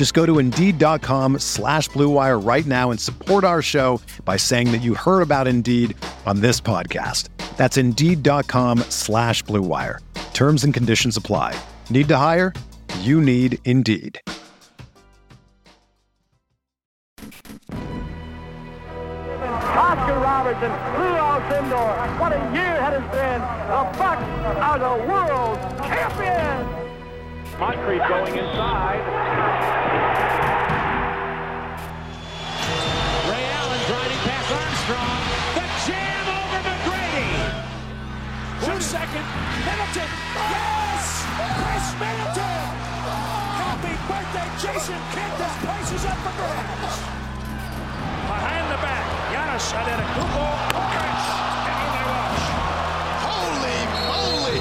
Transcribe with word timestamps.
Just 0.00 0.14
go 0.14 0.24
to 0.24 0.38
Indeed.com 0.38 1.40
slash 1.40 1.90
BlueWire 1.90 2.42
right 2.42 2.64
now 2.64 2.90
and 2.90 2.98
support 2.98 3.44
our 3.44 3.60
show 3.60 4.00
by 4.24 4.38
saying 4.38 4.72
that 4.72 4.78
you 4.78 4.94
heard 4.94 5.20
about 5.20 5.46
Indeed 5.46 5.94
on 6.24 6.40
this 6.40 6.58
podcast. 6.58 7.28
That's 7.58 7.76
Indeed.com 7.76 8.78
slash 8.88 9.44
BlueWire. 9.44 9.98
Terms 10.32 10.64
and 10.64 10.72
conditions 10.72 11.18
apply. 11.18 11.54
Need 11.90 12.08
to 12.08 12.16
hire? 12.16 12.54
You 13.00 13.20
need 13.20 13.58
Indeed. 13.66 14.18
Oscar 19.76 20.16
Robertson, 20.18 20.72
Lou 20.96 21.12
Alcindor. 21.12 22.18
What 22.18 22.32
a 22.32 22.38
year 22.54 22.72
it 22.72 22.80
has 22.80 23.02
been. 23.12 23.42
The 23.68 23.84
Bucks 23.98 24.24
are 24.56 24.78
the 24.78 24.96
world 25.06 25.58
champions. 25.84 26.66
Moncrief 27.58 28.00
going 28.08 28.38
inside. 28.38 29.79
Second. 38.90 39.22
Middleton. 39.62 40.10
Yes! 40.50 41.22
Khris 41.62 41.94
Middleton! 42.02 42.66
Happy 43.62 43.94
birthday, 44.10 44.50
Jason 44.58 44.98
Kidd. 45.14 45.30
This 45.38 45.54
place 45.62 45.90
is 45.94 46.02
up 46.10 46.18
for 46.26 46.34
grabs. 46.34 46.98
Behind 48.26 48.66
the 48.66 48.78
back. 48.82 49.06
Giannis 49.30 49.62
Antetokounmpo. 49.78 50.42
Khris. 50.74 51.22
And 51.70 51.78
on 51.78 51.90
they 51.94 52.02
rush. 52.10 52.50
Holy 53.30 53.78
moly! 54.10 54.58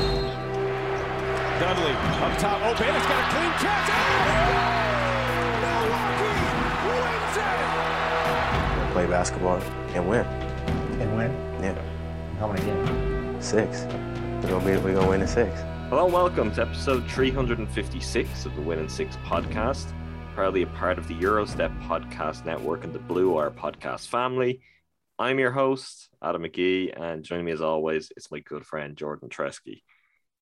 Dudley 1.58 1.98
up 2.22 2.34
top 2.38 2.62
open. 2.70 2.86
It's 2.86 3.10
got 3.10 3.18
a 3.18 3.34
clean 3.34 3.54
catch. 3.58 3.90
Oh! 3.90 4.30
Milwaukee 5.66 6.38
wins 6.86 7.34
it. 7.34 8.94
play 8.94 9.08
basketball 9.08 9.58
and 9.98 10.06
win. 10.08 10.22
And 11.02 11.10
win? 11.18 11.32
Yeah, 11.64 11.74
How 12.38 12.46
many 12.46 12.62
games? 12.62 13.44
six. 13.44 13.88
We're 14.42 14.52
gonna 14.52 14.66
be 14.66 14.78
we're 14.78 14.94
gonna 14.94 15.10
win 15.10 15.22
in 15.22 15.28
six. 15.28 15.60
Hello 15.90 16.06
and 16.06 16.14
welcome 16.14 16.52
to 16.54 16.62
episode 16.62 17.06
356 17.12 18.46
of 18.46 18.56
the 18.56 18.62
Win 18.62 18.80
in 18.80 18.88
Six 18.88 19.18
podcast, 19.18 19.94
proudly 20.34 20.62
a 20.62 20.68
part 20.68 20.98
of 20.98 21.10
the 21.10 21.20
Gyro 21.20 21.44
Step 21.44 21.72
podcast 21.82 22.46
network 22.46 22.86
and 22.86 22.94
the 22.94 23.00
Blue 23.00 23.32
Wire 23.32 23.52
podcast 23.52 24.08
family. 24.08 24.62
I'm 25.20 25.40
your 25.40 25.52
host, 25.52 26.08
Adam 26.24 26.44
McGee, 26.44 26.98
and 26.98 27.22
joining 27.22 27.46
me 27.46 27.52
as 27.52 27.60
always, 27.60 28.14
is 28.16 28.32
my 28.32 28.40
good 28.40 28.66
friend 28.66 28.96
Jordan 28.96 29.28
Treske. 29.28 29.82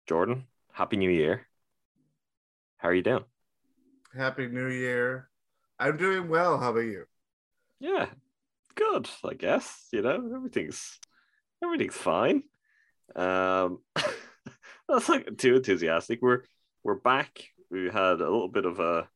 Jordan, 0.08 0.46
Happy 0.72 0.98
New 0.98 1.10
Year. 1.10 1.48
How 2.78 2.90
are 2.90 2.94
you 2.94 3.02
doing? 3.02 3.26
Happy 4.16 4.46
New 4.46 4.68
Year. 4.68 5.28
I'm 5.80 5.98
doing 5.98 6.30
well. 6.30 6.60
How 6.60 6.70
about 6.70 6.82
you? 6.82 7.06
Yeah, 7.80 8.06
good, 8.76 9.10
I 9.26 9.34
guess. 9.34 9.88
You 9.92 10.04
know, 10.04 10.32
everything's 10.36 11.00
everything's 11.64 11.96
fine. 11.96 12.44
Um 13.16 13.80
that's 14.90 15.10
like 15.10 15.38
too 15.38 15.56
enthusiastic. 15.56 16.20
We're 16.22 16.44
we're 16.84 16.96
back. 16.96 17.44
We 17.70 17.86
had 17.86 18.22
a 18.22 18.30
little 18.30 18.50
bit 18.50 18.66
of 18.66 18.80
a 18.80 19.08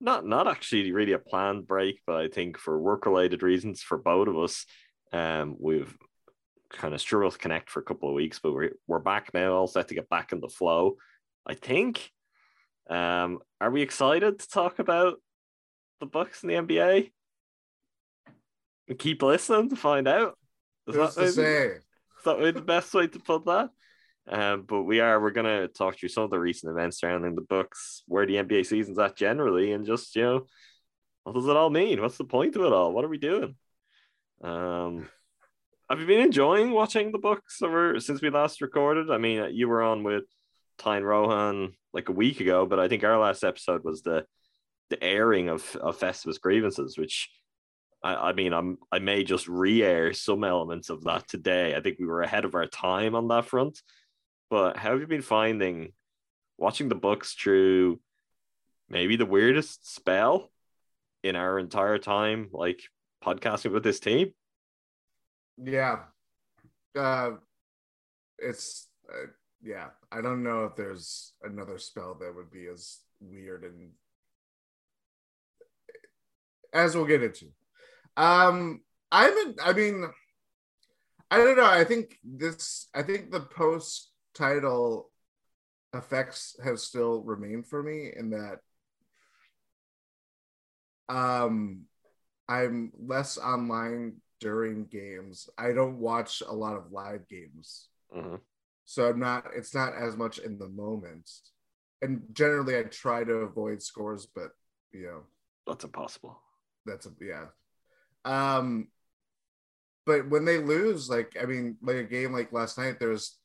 not 0.00 0.26
not 0.26 0.46
actually 0.46 0.92
really 0.92 1.12
a 1.12 1.18
planned 1.18 1.66
break, 1.66 2.00
but 2.06 2.16
I 2.16 2.28
think 2.28 2.58
for 2.58 2.78
work 2.78 3.06
related 3.06 3.42
reasons 3.42 3.82
for 3.82 3.98
both 3.98 4.28
of 4.28 4.38
us, 4.38 4.66
um, 5.12 5.56
we've 5.58 5.96
kind 6.70 6.94
of 6.94 7.00
struggled 7.00 7.32
to 7.32 7.38
connect 7.38 7.70
for 7.70 7.80
a 7.80 7.84
couple 7.84 8.08
of 8.08 8.14
weeks, 8.14 8.38
but 8.38 8.52
we're 8.52 8.72
we're 8.86 8.98
back 8.98 9.32
now, 9.32 9.52
all 9.52 9.66
set 9.66 9.88
to 9.88 9.94
get 9.94 10.08
back 10.08 10.32
in 10.32 10.40
the 10.40 10.48
flow. 10.48 10.96
I 11.46 11.54
think. 11.54 12.10
Um, 12.88 13.40
are 13.60 13.70
we 13.70 13.82
excited 13.82 14.38
to 14.38 14.48
talk 14.48 14.78
about 14.78 15.20
the 15.98 16.06
Bucks 16.06 16.44
in 16.44 16.48
the 16.48 16.54
NBA? 16.54 17.10
Keep 18.98 19.22
listening 19.22 19.70
to 19.70 19.76
find 19.76 20.06
out. 20.06 20.38
Is 20.86 20.94
Who's 20.94 21.14
to 21.14 21.32
say? 21.32 21.78
That 22.26 22.38
maybe 22.38 22.52
the 22.52 22.62
best 22.62 22.92
way 22.92 23.06
to 23.06 23.18
put 23.18 23.44
that? 23.46 23.70
Um, 24.28 24.62
but 24.62 24.82
we 24.82 25.00
are 25.00 25.20
we're 25.20 25.30
gonna 25.30 25.68
talk 25.68 25.96
through 25.96 26.08
some 26.08 26.24
of 26.24 26.30
the 26.30 26.38
recent 26.38 26.72
events 26.72 27.00
surrounding 27.00 27.36
the 27.36 27.42
Bucks, 27.42 28.02
where 28.06 28.26
the 28.26 28.36
NBA 28.36 28.66
season's 28.66 28.98
at 28.98 29.16
generally, 29.16 29.72
and 29.72 29.86
just 29.86 30.14
you 30.16 30.22
know, 30.22 30.46
what 31.22 31.34
does 31.34 31.46
it 31.46 31.56
all 31.56 31.70
mean? 31.70 32.00
What's 32.00 32.18
the 32.18 32.24
point 32.24 32.56
of 32.56 32.62
it 32.62 32.72
all? 32.72 32.92
What 32.92 33.04
are 33.04 33.08
we 33.08 33.18
doing? 33.18 33.54
Um, 34.42 35.08
have 35.88 36.00
you 36.00 36.06
been 36.06 36.20
enjoying 36.20 36.72
watching 36.72 37.12
the 37.12 37.18
Bucks 37.18 37.62
over 37.62 38.00
since 38.00 38.20
we 38.20 38.30
last 38.30 38.60
recorded? 38.60 39.10
I 39.10 39.18
mean, 39.18 39.54
you 39.54 39.68
were 39.68 39.82
on 39.82 40.02
with 40.02 40.24
Tyne 40.78 41.04
Rohan 41.04 41.74
like 41.92 42.08
a 42.08 42.12
week 42.12 42.40
ago, 42.40 42.66
but 42.66 42.80
I 42.80 42.88
think 42.88 43.04
our 43.04 43.18
last 43.18 43.44
episode 43.44 43.84
was 43.84 44.02
the 44.02 44.26
the 44.90 45.02
airing 45.02 45.48
of 45.48 45.76
of 45.76 45.98
Festivus 45.98 46.40
grievances, 46.40 46.98
which 46.98 47.30
I, 48.02 48.14
I 48.14 48.32
mean, 48.32 48.52
I'm 48.52 48.78
I 48.92 48.98
may 48.98 49.24
just 49.24 49.48
re-air 49.48 50.12
some 50.12 50.44
elements 50.44 50.90
of 50.90 51.04
that 51.04 51.28
today. 51.28 51.74
I 51.74 51.80
think 51.80 51.98
we 51.98 52.06
were 52.06 52.22
ahead 52.22 52.44
of 52.44 52.54
our 52.54 52.66
time 52.66 53.14
on 53.14 53.28
that 53.28 53.46
front. 53.46 53.80
But 54.50 54.76
how 54.76 54.92
have 54.92 55.00
you 55.00 55.06
been 55.06 55.22
finding 55.22 55.92
watching 56.56 56.88
the 56.88 56.94
Bucks 56.94 57.34
through 57.34 58.00
maybe 58.88 59.16
the 59.16 59.26
weirdest 59.26 59.92
spell 59.92 60.50
in 61.22 61.36
our 61.36 61.58
entire 61.58 61.98
time, 61.98 62.48
like 62.52 62.82
podcasting 63.24 63.72
with 63.72 63.82
this 63.82 64.00
team? 64.00 64.32
Yeah. 65.62 66.00
Uh, 66.96 67.32
it's 68.38 68.88
uh, 69.12 69.26
yeah. 69.62 69.88
I 70.12 70.20
don't 70.20 70.42
know 70.42 70.64
if 70.64 70.76
there's 70.76 71.32
another 71.42 71.78
spell 71.78 72.16
that 72.20 72.34
would 72.34 72.50
be 72.50 72.66
as 72.66 72.98
weird 73.20 73.64
and 73.64 73.90
as 76.72 76.94
we'll 76.94 77.06
get 77.06 77.22
into. 77.22 77.46
Um, 78.16 78.82
I'm. 79.12 79.32
in- 79.38 79.56
I 79.62 79.72
mean, 79.72 80.04
I 81.30 81.36
don't 81.38 81.56
know. 81.56 81.66
I 81.66 81.84
think 81.84 82.18
this. 82.24 82.88
I 82.94 83.02
think 83.02 83.30
the 83.30 83.40
post 83.40 84.10
title 84.34 85.10
effects 85.94 86.56
have 86.62 86.78
still 86.80 87.22
remained 87.22 87.66
for 87.66 87.82
me 87.82 88.12
in 88.14 88.30
that. 88.30 88.60
Um, 91.08 91.82
I'm 92.48 92.92
less 92.98 93.38
online 93.38 94.20
during 94.40 94.86
games. 94.86 95.48
I 95.56 95.72
don't 95.72 95.98
watch 95.98 96.42
a 96.46 96.52
lot 96.52 96.76
of 96.76 96.92
live 96.92 97.28
games. 97.28 97.88
Mhm. 98.14 98.40
So 98.84 99.08
I'm 99.08 99.18
not 99.18 99.46
it's 99.54 99.74
not 99.74 99.94
as 99.94 100.16
much 100.16 100.38
in 100.38 100.58
the 100.58 100.68
moment. 100.68 101.30
And 102.02 102.22
generally 102.32 102.76
I 102.78 102.82
try 102.84 103.24
to 103.24 103.32
avoid 103.36 103.82
scores, 103.82 104.26
but 104.26 104.52
you 104.92 105.06
know, 105.06 105.22
That's 105.66 105.84
impossible. 105.84 106.40
that's 106.84 107.06
a 107.06 107.10
yeah. 107.20 107.46
Um 108.26 108.88
but 110.06 110.28
when 110.30 110.44
they 110.44 110.58
lose, 110.58 111.10
like 111.10 111.36
I 111.40 111.46
mean, 111.46 111.76
like 111.82 111.96
a 111.96 112.04
game 112.04 112.32
like 112.32 112.52
last 112.52 112.78
night, 112.78 112.98
there 113.00 113.08
was 113.08 113.36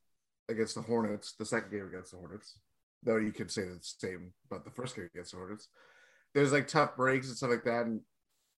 against 0.47 0.75
the 0.75 0.81
Hornets, 0.81 1.33
the 1.37 1.45
second 1.45 1.71
game 1.71 1.87
against 1.87 2.11
the 2.11 2.17
Hornets, 2.17 2.57
though 3.03 3.17
you 3.17 3.31
could 3.31 3.51
say 3.51 3.63
the 3.63 3.79
same 3.81 4.33
about 4.49 4.63
the 4.63 4.71
first 4.71 4.95
game 4.95 5.09
against 5.13 5.31
the 5.31 5.37
Hornets. 5.37 5.67
There's 6.33 6.51
like 6.51 6.67
tough 6.67 6.95
breaks 6.95 7.27
and 7.27 7.35
stuff 7.37 7.49
like 7.49 7.63
that, 7.65 7.87
and 7.87 8.01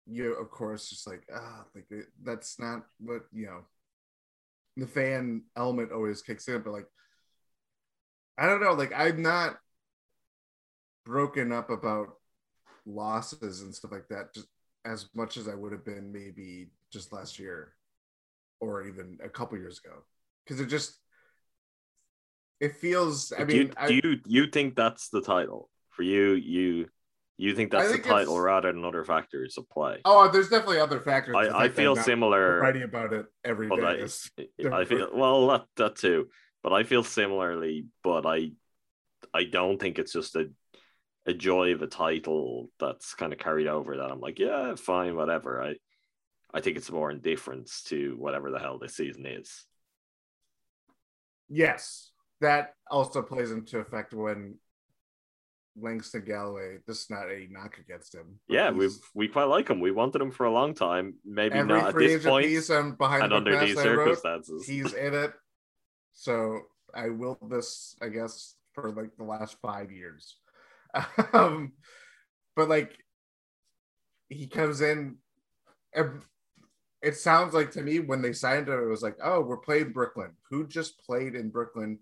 you 0.06 0.34
of 0.34 0.52
course 0.52 0.90
just 0.90 1.08
like 1.08 1.24
ah, 1.34 1.64
like 1.74 1.86
that's 2.22 2.60
not 2.60 2.84
what 3.00 3.24
you 3.32 3.46
know. 3.46 3.62
The 4.76 4.88
fan 4.88 5.44
element 5.56 5.92
always 5.92 6.22
kicks 6.24 6.48
in, 6.48 6.62
but 6.62 6.74
like 6.74 6.88
I 8.38 8.48
don't 8.48 8.62
know, 8.62 8.74
like 8.74 8.92
I'm 8.96 9.22
not 9.22 9.58
broken 11.06 11.52
up 11.52 11.70
about 11.70 12.16
losses 12.86 13.62
and 13.62 13.74
stuff 13.74 13.92
like 13.92 14.08
that 14.10 14.34
just 14.34 14.48
as 14.86 15.08
much 15.14 15.38
as 15.38 15.48
I 15.48 15.56
would 15.56 15.72
have 15.72 15.86
been 15.86 16.12
maybe 16.12 16.70
just 16.92 17.14
last 17.14 17.40
year 17.40 17.74
or 18.60 18.84
even 18.84 19.18
a 19.24 19.30
couple 19.30 19.58
years 19.58 19.80
ago. 19.84 19.96
because 20.44 20.60
it 20.60 20.68
just 20.68 21.00
it 22.60 22.76
feels. 22.78 23.34
I 23.34 23.44
do 23.44 23.56
you, 23.56 23.64
mean, 23.64 23.74
I, 23.78 23.88
do 23.88 23.96
you 23.96 24.20
you 24.26 24.48
think 24.48 24.76
that's 24.76 25.10
the 25.10 25.22
title 25.22 25.70
for 25.90 26.04
you? 26.04 26.34
You 26.34 26.88
you 27.38 27.56
think 27.56 27.72
that's 27.72 27.92
think 27.92 28.04
the 28.04 28.10
title 28.10 28.40
rather 28.40 28.72
than 28.72 28.86
other 28.86 29.04
factors 29.04 29.58
of 29.58 29.70
play? 29.70 29.98
oh, 30.06 30.26
uh, 30.26 30.32
there's 30.32 30.50
definitely 30.50 30.80
other 30.80 31.00
factors. 31.02 31.36
I, 31.36 31.66
I 31.66 31.70
feel 31.70 31.96
similar. 31.96 32.60
Writing 32.60 32.84
about 32.84 33.12
it 33.12 33.26
every 33.44 33.70
day. 33.70 33.84
I, 33.84 33.94
is 33.96 34.32
I 34.72 34.86
feel 34.86 35.10
well 35.14 35.48
that 35.48 35.66
that 35.76 35.96
too, 35.96 36.30
but 36.62 36.72
I 36.72 36.84
feel 36.84 37.04
similarly. 37.04 37.88
But 38.04 38.26
I 38.26 38.52
I 39.34 39.44
don't 39.46 39.80
think 39.80 40.00
it's 40.00 40.14
just 40.14 40.36
a 40.36 40.50
a 41.26 41.34
joy 41.34 41.74
of 41.74 41.82
a 41.82 41.88
title 41.88 42.70
that's 42.80 43.14
kind 43.14 43.32
of 43.34 43.40
carried 43.40 43.68
over 43.68 43.98
that 43.98 44.12
I'm 44.12 44.20
like, 44.20 44.40
yeah, 44.40 44.76
fine, 44.76 45.16
whatever. 45.16 45.62
I 45.64 45.76
I 46.54 46.62
think 46.62 46.78
it's 46.78 46.92
more 46.92 47.10
indifference 47.10 47.84
to 47.88 48.16
whatever 48.18 48.52
the 48.52 48.60
hell 48.60 48.78
this 48.78 48.96
season 48.96 49.26
is. 49.26 49.66
Yes, 51.50 52.12
that 52.42 52.76
also 52.90 53.22
plays 53.22 53.52
into 53.52 53.80
effect 53.80 54.14
when 54.14 54.56
Langston 55.76 56.24
Galloway. 56.26 56.78
This 56.86 57.04
is 57.04 57.10
not 57.10 57.30
a 57.30 57.48
knock 57.50 57.80
against 57.80 58.14
him. 58.14 58.40
Yeah, 58.48 58.70
we 58.72 58.90
we 59.16 59.28
quite 59.28 59.46
like 59.46 59.70
him. 59.70 59.80
We 59.80 59.92
wanted 59.92 60.22
him 60.22 60.32
for 60.32 60.46
a 60.46 60.52
long 60.52 60.74
time. 60.74 61.16
Maybe 61.26 61.62
not 61.64 61.90
at 61.90 61.96
this 61.96 62.24
point 62.24 62.46
piece 62.46 62.70
and 62.70 62.98
behind 62.98 63.24
and 63.24 63.32
the 63.32 63.38
under 63.38 63.60
these 63.66 63.78
I 63.78 63.86
wrote, 63.86 64.18
circumstances. 64.18 64.68
he's 64.68 64.94
in 64.94 65.14
it. 65.14 65.34
So 66.14 66.60
I 66.94 67.10
will 67.10 67.40
this, 67.50 67.96
I 68.02 68.10
guess, 68.10 68.56
for 68.74 68.92
like 68.92 69.16
the 69.18 69.24
last 69.24 69.58
five 69.62 69.92
years. 69.92 70.38
Um, 71.34 71.74
but 72.56 72.70
like 72.70 72.96
he 74.30 74.48
comes 74.48 74.82
in, 74.82 75.18
it 77.02 77.18
sounds 77.18 77.54
like 77.54 77.72
to 77.72 77.82
me 77.82 78.00
when 78.00 78.22
they 78.22 78.34
signed 78.34 78.68
him, 78.70 78.80
it 78.80 78.88
was 78.88 79.04
like, 79.04 79.18
oh, 79.24 79.42
we're 79.42 79.58
playing 79.58 79.92
Brooklyn. 79.92 80.32
Who 80.50 80.68
just 80.68 81.04
played 81.04 81.36
in 81.36 81.50
Brooklyn 81.50 82.00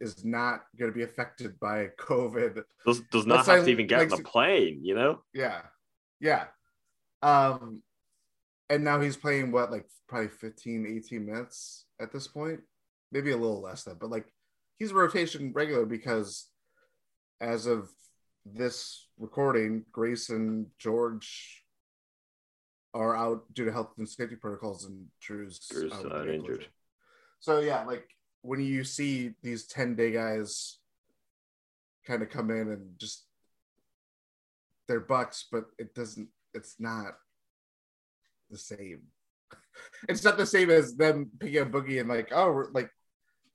is 0.00 0.24
not 0.24 0.62
going 0.78 0.90
to 0.90 0.96
be 0.96 1.02
affected 1.02 1.60
by 1.60 1.88
COVID. 1.98 2.62
does 2.86 3.00
does 3.12 3.26
not 3.26 3.36
Let's 3.36 3.48
have 3.48 3.64
to 3.64 3.70
even 3.70 3.86
get 3.86 4.00
on 4.00 4.08
the 4.08 4.24
plane, 4.24 4.80
you 4.82 4.94
know? 4.94 5.20
Yeah, 5.34 5.60
yeah. 6.20 6.46
Um, 7.22 7.82
and 8.70 8.82
now 8.82 9.00
he's 9.00 9.16
playing 9.16 9.52
what, 9.52 9.70
like 9.70 9.86
probably 10.08 10.28
15, 10.28 10.86
18 11.04 11.26
minutes 11.26 11.84
at 12.00 12.12
this 12.12 12.26
point, 12.26 12.60
maybe 13.12 13.32
a 13.32 13.36
little 13.36 13.60
less 13.60 13.84
than, 13.84 13.96
but 14.00 14.10
like 14.10 14.26
he's 14.78 14.92
a 14.92 14.94
rotation 14.94 15.52
regular 15.52 15.84
because 15.84 16.48
as 17.40 17.66
of 17.66 17.90
this 18.44 19.06
recording, 19.18 19.84
Grayson 19.92 20.66
George 20.78 21.64
are 22.92 23.16
out 23.16 23.42
due 23.54 23.64
to 23.64 23.72
health 23.72 23.92
and 23.98 24.08
safety 24.08 24.36
protocols, 24.36 24.84
and 24.84 25.06
Jrue's, 25.20 25.60
Jrue's, 25.70 25.92
out 25.92 26.10
uh, 26.10 26.26
injured. 26.26 26.66
So 27.40 27.60
yeah, 27.60 27.84
like 27.84 28.08
when 28.42 28.60
you 28.60 28.84
see 28.84 29.32
these 29.42 29.66
10 29.66 29.96
day 29.96 30.12
guys 30.12 30.78
kind 32.06 32.22
of 32.22 32.30
come 32.30 32.50
in 32.50 32.68
and 32.68 32.98
just 32.98 33.26
they're 34.88 35.00
bucks, 35.00 35.46
but 35.50 35.64
it 35.78 35.94
doesn't 35.94 36.28
it's 36.54 36.76
not 36.78 37.14
the 38.50 38.58
same. 38.58 39.02
It's 40.08 40.24
not 40.24 40.36
the 40.36 40.44
same 40.44 40.68
as 40.68 40.94
them 40.94 41.30
picking 41.38 41.62
up 41.62 41.70
Boogie 41.70 42.00
and 42.00 42.08
like, 42.08 42.32
oh, 42.32 42.66
like 42.72 42.90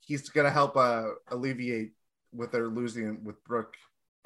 he's 0.00 0.28
gonna 0.28 0.50
help 0.50 0.76
uh 0.76 1.04
alleviate 1.28 1.92
what 2.30 2.50
they're 2.50 2.68
losing 2.68 3.22
with 3.22 3.42
Brook 3.44 3.74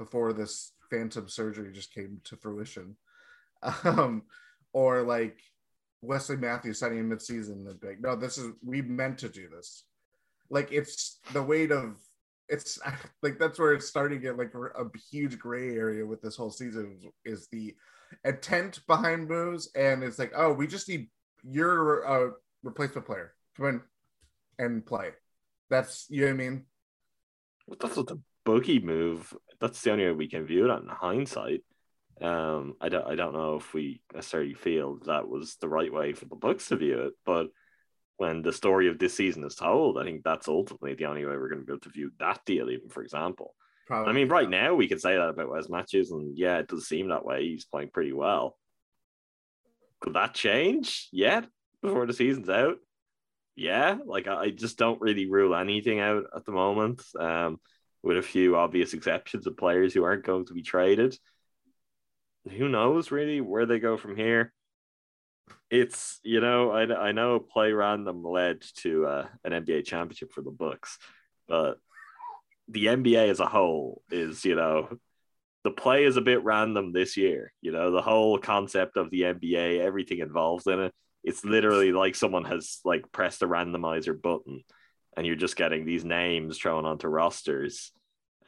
before 0.01 0.33
this 0.33 0.73
phantom 0.91 1.29
surgery 1.29 1.71
just 1.73 1.95
came 1.95 2.21
to 2.25 2.37
fruition. 2.37 2.97
Um, 3.85 4.23
or 4.73 5.03
like 5.03 5.37
Wesley 6.01 6.39
Matthews 6.39 6.79
signing 6.79 7.01
in 7.01 7.11
midseason 7.11 7.69
and 7.69 7.79
like, 7.83 8.01
no, 8.01 8.17
this 8.17 8.39
is 8.39 8.53
we 8.65 8.81
meant 8.81 9.19
to 9.19 9.29
do 9.29 9.51
this. 9.55 9.85
Like 10.49 10.73
it's 10.73 11.19
the 11.35 11.43
weight 11.43 11.71
of 11.71 11.97
it's 12.49 12.79
like 13.23 13.39
that's 13.39 13.59
where 13.59 13.75
it's 13.75 13.87
starting 13.87 14.19
to 14.19 14.23
get 14.23 14.39
like 14.39 14.55
a 14.55 14.85
huge 15.11 15.39
gray 15.39 15.77
area 15.77 16.07
with 16.07 16.23
this 16.23 16.37
whole 16.37 16.51
season 16.51 16.99
is 17.27 17.49
the 17.49 17.75
intent 18.25 18.81
behind 18.87 19.29
moves 19.29 19.71
and 19.77 20.03
it's 20.03 20.19
like 20.19 20.33
oh 20.35 20.53
we 20.53 20.67
just 20.67 20.89
need 20.89 21.09
your 21.45 22.07
uh, 22.09 22.31
replacement 22.63 23.07
player 23.07 23.35
come 23.57 23.67
in 23.67 23.81
and 24.59 24.85
play 24.85 25.11
that's 25.69 26.07
you 26.09 26.23
know 26.23 26.27
what 26.27 26.33
i 26.33 26.37
mean 26.37 26.65
that's 27.79 27.97
what 27.97 28.09
the 28.09 28.19
boogie 28.47 28.83
move. 28.83 29.35
That's 29.61 29.81
the 29.83 29.93
only 29.93 30.07
way 30.07 30.13
we 30.13 30.29
can 30.29 30.47
view 30.47 30.71
it 30.71 30.77
in 30.77 30.89
hindsight. 30.89 31.63
Um, 32.21 32.75
I 32.81 32.89
don't, 32.89 33.07
I 33.07 33.15
don't 33.15 33.33
know 33.33 33.57
if 33.57 33.73
we 33.73 34.03
necessarily 34.15 34.55
feel 34.55 34.99
that 35.07 35.29
was 35.29 35.57
the 35.57 35.69
right 35.69 35.93
way 35.93 36.13
for 36.13 36.27
the 36.27 36.37
Bucks 36.37 36.69
to 36.69 36.77
view 36.77 37.01
it, 37.01 37.15
but 37.25 37.49
when 38.21 38.43
the 38.43 38.53
story 38.53 38.89
of 38.89 38.99
this 38.99 39.15
season 39.15 39.43
is 39.45 39.55
told, 39.55 39.97
I 39.99 40.05
think 40.05 40.23
that's 40.23 40.47
ultimately 40.47 40.95
the 40.95 41.07
only 41.07 41.25
way 41.25 41.33
we're 41.37 41.49
going 41.49 41.61
to 41.61 41.67
be 41.67 41.73
able 41.73 41.81
to 41.81 41.89
view 41.89 42.11
that 42.19 42.41
deal. 42.45 42.69
Even 42.69 42.91
for 42.91 43.03
example, 43.03 43.55
probably 43.87 44.11
I 44.11 44.15
mean, 44.15 44.29
right 44.29 44.49
now 44.49 44.75
we 44.75 44.89
could 44.89 45.01
say 45.01 45.17
that 45.17 45.31
about 45.31 45.51
Wes 45.51 45.71
Matthews, 45.71 46.11
and 46.11 46.37
yeah, 46.37 46.59
it 46.59 46.69
does 46.69 46.87
seem 46.87 47.09
that 47.09 47.25
way. 47.25 47.45
He's 47.45 47.65
playing 47.65 47.89
pretty 47.91 48.13
well. 48.13 48.59
Could 50.01 50.13
that 50.15 50.35
change 50.35 51.09
yet 51.13 51.47
before 51.81 52.07
the 52.07 52.13
season's 52.13 52.51
out? 52.51 52.77
Yeah, 53.57 53.97
like 54.05 54.29
I 54.29 54.35
I 54.35 54.51
just 54.51 54.77
don't 54.77 55.01
really 55.01 55.31
rule 55.31 55.55
anything 55.55 56.01
out 56.01 56.25
at 56.37 56.45
the 56.45 56.53
moment. 56.53 57.03
Um, 57.19 57.59
with 58.03 58.17
a 58.17 58.23
few 58.23 58.57
obvious 58.57 58.95
exceptions 58.95 59.47
of 59.47 59.57
players 59.57 59.93
who 59.93 60.05
aren't 60.05 60.25
going 60.25 60.47
to 60.47 60.55
be 60.55 60.63
traded. 60.63 61.19
Who 62.51 62.69
knows 62.69 63.11
really 63.11 63.41
where 63.41 63.67
they 63.67 63.79
go 63.79 63.97
from 63.97 64.17
here? 64.17 64.53
It's 65.71 66.21
you 66.23 66.41
know 66.41 66.71
I 66.71 67.09
I 67.09 67.13
know 67.13 67.39
play 67.39 67.73
random 67.73 68.23
led 68.25 68.63
to 68.79 69.07
uh, 69.07 69.29
an 69.45 69.53
NBA 69.53 69.85
championship 69.85 70.33
for 70.33 70.43
the 70.43 70.51
Bucks, 70.51 70.99
but 71.49 71.79
the 72.69 72.87
NBA 72.87 73.29
as 73.29 73.41
a 73.41 73.47
whole 73.47 74.03
is 74.11 74.45
you 74.45 74.55
know 74.55 74.89
the 75.65 75.71
play 75.71 76.05
is 76.05 76.17
a 76.17 76.23
bit 76.23 76.43
random 76.45 76.93
this 76.93 77.17
year. 77.17 77.53
You 77.61 77.73
know 77.73 77.91
the 77.91 78.03
whole 78.03 78.39
concept 78.39 78.97
of 78.97 79.11
the 79.11 79.23
NBA, 79.23 79.81
everything 79.81 80.21
involved 80.21 80.67
in 80.67 80.81
it. 80.81 80.95
It's 81.23 81.45
literally 81.45 81.93
like 81.93 82.15
someone 82.15 82.45
has 82.47 82.81
like 82.85 83.13
pressed 83.13 83.43
a 83.43 83.47
randomizer 83.47 84.21
button 84.21 84.63
and 85.17 85.27
you're 85.27 85.37
just 85.37 85.57
getting 85.57 85.85
these 85.85 86.05
names 86.05 86.59
thrown 86.59 86.87
onto 86.87 87.09
rosters. 87.09 87.93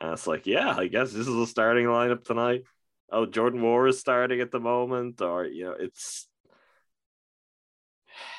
And 0.01 0.13
it's 0.13 0.27
like, 0.27 0.47
yeah, 0.47 0.75
I 0.77 0.89
guess 0.89 1.13
this 1.13 1.29
is 1.29 1.37
a 1.37 1.47
starting 1.47 1.87
lineup 1.87 2.25
tonight. 2.25 2.63
Oh, 3.11 3.27
Jordan 3.27 3.61
Nwora 3.61 3.91
is 3.91 4.01
starting 4.01 4.41
at 4.41 4.51
the 4.51 4.61
moment, 4.61 5.21
or 5.21 5.45
you 5.45 5.65
know, 5.65 5.77
it's 5.79 6.27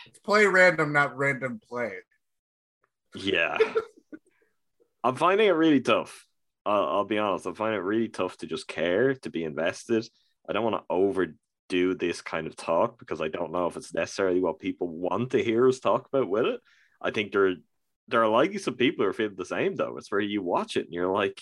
it's 0.06 0.20
play 0.20 0.46
random 0.46 0.94
not 0.94 1.16
random 1.18 1.60
play 1.68 2.00
yeah. 3.16 3.58
I'm 5.04 5.16
finding 5.16 5.48
it 5.48 5.52
really 5.52 5.82
tough. 5.82 6.26
I'll, 6.66 6.84
I'll 6.84 7.06
be 7.06 7.18
honest. 7.18 7.46
I'm 7.46 7.56
finding 7.56 7.80
it 7.80 7.84
really 7.84 8.10
tough 8.10 8.38
to 8.38 8.48
just 8.48 8.68
care 8.68 9.16
to 9.16 9.30
be 9.30 9.44
invested. 9.44 10.08
I 10.48 10.54
don't 10.54 10.64
want 10.64 10.78
to 10.78 10.94
overdo 10.94 11.96
this 11.96 12.22
kind 12.22 12.48
of 12.48 12.56
talk 12.56 13.00
because 13.00 13.22
I 13.22 13.28
don't 13.28 13.52
know 13.52 13.68
if 13.68 13.78
it's 13.78 13.94
necessarily 13.94 14.40
what 14.40 14.60
people 14.60 14.88
want 14.88 15.32
to 15.32 15.44
hear 15.44 15.68
us 15.68 15.80
talk 15.80 16.08
about 16.08 16.30
with 16.30 16.46
it. 16.46 16.62
I 17.02 17.12
think 17.12 17.32
there 17.32 17.56
there 18.08 18.24
are 18.24 18.30
likely 18.30 18.58
some 18.58 18.76
people 18.76 19.04
who 19.04 19.10
are 19.10 19.14
feeling 19.14 19.36
the 19.36 19.46
same 19.46 19.76
though. 19.76 19.98
It's 19.98 20.12
where 20.12 20.22
you 20.22 20.42
watch 20.42 20.78
it 20.78 20.86
and 20.86 20.94
you're 20.94 21.12
like, 21.12 21.42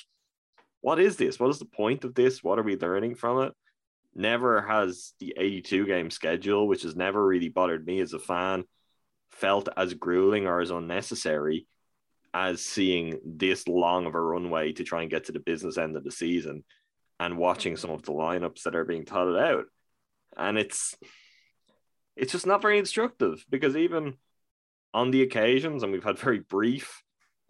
what 0.81 0.99
is 0.99 1.17
this? 1.17 1.39
What 1.39 1.49
is 1.49 1.59
the 1.59 1.65
point 1.65 2.03
of 2.03 2.15
this? 2.15 2.43
What 2.43 2.59
are 2.59 2.63
we 2.63 2.77
learning 2.77 3.15
from 3.15 3.43
it? 3.43 3.53
Never 4.13 4.61
has 4.61 5.13
the 5.19 5.33
82 5.37 5.85
game 5.85 6.09
schedule, 6.09 6.67
which 6.67 6.83
has 6.83 6.95
never 6.95 7.25
really 7.25 7.49
bothered 7.49 7.85
me 7.85 7.99
as 8.01 8.13
a 8.13 8.19
fan, 8.19 8.65
felt 9.31 9.69
as 9.77 9.93
grueling 9.93 10.47
or 10.47 10.59
as 10.59 10.71
unnecessary 10.71 11.67
as 12.33 12.61
seeing 12.61 13.19
this 13.25 13.67
long 13.67 14.05
of 14.05 14.15
a 14.15 14.19
runway 14.19 14.71
to 14.73 14.83
try 14.83 15.01
and 15.01 15.11
get 15.11 15.25
to 15.25 15.31
the 15.31 15.39
business 15.39 15.77
end 15.77 15.95
of 15.95 16.03
the 16.03 16.11
season 16.11 16.63
and 17.19 17.37
watching 17.37 17.75
some 17.75 17.91
of 17.91 18.03
the 18.03 18.11
lineups 18.11 18.63
that 18.63 18.75
are 18.75 18.85
being 18.85 19.05
touted 19.05 19.37
out. 19.37 19.65
And 20.37 20.57
it's 20.57 20.95
it's 22.15 22.31
just 22.31 22.47
not 22.47 22.61
very 22.61 22.79
instructive 22.79 23.45
because 23.49 23.75
even 23.75 24.15
on 24.93 25.11
the 25.11 25.21
occasions, 25.21 25.83
and 25.83 25.91
we've 25.91 26.03
had 26.03 26.19
very 26.19 26.39
brief 26.39 27.01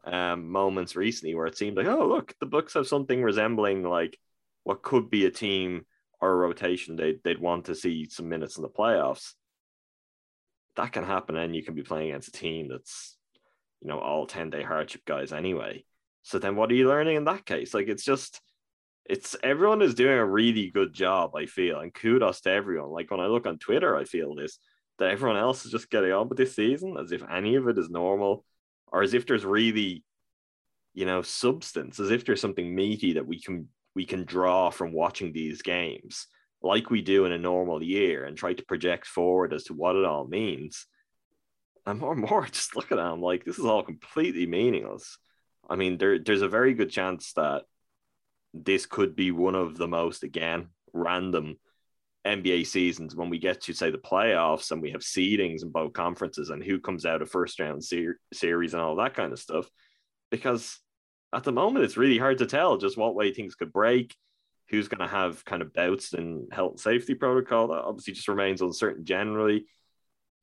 um, 0.03 0.49
moments 0.49 0.95
recently 0.95 1.35
where 1.35 1.47
it 1.47 1.57
seemed 1.57 1.77
like, 1.77 1.87
oh, 1.87 2.07
look, 2.07 2.33
the 2.39 2.45
Bucks 2.45 2.73
have 2.73 2.87
something 2.87 3.21
resembling 3.21 3.83
like 3.83 4.17
what 4.63 4.81
could 4.81 5.09
be 5.09 5.25
a 5.25 5.31
team 5.31 5.85
or 6.19 6.31
a 6.31 6.35
rotation 6.35 6.95
they'd, 6.95 7.19
they'd 7.23 7.39
want 7.39 7.65
to 7.65 7.75
see 7.75 8.07
some 8.09 8.29
minutes 8.29 8.57
in 8.57 8.63
the 8.63 8.69
playoffs. 8.69 9.33
That 10.75 10.93
can 10.93 11.03
happen, 11.03 11.35
and 11.35 11.55
you 11.55 11.63
can 11.63 11.73
be 11.73 11.83
playing 11.83 12.09
against 12.09 12.29
a 12.29 12.31
team 12.31 12.69
that's, 12.69 13.17
you 13.81 13.87
know, 13.87 13.99
all 13.99 14.25
10 14.25 14.49
day 14.49 14.63
hardship 14.63 15.01
guys 15.05 15.33
anyway. 15.33 15.83
So 16.23 16.39
then 16.39 16.55
what 16.55 16.71
are 16.71 16.75
you 16.75 16.87
learning 16.87 17.17
in 17.17 17.25
that 17.25 17.45
case? 17.45 17.73
Like, 17.73 17.87
it's 17.87 18.05
just, 18.05 18.39
it's 19.09 19.35
everyone 19.43 19.81
is 19.81 19.95
doing 19.95 20.17
a 20.17 20.25
really 20.25 20.69
good 20.69 20.93
job, 20.93 21.35
I 21.35 21.47
feel, 21.47 21.79
and 21.79 21.93
kudos 21.93 22.41
to 22.41 22.51
everyone. 22.51 22.91
Like, 22.91 23.11
when 23.11 23.19
I 23.19 23.25
look 23.25 23.47
on 23.47 23.57
Twitter, 23.57 23.97
I 23.97 24.05
feel 24.05 24.35
this 24.35 24.59
that 24.99 25.11
everyone 25.11 25.37
else 25.37 25.65
is 25.65 25.71
just 25.71 25.89
getting 25.89 26.11
on 26.11 26.29
with 26.29 26.37
this 26.37 26.55
season 26.55 26.97
as 26.99 27.11
if 27.11 27.23
any 27.29 27.55
of 27.55 27.67
it 27.67 27.77
is 27.77 27.89
normal 27.89 28.45
or 28.87 29.01
as 29.01 29.13
if 29.13 29.25
there's 29.25 29.45
really 29.45 30.03
you 30.93 31.05
know 31.05 31.21
substance 31.21 31.99
as 31.99 32.11
if 32.11 32.25
there's 32.25 32.41
something 32.41 32.75
meaty 32.75 33.13
that 33.13 33.25
we 33.25 33.39
can 33.41 33.67
we 33.95 34.05
can 34.05 34.25
draw 34.25 34.69
from 34.69 34.93
watching 34.93 35.31
these 35.33 35.61
games 35.61 36.27
like 36.61 36.89
we 36.89 37.01
do 37.01 37.25
in 37.25 37.31
a 37.31 37.37
normal 37.37 37.81
year 37.81 38.25
and 38.25 38.37
try 38.37 38.53
to 38.53 38.65
project 38.65 39.07
forward 39.07 39.53
as 39.53 39.63
to 39.65 39.73
what 39.73 39.95
it 39.95 40.05
all 40.05 40.27
means 40.27 40.85
And 41.85 41.99
more 41.99 42.13
and 42.13 42.21
more, 42.21 42.45
just 42.51 42.75
look 42.75 42.91
at 42.91 42.97
them 42.97 43.21
like, 43.21 43.43
this 43.45 43.59
is 43.59 43.65
all 43.65 43.83
completely 43.83 44.45
meaningless. 44.45 45.17
I 45.69 45.75
mean, 45.75 45.97
there, 45.97 46.19
there's 46.19 46.41
a 46.41 46.49
very 46.49 46.73
good 46.73 46.89
chance 46.89 47.33
that 47.33 47.63
this 48.53 48.85
could 48.85 49.15
be 49.15 49.31
one 49.31 49.55
of 49.55 49.77
the 49.77 49.87
most, 49.87 50.23
again, 50.23 50.69
random 50.93 51.57
NBA 52.25 52.67
seasons 52.67 53.15
when 53.15 53.29
we 53.29 53.39
get 53.39 53.61
to, 53.61 53.73
say, 53.73 53.89
the 53.89 53.97
playoffs 53.97 54.71
and 54.71 54.81
we 54.81 54.91
have 54.91 55.01
seedings 55.01 55.63
and 55.63 55.73
both 55.73 55.93
conferences 55.93 56.49
and 56.49 56.63
who 56.63 56.79
comes 56.79 57.05
out 57.05 57.21
of 57.21 57.29
first 57.29 57.59
round 57.59 57.83
ser- 57.83 58.19
series 58.31 58.73
and 58.73 58.81
all 58.81 58.95
that 58.97 59.15
kind 59.15 59.31
of 59.31 59.39
stuff. 59.39 59.69
Because 60.29 60.79
at 61.33 61.43
the 61.43 61.51
moment, 61.51 61.85
it's 61.85 61.97
really 61.97 62.17
hard 62.17 62.37
to 62.39 62.45
tell 62.45 62.77
just 62.77 62.97
what 62.97 63.15
way 63.15 63.33
things 63.33 63.55
could 63.55 63.73
break, 63.73 64.15
who's 64.69 64.87
going 64.87 65.07
to 65.07 65.13
have 65.13 65.43
kind 65.45 65.61
of 65.61 65.73
bouts 65.73 66.13
in 66.13 66.47
health 66.51 66.79
safety 66.79 67.15
protocol. 67.15 67.69
That 67.69 67.83
obviously 67.83 68.13
just 68.13 68.27
remains 68.27 68.61
uncertain 68.61 69.03
generally. 69.03 69.65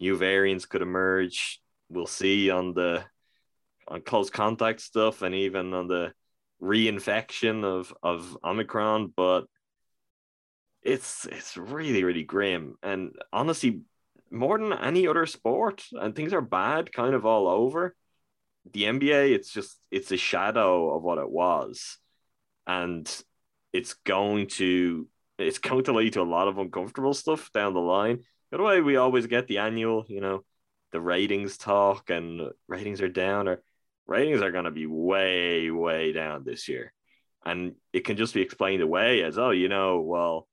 New 0.01 0.17
variants 0.17 0.67
could 0.67 0.83
emerge. 0.83 1.61
We'll 1.89 2.07
see 2.07 2.51
on 2.51 2.75
the 2.75 3.05
on 3.87 4.03
close 4.03 4.31
contact 4.31 4.81
stuff 4.81 5.23
and 5.23 5.35
even 5.35 5.73
on 5.73 5.89
the 5.89 6.13
reinfection 6.61 7.65
of 7.65 7.95
of 8.03 8.37
Omicron, 8.45 9.13
but 9.17 9.47
it's 10.83 11.27
it's 11.27 11.57
really 11.57 12.05
really 12.05 12.25
grim. 12.25 12.77
And 12.83 13.13
honestly 13.33 13.83
more 14.31 14.59
than 14.59 14.73
any 14.73 15.07
other 15.09 15.27
sport 15.27 15.85
and 15.93 16.15
things 16.15 16.33
are 16.33 16.43
bad 16.43 16.93
kind 16.93 17.15
of 17.15 17.25
all 17.25 17.49
over 17.49 17.97
the 18.73 18.83
nba 18.83 19.35
it's 19.35 19.51
just 19.51 19.79
it's 19.91 20.13
a 20.13 20.17
shadow 20.17 20.95
of 20.95 21.03
what 21.03 21.19
it 21.19 21.31
was. 21.31 21.99
And 22.67 23.09
it's 23.73 23.95
going 23.95 24.49
to 24.49 25.09
it's 25.39 25.59
going 25.69 25.85
to 25.85 25.93
lead 25.93 26.15
to 26.15 26.23
a 26.23 26.23
lot 26.23 26.49
of 26.49 26.59
uncomfortable 26.59 27.15
stuff 27.15 27.51
down 27.53 27.75
the 27.75 27.81
line. 27.81 28.25
The 28.51 28.63
way 28.63 28.81
we 28.81 28.97
always 28.97 29.27
get 29.27 29.47
the 29.47 29.59
annual 29.59 30.05
you 30.09 30.21
know 30.21 30.45
the 30.93 31.01
ratings 31.01 31.59
talk 31.59 32.11
and 32.11 32.51
ratings 32.67 33.03
are 33.03 33.09
down 33.09 33.47
or 33.47 33.63
ratings 34.07 34.41
are 34.41 34.53
going 34.53 34.65
to 34.65 34.71
be 34.71 34.87
way 34.87 35.71
way 35.71 36.13
down 36.13 36.45
this 36.45 36.69
year. 36.69 36.93
And 37.45 37.75
it 37.93 38.05
can 38.05 38.17
just 38.17 38.35
be 38.35 38.43
explained 38.43 38.83
away 38.83 39.23
as 39.23 39.39
oh 39.39 39.51
you 39.51 39.69
know 39.69 40.01
well 40.01 40.49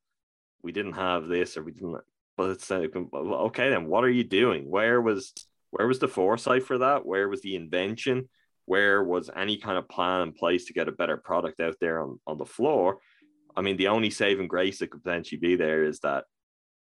we 0.65 0.71
didn't 0.71 0.93
have 0.93 1.27
this 1.27 1.55
or 1.55 1.63
we 1.63 1.71
didn't 1.71 2.01
but 2.37 2.49
it's 2.49 2.69
okay 2.69 3.69
then 3.69 3.85
what 3.85 4.03
are 4.03 4.09
you 4.09 4.23
doing? 4.23 4.69
Where 4.69 5.01
was 5.01 5.31
where 5.69 5.87
was 5.87 5.99
the 5.99 6.07
foresight 6.07 6.63
for 6.63 6.79
that? 6.79 7.05
Where 7.05 7.29
was 7.29 7.41
the 7.41 7.55
invention? 7.55 8.29
Where 8.65 9.03
was 9.03 9.29
any 9.33 9.57
kind 9.57 9.77
of 9.77 9.87
plan 9.87 10.21
in 10.23 10.33
place 10.33 10.65
to 10.65 10.73
get 10.73 10.87
a 10.87 10.93
better 10.93 11.17
product 11.17 11.59
out 11.59 11.75
there 11.79 12.01
on, 12.01 12.19
on 12.27 12.37
the 12.37 12.45
floor? 12.45 12.97
I 13.55 13.61
mean 13.61 13.77
the 13.77 13.89
only 13.89 14.09
saving 14.09 14.47
grace 14.47 14.79
that 14.79 14.91
could 14.91 15.03
potentially 15.03 15.39
be 15.39 15.55
there 15.55 15.83
is 15.83 15.99
that 15.99 16.25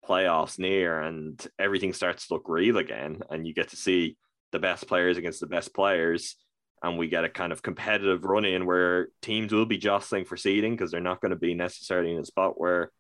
playoffs 0.09 0.59
near 0.59 1.01
and 1.01 1.47
everything 1.59 1.93
starts 1.93 2.27
to 2.27 2.35
look 2.35 2.49
real 2.49 2.79
again 2.79 3.21
and 3.31 3.47
you 3.47 3.53
get 3.53 3.69
to 3.69 3.77
see 3.77 4.17
the 4.53 4.59
best 4.59 4.89
players 4.89 5.19
against 5.19 5.41
the 5.41 5.47
best 5.47 5.75
players 5.75 6.37
and 6.83 6.97
we 6.97 7.09
get 7.09 7.25
a 7.25 7.29
kind 7.29 7.53
of 7.53 7.63
competitive 7.63 8.25
run 8.25 8.45
in 8.45 8.65
where 8.65 9.09
teams 9.21 9.53
will 9.53 9.67
be 9.67 9.77
jostling 9.77 10.25
for 10.25 10.37
seeding 10.37 10.75
because 10.75 10.91
they're 10.91 11.01
not 11.01 11.21
going 11.21 11.31
to 11.31 11.37
be 11.37 11.53
necessarily 11.53 12.13
in 12.13 12.19
a 12.19 12.25
spot 12.25 12.59
where 12.59 12.91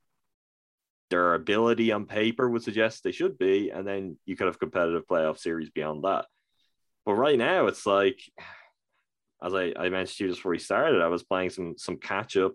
their 1.11 1.35
ability 1.35 1.93
on 1.93 2.07
paper 2.07 2.49
would 2.49 2.63
suggest 2.63 3.03
they 3.03 3.13
should 3.13 3.39
be, 3.39 3.71
and 3.71 3.87
then 3.87 4.17
you 4.27 4.37
could 4.37 4.47
have 4.47 4.59
competitive 4.59 5.07
playoff 5.07 5.39
series 5.39 5.71
beyond 5.71 6.05
that. 6.05 6.27
But 7.05 7.15
right 7.15 7.39
now, 7.39 7.67
it's 7.67 7.87
like, 7.87 8.21
as 9.43 9.55
I, 9.55 9.73
I 9.77 9.89
mentioned 9.89 10.19
to 10.19 10.25
you 10.25 10.31
just 10.31 10.41
before 10.41 10.53
we 10.53 10.59
started, 10.59 11.01
I 11.01 11.09
was 11.09 11.23
playing 11.23 11.51
some 11.51 11.75
some 11.79 11.97
catch 11.97 12.37
up 12.37 12.53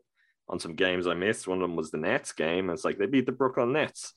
on 0.48 0.60
some 0.60 0.76
games 0.76 1.08
I 1.08 1.14
missed. 1.14 1.48
One 1.48 1.60
of 1.60 1.62
them 1.62 1.76
was 1.76 1.92
the 1.92 1.98
Nets 1.98 2.34
game. 2.34 2.70
It's 2.70 2.86
like 2.86 2.98
they 2.98 3.06
beat 3.06 3.26
the 3.26 3.32
Brooklyn 3.32 3.74
Nets. 3.74 4.14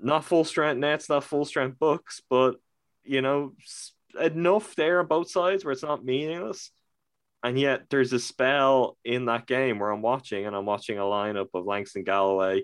Not 0.00 0.24
full 0.24 0.44
strength 0.44 0.78
Nets, 0.78 1.08
not 1.08 1.24
full 1.24 1.44
strength 1.44 1.78
Bucks, 1.78 2.20
but 2.28 2.56
you 3.04 3.20
know, 3.20 3.52
enough 4.20 4.74
there 4.74 5.00
on 5.00 5.06
both 5.06 5.30
sides 5.30 5.64
where 5.64 5.72
it's 5.72 5.82
not 5.82 6.04
meaningless. 6.04 6.70
And 7.42 7.58
yet 7.58 7.90
there's 7.90 8.12
a 8.12 8.20
spell 8.20 8.96
in 9.04 9.26
that 9.26 9.46
game 9.46 9.78
where 9.78 9.90
I'm 9.90 10.02
watching 10.02 10.46
and 10.46 10.54
I'm 10.54 10.66
watching 10.66 10.98
a 10.98 11.02
lineup 11.02 11.48
of 11.54 11.66
Langston 11.66 12.04
Galloway, 12.04 12.62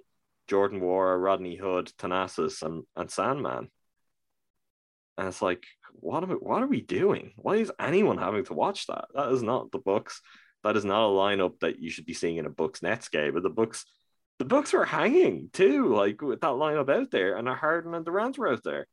Jordan 0.48 0.80
Nwora, 0.80 1.22
Rodney 1.22 1.56
Hood, 1.56 1.92
Thanasis, 1.98 2.62
and, 2.62 2.84
and 2.96 3.10
Sandman. 3.10 3.68
And 5.16 5.28
it's 5.28 5.42
like, 5.42 5.64
what 5.92 6.22
are 6.22 6.26
we, 6.26 6.34
what 6.34 6.62
are 6.62 6.68
we 6.68 6.80
doing? 6.80 7.32
Why 7.36 7.56
is 7.56 7.72
anyone 7.78 8.18
having 8.18 8.44
to 8.46 8.54
watch 8.54 8.86
that? 8.86 9.06
That 9.14 9.32
is 9.32 9.42
not 9.42 9.70
the 9.70 9.78
Bucks. 9.78 10.20
That 10.64 10.76
is 10.76 10.84
not 10.84 11.06
a 11.06 11.12
lineup 11.12 11.60
that 11.60 11.78
you 11.78 11.90
should 11.90 12.06
be 12.06 12.14
seeing 12.14 12.36
in 12.36 12.46
a 12.46 12.50
Bucks 12.50 12.82
Nets 12.82 13.08
game. 13.08 13.34
But 13.34 13.42
the 13.42 13.50
Bucks, 13.50 13.84
the 14.38 14.44
Bucks 14.44 14.72
were 14.72 14.84
hanging 14.84 15.50
too, 15.52 15.94
like 15.94 16.22
with 16.22 16.40
that 16.40 16.46
lineup 16.46 16.90
out 16.90 17.10
there, 17.10 17.36
and 17.36 17.48
Harden 17.48 17.94
and 17.94 18.04
Durant 18.04 18.38
were 18.38 18.52
out 18.52 18.64
there. 18.64 18.86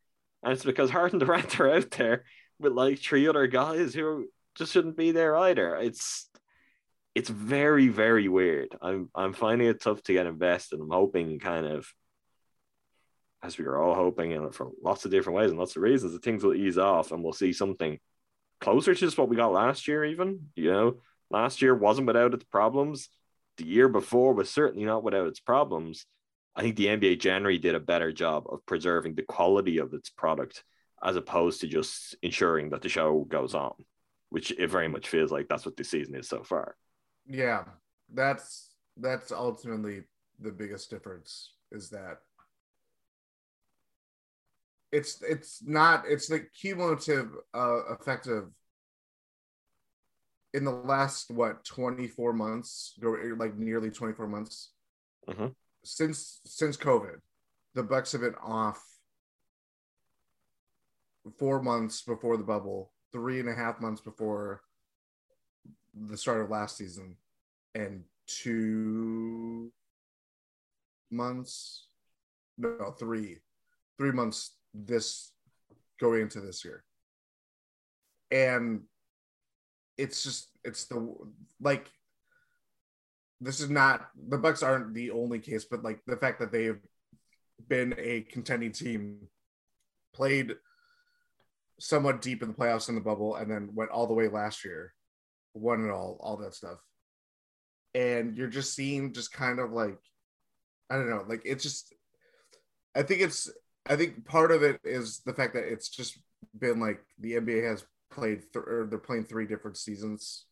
And 0.44 0.54
it's 0.54 0.66
because 0.66 0.90
Harden 0.92 1.22
and 1.22 1.28
Durant 1.28 1.60
are 1.60 1.74
out 1.74 1.92
there 1.92 2.26
with 2.60 2.74
like 2.74 3.00
three 3.00 3.28
other 3.28 3.48
guys 3.48 3.94
who 3.94 4.28
just 4.56 4.74
shouldn't 4.74 4.98
be 4.98 5.12
there 5.12 5.36
either. 5.38 5.76
It's 5.76 6.30
it's 7.16 7.30
very 7.30 7.88
very 7.88 8.28
weird. 8.28 8.76
I'm 8.82 9.10
I'm 9.16 9.34
finding 9.34 9.68
it 9.68 9.82
tough 9.82 10.04
to 10.04 10.14
get 10.14 10.28
invested. 10.28 10.80
I'm 10.80 10.90
hoping 10.92 11.40
kind 11.40 11.66
of 11.66 11.92
as 13.46 13.58
we 13.58 13.66
are 13.66 13.78
all 13.78 13.96
hoping 13.96 14.34
and 14.34 14.54
for 14.54 14.72
lots 14.84 15.06
of 15.06 15.12
different 15.12 15.38
ways 15.38 15.52
and 15.52 15.60
lots 15.60 15.76
of 15.76 15.82
reasons 15.82 16.14
that 16.14 16.24
things 16.24 16.44
will 16.44 16.56
ease 16.56 16.78
off 16.78 17.12
and 17.12 17.24
we'll 17.24 17.34
see 17.34 17.54
something 17.54 18.00
closer 18.60 18.94
to 18.94 19.00
just 19.00 19.18
what 19.18 19.30
we 19.30 19.36
got 19.36 19.52
last 19.52 19.88
year 19.88 20.04
even 20.04 20.48
you 20.56 20.72
know 20.72 20.96
last 21.30 21.62
year 21.62 21.76
wasn't 21.76 22.08
without 22.08 22.34
its 22.34 22.44
problems 22.46 23.10
the 23.58 23.66
year 23.66 23.88
before 23.88 24.34
was 24.34 24.50
certainly 24.50 24.86
not 24.86 25.04
without 25.04 25.28
its 25.28 25.40
problems 25.40 26.06
i 26.56 26.62
think 26.62 26.76
the 26.76 26.88
nba 26.88 27.20
generally 27.20 27.60
did 27.60 27.76
a 27.76 27.80
better 27.80 28.12
job 28.12 28.46
of 28.50 28.66
preserving 28.66 29.14
the 29.14 29.24
quality 29.24 29.78
of 29.78 29.94
its 29.94 30.10
product 30.10 30.64
as 31.04 31.16
opposed 31.16 31.62
to 31.62 31.68
just 31.68 32.16
ensuring 32.24 32.70
that 32.70 32.82
the 32.82 32.90
show 32.90 33.26
goes 33.26 33.54
on 33.54 33.74
which 34.30 34.52
it 34.58 34.70
very 34.70 34.88
much 34.88 35.08
feels 35.08 35.32
like 35.32 35.48
that's 35.48 35.66
what 35.66 35.78
this 35.78 35.90
season 35.90 36.16
is 36.16 36.28
so 36.28 36.42
far 36.42 36.76
yeah, 37.28 37.64
that's 38.14 38.70
that's 38.98 39.32
ultimately 39.32 40.04
the 40.40 40.52
biggest 40.52 40.90
difference 40.90 41.52
is 41.72 41.90
that 41.90 42.20
it's 44.92 45.22
it's 45.22 45.62
not 45.66 46.06
it's 46.08 46.28
the 46.28 46.40
cumulative 46.40 47.30
uh, 47.54 47.84
effect 47.90 48.28
of 48.28 48.52
in 50.54 50.64
the 50.64 50.72
last 50.72 51.32
what 51.32 51.66
24 51.66 52.32
months 52.32 52.94
like 53.38 53.58
nearly 53.58 53.90
24 53.90 54.28
months 54.28 54.72
mm-hmm. 55.28 55.48
since 55.84 56.40
since 56.46 56.78
covid 56.78 57.20
the 57.74 57.84
bucks 57.84 58.14
have 58.14 58.22
been 58.22 58.36
off 58.36 58.82
four 61.38 61.62
months 61.62 62.02
before 62.04 62.38
the 62.38 62.44
bubble 62.44 62.92
three 63.12 63.40
and 63.40 63.50
a 63.50 63.54
half 63.54 63.82
months 63.82 64.00
before 64.00 64.62
the 65.96 66.18
start 66.18 66.42
of 66.42 66.50
last 66.50 66.78
season 66.78 67.16
and 67.74 68.04
two 68.28 69.72
months 71.12 71.88
no 72.58 72.94
three 72.98 73.38
three 73.98 74.12
months 74.12 74.56
this 74.74 75.32
going 76.00 76.24
into 76.24 76.42
this 76.42 76.66
year. 76.66 76.84
And 78.32 78.82
it's 79.98 80.24
just 80.24 80.50
it's 80.64 80.86
the 80.86 81.14
like 81.62 81.90
this 83.40 83.60
is 83.60 83.70
not 83.70 84.08
the 84.30 84.38
bucks 84.38 84.64
aren't 84.64 84.94
the 84.94 85.12
only 85.12 85.40
case 85.40 85.66
but 85.66 85.84
like 85.84 86.00
the 86.06 86.18
fact 86.18 86.40
that 86.40 86.52
they've 86.52 86.82
been 87.68 87.96
a 87.98 88.22
contending 88.22 88.72
team 88.72 89.20
played 90.14 90.56
somewhat 91.80 92.22
deep 92.22 92.42
in 92.42 92.50
the 92.50 92.54
playoffs 92.54 92.90
in 92.90 92.96
the 92.96 93.02
bubble 93.02 93.36
and 93.36 93.50
then 93.50 93.70
went 93.74 93.92
all 93.92 94.08
the 94.08 94.14
way 94.14 94.28
last 94.28 94.66
year 94.66 94.94
one 95.56 95.82
and 95.82 95.92
all, 95.92 96.18
all 96.20 96.38
that 96.38 96.54
stuff. 96.54 96.78
And 97.94 98.38
you're 98.38 98.48
just 98.48 98.76
seeing 98.76 99.14
just 99.14 99.32
kind 99.32 99.60
of 99.60 99.72
like, 99.72 99.98
I 100.90 100.96
don't 100.96 101.10
know, 101.10 101.24
like 101.28 101.42
it's 101.46 101.64
just, 101.64 101.94
I 102.96 103.02
think 103.02 103.22
it's, 103.22 103.50
I 103.88 103.96
think 103.96 104.26
part 104.26 104.52
of 104.52 104.64
it 104.64 104.82
is 104.84 105.22
the 105.26 105.34
fact 105.34 105.54
that 105.54 105.64
it's 105.64 105.90
just 105.90 106.20
been 106.58 106.80
like 106.80 107.00
the 107.20 107.34
NBA 107.34 107.70
has 107.70 107.86
played, 108.12 108.42
th- 108.54 108.66
or 108.66 108.88
they're 108.90 109.00
playing 109.00 109.26
three 109.26 109.48
different 109.48 109.78
seasons 109.78 110.46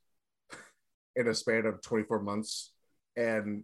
in 1.15 1.27
a 1.27 1.33
span 1.33 1.65
of 1.65 1.81
24 1.81 2.21
months. 2.21 2.71
And 3.17 3.63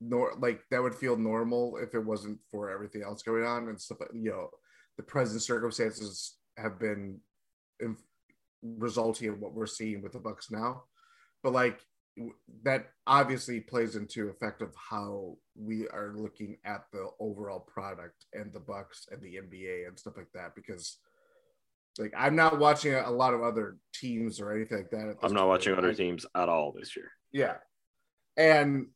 nor 0.00 0.34
like 0.38 0.60
that 0.70 0.82
would 0.82 0.94
feel 0.94 1.16
normal 1.16 1.78
if 1.78 1.94
it 1.94 2.04
wasn't 2.04 2.38
for 2.50 2.70
everything 2.70 3.02
else 3.02 3.22
going 3.22 3.44
on 3.44 3.68
and 3.68 3.80
stuff. 3.80 3.98
You 4.12 4.30
know, 4.30 4.50
the 4.96 5.02
present 5.02 5.42
circumstances 5.42 6.36
have 6.56 6.78
been 6.78 7.18
resulting 8.78 9.28
in 9.28 9.40
what 9.40 9.54
we're 9.54 9.66
seeing 9.66 10.02
with 10.02 10.12
the 10.12 10.18
Bucks 10.18 10.50
now. 10.50 10.84
But 11.42 11.52
like 11.52 11.80
that 12.62 12.86
obviously 13.06 13.60
plays 13.60 13.94
into 13.94 14.28
effect 14.28 14.62
of 14.62 14.74
how 14.74 15.36
we 15.54 15.86
are 15.88 16.14
looking 16.16 16.56
at 16.64 16.84
the 16.92 17.08
overall 17.20 17.60
product 17.60 18.24
and 18.32 18.52
the 18.52 18.60
Bucks 18.60 19.06
and 19.10 19.20
the 19.20 19.36
NBA 19.36 19.86
and 19.86 19.98
stuff 19.98 20.16
like 20.16 20.32
that 20.34 20.54
because 20.54 20.98
like 21.98 22.14
I'm 22.16 22.36
not 22.36 22.58
watching 22.58 22.94
a 22.94 23.10
lot 23.10 23.34
of 23.34 23.42
other 23.42 23.76
teams 23.94 24.40
or 24.40 24.52
anything 24.52 24.78
like 24.78 24.90
that. 24.90 25.16
I'm 25.22 25.32
not 25.32 25.40
point. 25.40 25.48
watching 25.48 25.74
other 25.74 25.94
teams 25.94 26.26
at 26.34 26.48
all 26.48 26.72
this 26.72 26.96
year. 26.96 27.10
Yeah. 27.32 27.56
And 28.36 28.88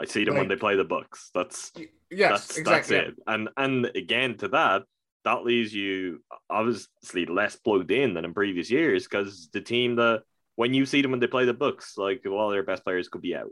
I 0.00 0.06
see 0.06 0.24
them 0.24 0.34
like, 0.34 0.42
when 0.42 0.48
they 0.48 0.56
play 0.56 0.76
the 0.76 0.84
Bucks. 0.84 1.30
That's 1.34 1.72
yes, 2.10 2.46
that's, 2.48 2.58
exactly. 2.58 2.96
That's 2.96 3.08
it. 3.10 3.14
And 3.26 3.48
and 3.56 3.86
again 3.94 4.36
to 4.38 4.48
that, 4.48 4.82
that 5.24 5.44
leaves 5.44 5.74
you 5.74 6.22
obviously 6.48 7.26
less 7.26 7.56
plugged 7.56 7.90
in 7.90 8.14
than 8.14 8.24
in 8.24 8.34
previous 8.34 8.70
years 8.70 9.06
because 9.06 9.48
the 9.52 9.60
team 9.60 9.96
that 9.96 10.22
when 10.56 10.74
you 10.74 10.86
see 10.86 11.02
them 11.02 11.10
when 11.10 11.20
they 11.20 11.26
play 11.26 11.44
the 11.44 11.54
Bucks, 11.54 11.96
like 11.96 12.24
all 12.26 12.50
their 12.50 12.62
best 12.62 12.84
players 12.84 13.08
could 13.08 13.22
be 13.22 13.36
out. 13.36 13.50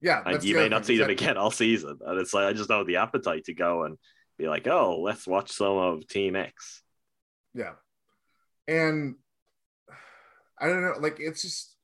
Yeah, 0.00 0.22
and 0.26 0.42
you 0.44 0.56
may 0.56 0.68
not 0.68 0.84
see 0.84 0.98
them 0.98 1.10
again 1.10 1.36
all 1.36 1.50
season. 1.50 1.98
And 2.04 2.20
it's 2.20 2.34
like 2.34 2.46
I 2.46 2.52
just 2.52 2.68
don't 2.68 2.78
have 2.78 2.86
the 2.86 2.96
appetite 2.96 3.44
to 3.44 3.54
go 3.54 3.84
and 3.84 3.96
be 4.38 4.48
like, 4.48 4.66
oh, 4.66 5.00
let's 5.00 5.26
watch 5.26 5.52
some 5.52 5.76
of 5.76 6.06
Team 6.06 6.36
X. 6.36 6.82
Yeah. 7.54 7.72
And 8.66 9.14
I 10.58 10.66
don't 10.66 10.82
know, 10.82 10.94
like 10.98 11.16
it's 11.18 11.42
just 11.42 11.76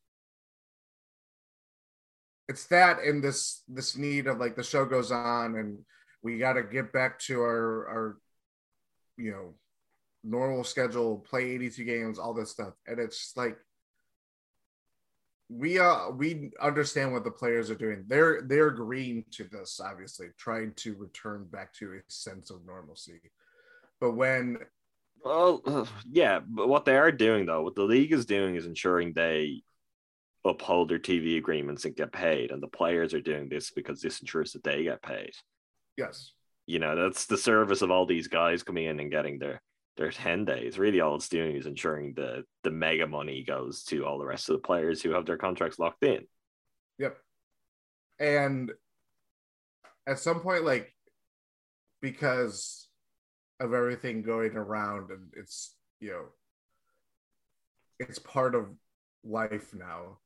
it's 2.48 2.66
that 2.66 2.98
and 3.00 3.22
this 3.22 3.62
this 3.68 3.96
need 3.96 4.26
of 4.26 4.38
like 4.38 4.56
the 4.56 4.64
show 4.64 4.84
goes 4.84 5.12
on 5.12 5.54
and 5.54 5.78
we 6.22 6.38
got 6.38 6.54
to 6.54 6.62
get 6.62 6.92
back 6.92 7.18
to 7.20 7.40
our 7.40 7.88
our 7.88 8.16
you 9.20 9.32
know 9.32 9.54
normal 10.24 10.64
schedule 10.64 11.18
play 11.18 11.50
82 11.52 11.84
games 11.84 12.18
all 12.18 12.34
this 12.34 12.50
stuff. 12.50 12.74
And 12.86 12.98
it's 12.98 13.18
just 13.18 13.36
like 13.36 13.56
we 15.48 15.78
uh 15.78 16.10
we 16.10 16.50
understand 16.60 17.12
what 17.12 17.24
the 17.24 17.30
players 17.30 17.70
are 17.70 17.76
doing. 17.76 18.04
They're 18.06 18.42
they're 18.42 18.68
agreeing 18.68 19.24
to 19.32 19.44
this 19.44 19.80
obviously 19.82 20.28
trying 20.38 20.74
to 20.76 20.94
return 20.96 21.46
back 21.50 21.72
to 21.74 21.92
a 21.92 22.00
sense 22.08 22.50
of 22.50 22.64
normalcy. 22.66 23.20
But 24.00 24.12
when 24.12 24.58
well 25.24 25.62
yeah 26.10 26.40
but 26.46 26.68
what 26.68 26.84
they 26.84 26.96
are 26.96 27.12
doing 27.12 27.46
though 27.46 27.62
what 27.62 27.74
the 27.74 27.82
league 27.82 28.12
is 28.12 28.26
doing 28.26 28.54
is 28.54 28.66
ensuring 28.66 29.12
they 29.12 29.62
uphold 30.46 30.88
their 30.88 30.98
tv 30.98 31.36
agreements 31.36 31.84
and 31.84 31.96
get 31.96 32.12
paid. 32.12 32.50
And 32.50 32.62
the 32.62 32.68
players 32.68 33.14
are 33.14 33.20
doing 33.20 33.48
this 33.48 33.70
because 33.70 34.00
this 34.00 34.20
ensures 34.20 34.52
that 34.52 34.64
they 34.64 34.84
get 34.84 35.02
paid. 35.02 35.32
Yes 35.96 36.32
you 36.70 36.78
know 36.78 36.94
that's 36.94 37.26
the 37.26 37.36
service 37.36 37.82
of 37.82 37.90
all 37.90 38.06
these 38.06 38.28
guys 38.28 38.62
coming 38.62 38.84
in 38.84 39.00
and 39.00 39.10
getting 39.10 39.40
their 39.40 39.60
their 39.96 40.12
10 40.12 40.44
days. 40.44 40.78
Really 40.78 41.00
all 41.00 41.16
it's 41.16 41.28
doing 41.28 41.56
is 41.56 41.66
ensuring 41.66 42.14
the 42.14 42.44
the 42.62 42.70
mega 42.70 43.08
money 43.08 43.42
goes 43.42 43.82
to 43.84 44.06
all 44.06 44.18
the 44.18 44.24
rest 44.24 44.48
of 44.48 44.54
the 44.54 44.66
players 44.66 45.02
who 45.02 45.10
have 45.10 45.26
their 45.26 45.36
contracts 45.36 45.80
locked 45.80 46.04
in. 46.04 46.20
Yep. 46.98 47.16
And 48.20 48.70
at 50.06 50.20
some 50.20 50.40
point 50.40 50.64
like 50.64 50.94
because 52.00 52.88
of 53.58 53.74
everything 53.74 54.22
going 54.22 54.56
around 54.56 55.10
and 55.10 55.32
it's 55.36 55.74
you 55.98 56.10
know 56.10 56.24
it's 57.98 58.20
part 58.20 58.54
of 58.54 58.68
life 59.24 59.74
now 59.74 60.18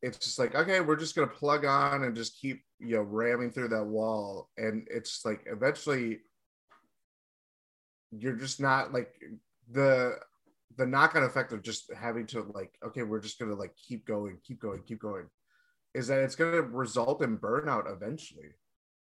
it's 0.00 0.18
just 0.18 0.38
like 0.38 0.54
okay 0.54 0.80
we're 0.80 0.96
just 0.96 1.14
gonna 1.14 1.26
plug 1.26 1.64
on 1.64 2.04
and 2.04 2.16
just 2.16 2.40
keep 2.40 2.62
you 2.80 2.96
know 2.96 3.02
ramming 3.02 3.50
through 3.50 3.68
that 3.68 3.84
wall 3.84 4.48
and 4.56 4.86
it's 4.90 5.24
like 5.24 5.42
eventually 5.46 6.18
you're 8.10 8.36
just 8.36 8.60
not 8.60 8.92
like 8.92 9.12
the 9.70 10.16
the 10.76 10.86
knock-on 10.86 11.24
effect 11.24 11.52
of 11.52 11.62
just 11.62 11.92
having 11.94 12.26
to 12.26 12.42
like 12.54 12.72
okay 12.84 13.02
we're 13.02 13.20
just 13.20 13.38
gonna 13.38 13.54
like 13.54 13.74
keep 13.76 14.06
going 14.06 14.38
keep 14.44 14.60
going 14.60 14.80
keep 14.86 15.00
going 15.00 15.26
is 15.94 16.06
that 16.06 16.20
it's 16.20 16.36
gonna 16.36 16.62
result 16.62 17.22
in 17.22 17.36
burnout 17.36 17.92
eventually 17.92 18.50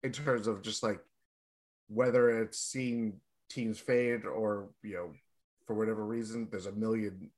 in 0.03 0.11
terms 0.11 0.47
of 0.47 0.61
just 0.61 0.83
like 0.83 0.99
whether 1.87 2.41
it's 2.41 2.59
seeing 2.59 3.13
teams 3.49 3.79
fade 3.79 4.25
or 4.25 4.69
you 4.83 4.93
know 4.93 5.11
for 5.65 5.75
whatever 5.75 6.05
reason 6.05 6.47
there's 6.51 6.65
a 6.65 6.71
million 6.73 7.29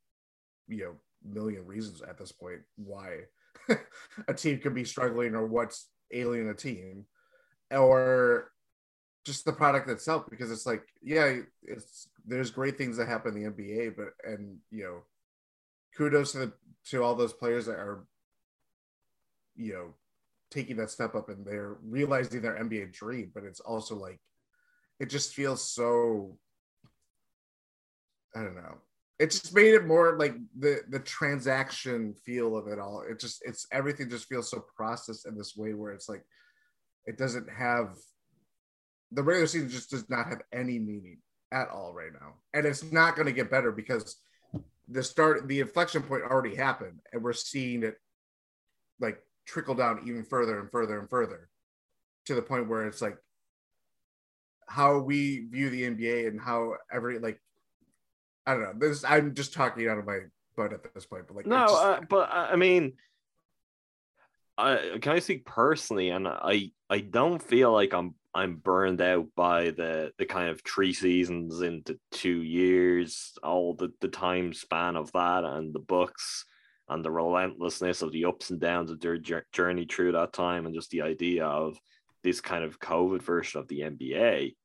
you 0.68 0.84
know 0.84 0.94
million 1.24 1.66
reasons 1.66 2.02
at 2.02 2.18
this 2.18 2.32
point 2.32 2.60
why 2.76 3.20
a 4.28 4.34
team 4.34 4.60
could 4.60 4.76
be 4.76 4.84
struggling 4.84 5.36
or 5.36 5.46
what's 5.46 5.90
alien 6.14 6.50
a 6.50 6.54
team 6.54 7.06
or 7.72 8.52
just 9.26 9.46
the 9.46 9.54
product 9.54 9.90
itself 9.90 10.26
because 10.30 10.52
it's 10.52 10.66
like 10.66 10.84
yeah 11.02 11.38
it's 11.64 12.10
there's 12.26 12.52
great 12.52 12.78
things 12.78 12.98
that 12.98 13.08
happen 13.08 13.36
in 13.36 13.44
the 13.44 13.50
nba 13.50 13.96
but 13.96 14.10
and 14.30 14.58
you 14.70 14.84
know 14.84 15.04
kudos 15.98 16.34
to 16.34 16.40
the, 16.40 16.54
to 16.86 17.04
all 17.04 17.16
those 17.16 17.34
players 17.34 17.66
that 17.66 17.78
are 17.78 18.06
you 19.56 19.74
know 19.74 19.94
taking 20.52 20.76
that 20.78 20.92
step 20.92 21.16
up 21.16 21.30
and 21.30 21.46
they're 21.46 21.78
realizing 21.84 22.42
their 22.42 22.58
nba 22.64 22.92
dream 22.92 23.32
but 23.34 23.44
it's 23.44 23.60
also 23.60 23.96
like 23.96 24.20
it 25.00 25.10
just 25.10 25.34
feels 25.34 25.64
so 25.64 26.38
i 28.36 28.42
don't 28.42 28.56
know 28.56 28.78
it 29.20 29.32
just 29.32 29.54
made 29.54 29.74
it 29.74 29.86
more 29.86 30.18
like 30.18 30.36
the 30.58 30.82
the 30.90 31.00
transaction 31.00 32.14
feel 32.26 32.58
of 32.58 32.68
it 32.68 32.80
all. 32.80 33.04
It 33.08 33.20
just 33.20 33.42
it's 33.46 33.68
everything 33.72 34.10
just 34.10 34.28
feels 34.28 34.50
so 34.50 34.66
processed 34.76 35.28
in 35.28 35.38
this 35.38 35.56
way 35.56 35.74
where 35.74 35.94
it's 35.94 36.10
like 36.10 36.24
it 37.06 37.18
doesn't 37.18 37.50
have 37.50 37.96
the 39.12 39.24
regular 39.24 39.48
season 39.48 39.70
just 39.70 39.92
does 39.92 40.10
not 40.10 40.28
have 40.28 40.42
any 40.52 40.80
meaning 40.80 41.20
at 41.52 41.70
all 41.70 41.94
right 41.94 42.12
now. 42.12 42.34
And 42.54 42.66
it's 42.66 42.92
not 42.92 43.16
going 43.16 43.28
to 43.28 43.32
get 43.32 43.52
better 43.52 43.72
because 43.72 44.18
the 44.90 45.04
start 45.04 45.48
the 45.48 45.60
inflection 45.60 46.02
point 46.02 46.24
already 46.24 46.56
happened 46.56 47.00
and 47.12 47.24
we're 47.24 47.34
seeing 47.34 47.84
it 47.84 47.96
like 49.00 49.20
trickle 49.46 49.76
down 49.76 50.02
even 50.06 50.24
further 50.24 50.60
and 50.60 50.70
further 50.72 51.00
and 51.00 51.10
further 51.10 51.50
to 52.26 52.36
the 52.36 52.42
point 52.42 52.68
where 52.68 52.86
it's 52.88 53.02
like 53.02 53.18
how 54.68 54.98
we 55.00 55.46
view 55.50 55.70
the 55.70 55.84
NBA 55.84 56.28
and 56.28 56.40
how 56.40 56.74
every 56.92 57.20
like 57.20 57.40
I 58.46 58.54
don't 58.54 58.64
know. 58.64 58.74
This 58.78 59.04
I'm 59.04 59.34
just 59.34 59.54
talking 59.54 59.88
out 59.88 59.98
of 59.98 60.06
my 60.06 60.20
butt 60.56 60.74
at 60.74 60.94
this 60.94 61.06
point, 61.06 61.28
but 61.28 61.36
like 61.36 61.46
no, 61.46 61.68
just, 61.68 61.84
uh, 61.84 62.02
but 62.10 62.30
I 62.32 62.56
mean, 62.56 62.94
I 64.58 64.98
can 65.02 65.14
I 65.14 65.20
speak 65.20 65.46
personally, 65.46 66.10
and 66.10 66.28
I 66.28 66.72
I 66.90 67.00
don't 67.00 67.42
feel 67.42 67.72
like 67.72 67.94
I'm 67.94 68.16
I'm 68.36 68.56
burned 68.58 69.02
out 69.02 69.28
by 69.36 69.72
the 69.72 70.12
the 70.18 70.26
kind 70.26 70.50
of 70.50 70.62
three 70.62 70.94
seasons 70.94 71.62
into 71.62 72.00
two 72.12 72.42
years, 72.42 73.34
all 73.44 73.76
the 73.76 73.92
the 74.02 74.08
time 74.08 74.54
span 74.54 74.96
of 74.96 75.12
that, 75.14 75.44
and 75.44 75.74
the 75.74 75.80
Bucks 75.80 76.46
and 76.90 77.04
the 77.04 77.12
relentlessness 77.12 78.02
of 78.02 78.12
the 78.12 78.26
ups 78.26 78.50
and 78.50 78.60
downs 78.60 78.92
of 78.92 79.00
their 79.00 79.18
journey 79.18 79.86
through 79.86 80.12
that 80.14 80.34
time, 80.34 80.66
and 80.66 80.76
just 80.76 80.90
the 80.92 81.02
idea 81.02 81.46
of 81.46 81.78
this 82.24 82.42
kind 82.42 82.64
of 82.64 82.80
COVID 82.80 83.22
version 83.22 83.60
of 83.60 83.68
the 83.68 83.82
NBA. 83.82 84.56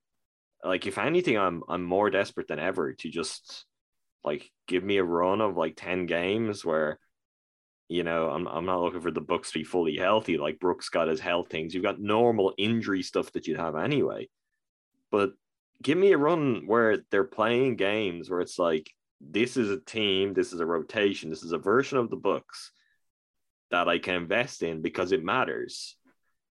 Like, 0.65 0.87
if 0.87 0.99
anything, 0.99 1.39
I'm 1.39 1.63
I'm 1.69 1.85
more 1.85 2.11
desperate 2.11 2.49
than 2.49 2.59
ever 2.59 2.93
to 2.93 3.09
just 3.09 3.65
like 4.29 4.51
give 4.67 4.85
me 4.85 4.99
a 4.99 5.05
run 5.05 5.41
of 5.41 5.57
like 5.57 5.75
10 5.77 6.07
games 6.07 6.65
where 6.65 6.99
you 7.89 8.05
know 8.05 8.29
I'm, 8.29 8.47
I'm 8.47 8.67
not 8.67 8.81
looking 8.81 9.01
for 9.01 9.11
the 9.11 9.21
Bucks 9.21 9.53
to 9.53 9.61
be 9.61 9.65
fully 9.65 9.97
healthy. 9.97 10.37
Like 10.37 10.61
Brook's 10.61 10.91
got 10.91 11.09
his 11.09 11.21
health 11.21 11.49
things. 11.49 11.75
You've 11.75 11.89
got 11.91 12.01
normal 12.01 12.53
injury 12.59 13.03
stuff 13.03 13.33
that 13.33 13.47
you'd 13.47 13.59
have 13.59 13.77
anyway. 13.77 14.29
But 15.11 15.31
give 15.83 15.97
me 15.97 16.13
a 16.13 16.19
run 16.19 16.65
where 16.67 16.99
they're 17.11 17.25
playing 17.25 17.77
games 17.77 18.29
where 18.29 18.41
it's 18.41 18.59
like 18.59 18.91
this 19.21 19.57
is 19.57 19.71
a 19.71 19.81
team 19.81 20.33
this 20.35 20.53
is 20.53 20.61
a 20.61 20.67
rotation 20.67 21.29
this 21.29 21.43
is 21.43 21.53
a 21.53 21.59
version 21.59 21.99
of 21.99 22.11
the 22.11 22.17
Bucks 22.17 22.71
that 23.71 23.89
I 23.89 23.99
can 23.99 24.15
invest 24.15 24.63
in 24.63 24.83
because 24.83 25.13
it 25.13 25.25
matters. 25.25 25.97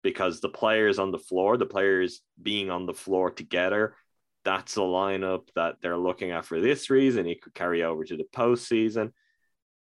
Because 0.04 0.40
the 0.40 0.50
players 0.50 1.00
on 1.00 1.12
the 1.12 1.26
floor 1.30 1.58
the 1.58 1.66
players 1.66 2.22
being 2.42 2.70
on 2.70 2.86
the 2.86 2.94
floor 2.94 3.32
together 3.32 3.96
that's 4.44 4.78
a 4.78 4.82
lineup 4.82 5.48
that 5.56 5.76
they're 5.82 5.98
looking 5.98 6.32
at 6.32 6.46
for 6.46 6.60
this 6.60 6.90
reason. 6.90 7.28
It 7.28 7.42
could 7.42 7.54
carry 7.54 7.84
over 7.84 8.04
to 8.04 8.18
the 8.18 8.26
postseason. 8.36 9.12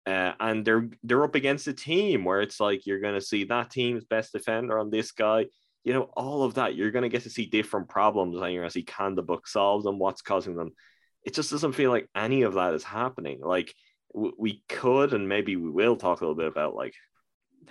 Uh, 0.06 0.34
and 0.40 0.64
they're 0.64 0.90
they're 1.04 1.24
up 1.24 1.36
against 1.36 1.68
a 1.68 1.74
team 1.74 2.24
where 2.24 2.42
it's 2.42 2.60
like 2.60 2.86
you're 2.86 3.00
going 3.00 3.16
to 3.16 3.26
see 3.26 3.44
that 3.46 3.72
team's 3.72 4.04
best 4.06 4.32
defender 4.32 4.78
on 4.78 4.92
this 4.92 5.12
guy. 5.12 5.48
You 5.84 5.94
know, 5.94 6.04
all 6.16 6.44
of 6.44 6.56
that. 6.56 6.76
You're 6.76 6.92
going 6.92 7.04
to 7.04 7.10
get 7.10 7.24
to 7.24 7.30
see 7.30 7.48
different 7.48 7.90
problems, 7.90 8.36
and 8.36 8.54
you're 8.54 8.62
going 8.62 8.70
to 8.70 8.74
see 8.74 8.84
can 8.84 9.16
the 9.16 9.24
book 9.24 9.48
solve 9.48 9.84
them? 9.84 9.98
What's 9.98 10.22
causing 10.22 10.56
them? 10.56 10.72
It 11.24 11.34
just 11.34 11.50
doesn't 11.50 11.74
feel 11.74 11.90
like 11.90 12.08
any 12.16 12.44
of 12.44 12.54
that 12.54 12.76
is 12.76 12.84
happening. 12.84 13.40
Like 13.42 13.74
we 14.14 14.64
could, 14.70 15.14
and 15.14 15.28
maybe 15.28 15.56
we 15.56 15.70
will 15.70 15.96
talk 15.96 16.22
a 16.22 16.24
little 16.24 16.36
bit 16.36 16.48
about 16.48 16.76
like, 16.76 16.94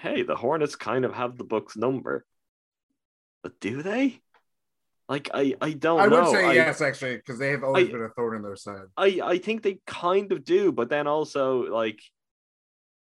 hey, 0.00 0.22
the 0.22 0.36
Hornets 0.36 0.76
kind 0.76 1.04
of 1.04 1.14
have 1.14 1.38
the 1.38 1.44
book's 1.44 1.76
number, 1.76 2.26
but 3.42 3.60
do 3.60 3.82
they? 3.82 4.20
Like 5.08 5.30
I, 5.34 5.54
I 5.60 5.72
don't. 5.72 6.10
Know. 6.10 6.16
I 6.16 6.22
would 6.22 6.32
say 6.32 6.44
I, 6.44 6.52
yes, 6.52 6.80
actually, 6.80 7.16
because 7.16 7.38
they 7.38 7.50
have 7.50 7.62
always 7.62 7.88
I- 7.88 7.92
been 7.92 8.02
a 8.02 8.08
thorn 8.10 8.36
in 8.36 8.42
their 8.42 8.56
side. 8.56 8.86
I, 8.96 9.20
I 9.22 9.38
think 9.38 9.62
they 9.62 9.78
kind 9.86 10.32
of 10.32 10.44
do, 10.44 10.72
but 10.72 10.88
then 10.88 11.06
also 11.06 11.64
like, 11.64 12.00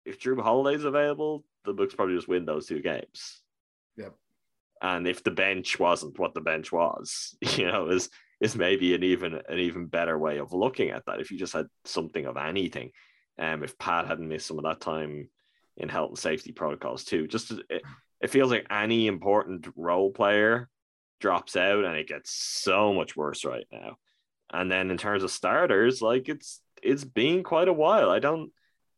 if 0.06 0.20
Jrue 0.20 0.42
Holiday's 0.42 0.84
available, 0.84 1.44
the 1.64 1.74
Bucks 1.74 1.94
probably 1.94 2.16
just 2.16 2.28
win 2.28 2.46
those 2.46 2.66
two 2.66 2.82
games. 2.82 3.42
Yep. 3.98 4.16
And 4.82 5.08
if 5.08 5.24
the 5.24 5.32
bench 5.32 5.80
wasn't 5.80 6.18
what 6.18 6.34
the 6.34 6.42
bench 6.42 6.72
was, 6.72 7.38
you 7.42 7.68
know, 7.68 7.90
is 7.90 8.10
is 8.40 8.56
maybe 8.56 8.96
an 8.96 9.04
even 9.04 9.40
an 9.48 9.60
even 9.60 9.86
better 9.86 10.18
way 10.18 10.40
of 10.40 10.54
looking 10.54 10.90
at 10.90 11.06
that. 11.06 11.20
If 11.20 11.30
you 11.30 11.38
just 11.38 11.54
had 11.54 11.68
something 11.86 12.26
of 12.26 12.36
anything, 12.36 12.92
um, 13.38 13.64
if 13.64 13.78
Pat 13.78 14.08
hadn't 14.08 14.28
missed 14.28 14.48
some 14.48 14.58
of 14.58 14.64
that 14.64 14.82
time 14.82 15.30
in 15.78 15.88
health 15.88 16.10
and 16.10 16.18
safety 16.18 16.52
protocols 16.52 17.04
too, 17.04 17.28
just 17.28 17.52
it, 17.70 17.84
it 18.22 18.30
feels 18.32 18.50
like 18.50 18.66
any 18.72 19.06
important 19.06 19.68
role 19.76 20.12
player 20.12 20.68
drops 21.22 21.56
out 21.56 21.86
and 21.86 21.96
it 21.96 22.08
gets 22.08 22.32
so 22.32 22.94
much 22.94 23.16
worse 23.16 23.46
right 23.46 23.66
now. 23.72 23.98
And 24.52 24.70
then 24.70 24.92
in 24.92 24.98
terms 24.98 25.24
of 25.24 25.32
starters, 25.32 26.02
like 26.02 26.28
it's 26.28 26.62
it's 26.84 27.06
been 27.06 27.44
quite 27.44 27.70
a 27.70 27.74
while. 27.74 28.10
I 28.10 28.20
don't 28.20 28.52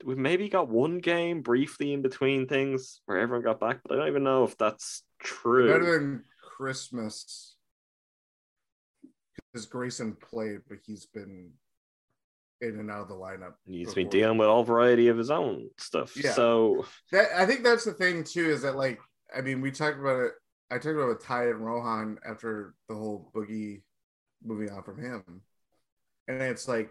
we've 0.04 0.18
maybe 0.18 0.50
got 0.50 0.70
one 0.70 1.00
game 1.00 1.42
briefly 1.42 1.94
in 1.94 2.02
between 2.02 2.48
things 2.48 3.02
where 3.06 3.20
everyone 3.20 3.44
got 3.44 3.60
back, 3.60 3.80
but 3.84 3.94
I 3.94 4.00
don't 4.00 4.10
even 4.10 4.24
know 4.24 4.44
if 4.44 4.58
that's 4.58 5.04
true. 5.20 5.72
Better 5.72 6.00
than 6.00 6.24
Christmas. 6.58 7.56
Because 9.52 9.66
Grayson 9.68 10.18
played, 10.20 10.62
but 10.68 10.80
he's 10.84 11.06
been 11.06 11.52
in 12.62 12.80
and 12.80 12.90
out 12.90 13.02
of 13.02 13.08
the 13.10 13.16
lineup. 13.16 13.54
He's 13.66 13.94
been 13.94 14.10
dealing 14.10 14.38
with 14.38 14.48
all 14.48 14.64
variety 14.64 15.10
of 15.10 15.18
his 15.18 15.30
own 15.30 15.70
stuff. 15.78 16.16
Yeah. 16.18 16.32
So 16.32 16.86
That 17.12 17.28
I 17.36 17.46
think 17.46 17.64
that's 17.64 17.86
the 17.86 17.94
thing 17.94 18.24
too. 18.24 18.46
Is 18.50 18.64
that 18.64 18.76
like 18.76 19.00
I 19.36 19.42
mean 19.42 19.62
we 19.62 19.72
talked 19.72 20.00
about 20.00 20.22
it. 20.22 20.32
I 20.74 20.78
talked 20.78 20.96
about 20.96 21.10
with 21.10 21.24
Ty 21.24 21.50
and 21.50 21.64
Rohan 21.64 22.18
after 22.28 22.74
the 22.90 22.96
whole 22.96 23.30
boogie 23.36 23.84
moving 24.44 24.72
on 24.72 24.82
from 24.82 25.00
him, 25.00 25.42
and 26.28 26.42
it's 26.42 26.68
like 26.68 26.90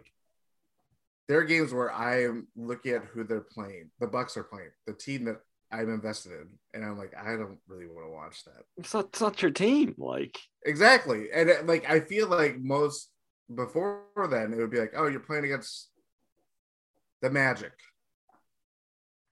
there 1.26 1.38
are 1.38 1.44
games 1.44 1.74
where 1.74 1.90
I 1.90 2.22
am 2.24 2.46
looking 2.54 2.92
at 2.92 3.04
who 3.04 3.24
they're 3.24 3.40
playing. 3.40 3.90
The 3.98 4.06
Bucks 4.06 4.36
are 4.36 4.44
playing 4.44 4.70
the 4.86 4.92
team 4.92 5.24
that 5.24 5.38
I'm 5.72 5.92
invested 5.92 6.30
in, 6.30 6.48
and 6.74 6.84
I'm 6.84 6.96
like 6.96 7.12
I 7.18 7.32
don't 7.32 7.58
really 7.66 7.86
want 7.86 8.06
to 8.06 8.12
watch 8.12 8.44
that. 8.44 8.62
it's 8.76 8.94
not, 8.94 9.06
it's 9.06 9.20
not 9.20 9.42
your 9.42 9.50
team. 9.50 9.96
Like 9.98 10.38
Exactly, 10.64 11.32
and 11.34 11.50
it, 11.50 11.66
like 11.66 11.90
I 11.90 11.98
feel 12.00 12.28
like 12.28 12.60
most 12.60 13.10
before 13.52 14.04
then 14.30 14.52
it 14.52 14.58
would 14.58 14.70
be 14.70 14.78
like, 14.78 14.92
oh, 14.96 15.08
you're 15.08 15.18
playing 15.18 15.44
against 15.44 15.88
the 17.20 17.30
Magic. 17.30 17.72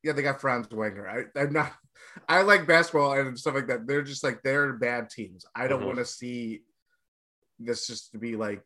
Yeah, 0.03 0.13
they 0.13 0.23
got 0.23 0.41
Franz 0.41 0.67
Wagner. 0.73 1.09
I, 1.09 1.41
I'm 1.41 1.53
not. 1.53 1.73
I 2.29 2.43
like 2.43 2.67
basketball 2.67 3.13
and 3.13 3.39
stuff 3.39 3.55
like 3.55 3.67
that. 3.69 3.87
They're 3.87 4.03
just 4.03 4.25
like 4.25 4.43
they're 4.43 4.73
bad 4.75 5.11
teams. 5.11 5.45
I 5.55 5.69
don't 5.69 5.83
Mhm. 5.83 5.87
want 5.87 5.99
to 5.99 6.05
see 6.05 6.63
this 7.59 7.87
just 7.87 8.13
to 8.13 8.19
be 8.19 8.37
like, 8.37 8.63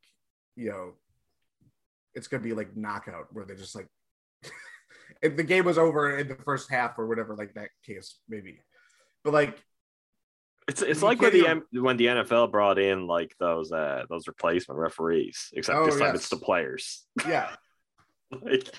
you 0.57 0.71
know, 0.71 0.95
it's 2.15 2.29
gonna 2.29 2.43
be 2.43 2.53
like 2.55 2.77
knockout 2.77 3.33
where 3.33 3.45
they 3.45 3.55
just 3.55 3.75
like 3.75 3.89
if 5.23 5.37
the 5.37 5.43
game 5.43 5.65
was 5.65 5.79
over 5.79 6.17
in 6.19 6.29
the 6.29 6.37
first 6.37 6.71
half 6.71 6.99
or 6.99 7.07
whatever, 7.07 7.35
like 7.37 7.55
that 7.55 7.71
case 7.85 8.19
maybe. 8.29 8.61
But 9.25 9.33
like 9.35 9.59
it's 10.69 10.81
it's 10.81 11.03
like 11.03 11.21
when 11.21 11.33
the 11.33 11.47
M- 11.47 11.67
when 11.73 11.97
the 11.99 12.07
NFL 12.07 12.51
brought 12.51 12.79
in 12.79 13.07
like 13.07 13.35
those 13.39 13.71
uh 13.73 14.05
those 14.09 14.27
replacement 14.27 14.79
referees, 14.81 15.51
except 15.53 15.77
Oh, 15.79 15.85
this 15.87 15.97
time 15.99 16.15
yes. 16.15 16.17
it's 16.17 16.29
the 16.31 16.39
players. 16.39 17.07
yeah, 17.29 17.55
like 18.43 18.71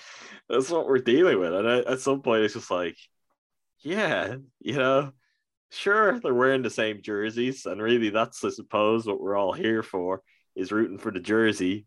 that's 0.48 0.70
what 0.70 0.86
we're 0.88 0.98
dealing 0.98 1.38
with. 1.38 1.52
And 1.54 1.66
at 1.66 2.00
some 2.00 2.22
point, 2.22 2.42
it's 2.42 2.54
just 2.54 2.70
like, 2.72 2.96
yeah, 3.86 4.36
you 4.60 4.74
know, 4.74 5.12
sure 5.70 6.18
they're 6.18 6.34
wearing 6.34 6.62
the 6.62 6.70
same 6.70 7.02
jerseys, 7.02 7.66
and 7.66 7.80
really 7.80 8.10
that's 8.10 8.44
I 8.44 8.50
suppose 8.50 9.06
what 9.06 9.20
we're 9.20 9.36
all 9.36 9.52
here 9.52 9.82
for 9.82 10.22
is 10.56 10.72
rooting 10.72 10.98
for 10.98 11.12
the 11.12 11.20
jersey. 11.20 11.86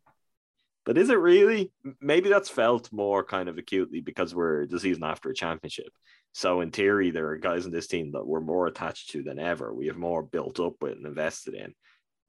But 0.85 0.97
is 0.97 1.09
it 1.09 1.19
really? 1.19 1.73
Maybe 1.99 2.29
that's 2.29 2.49
felt 2.49 2.91
more 2.93 3.23
kind 3.23 3.49
of 3.49 3.57
acutely 3.57 3.99
because 3.99 4.33
we're 4.33 4.65
the 4.65 4.79
season 4.79 5.03
after 5.03 5.29
a 5.29 5.35
championship. 5.35 5.91
So 6.31 6.61
in 6.61 6.71
theory, 6.71 7.11
there 7.11 7.27
are 7.27 7.37
guys 7.37 7.65
in 7.65 7.71
this 7.71 7.87
team 7.87 8.13
that 8.13 8.25
we're 8.25 8.39
more 8.39 8.67
attached 8.67 9.09
to 9.09 9.21
than 9.21 9.37
ever. 9.37 9.73
We 9.73 9.87
have 9.87 9.97
more 9.97 10.23
built 10.23 10.59
up 10.61 10.75
with 10.79 10.93
and 10.93 11.05
invested 11.05 11.53
in, 11.53 11.73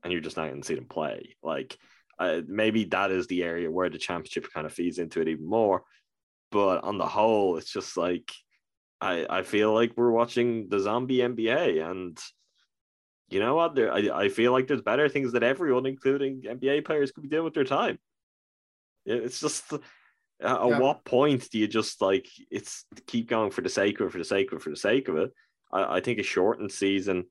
and 0.03 0.13
you're 0.13 0.21
just 0.21 0.37
not 0.37 0.49
going 0.49 0.63
to 0.63 0.67
see 0.67 0.75
them 0.75 0.87
play. 0.87 1.37
Like 1.45 1.79
uh, 2.19 2.41
maybe 2.49 2.85
that 2.87 3.13
is 3.13 3.29
the 3.29 3.45
area 3.45 3.71
where 3.71 3.89
the 3.89 3.99
championship 3.99 4.49
kind 4.53 4.67
of 4.67 4.73
feeds 4.73 4.99
into 4.99 5.21
it 5.21 5.29
even 5.29 5.49
more. 5.49 5.85
But 6.51 6.83
on 6.83 6.99
the 6.99 7.07
whole, 7.07 7.57
it's 7.57 7.73
just 7.73 7.97
like 7.97 8.33
I 9.01 9.27
I 9.39 9.43
feel 9.43 9.73
like 9.73 9.93
we're 9.97 10.11
watching 10.11 10.69
the 10.69 10.81
zombie 10.81 11.19
NBA, 11.19 11.81
and 11.91 12.19
you 13.29 13.41
know 13.41 13.55
what? 13.55 13.75
There, 13.75 13.93
I 13.93 14.25
I 14.25 14.29
feel 14.29 14.53
like 14.53 14.67
there's 14.67 14.83
better 14.83 15.09
things 15.09 15.33
that 15.33 15.43
everyone, 15.43 15.87
including 15.87 16.43
NBA 16.43 16.85
players, 16.85 17.13
could 17.13 17.23
be 17.23 17.29
doing 17.29 17.45
with 17.45 17.55
their 17.55 17.65
time. 17.65 17.99
It- 19.05 19.25
It's 19.25 19.41
just 19.41 19.73
at 19.73 19.81
at 20.41 20.69
Yeah. 20.69 20.79
what 20.79 21.05
point 21.05 21.51
do 21.51 21.59
you 21.59 21.69
just 21.69 22.01
like 22.03 22.27
it's 22.51 22.87
keep 23.07 23.29
going 23.29 23.51
for 23.51 23.63
the 23.63 23.69
sake 23.69 24.01
of 24.01 24.07
it, 24.09 24.13
for 24.13 24.19
the 24.19 24.25
sake 24.25 24.53
of 24.53 24.59
it, 24.59 24.63
for 24.63 24.71
the 24.71 24.77
sake 24.77 25.09
of 25.09 25.17
it? 25.17 25.33
I, 25.73 25.97
I 25.97 26.01
think 26.01 26.19
a 26.19 26.23
shortened 26.23 26.73
season 26.73 27.27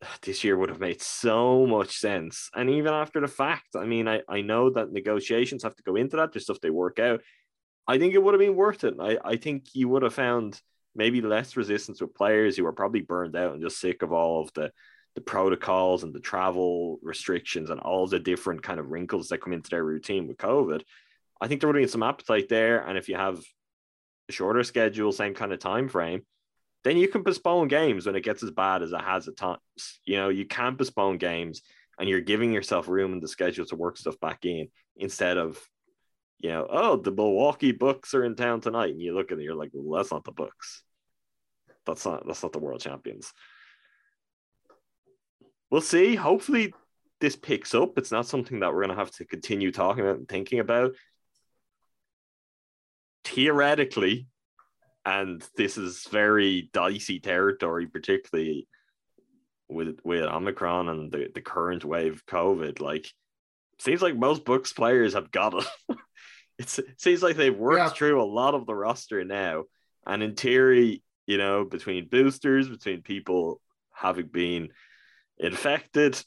this 0.22 0.44
year 0.44 0.56
would 0.56 0.68
have 0.68 0.80
made 0.80 1.00
so 1.02 1.66
much 1.66 1.96
sense. 1.98 2.50
And 2.54 2.70
even 2.70 2.92
after 2.92 3.20
the 3.20 3.28
fact, 3.28 3.76
I 3.76 3.86
mean, 3.86 4.08
I, 4.08 4.22
I 4.28 4.40
know 4.42 4.70
that 4.70 4.92
negotiations 4.92 5.62
have 5.62 5.76
to 5.76 5.82
go 5.82 5.96
into 5.96 6.16
that. 6.16 6.32
There's 6.32 6.44
stuff 6.44 6.60
they 6.60 6.70
work 6.70 6.98
out. 6.98 7.22
I 7.86 7.98
think 7.98 8.14
it 8.14 8.22
would 8.22 8.34
have 8.34 8.40
been 8.40 8.56
worth 8.56 8.84
it. 8.84 8.94
I, 9.00 9.18
I 9.24 9.36
think 9.36 9.74
you 9.74 9.88
would 9.88 10.02
have 10.02 10.14
found 10.14 10.60
maybe 10.94 11.20
less 11.20 11.56
resistance 11.56 12.00
with 12.00 12.14
players 12.14 12.56
who 12.56 12.64
are 12.66 12.72
probably 12.72 13.02
burned 13.02 13.36
out 13.36 13.52
and 13.52 13.62
just 13.62 13.80
sick 13.80 14.02
of 14.02 14.12
all 14.12 14.42
of 14.42 14.52
the 14.54 14.70
the 15.14 15.20
protocols 15.20 16.02
and 16.02 16.12
the 16.12 16.20
travel 16.20 16.98
restrictions 17.02 17.70
and 17.70 17.80
all 17.80 18.06
the 18.06 18.18
different 18.18 18.62
kind 18.64 18.80
of 18.80 18.90
wrinkles 18.90 19.28
that 19.28 19.38
come 19.38 19.52
into 19.52 19.70
their 19.70 19.84
routine 19.84 20.26
with 20.26 20.36
COVID. 20.38 20.82
I 21.40 21.46
think 21.46 21.60
there 21.60 21.68
would 21.68 21.76
have 21.76 21.82
been 21.82 21.88
some 21.88 22.02
appetite 22.02 22.48
there. 22.48 22.84
And 22.84 22.98
if 22.98 23.08
you 23.08 23.14
have 23.14 23.40
a 24.28 24.32
shorter 24.32 24.64
schedule, 24.64 25.12
same 25.12 25.34
kind 25.34 25.52
of 25.52 25.60
time 25.60 25.88
frame, 25.88 26.22
then 26.82 26.96
you 26.96 27.06
can 27.06 27.22
postpone 27.22 27.68
games 27.68 28.06
when 28.06 28.16
it 28.16 28.24
gets 28.24 28.42
as 28.42 28.50
bad 28.50 28.82
as 28.82 28.90
it 28.90 29.00
has 29.00 29.28
at 29.28 29.36
times. 29.36 29.60
You 30.04 30.16
know, 30.16 30.30
you 30.30 30.46
can 30.46 30.76
postpone 30.76 31.18
games 31.18 31.62
and 31.98 32.08
you're 32.08 32.20
giving 32.20 32.52
yourself 32.52 32.88
room 32.88 33.12
in 33.12 33.20
the 33.20 33.28
schedule 33.28 33.66
to 33.66 33.76
work 33.76 33.96
stuff 33.96 34.18
back 34.18 34.44
in 34.44 34.68
instead 34.96 35.38
of, 35.38 35.60
you 36.40 36.50
know, 36.50 36.66
oh, 36.68 36.96
the 36.96 37.10
Milwaukee 37.10 37.72
Bucks 37.72 38.14
are 38.14 38.24
in 38.24 38.36
town 38.36 38.60
tonight. 38.60 38.90
And 38.90 39.00
you 39.00 39.14
look 39.14 39.32
at 39.32 39.38
it, 39.38 39.44
you're 39.44 39.54
like, 39.54 39.70
well, 39.72 39.98
that's 39.98 40.12
not 40.12 40.24
the 40.24 40.32
Bucks. 40.32 40.82
That's 41.86 42.04
not 42.04 42.26
that's 42.26 42.42
not 42.42 42.52
the 42.52 42.58
world 42.58 42.80
champions. 42.80 43.32
We'll 45.70 45.80
see. 45.80 46.14
Hopefully 46.14 46.72
this 47.20 47.36
picks 47.36 47.74
up. 47.74 47.98
It's 47.98 48.12
not 48.12 48.26
something 48.26 48.60
that 48.60 48.72
we're 48.72 48.82
gonna 48.82 48.94
have 48.94 49.10
to 49.12 49.24
continue 49.24 49.72
talking 49.72 50.04
about 50.04 50.18
and 50.18 50.28
thinking 50.28 50.60
about. 50.60 50.92
Theoretically, 53.24 54.28
and 55.04 55.42
this 55.56 55.78
is 55.78 56.06
very 56.10 56.70
dicey 56.72 57.20
territory, 57.20 57.86
particularly 57.86 58.68
with 59.68 59.98
with 60.04 60.24
Omicron 60.24 60.88
and 60.88 61.12
the, 61.12 61.30
the 61.34 61.40
current 61.40 61.84
wave 61.84 62.14
of 62.14 62.26
COVID. 62.26 62.80
Like, 62.80 63.06
seems 63.78 64.02
like 64.02 64.16
most 64.16 64.44
Bucks 64.44 64.72
players 64.72 65.14
have 65.14 65.30
got 65.30 65.54
it. 65.54 65.66
it's, 66.58 66.78
it 66.78 67.00
seems 67.00 67.22
like 67.22 67.36
they've 67.36 67.56
worked 67.56 67.78
Yeah. 67.78 67.88
through 67.90 68.22
a 68.22 68.24
lot 68.24 68.54
of 68.54 68.66
the 68.66 68.74
roster 68.74 69.24
now, 69.24 69.64
and 70.06 70.22
in 70.22 70.34
theory, 70.34 71.02
you 71.26 71.38
know, 71.38 71.64
between 71.64 72.08
boosters, 72.08 72.68
between 72.68 73.02
people 73.02 73.60
having 73.92 74.26
been 74.26 74.68
infected, 75.38 76.22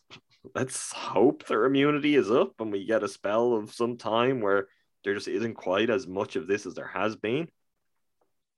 let's 0.56 0.92
hope 0.92 1.46
their 1.46 1.66
immunity 1.66 2.16
is 2.16 2.32
up 2.32 2.54
and 2.60 2.72
we 2.72 2.86
get 2.86 3.04
a 3.04 3.08
spell 3.08 3.54
of 3.54 3.74
some 3.74 3.98
time 3.98 4.42
where 4.42 4.68
there 5.04 5.13
just 5.13 5.28
isn't 5.28 5.54
quite 5.54 5.90
as 5.90 6.08
much 6.08 6.36
of 6.36 6.48
this 6.48 6.66
as 6.66 6.74
there 6.74 6.88
has 6.88 7.16
been. 7.16 7.48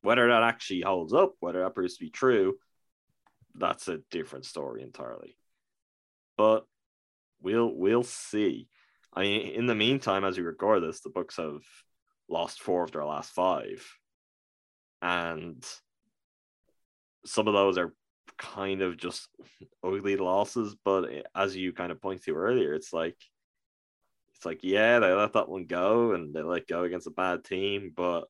Whether 0.02 0.28
that 0.30 0.44
actually 0.44 0.82
holds 0.82 1.14
up, 1.14 1.34
whether 1.40 1.62
that 1.62 1.76
proves 1.76 1.98
to 1.98 2.06
be 2.06 2.10
true, 2.10 2.58
that's 3.56 3.88
a 3.90 4.00
different 4.10 4.46
story 4.46 4.82
entirely. 4.82 5.36
But 6.38 6.66
we'll 7.42 7.74
we'll 7.76 8.04
see. 8.04 8.70
I 9.20 9.24
mean, 9.24 9.48
in 9.54 9.66
the 9.66 9.76
meantime, 9.76 10.24
as 10.24 10.38
we 10.38 10.44
record 10.44 10.82
this, 10.82 11.02
the 11.02 11.10
Bucks 11.10 11.36
have 11.36 11.60
lost 12.30 12.62
four 12.62 12.86
of 12.86 12.92
their 12.94 13.04
last 13.04 13.32
five, 13.32 13.86
and 15.02 15.62
some 17.26 17.50
of 17.50 17.54
those 17.54 17.78
are 17.78 17.94
kind 18.38 18.82
of 18.82 18.96
just 18.96 19.28
ugly 19.84 20.16
losses. 20.16 20.78
But 20.86 21.10
as 21.36 21.54
you 21.54 21.74
kind 21.74 21.92
of 21.92 22.02
point 22.02 22.24
to 22.24 22.36
earlier, 22.36 22.74
it's 22.74 22.94
like 22.94 23.18
it's 24.34 24.46
like 24.46 24.60
yeah, 24.64 25.00
they 25.00 25.12
let 25.12 25.34
that 25.34 25.50
one 25.50 25.66
go 25.66 26.14
and 26.14 26.34
they 26.34 26.42
let 26.42 26.66
go 26.66 26.86
against 26.86 27.08
a 27.08 27.12
bad 27.12 27.44
team, 27.44 27.92
but 27.94 28.24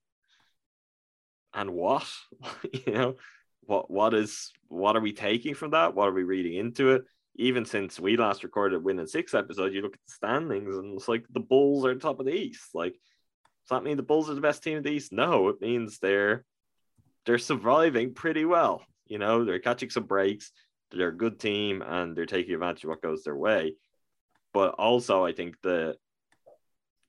and 1.53 1.69
what? 1.69 2.07
You 2.87 2.93
know 2.93 3.15
what 3.61 3.91
what 3.91 4.15
is 4.15 4.51
what 4.69 4.95
are 4.95 5.01
we 5.01 5.13
taking 5.13 5.53
from 5.53 5.71
that? 5.71 5.93
What 5.93 6.09
are 6.09 6.13
we 6.13 6.23
reading 6.23 6.55
into 6.55 6.93
it 6.93 7.03
even 7.35 7.65
since 7.65 7.99
we 7.99 8.17
last 8.17 8.43
recorded 8.43 8.83
win 8.83 8.99
and 8.99 9.09
six 9.09 9.33
episode 9.33 9.73
you 9.73 9.81
look 9.81 9.93
at 9.93 9.99
the 10.05 10.13
standings 10.13 10.75
and 10.75 10.95
it's 10.95 11.07
like 11.07 11.25
the 11.31 11.39
bulls 11.39 11.85
are 11.85 11.95
top 11.95 12.19
of 12.19 12.25
the 12.25 12.33
east. 12.33 12.69
Like 12.73 12.93
does 12.93 13.77
that 13.77 13.83
mean 13.83 13.97
the 13.97 14.03
bulls 14.03 14.29
are 14.29 14.33
the 14.33 14.41
best 14.41 14.63
team 14.63 14.77
in 14.77 14.83
the 14.83 14.91
east? 14.91 15.11
No 15.11 15.49
it 15.49 15.61
means 15.61 15.99
they're 15.99 16.43
they're 17.25 17.37
surviving 17.37 18.13
pretty 18.13 18.45
well. 18.45 18.83
You 19.07 19.19
know 19.19 19.45
they're 19.45 19.59
catching 19.59 19.89
some 19.89 20.03
breaks 20.03 20.51
they're 20.91 21.09
a 21.09 21.15
good 21.15 21.39
team 21.39 21.83
and 21.83 22.15
they're 22.15 22.25
taking 22.25 22.55
advantage 22.55 22.83
of 22.83 22.89
what 22.89 23.01
goes 23.01 23.23
their 23.23 23.35
way. 23.35 23.75
But 24.53 24.73
also 24.79 25.23
i 25.23 25.31
think 25.31 25.55
the 25.61 25.95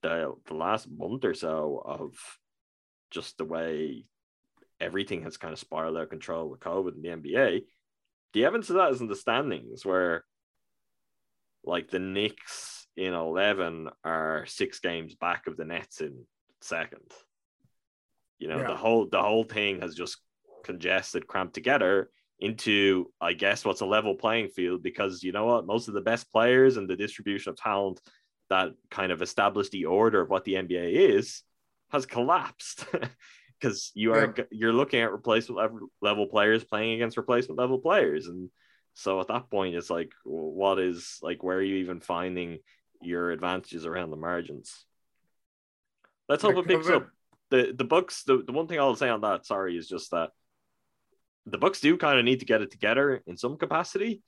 the, 0.03 0.35
the 0.47 0.55
last 0.55 0.89
month 0.91 1.25
or 1.25 1.35
so 1.35 1.83
of 1.85 2.15
just 3.11 3.37
the 3.39 3.45
way 3.45 4.05
everything 4.81 5.23
has 5.23 5.37
kind 5.37 5.53
of 5.53 5.59
spiraled 5.59 5.97
out 5.97 6.05
of 6.05 6.11
control 6.11 6.49
with 6.49 6.61
COVID 6.61 6.97
in 6.97 7.03
the 7.03 7.09
NBA. 7.09 7.63
The 8.33 8.45
evidence 8.45 8.71
of 8.71 8.77
that 8.77 8.91
is 8.93 9.01
in 9.01 9.09
the 9.09 9.17
standings, 9.17 9.85
where 9.85 10.25
like 11.65 11.91
the 11.91 11.99
Knicks 11.99 12.87
in 12.97 13.13
11 13.13 13.89
are 14.05 14.47
six 14.47 14.81
games 14.81 15.15
back 15.15 15.47
of 15.47 15.57
the 15.57 15.65
Nets 15.65 16.01
in 16.01 16.25
second. 16.61 17.13
You 18.39 18.49
know, 18.49 18.59
Yeah. 18.59 18.69
the 18.69 18.77
whole 18.77 19.07
the 19.07 19.23
whole 19.23 19.45
thing 19.45 19.81
has 19.81 19.95
just 19.95 20.19
congested, 20.65 21.27
cramped 21.27 21.55
together 21.55 22.11
into, 22.39 23.13
I 23.21 23.35
guess, 23.35 23.65
what's 23.65 23.83
a 23.83 23.87
level 23.87 24.15
playing 24.15 24.49
field 24.49 24.83
because 24.83 25.23
you 25.23 25.33
know 25.33 25.45
what, 25.47 25.67
most 25.67 25.89
of 25.89 25.95
the 25.95 26.01
best 26.01 26.31
players 26.33 26.77
and 26.77 26.89
the 26.89 26.97
distribution 26.97 27.51
of 27.51 27.57
talent 27.57 28.01
that 28.49 28.71
kind 28.91 29.13
of 29.13 29.21
established 29.23 29.73
the 29.73 29.85
order 29.85 30.21
of 30.21 30.31
what 30.31 30.45
the 30.45 30.55
NBA 30.55 30.93
is 31.15 31.43
has 31.91 32.07
collapsed. 32.07 32.85
because 33.61 33.93
you 33.95 34.13
are 34.13 34.35
you're 34.51 34.73
looking 34.73 35.01
at 35.01 35.13
replacement 35.13 35.59
level, 35.59 35.89
level 36.01 36.27
players 36.27 36.65
playing 36.65 36.95
against 36.95 37.17
replacement 37.17 37.59
level 37.59 37.79
players 37.79 38.27
and 38.27 38.51
so 38.95 39.21
at 39.21 39.29
that 39.29 39.51
point 39.51 39.75
it's 39.75 39.91
like 39.91 40.13
what 40.25 40.79
is 40.79 41.19
like 41.23 41.43
where 41.43 41.59
are 41.59 41.63
you 41.63 41.77
even 41.77 42.01
finding 42.01 42.59
your 43.03 43.31
advantages 43.31 43.87
around 43.87 44.11
the 44.11 44.17
margins. 44.17 44.85
Let's 46.29 46.43
hope 46.43 46.57
it 46.57 46.67
picks 46.67 46.89
up. 46.89 47.09
The 47.51 47.75
the 47.77 47.85
Bucks. 47.85 48.23
The, 48.23 48.43
the 48.47 48.53
one 48.53 48.69
thing 48.69 48.79
I'll 48.79 48.95
say 48.95 49.09
on 49.09 49.23
that, 49.23 49.47
sorry, 49.47 49.77
is 49.77 49.89
just 49.89 50.13
that 50.13 50.31
the 51.47 51.59
Bucks 51.59 51.81
do 51.81 51.97
kind 51.97 52.19
of 52.19 52.25
need 52.25 52.41
to 52.41 52.47
get 52.47 52.63
it 52.63 52.71
together 52.71 53.23
in 53.27 53.37
some 53.37 53.57
capacity, 53.57 54.23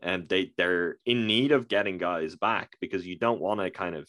and 0.00 0.28
they 0.28 0.52
they're 0.56 0.98
in 1.04 1.26
need 1.26 1.52
of 1.52 1.68
getting 1.68 1.98
guys 1.98 2.36
back 2.36 2.76
because 2.80 3.06
you 3.06 3.18
don't 3.18 3.40
want 3.40 3.60
to 3.60 3.70
kind 3.70 3.96
of 3.96 4.08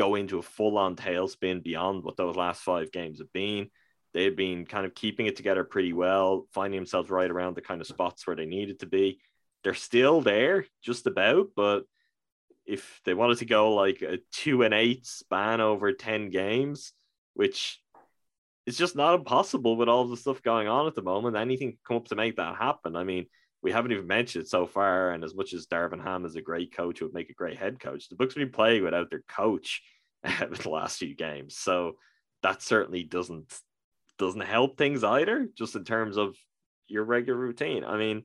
go 0.00 0.14
into 0.14 0.38
a 0.38 0.42
full 0.42 0.78
on 0.78 0.96
tailspin 0.96 1.62
beyond 1.62 2.02
what 2.02 2.16
those 2.16 2.34
last 2.34 2.62
five 2.62 2.90
games 2.90 3.18
have 3.18 3.30
been. 3.34 3.68
They've 4.14 4.34
been 4.34 4.64
kind 4.64 4.86
of 4.86 4.94
keeping 4.94 5.26
it 5.26 5.36
together 5.36 5.62
pretty 5.62 5.92
well, 5.92 6.46
finding 6.54 6.80
themselves 6.80 7.10
right 7.10 7.30
around 7.30 7.54
the 7.54 7.60
kind 7.60 7.82
of 7.82 7.86
spots 7.86 8.26
where 8.26 8.34
they 8.34 8.46
needed 8.46 8.80
to 8.80 8.86
be. 8.86 9.20
They're 9.62 9.74
still 9.74 10.22
there, 10.22 10.64
just 10.82 11.06
about, 11.06 11.48
but 11.54 11.84
if 12.64 13.02
they 13.04 13.12
wanted 13.12 13.38
to 13.38 13.44
go 13.44 13.74
like 13.74 14.00
a 14.00 14.20
two 14.32 14.62
and 14.62 14.72
eight 14.72 15.04
span 15.04 15.60
over 15.60 15.92
10 15.92 16.30
games, 16.30 16.94
which 17.34 17.78
is 18.64 18.78
just 18.78 18.96
not 18.96 19.14
impossible 19.14 19.76
with 19.76 19.90
all 19.90 20.06
the 20.06 20.16
stuff 20.16 20.42
going 20.42 20.66
on 20.66 20.86
at 20.86 20.94
the 20.94 21.02
moment, 21.02 21.36
anything 21.36 21.76
come 21.86 21.98
up 21.98 22.08
to 22.08 22.16
make 22.16 22.36
that 22.36 22.56
happen. 22.56 22.96
I 22.96 23.04
mean, 23.04 23.26
we 23.62 23.72
haven't 23.72 23.92
even 23.92 24.06
mentioned 24.06 24.44
it 24.44 24.48
so 24.48 24.66
far. 24.66 25.10
And 25.10 25.22
as 25.22 25.34
much 25.34 25.52
as 25.52 25.66
Darvin 25.66 26.02
Ham 26.02 26.24
is 26.24 26.36
a 26.36 26.42
great 26.42 26.74
coach, 26.74 26.98
who 26.98 27.06
would 27.06 27.14
make 27.14 27.30
a 27.30 27.34
great 27.34 27.58
head 27.58 27.78
coach, 27.78 28.08
the 28.08 28.16
Bucks 28.16 28.34
have 28.34 28.40
been 28.40 28.52
playing 28.52 28.82
without 28.82 29.10
their 29.10 29.22
coach 29.28 29.82
uh, 30.24 30.46
the 30.46 30.70
last 30.70 30.98
few 30.98 31.14
games. 31.14 31.56
So 31.56 31.96
that 32.42 32.62
certainly 32.62 33.02
doesn't 33.02 33.52
doesn't 34.18 34.40
help 34.40 34.76
things 34.76 35.02
either, 35.02 35.48
just 35.56 35.76
in 35.76 35.84
terms 35.84 36.18
of 36.18 36.36
your 36.88 37.04
regular 37.04 37.38
routine. 37.38 37.84
I 37.84 37.96
mean, 37.96 38.24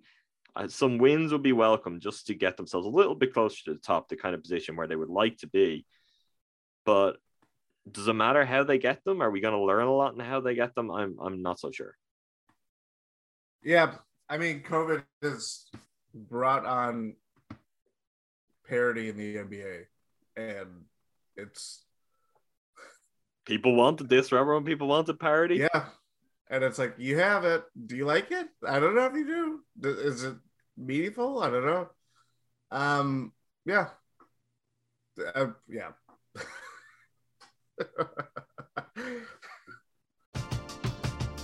uh, 0.55 0.67
some 0.67 0.97
wins 0.97 1.31
would 1.31 1.43
be 1.43 1.53
welcome 1.53 2.01
just 2.01 2.27
to 2.27 2.33
get 2.33 2.57
themselves 2.57 2.85
a 2.85 2.89
little 2.89 3.15
bit 3.15 3.33
closer 3.33 3.63
to 3.65 3.73
the 3.73 3.79
top, 3.79 4.09
the 4.09 4.17
kind 4.17 4.35
of 4.35 4.41
position 4.41 4.75
where 4.75 4.87
they 4.87 4.95
would 4.95 5.09
like 5.09 5.37
to 5.37 5.47
be. 5.47 5.85
But 6.85 7.17
does 7.89 8.07
it 8.07 8.13
matter 8.13 8.43
how 8.45 8.63
they 8.63 8.77
get 8.77 9.03
them? 9.05 9.21
Are 9.21 9.31
we 9.31 9.41
going 9.41 9.53
to 9.53 9.59
learn 9.59 9.87
a 9.87 9.93
lot 9.93 10.13
in 10.13 10.19
how 10.19 10.41
they 10.41 10.55
get 10.55 10.75
them? 10.75 10.91
I'm 10.91 11.17
I'm 11.21 11.41
not 11.41 11.59
so 11.59 11.71
sure. 11.71 11.95
Yeah, 13.63 13.95
I 14.29 14.38
mean, 14.38 14.63
COVID 14.63 15.03
has 15.21 15.65
brought 16.13 16.65
on 16.65 17.15
parity 18.67 19.09
in 19.09 19.17
the 19.17 19.35
NBA, 19.38 19.85
and 20.35 20.85
it's 21.35 21.83
People 23.45 23.75
wanted 23.75 24.09
this, 24.09 24.31
remember 24.31 24.55
when 24.55 24.63
people 24.65 24.88
wanted 24.88 25.19
parity? 25.19 25.57
yeah, 25.57 25.85
and 26.49 26.63
it's 26.63 26.79
like 26.79 26.95
you 26.97 27.19
have 27.19 27.45
it. 27.45 27.63
Do 27.85 27.95
you 27.95 28.05
like 28.05 28.31
it? 28.31 28.47
I 28.67 28.79
don't 28.79 28.95
know 28.95 29.05
if 29.05 29.13
you 29.13 29.27
do. 29.27 29.88
Is 29.88 30.23
it 30.23 30.35
meaningful? 30.75 31.43
I 31.43 31.51
don't 31.51 31.65
know. 31.65 31.89
Um, 32.71 33.33
yeah, 33.65 33.89
uh, 35.35 35.47
yeah. 35.67 35.91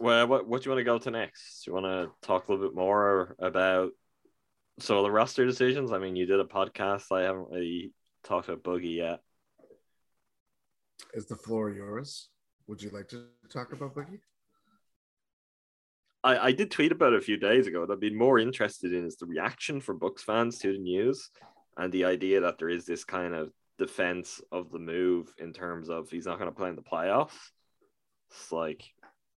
Well, 0.00 0.26
what 0.26 0.48
what 0.48 0.62
do 0.62 0.66
you 0.66 0.74
want 0.74 0.80
to 0.80 0.84
go 0.84 0.98
to 0.98 1.10
next? 1.10 1.64
Do 1.64 1.70
you 1.70 1.74
want 1.74 1.86
to 1.86 2.26
talk 2.26 2.48
a 2.48 2.52
little 2.52 2.66
bit 2.66 2.74
more 2.74 3.36
about 3.38 3.92
so 4.80 5.02
the 5.02 5.10
roster 5.10 5.46
decisions? 5.46 5.92
I 5.92 5.98
mean, 5.98 6.16
you 6.16 6.26
did 6.26 6.40
a 6.40 6.44
podcast. 6.44 7.12
I 7.12 7.22
haven't 7.22 7.50
really 7.50 7.92
talked 8.24 8.48
about 8.48 8.64
Boogie 8.64 8.96
yet. 8.96 9.20
Is 11.12 11.26
the 11.26 11.36
floor 11.36 11.70
yours? 11.70 12.28
Would 12.66 12.82
you 12.82 12.90
like 12.90 13.08
to 13.08 13.26
talk 13.50 13.72
about 13.72 13.94
Boogie? 13.94 14.20
I, 16.24 16.48
I 16.48 16.52
did 16.52 16.70
tweet 16.70 16.90
about 16.90 17.12
it 17.12 17.18
a 17.18 17.24
few 17.24 17.36
days 17.36 17.66
ago. 17.66 17.80
What 17.80 17.90
I've 17.90 18.00
been 18.00 18.16
more 18.16 18.38
interested 18.38 18.92
in 18.94 19.04
is 19.04 19.16
the 19.16 19.26
reaction 19.26 19.80
from 19.80 19.98
Bucks 19.98 20.22
fans 20.22 20.58
to 20.60 20.72
the 20.72 20.78
news 20.78 21.30
and 21.76 21.92
the 21.92 22.06
idea 22.06 22.40
that 22.40 22.58
there 22.58 22.70
is 22.70 22.86
this 22.86 23.04
kind 23.04 23.34
of 23.34 23.50
defense 23.78 24.40
of 24.50 24.70
the 24.70 24.78
move 24.78 25.32
in 25.38 25.52
terms 25.52 25.90
of 25.90 26.08
he's 26.08 26.26
not 26.26 26.38
going 26.38 26.50
to 26.50 26.56
play 26.56 26.70
in 26.70 26.76
the 26.76 26.82
playoffs. 26.82 27.36
It's 28.30 28.50
like, 28.50 28.82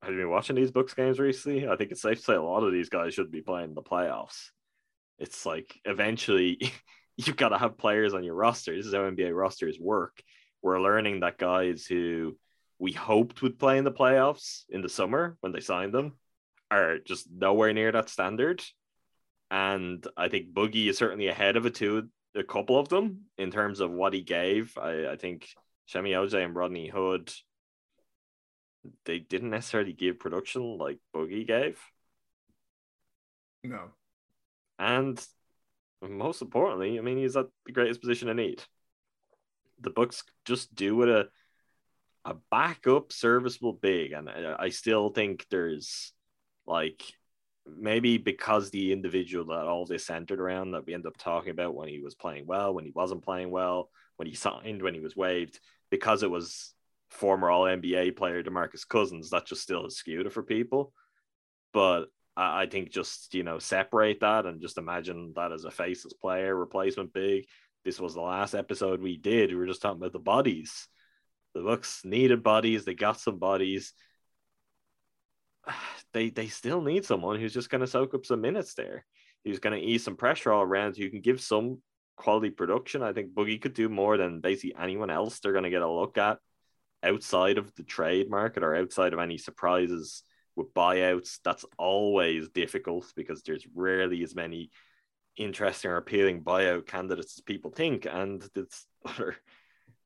have 0.04 0.12
you 0.12 0.20
been 0.20 0.30
watching 0.30 0.56
these 0.56 0.70
Bucks 0.70 0.92
games 0.92 1.18
recently? 1.18 1.66
I 1.66 1.76
think 1.76 1.90
it's 1.90 2.02
safe 2.02 2.18
to 2.18 2.24
say 2.24 2.34
a 2.34 2.42
lot 2.42 2.62
of 2.62 2.72
these 2.72 2.90
guys 2.90 3.14
should 3.14 3.30
be 3.30 3.40
playing 3.40 3.74
the 3.74 3.82
playoffs. 3.82 4.50
It's 5.18 5.46
like 5.46 5.80
eventually 5.84 6.58
you've 7.16 7.36
got 7.36 7.50
to 7.50 7.58
have 7.58 7.78
players 7.78 8.12
on 8.12 8.22
your 8.22 8.34
roster. 8.34 8.76
This 8.76 8.86
is 8.86 8.94
how 8.94 9.00
NBA 9.00 9.34
rosters 9.34 9.78
work. 9.80 10.22
We're 10.62 10.80
learning 10.80 11.20
that 11.20 11.38
guys 11.38 11.86
who 11.86 12.36
we 12.78 12.92
hoped 12.92 13.40
would 13.40 13.58
play 13.58 13.78
in 13.78 13.84
the 13.84 13.92
playoffs 13.92 14.64
in 14.68 14.82
the 14.82 14.88
summer 14.88 15.36
when 15.40 15.52
they 15.52 15.60
signed 15.60 15.94
them 15.94 16.12
are 16.70 16.98
just 16.98 17.26
nowhere 17.30 17.72
near 17.72 17.92
that 17.92 18.08
standard. 18.10 18.62
And 19.50 20.06
I 20.16 20.28
think 20.28 20.52
Boogie 20.52 20.88
is 20.88 20.98
certainly 20.98 21.28
ahead 21.28 21.56
of 21.56 21.66
it 21.66 21.76
too, 21.76 22.08
a 22.34 22.42
couple 22.42 22.78
of 22.78 22.88
them 22.88 23.22
in 23.38 23.50
terms 23.50 23.80
of 23.80 23.90
what 23.90 24.12
he 24.12 24.22
gave. 24.22 24.76
I, 24.76 25.12
I 25.12 25.16
think 25.16 25.48
Semi 25.86 26.12
Oj 26.12 26.44
and 26.44 26.54
Rodney 26.54 26.88
Hood, 26.88 27.32
they 29.04 29.18
didn't 29.18 29.50
necessarily 29.50 29.92
give 29.92 30.18
production 30.18 30.78
like 30.78 30.98
Boogie 31.14 31.46
gave. 31.46 31.78
No. 33.62 33.90
And 34.78 35.24
most 36.02 36.42
importantly, 36.42 36.98
I 36.98 37.02
mean, 37.02 37.18
he's 37.18 37.36
at 37.36 37.46
the 37.66 37.72
greatest 37.72 38.00
position 38.00 38.28
in 38.28 38.36
need. 38.36 38.62
The 39.80 39.90
Bucks 39.90 40.22
just 40.44 40.74
do 40.74 40.96
with 40.96 41.08
a 41.08 41.28
a 42.26 42.34
backup 42.50 43.12
serviceable 43.12 43.74
big, 43.74 44.12
and 44.12 44.30
I, 44.30 44.56
I 44.58 44.68
still 44.70 45.10
think 45.10 45.46
there's 45.50 46.12
like 46.66 47.02
maybe 47.66 48.18
because 48.18 48.70
the 48.70 48.92
individual 48.92 49.46
that 49.46 49.66
all 49.66 49.86
this 49.86 50.06
centered 50.06 50.40
around 50.40 50.72
that 50.72 50.86
we 50.86 50.94
end 50.94 51.06
up 51.06 51.16
talking 51.16 51.50
about 51.50 51.74
when 51.74 51.88
he 51.88 52.00
was 52.00 52.14
playing 52.14 52.46
well, 52.46 52.74
when 52.74 52.84
he 52.84 52.92
wasn't 52.94 53.24
playing 53.24 53.50
well, 53.50 53.90
when 54.16 54.28
he 54.28 54.34
signed, 54.34 54.82
when 54.82 54.94
he 54.94 55.00
was 55.00 55.16
waived, 55.16 55.60
because 55.90 56.22
it 56.22 56.30
was 56.30 56.73
former 57.14 57.50
All 57.50 57.64
NBA 57.64 58.16
player 58.16 58.42
Demarcus 58.42 58.86
Cousins, 58.86 59.30
that 59.30 59.46
just 59.46 59.62
still 59.62 59.86
is 59.86 59.96
skewed 59.96 60.32
for 60.32 60.42
people. 60.42 60.92
But 61.72 62.06
I, 62.36 62.66
think 62.66 62.90
just 62.90 63.34
you 63.34 63.42
know 63.42 63.58
separate 63.58 64.20
that 64.20 64.46
and 64.46 64.60
just 64.60 64.78
imagine 64.78 65.32
that 65.36 65.52
as 65.52 65.64
a 65.64 65.70
faceless 65.70 66.12
player, 66.14 66.54
replacement 66.54 67.12
big. 67.12 67.46
This 67.84 68.00
was 68.00 68.14
the 68.14 68.20
last 68.20 68.54
episode 68.54 69.00
we 69.00 69.16
did. 69.16 69.50
We 69.50 69.56
were 69.56 69.66
just 69.66 69.82
talking 69.82 69.98
about 69.98 70.12
the 70.12 70.18
bodies. 70.18 70.88
The 71.54 71.62
Bucks 71.62 72.00
needed 72.04 72.42
bodies. 72.42 72.84
They 72.84 72.94
got 72.94 73.20
some 73.20 73.38
bodies. 73.38 73.92
They 76.12 76.30
they 76.30 76.46
still 76.46 76.80
need 76.80 77.04
someone 77.04 77.40
who's 77.40 77.52
just 77.52 77.70
going 77.70 77.80
to 77.80 77.88
soak 77.88 78.14
up 78.14 78.24
some 78.24 78.40
minutes 78.40 78.74
there. 78.74 79.04
Who's 79.44 79.58
going 79.58 79.76
to 79.76 79.84
ease 79.84 80.04
some 80.04 80.14
pressure 80.14 80.52
all 80.52 80.62
around. 80.62 80.96
Who 80.96 81.10
can 81.10 81.22
give 81.22 81.40
some 81.40 81.82
quality 82.16 82.50
production. 82.50 83.02
I 83.02 83.12
think 83.12 83.34
Boogie 83.34 83.60
could 83.60 83.74
do 83.74 83.88
more 83.88 84.16
than 84.16 84.40
basically 84.40 84.76
anyone 84.80 85.10
else. 85.10 85.40
They're 85.40 85.50
going 85.50 85.64
to 85.64 85.70
get 85.70 85.82
a 85.82 85.90
look 85.90 86.16
at 86.16 86.38
outside 87.04 87.58
of 87.58 87.74
the 87.74 87.82
trade 87.82 88.30
market 88.30 88.62
or 88.62 88.74
outside 88.74 89.12
of 89.12 89.18
any 89.18 89.38
surprises 89.38 90.22
with 90.56 90.74
buyouts. 90.74 91.38
That's 91.44 91.64
always 91.78 92.48
difficult 92.48 93.12
because 93.16 93.42
there's 93.42 93.66
rarely 93.74 94.22
as 94.22 94.34
many 94.34 94.70
interesting 95.36 95.90
or 95.90 95.96
appealing 95.96 96.42
buyout 96.42 96.86
candidates 96.86 97.38
as 97.38 97.42
people 97.42 97.70
think. 97.70 98.06
And 98.10 98.40
the 98.54 98.66
other, 99.04 99.36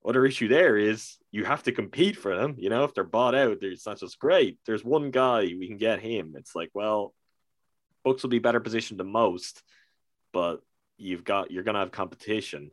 other 0.05 0.27
issue 0.27 0.49
there 0.49 0.77
is 0.77 1.17
you 1.31 1.45
have 1.45 1.63
to 1.65 1.73
compete 1.73 2.17
for 2.17 2.37
them. 2.37 2.57
You 2.59 2.71
know, 2.71 2.85
if 2.85 2.95
they're 2.95 3.05
bought 3.05 3.35
out, 3.35 3.59
it's 3.63 3.87
not 3.87 4.01
just 4.01 4.19
great. 4.19 4.59
There's 4.67 4.85
one 4.85 5.11
guy, 5.11 5.43
we 5.43 5.69
can 5.69 5.79
get 5.79 6.01
him. 6.01 6.35
It's 6.37 6.55
like, 6.55 6.71
well, 6.75 7.15
Bucks 8.05 8.23
will 8.23 8.31
be 8.31 8.39
better 8.39 8.61
positioned 8.61 9.01
than 9.01 9.11
most, 9.11 9.63
but 10.33 10.61
you've 10.97 11.25
got 11.25 11.51
you're 11.51 11.63
gonna 11.63 11.81
have 11.81 11.91
competition. 11.91 12.71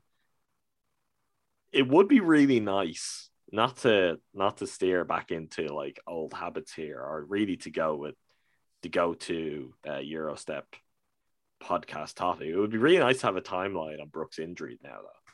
It 1.71 1.87
would 1.87 2.07
be 2.07 2.21
really 2.21 2.59
nice 2.59 3.29
not 3.51 3.77
to 3.77 4.19
not 4.33 4.57
to 4.57 4.67
steer 4.67 5.03
back 5.03 5.31
into 5.31 5.73
like 5.73 5.99
old 6.07 6.33
habits 6.33 6.73
here, 6.73 6.99
or 6.99 7.25
really 7.27 7.57
to 7.57 7.71
go 7.71 7.95
with 7.95 8.15
to 8.83 8.89
go 8.89 9.13
to 9.13 9.73
uh, 9.87 10.01
Gyro 10.01 10.35
Step 10.35 10.65
podcast 11.63 12.15
topic. 12.15 12.47
It 12.47 12.57
would 12.57 12.71
be 12.71 12.77
really 12.77 12.99
nice 12.99 13.19
to 13.21 13.27
have 13.27 13.37
a 13.37 13.41
timeline 13.41 14.01
on 14.01 14.09
Brook's 14.09 14.39
injury 14.39 14.79
now, 14.83 14.97
though. 15.01 15.25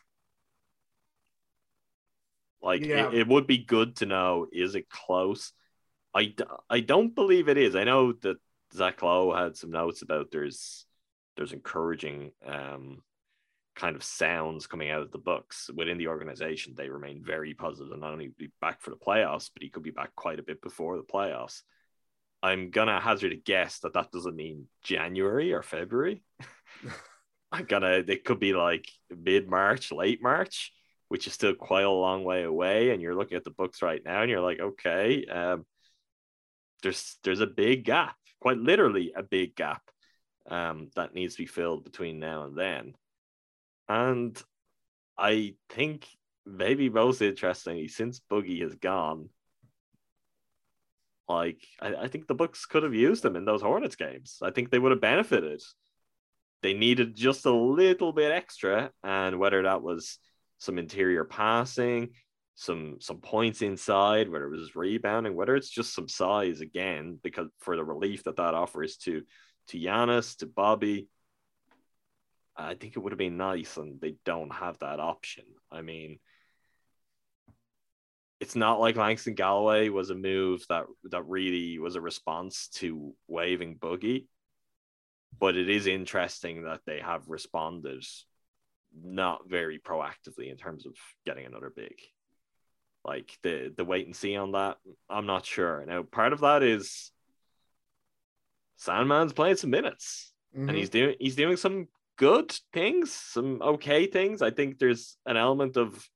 Like 2.62 2.86
yeah. 2.86 3.08
it, 3.08 3.13
it 3.15 3.28
would 3.28 3.47
be 3.47 3.58
good 3.58 3.95
to 3.97 4.06
know 4.06 4.47
is 4.52 4.76
it 4.76 4.89
close? 4.89 5.52
I, 6.13 6.34
I 6.69 6.82
don't 6.82 7.15
believe 7.15 7.47
it 7.47 7.58
is. 7.58 7.76
I 7.76 7.86
know 7.86 8.12
that 8.21 8.38
Zach 8.74 9.02
Lowe 9.02 9.34
had 9.34 9.56
some 9.56 9.71
notes 9.71 10.02
about 10.02 10.32
there's 10.32 10.86
there's 11.38 11.54
encouraging 11.54 12.32
um, 12.45 13.02
kind 13.75 13.95
of 13.95 14.03
sounds 14.03 14.67
coming 14.67 14.89
out 14.89 15.01
of 15.01 15.12
the 15.12 15.17
Bucks 15.17 15.69
within 15.75 15.97
the 15.97 16.07
organization. 16.07 16.73
They 16.75 16.89
remain 16.89 17.23
very 17.23 17.55
and 17.60 17.99
not 17.99 18.13
only 18.13 18.31
be 18.38 18.51
back 18.60 18.81
for 18.81 18.89
the 18.89 18.97
playoffs, 18.97 19.49
but 19.53 19.63
he 19.63 19.69
could 19.69 19.84
be 19.84 19.91
back 19.91 20.15
quite 20.15 20.39
a 20.39 20.43
bit 20.43 20.62
before 20.62 20.97
the 20.97 21.03
playoffs. 21.03 21.62
I'm 22.43 22.71
gonna 22.71 22.99
hazard 22.99 23.34
a 23.34 23.36
guess 23.36 23.79
that 23.79 23.93
that 23.93 24.12
doesn't 24.12 24.36
mean 24.36 24.67
January 24.84 25.53
or 25.53 25.62
February. 25.62 26.23
I'm 27.51 27.65
gonna. 27.65 28.03
It 28.07 28.25
could 28.25 28.39
be 28.39 28.53
like 28.53 28.88
mid 29.10 29.49
March, 29.49 29.91
late 29.91 30.21
March, 30.23 30.71
which 31.10 31.27
is 31.27 31.34
still 31.34 31.53
quite 31.53 31.86
a 31.86 31.89
long 31.89 32.23
way 32.23 32.43
away. 32.43 32.89
And 32.89 33.01
you're 33.01 33.15
looking 33.15 33.38
at 33.38 33.43
the 33.43 33.51
Bucks 33.51 33.81
right 33.81 34.01
now, 34.03 34.21
and 34.21 34.29
you're 34.29 34.41
like, 34.41 34.60
okay, 34.60 35.25
um, 35.25 35.65
there's 36.81 37.17
there's 37.23 37.41
a 37.41 37.47
big 37.47 37.86
gap, 37.86 38.15
quite 38.39 38.57
literally 38.57 39.13
a 39.15 39.21
big 39.21 39.55
gap 39.55 39.84
um, 40.49 40.89
that 40.95 41.13
needs 41.13 41.36
to 41.36 41.43
be 41.43 41.47
filled 41.47 41.84
between 41.84 42.19
now 42.19 42.43
and 42.43 42.57
then. 42.57 42.93
And 43.91 44.41
I 45.17 45.56
think 45.67 46.08
maybe 46.45 46.89
most 46.89 47.21
interestingly, 47.21 47.89
since 47.89 48.21
Boogie 48.32 48.62
has 48.62 48.75
gone, 48.75 49.27
like 51.27 51.62
I, 51.82 51.95
I 51.95 52.08
think 52.08 52.27
the 52.27 52.34
Bucks 52.36 52.65
could 52.65 52.84
have 52.84 52.93
used 52.93 53.21
them 53.21 53.36
in 53.36 53.43
those 53.43 53.62
Hornets 53.62 53.97
games. 53.97 54.38
I 54.41 54.51
think 54.51 54.69
they 54.69 54.80
would 54.80 54.91
have 54.91 55.01
benefited. 55.01 55.62
They 56.62 56.73
needed 56.73 57.15
just 57.15 57.45
a 57.45 57.51
little 57.51 58.13
bit 58.13 58.32
extra, 58.32 58.91
and 59.04 59.39
whether 59.39 59.62
that 59.63 59.82
was 59.82 60.19
some 60.60 60.77
interior 60.77 61.25
passing, 61.25 62.12
some 62.56 63.01
some 63.01 63.17
points 63.17 63.62
inside, 63.62 64.30
whether 64.30 64.45
it 64.45 64.58
was 64.58 64.73
rebounding, 64.73 65.36
whether 65.36 65.58
it's 65.58 65.69
just 65.69 65.93
some 65.93 66.08
size 66.08 66.62
again, 66.62 67.19
because 67.21 67.49
for 67.60 67.75
the 67.75 67.84
relief 67.84 68.23
that 68.23 68.38
that 68.38 68.54
offers 68.54 68.95
to 68.97 69.23
to 69.67 69.77
Giannis, 69.77 70.38
to 70.38 70.45
Bobby. 70.45 71.10
I 72.63 72.76
think 72.76 72.95
it 72.95 73.00
would 73.00 73.12
have 73.12 73.19
been 73.19 73.38
nice, 73.38 73.78
and 73.78 74.00
they 74.00 74.15
don't 74.26 74.54
have 74.54 74.78
that 74.80 75.00
option. 75.00 75.45
I 75.71 75.82
mean, 75.82 76.19
it's 78.39 78.56
not 78.56 78.80
like 78.80 78.95
Langston 78.95 79.36
Galloway 79.36 79.89
was 79.89 80.10
a 80.10 80.15
move 80.15 80.65
that 80.69 80.86
that 81.12 81.28
really 81.28 81.78
was 81.80 81.95
a 81.95 82.02
response 82.02 82.67
to 82.76 83.13
waiving 83.28 83.78
Boogie, 83.78 84.26
but 85.39 85.56
it 85.56 85.69
is 85.69 85.88
interesting 85.88 86.63
that 86.63 86.82
they 86.86 87.00
have 87.00 87.28
responded 87.28 88.04
not 89.04 89.47
very 89.47 89.80
proactively 89.80 90.50
in 90.50 90.58
terms 90.58 90.86
of 90.86 90.93
getting 91.26 91.45
another 91.45 91.71
big. 91.76 91.95
Like 93.06 93.38
the 93.43 93.74
the 93.76 93.86
wait 93.86 94.06
and 94.06 94.15
see 94.15 94.36
on 94.36 94.54
that, 94.54 94.78
I'm 95.10 95.26
not 95.26 95.45
sure. 95.45 95.84
Now, 95.88 96.04
part 96.04 96.34
of 96.34 96.41
that 96.41 96.63
is 96.63 97.12
Sandman's 98.80 99.34
playing 99.34 99.58
some 99.58 99.69
minutes 99.69 100.32
mm-hmm. 100.56 100.69
and 100.69 100.78
he's 100.78 100.89
doing 100.89 101.15
he's 101.19 101.36
doing 101.36 101.58
some 101.58 101.88
good 102.21 102.55
things, 102.71 103.12
some 103.12 103.60
okay 103.63 104.05
things. 104.05 104.43
I 104.43 104.51
think 104.51 104.77
there's 104.77 105.17
an 105.25 105.38
element 105.38 105.75
of 105.75 106.07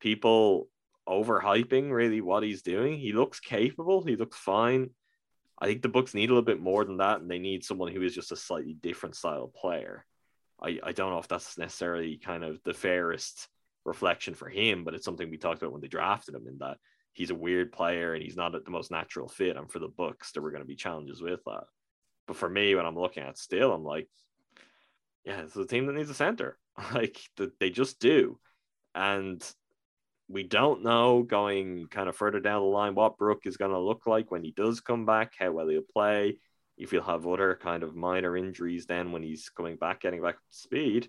people 0.00 0.68
overhyping 1.06 1.92
really 1.92 2.22
what 2.22 2.42
he's 2.42 2.62
doing. 2.62 2.98
He 2.98 3.12
looks 3.12 3.40
capable, 3.40 4.02
he 4.02 4.16
looks 4.16 4.38
fine. 4.38 4.88
I 5.60 5.66
think 5.66 5.82
the 5.82 5.90
Bucks 5.90 6.14
need 6.14 6.30
a 6.30 6.32
little 6.32 6.42
bit 6.42 6.62
more 6.62 6.86
than 6.86 6.96
that, 6.96 7.20
and 7.20 7.30
they 7.30 7.38
need 7.38 7.62
someone 7.62 7.92
who 7.92 8.00
is 8.00 8.14
just 8.14 8.32
a 8.32 8.36
slightly 8.36 8.72
different 8.72 9.16
style 9.16 9.52
player. 9.54 10.06
I, 10.62 10.80
I 10.82 10.92
don't 10.92 11.10
know 11.10 11.18
if 11.18 11.28
that's 11.28 11.58
necessarily 11.58 12.16
kind 12.16 12.42
of 12.42 12.58
the 12.64 12.72
fairest 12.72 13.46
reflection 13.84 14.32
for 14.32 14.48
him, 14.48 14.82
but 14.82 14.94
it's 14.94 15.04
something 15.04 15.28
we 15.28 15.36
talked 15.36 15.60
about 15.60 15.72
when 15.72 15.82
they 15.82 15.88
drafted 15.88 16.34
him 16.34 16.46
in 16.48 16.56
that 16.60 16.78
he's 17.12 17.30
a 17.30 17.34
weird 17.34 17.70
player 17.70 18.14
and 18.14 18.22
he's 18.22 18.36
not 18.36 18.52
the 18.52 18.70
most 18.70 18.90
natural 18.90 19.28
fit. 19.28 19.58
And 19.58 19.70
for 19.70 19.78
the 19.78 19.88
Bucks, 19.88 20.32
there 20.32 20.42
were 20.42 20.52
going 20.52 20.62
to 20.62 20.66
be 20.66 20.74
challenges 20.74 21.20
with 21.20 21.40
that. 21.44 21.64
But 22.26 22.36
for 22.36 22.48
me, 22.48 22.74
when 22.74 22.86
I'm 22.86 22.98
looking 22.98 23.24
at 23.24 23.36
still, 23.36 23.74
I'm 23.74 23.84
like, 23.84 24.08
yeah, 25.24 25.42
it's 25.42 25.56
a 25.56 25.66
team 25.66 25.86
that 25.86 25.94
needs 25.94 26.10
a 26.10 26.14
center. 26.14 26.58
Like 26.92 27.20
they 27.60 27.70
just 27.70 28.00
do. 28.00 28.38
And 28.96 29.42
we 30.28 30.42
don't 30.42 30.82
know 30.82 31.22
going 31.22 31.86
kind 31.88 32.08
of 32.08 32.16
further 32.16 32.40
down 32.40 32.62
the 32.62 32.66
line 32.66 32.94
what 32.96 33.16
Brook 33.16 33.42
is 33.44 33.56
going 33.56 33.70
to 33.70 33.78
look 33.78 34.06
like 34.06 34.30
when 34.30 34.42
he 34.42 34.50
does 34.50 34.80
come 34.80 35.06
back, 35.06 35.34
how 35.38 35.52
well 35.52 35.68
he'll 35.68 35.82
play. 35.82 36.38
If 36.76 36.90
he'll 36.90 37.02
have 37.02 37.26
other 37.26 37.56
kind 37.62 37.84
of 37.84 37.94
minor 37.94 38.36
injuries 38.36 38.86
then 38.86 39.12
when 39.12 39.22
he's 39.22 39.50
coming 39.50 39.76
back, 39.76 40.00
getting 40.00 40.20
back 40.20 40.34
to 40.34 40.40
speed. 40.50 41.08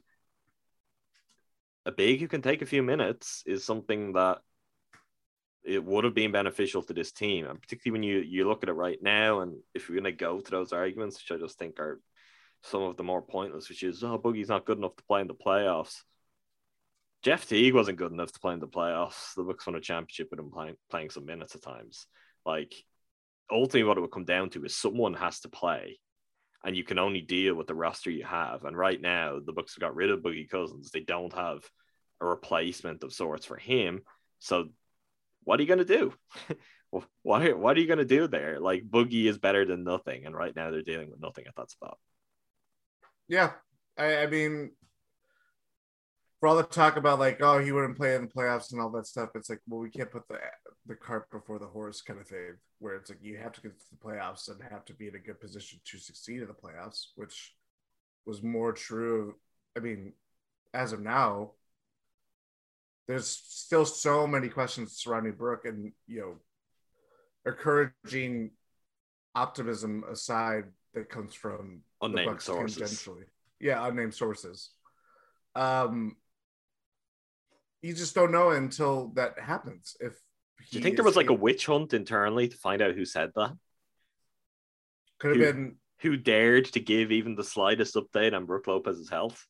A 1.87 1.91
big 1.91 2.19
who 2.19 2.27
can 2.27 2.43
take 2.43 2.61
a 2.61 2.67
few 2.67 2.83
minutes 2.83 3.43
is 3.45 3.63
something 3.63 4.13
that 4.13 4.39
it 5.63 5.83
would 5.83 6.03
have 6.03 6.13
been 6.13 6.31
beneficial 6.31 6.83
to 6.83 6.93
this 6.93 7.11
team, 7.11 7.47
and 7.47 7.59
particularly 7.59 7.99
when 7.99 8.03
you 8.03 8.19
you 8.19 8.47
look 8.47 8.61
at 8.61 8.69
it 8.69 8.73
right 8.73 8.99
now, 9.01 9.39
and 9.39 9.57
if 9.73 9.89
you're 9.89 9.99
going 9.99 10.11
to 10.11 10.11
go 10.11 10.39
to 10.39 10.51
those 10.51 10.73
arguments, 10.73 11.17
which 11.17 11.35
I 11.35 11.41
just 11.41 11.57
think 11.57 11.79
are 11.79 11.99
some 12.65 12.81
of 12.83 12.97
the 12.97 13.03
more 13.03 13.21
pointless, 13.21 13.69
which 13.69 13.83
is 13.83 14.03
oh 14.03 14.17
Boogie's 14.17 14.49
not 14.49 14.65
good 14.65 14.77
enough 14.77 14.95
to 14.95 15.03
play 15.03 15.21
in 15.21 15.27
the 15.27 15.33
playoffs. 15.33 16.01
Jeff 17.23 17.47
Teague 17.47 17.73
wasn't 17.73 17.97
good 17.97 18.11
enough 18.11 18.31
to 18.31 18.39
play 18.39 18.53
in 18.53 18.59
the 18.59 18.67
playoffs. 18.67 19.33
The 19.35 19.43
Bucks 19.43 19.65
won 19.65 19.75
a 19.75 19.81
championship 19.81 20.27
with 20.31 20.39
him 20.39 20.51
playing 20.51 20.75
playing 20.89 21.09
some 21.09 21.25
minutes 21.25 21.55
at 21.55 21.63
times. 21.63 22.07
Like 22.45 22.73
ultimately, 23.51 23.83
what 23.83 23.97
it 23.97 24.01
would 24.01 24.11
come 24.11 24.25
down 24.25 24.49
to 24.51 24.63
is 24.65 24.75
someone 24.75 25.13
has 25.15 25.39
to 25.41 25.49
play, 25.49 25.99
and 26.63 26.75
you 26.75 26.83
can 26.83 26.99
only 26.99 27.21
deal 27.21 27.55
with 27.55 27.67
the 27.67 27.75
roster 27.75 28.09
you 28.09 28.25
have. 28.25 28.63
And 28.63 28.77
right 28.77 28.99
now, 28.99 29.39
the 29.43 29.53
Bucks 29.53 29.75
have 29.75 29.81
got 29.81 29.95
rid 29.95 30.11
of 30.11 30.21
Boogie 30.21 30.49
Cousins. 30.49 30.91
They 30.91 31.01
don't 31.01 31.33
have 31.33 31.63
a 32.21 32.25
replacement 32.25 33.03
of 33.03 33.13
sorts 33.13 33.45
for 33.45 33.57
him. 33.57 34.01
So 34.39 34.69
what 35.43 35.59
are 35.59 35.63
you 35.63 35.67
going 35.67 35.85
to 35.85 35.85
do? 35.85 36.13
what, 37.21 37.57
what 37.57 37.77
are 37.77 37.79
you 37.79 37.87
going 37.87 37.99
to 37.99 38.05
do 38.05 38.27
there? 38.27 38.59
Like 38.59 38.83
Boogie 38.83 39.25
is 39.25 39.37
better 39.37 39.65
than 39.65 39.83
nothing. 39.83 40.25
And 40.25 40.35
right 40.35 40.55
now 40.55 40.71
they're 40.71 40.81
dealing 40.81 41.09
with 41.09 41.21
nothing 41.21 41.45
at 41.47 41.55
that 41.55 41.71
spot. 41.71 41.97
Yeah. 43.27 43.51
I, 43.97 44.17
I 44.23 44.27
mean, 44.27 44.71
for 46.39 46.49
all 46.49 46.55
the 46.55 46.63
talk 46.63 46.97
about 46.97 47.19
like, 47.19 47.41
oh, 47.41 47.59
he 47.59 47.71
wouldn't 47.71 47.97
play 47.97 48.15
in 48.15 48.23
the 48.23 48.27
playoffs 48.27 48.71
and 48.71 48.81
all 48.81 48.89
that 48.91 49.07
stuff, 49.07 49.29
it's 49.35 49.49
like, 49.49 49.61
well, 49.67 49.79
we 49.79 49.89
can't 49.89 50.11
put 50.11 50.27
the 50.27 50.37
the 50.87 50.95
cart 50.95 51.31
before 51.31 51.57
the 51.57 51.65
horse 51.65 52.01
kind 52.01 52.19
of 52.19 52.27
thing, 52.27 52.55
where 52.79 52.95
it's 52.95 53.09
like 53.09 53.19
you 53.21 53.37
have 53.37 53.53
to 53.53 53.61
get 53.61 53.79
to 53.79 53.85
the 53.89 53.97
playoffs 53.97 54.49
and 54.49 54.61
have 54.69 54.85
to 54.85 54.93
be 54.93 55.07
in 55.07 55.15
a 55.15 55.19
good 55.19 55.39
position 55.39 55.79
to 55.85 55.97
succeed 55.97 56.41
in 56.41 56.47
the 56.47 56.53
playoffs, 56.53 57.07
which 57.15 57.55
was 58.25 58.43
more 58.43 58.73
true. 58.73 59.35
I 59.75 59.79
mean, 59.79 60.13
as 60.73 60.93
of 60.93 61.01
now, 61.01 61.51
there's 63.07 63.27
still 63.27 63.85
so 63.85 64.27
many 64.27 64.49
questions 64.49 64.97
surrounding 64.97 65.33
Brook, 65.33 65.65
and 65.65 65.93
you 66.07 66.21
know, 66.21 66.35
encouraging 67.51 68.51
optimism 69.33 70.03
aside 70.11 70.65
that 70.93 71.09
comes 71.09 71.33
from 71.33 71.81
Unnamed 72.01 72.41
sources. 72.41 73.07
Yeah, 73.59 73.87
unnamed 73.87 74.13
sources. 74.13 74.71
Um, 75.55 76.17
you 77.81 77.93
just 77.93 78.15
don't 78.15 78.31
know 78.31 78.51
until 78.51 79.11
that 79.15 79.39
happens. 79.39 79.95
If 79.99 80.13
Do 80.71 80.77
you 80.77 80.83
think 80.83 80.95
there 80.95 81.05
was 81.05 81.15
like 81.15 81.29
a 81.29 81.33
witch 81.33 81.65
hunt 81.65 81.93
internally 81.93 82.47
to 82.47 82.57
find 82.57 82.81
out 82.81 82.95
who 82.95 83.05
said 83.05 83.31
that? 83.35 83.53
could 85.19 85.39
have 85.39 85.55
been 85.55 85.75
Who 86.01 86.17
dared 86.17 86.65
to 86.73 86.79
give 86.79 87.11
even 87.11 87.35
the 87.35 87.43
slightest 87.43 87.95
update 87.95 88.33
on 88.33 88.45
Brook 88.45 88.67
Lopez's 88.67 89.09
health? 89.09 89.45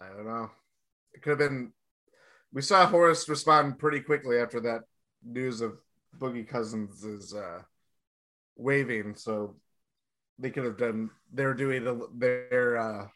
I 0.00 0.08
don't 0.08 0.26
know. 0.26 0.50
It 1.12 1.22
could 1.22 1.30
have 1.30 1.50
been. 1.50 1.72
We 2.52 2.62
saw 2.62 2.86
Horst 2.86 3.28
respond 3.28 3.78
pretty 3.78 4.00
quickly 4.00 4.38
after 4.38 4.60
that 4.60 4.82
news 5.24 5.60
of 5.60 5.78
Boogie 6.16 6.46
Cousins 6.46 7.02
is 7.04 7.34
uh, 7.34 7.62
waiving, 8.56 9.14
so 9.16 9.56
they 10.38 10.50
could 10.50 10.64
have 10.64 10.78
done. 10.78 11.10
They're 11.32 11.54
doing 11.54 11.84
the, 11.84 12.08
their 12.14 12.76
uh, 12.78 13.06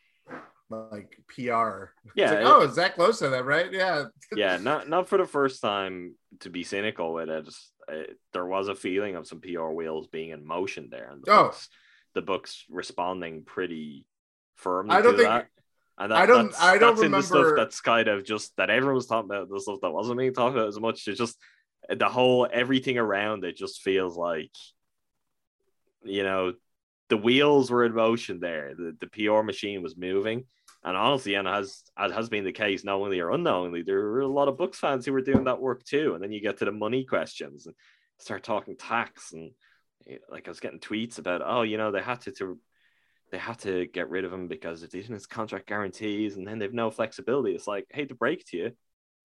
like 0.71 1.19
PR. 1.29 1.91
Yeah, 2.14 2.31
like, 2.31 2.39
it- 2.41 2.45
oh, 2.47 2.69
Zach 2.71 2.95
said 3.12 3.31
that, 3.31 3.45
right? 3.45 3.73
Yeah. 3.73 4.05
yeah, 4.37 4.57
not 4.59 4.89
not 4.89 5.09
for 5.09 5.19
the 5.19 5.27
first 5.27 5.61
time 5.62 6.14
to 6.41 6.51
be 6.51 6.64
cynical 6.64 7.12
with 7.12 7.29
it. 7.29 7.49
Uh, 7.91 8.03
there 8.33 8.47
was 8.47 8.69
a 8.69 8.75
feeling 8.75 9.16
of 9.16 9.27
some 9.27 9.41
PR 9.41 9.69
wheels 9.71 10.07
being 10.09 10.31
in 10.31 10.47
motion 10.47 10.89
there, 10.91 11.11
and 11.11 11.23
the 11.25 11.33
Oh. 11.33 11.43
Bucks, 11.45 11.69
the 12.14 12.23
Bucks 12.23 12.64
responding 12.69 13.45
pretty 13.45 14.05
firmly 14.57 14.95
I 14.95 15.01
don't 15.03 15.12
to 15.12 15.19
think- 15.19 15.29
that. 15.29 15.47
And 16.01 16.14
I 16.14 16.27
don't- 16.27 16.53
That's, 16.53 16.62
I 16.62 16.79
don't 16.79 16.95
that's 16.95 17.05
in 17.07 17.11
the 17.11 17.23
stuff 17.23 17.35
remember- 17.39 17.57
that's 17.57 17.81
kind 17.81 18.07
of 18.07 18.25
just 18.25 18.55
that 18.57 18.71
everyone 18.71 18.95
was 18.95 19.07
talking 19.07 19.29
about. 19.31 19.49
The 19.49 19.59
stuff 19.61 19.81
that 19.83 19.91
wasn't 19.91 20.19
being 20.19 20.33
talked 20.33 20.55
about 20.57 20.69
as 20.69 20.79
much. 20.79 21.09
It's 21.09 21.19
just 21.19 21.37
the 21.89 22.09
whole 22.09 22.47
everything 22.53 22.99
around 22.99 23.45
it 23.45 23.57
just 23.57 23.81
feels 23.83 24.16
like, 24.16 24.53
you 26.05 26.23
know, 26.23 26.55
the 27.09 27.17
wheels 27.17 27.71
were 27.71 27.85
in 27.85 27.95
motion 27.95 28.41
there. 28.41 28.75
The 28.77 28.97
the 29.01 29.07
PR 29.07 29.43
machine 29.43 29.83
was 29.83 29.97
moving. 29.97 30.45
And 30.85 30.97
honestly, 30.97 31.35
and 31.35 31.49
as 31.49 31.83
as 31.97 32.13
has 32.13 32.29
been 32.29 32.45
the 32.45 32.53
case, 32.53 32.85
knowingly 32.85 33.21
or 33.21 33.31
unknowingly, 33.31 33.83
there 33.83 33.99
were 33.99 34.21
a 34.21 34.29
lot 34.29 34.49
of 34.49 34.57
Bucks 34.57 34.79
fans 34.79 35.05
who 35.05 35.13
were 35.13 35.21
doing 35.21 35.45
that 35.45 35.61
work 35.61 35.85
too. 35.85 36.15
And 36.15 36.23
then 36.23 36.33
you 36.33 36.41
get 36.41 36.59
to 36.59 36.65
the 36.65 36.73
money 36.73 37.05
questions 37.05 37.67
and 37.67 37.75
start 38.19 38.43
talking 38.43 38.77
tax 38.77 39.33
and 39.33 39.51
eh, 40.09 40.19
like 40.31 40.47
I 40.47 40.51
was 40.51 40.61
getting 40.61 40.81
tweets 40.81 41.19
about, 41.19 41.43
oh, 41.45 41.63
you 41.63 41.79
know, 41.79 41.91
they 41.91 42.01
had 42.01 42.21
to, 42.23 42.33
to 42.33 42.59
they 43.33 43.39
had 43.39 43.59
to 43.61 43.87
get 43.87 44.09
rid 44.09 44.25
of 44.25 44.33
him 44.33 44.49
because 44.49 44.83
it 44.83 44.95
isn't 44.95 45.13
his 45.13 45.27
contract 45.27 45.67
guarantees, 45.67 46.37
and 46.37 46.47
then 46.47 46.59
they've 46.59 46.73
no 46.73 46.91
flexibility. 46.91 47.55
It's 47.55 47.67
like, 47.67 47.87
hate 47.91 48.09
to 48.09 48.15
break 48.15 48.47
to 48.47 48.57
you, 48.57 48.73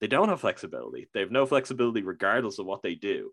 they 0.01 0.07
don't 0.07 0.29
have 0.29 0.41
flexibility. 0.41 1.07
They 1.13 1.21
have 1.21 1.31
no 1.31 1.45
flexibility 1.45 2.01
regardless 2.01 2.59
of 2.59 2.65
what 2.65 2.81
they 2.81 2.95
do. 2.95 3.31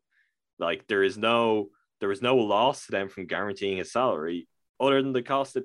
Like 0.59 0.87
there 0.87 1.03
is 1.03 1.19
no 1.19 1.71
there 2.01 2.11
is 2.11 2.23
no 2.23 2.37
loss 2.37 2.87
to 2.87 2.93
them 2.93 3.09
from 3.09 3.27
guaranteeing 3.27 3.79
his 3.79 3.93
salary 3.93 4.49
other 4.81 5.03
than 5.03 5.13
the 5.13 5.23
cost 5.23 5.57
it 5.57 5.65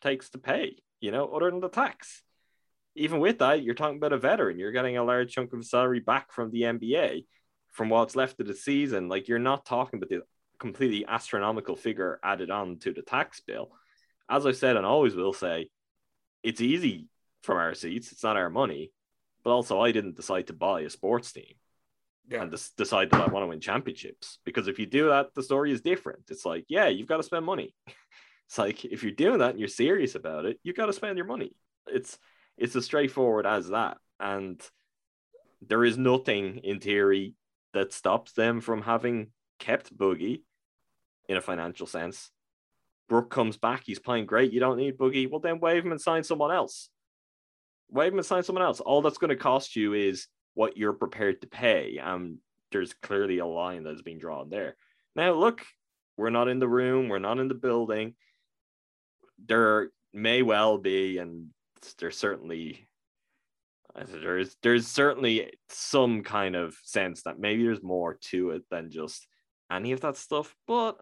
takes 0.00 0.30
to 0.30 0.38
pay, 0.38 0.76
you 1.00 1.10
know, 1.10 1.28
other 1.28 1.50
than 1.50 1.60
the 1.60 1.68
tax. 1.68 2.22
Even 2.94 3.20
with 3.20 3.38
that, 3.38 3.62
you're 3.62 3.74
talking 3.74 3.96
about 3.96 4.12
a 4.12 4.18
veteran. 4.18 4.58
You're 4.58 4.72
getting 4.72 4.96
a 4.96 5.04
large 5.04 5.32
chunk 5.32 5.52
of 5.52 5.64
salary 5.64 6.00
back 6.00 6.32
from 6.32 6.50
the 6.50 6.62
NBA 6.62 7.24
from 7.70 7.88
what's 7.88 8.16
left 8.16 8.40
of 8.40 8.46
the 8.46 8.54
season. 8.54 9.08
Like 9.08 9.28
you're 9.28 9.38
not 9.38 9.64
talking 9.64 9.98
about 9.98 10.10
the 10.10 10.22
completely 10.58 11.04
astronomical 11.06 11.76
figure 11.76 12.20
added 12.22 12.50
on 12.50 12.78
to 12.80 12.92
the 12.92 13.02
tax 13.02 13.40
bill. 13.40 13.70
As 14.28 14.46
I 14.46 14.52
said 14.52 14.76
and 14.76 14.86
always 14.86 15.14
will 15.14 15.32
say, 15.32 15.68
it's 16.42 16.60
easy 16.60 17.08
from 17.42 17.56
our 17.56 17.74
seats. 17.74 18.12
It's 18.12 18.22
not 18.22 18.36
our 18.36 18.50
money. 18.50 18.92
But 19.44 19.50
also, 19.50 19.80
I 19.80 19.90
didn't 19.90 20.16
decide 20.16 20.46
to 20.46 20.52
buy 20.52 20.82
a 20.82 20.90
sports 20.90 21.32
team 21.32 21.54
Yeah. 22.28 22.42
and 22.42 22.50
decide 22.76 23.10
that 23.10 23.20
I 23.20 23.26
want 23.26 23.42
to 23.42 23.48
win 23.48 23.60
championships. 23.60 24.38
Because 24.44 24.68
if 24.68 24.78
you 24.78 24.86
do 24.86 25.08
that, 25.08 25.34
the 25.34 25.42
story 25.42 25.72
is 25.72 25.80
different. 25.80 26.20
It's 26.30 26.46
like, 26.46 26.64
yeah, 26.68 26.88
you've 26.88 27.08
got 27.08 27.18
to 27.18 27.22
spend 27.22 27.44
money. 27.44 27.74
It's 28.48 28.58
like 28.58 28.84
if 28.84 29.02
you're 29.02 29.12
doing 29.12 29.38
that 29.38 29.52
and 29.52 29.58
you're 29.58 29.66
serious 29.66 30.14
about 30.14 30.44
it, 30.44 30.60
you've 30.62 30.76
got 30.76 30.84
to 30.84 30.92
spend 30.92 31.16
your 31.16 31.26
money. 31.26 31.52
It's 31.86 32.18
it's 32.58 32.76
as 32.76 32.84
straightforward 32.84 33.46
as 33.46 33.68
that. 33.68 33.96
And 34.20 34.60
there 35.66 35.82
is 35.82 35.96
nothing 35.96 36.58
in 36.58 36.78
theory 36.78 37.34
that 37.72 37.94
stops 37.94 38.32
them 38.32 38.60
from 38.60 38.82
having 38.82 39.28
kept 39.58 39.96
Boogie 39.96 40.42
in 41.30 41.38
a 41.38 41.40
financial 41.40 41.86
sense. 41.86 42.30
Brook 43.08 43.30
comes 43.30 43.56
back, 43.56 43.84
he's 43.86 43.98
playing 43.98 44.26
great. 44.26 44.52
You 44.52 44.60
don't 44.60 44.76
need 44.76 44.98
Boogie. 44.98 45.30
Well, 45.30 45.40
then 45.40 45.58
waive 45.58 45.86
him 45.86 45.92
and 45.92 46.00
sign 46.00 46.22
someone 46.22 46.52
else. 46.52 46.90
Waive 47.88 48.12
him 48.12 48.18
and 48.18 48.26
sign 48.26 48.42
someone 48.42 48.64
else. 48.64 48.80
All 48.80 49.00
that's 49.00 49.18
going 49.18 49.30
to 49.30 49.36
cost 49.36 49.76
you 49.76 49.94
is 49.94 50.26
what 50.54 50.76
you're 50.76 50.92
prepared 50.92 51.40
to 51.40 51.46
pay. 51.46 51.98
Um, 51.98 52.38
there's 52.70 52.94
clearly 52.94 53.38
a 53.38 53.46
line 53.46 53.84
that's 53.84 54.02
been 54.02 54.18
drawn 54.18 54.48
there. 54.48 54.76
Now, 55.14 55.32
look, 55.32 55.64
we're 56.16 56.30
not 56.30 56.48
in 56.48 56.58
the 56.58 56.68
room, 56.68 57.08
we're 57.08 57.18
not 57.18 57.38
in 57.38 57.48
the 57.48 57.54
building. 57.54 58.14
There 59.44 59.90
may 60.12 60.42
well 60.42 60.78
be, 60.78 61.18
and 61.18 61.48
there's 61.98 62.16
certainly 62.16 62.86
there's 63.94 64.56
there's 64.62 64.86
certainly 64.86 65.52
some 65.68 66.22
kind 66.22 66.56
of 66.56 66.74
sense 66.82 67.22
that 67.24 67.38
maybe 67.38 67.64
there's 67.64 67.82
more 67.82 68.18
to 68.30 68.50
it 68.50 68.62
than 68.70 68.90
just 68.90 69.26
any 69.70 69.92
of 69.92 70.00
that 70.00 70.16
stuff. 70.16 70.54
But 70.66 70.98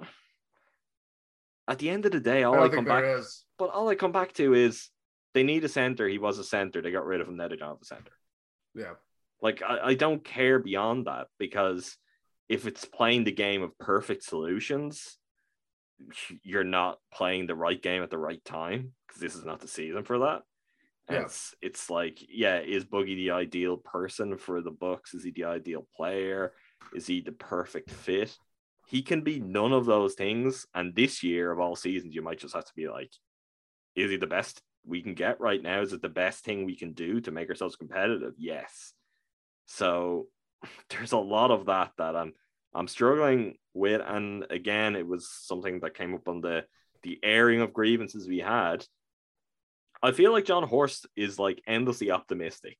at 1.69 1.79
the 1.79 1.91
end 1.91 2.07
of 2.07 2.13
the 2.13 2.21
day, 2.21 2.43
all 2.43 2.55
I 2.57 2.65
I, 2.65 2.69
come 2.69 2.85
back 2.85 3.05
is. 3.05 3.45
but 3.59 3.71
all 3.71 3.89
I 3.89 3.95
come 3.95 4.13
back 4.13 4.33
to 4.35 4.55
is 4.55 4.89
they 5.35 5.45
need 5.45 5.63
a 5.65 5.69
center. 5.69 6.09
He 6.09 6.19
was 6.19 6.39
a 6.39 6.45
center. 6.45 6.83
They 6.83 6.91
got 6.91 7.07
rid 7.07 7.21
of 7.21 7.29
him. 7.29 7.37
Now 7.37 7.49
they 7.49 7.57
don't 7.57 7.69
have 7.69 7.83
a 7.83 7.85
center. 7.85 8.13
Yeah. 8.75 8.95
Like 9.43 9.62
I, 9.62 9.78
I 9.88 9.95
don't 9.95 10.24
care 10.24 10.59
beyond 10.59 11.07
that 11.07 11.28
because 11.38 11.97
if 12.49 12.66
it's 12.66 12.84
playing 12.84 13.24
the 13.24 13.32
game 13.32 13.62
of 13.62 13.78
perfect 13.78 14.24
solutions, 14.24 15.16
you're 16.43 16.64
not 16.64 16.99
playing 17.12 17.47
the 17.47 17.55
right 17.55 17.80
game 17.80 18.03
at 18.03 18.11
the 18.11 18.18
right 18.18 18.45
time 18.45 18.93
because 19.07 19.20
this 19.20 19.34
is 19.34 19.45
not 19.45 19.61
the 19.61 19.68
season 19.68 20.05
for 20.05 20.18
that. 20.20 20.43
Yeah. 21.11 21.22
It's 21.22 21.55
it's 21.61 21.91
like, 21.91 22.18
yeah, 22.28 22.61
is 22.61 22.84
Boogie 22.84 23.16
the 23.16 23.32
ideal 23.32 23.76
person 23.76 24.36
for 24.36 24.62
the 24.62 24.70
Bucks? 24.70 25.14
Is 25.14 25.24
he 25.24 25.30
the 25.30 25.45
ideal 25.45 25.86
player? 25.97 26.53
Is 26.95 27.07
he 27.07 27.20
the 27.20 27.32
perfect 27.32 27.91
fit? 27.91 28.36
He 28.86 29.03
can 29.03 29.22
be 29.22 29.38
none 29.41 29.72
of 29.72 29.86
those 29.86 30.14
things. 30.14 30.66
And 30.74 30.95
this 30.95 31.22
year 31.22 31.53
of 31.53 31.61
all 31.61 31.76
seasons, 31.76 32.14
you 32.14 32.22
might 32.22 32.38
just 32.38 32.55
have 32.55 32.64
to 32.64 32.74
be 32.74 32.88
like, 32.88 33.12
is 33.95 34.11
he 34.11 34.16
the 34.16 34.26
best 34.26 34.62
we 34.84 35.03
can 35.03 35.14
get 35.14 35.41
right 35.41 35.62
now? 35.62 35.80
Is 35.80 35.93
it 35.93 36.03
the 36.03 36.09
best 36.09 36.45
thing 36.45 36.64
we 36.64 36.76
can 36.76 36.93
do 36.93 37.20
to 37.20 37.30
make 37.30 37.49
ourselves 37.49 37.76
competitive? 37.76 38.34
Yes. 38.38 38.93
So 39.71 40.27
there's 40.91 41.12
a 41.12 41.18
lot 41.18 41.51
of 41.51 41.66
that 41.66 41.93
that 41.99 42.16
I'm 42.16 42.35
I'm 42.75 42.89
struggling 42.89 43.57
with. 43.75 44.03
And 44.05 44.47
again, 44.51 44.97
it 44.97 45.07
was 45.07 45.31
something 45.31 45.81
that 45.81 45.95
came 45.97 46.14
up 46.14 46.29
on 46.29 46.41
the 46.41 46.64
the 47.03 47.18
airing 47.23 47.62
of 47.62 47.73
grievances 47.73 48.29
we 48.29 48.39
had. 48.39 48.85
I 50.03 50.12
feel 50.12 50.33
like 50.33 50.45
John 50.45 50.62
Horst 50.62 51.07
is 51.16 51.39
like 51.39 51.62
endlessly 51.66 52.11
optimistic, 52.11 52.79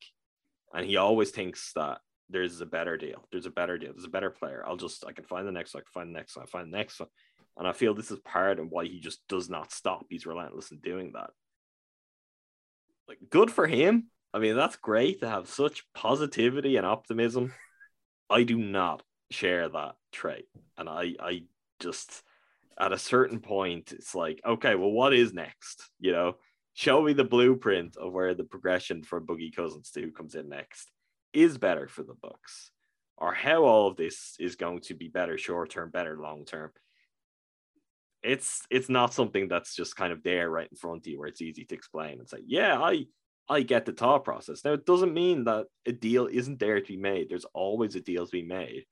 and 0.73 0.85
he 0.85 0.97
always 0.97 1.31
thinks 1.31 1.71
that 1.75 1.99
there's 2.29 2.61
a 2.61 2.65
better 2.65 2.97
deal. 2.97 3.27
There's 3.31 3.45
a 3.45 3.51
better 3.51 3.77
deal. 3.77 3.91
There's 3.93 4.05
a 4.05 4.09
better 4.09 4.29
player. 4.31 4.63
I'll 4.65 4.77
just 4.77 5.05
I 5.05 5.11
can 5.11 5.25
find 5.25 5.47
the 5.47 5.51
next 5.51 5.73
one. 5.73 5.81
I 5.81 5.83
can 5.83 6.01
find 6.01 6.15
the 6.15 6.19
next 6.19 6.35
one. 6.35 6.45
I 6.45 6.49
find 6.49 6.71
the 6.71 6.77
next 6.77 6.99
one. 6.99 7.09
And 7.57 7.67
I 7.67 7.73
feel 7.73 7.93
this 7.93 8.11
is 8.11 8.19
part 8.19 8.59
of 8.59 8.69
why 8.69 8.85
he 8.85 8.99
just 8.99 9.19
does 9.27 9.49
not 9.49 9.71
stop. 9.71 10.05
He's 10.09 10.25
relentless 10.25 10.71
in 10.71 10.79
doing 10.79 11.11
that. 11.13 11.31
Like 13.07 13.19
good 13.29 13.51
for 13.51 13.67
him. 13.67 14.07
I 14.33 14.39
mean, 14.39 14.55
that's 14.55 14.77
great 14.77 15.19
to 15.21 15.29
have 15.29 15.49
such 15.49 15.85
positivity 15.93 16.77
and 16.77 16.85
optimism. 16.85 17.53
I 18.29 18.43
do 18.43 18.57
not 18.57 19.03
share 19.29 19.67
that 19.69 19.95
trait. 20.11 20.45
And 20.77 20.87
I 20.87 21.15
I 21.19 21.43
just 21.79 22.23
at 22.79 22.93
a 22.93 22.97
certain 22.97 23.39
point, 23.39 23.91
it's 23.91 24.15
like, 24.15 24.41
okay, 24.45 24.75
well, 24.75 24.91
what 24.91 25.13
is 25.13 25.33
next? 25.33 25.89
You 25.99 26.13
know, 26.13 26.35
show 26.73 27.01
me 27.01 27.13
the 27.13 27.23
blueprint 27.23 27.97
of 27.97 28.13
where 28.13 28.33
the 28.33 28.43
progression 28.43 29.03
for 29.03 29.21
Boogie 29.21 29.55
Cousins 29.55 29.91
to 29.91 30.01
who 30.01 30.11
comes 30.11 30.35
in 30.35 30.49
next 30.49 30.89
is 31.33 31.57
better 31.57 31.87
for 31.87 32.03
the 32.03 32.15
Bucks, 32.21 32.71
or 33.17 33.33
how 33.33 33.63
all 33.63 33.87
of 33.87 33.97
this 33.97 34.35
is 34.39 34.55
going 34.55 34.79
to 34.81 34.93
be 34.93 35.09
better 35.09 35.37
short 35.37 35.69
term, 35.69 35.89
better 35.91 36.17
long 36.17 36.45
term. 36.45 36.71
It's 38.23 38.65
it's 38.69 38.89
not 38.89 39.13
something 39.13 39.47
that's 39.47 39.75
just 39.75 39.95
kind 39.95 40.13
of 40.13 40.23
there 40.23 40.49
right 40.49 40.67
in 40.69 40.77
front 40.77 41.05
of 41.05 41.07
you 41.07 41.19
where 41.19 41.27
it's 41.27 41.41
easy 41.41 41.65
to 41.65 41.75
explain 41.75 42.19
and 42.19 42.29
say, 42.29 42.39
yeah, 42.45 42.79
I 42.79 43.05
I 43.51 43.63
get 43.63 43.85
the 43.85 43.91
thought 43.91 44.23
process. 44.23 44.63
Now 44.63 44.71
it 44.71 44.85
doesn't 44.85 45.13
mean 45.13 45.43
that 45.43 45.65
a 45.85 45.91
deal 45.91 46.27
isn't 46.27 46.57
there 46.57 46.79
to 46.79 46.87
be 46.87 46.95
made. 46.95 47.29
There's 47.29 47.45
always 47.53 47.95
a 47.95 47.99
deal 47.99 48.25
to 48.25 48.31
be 48.31 48.43
made. 48.43 48.85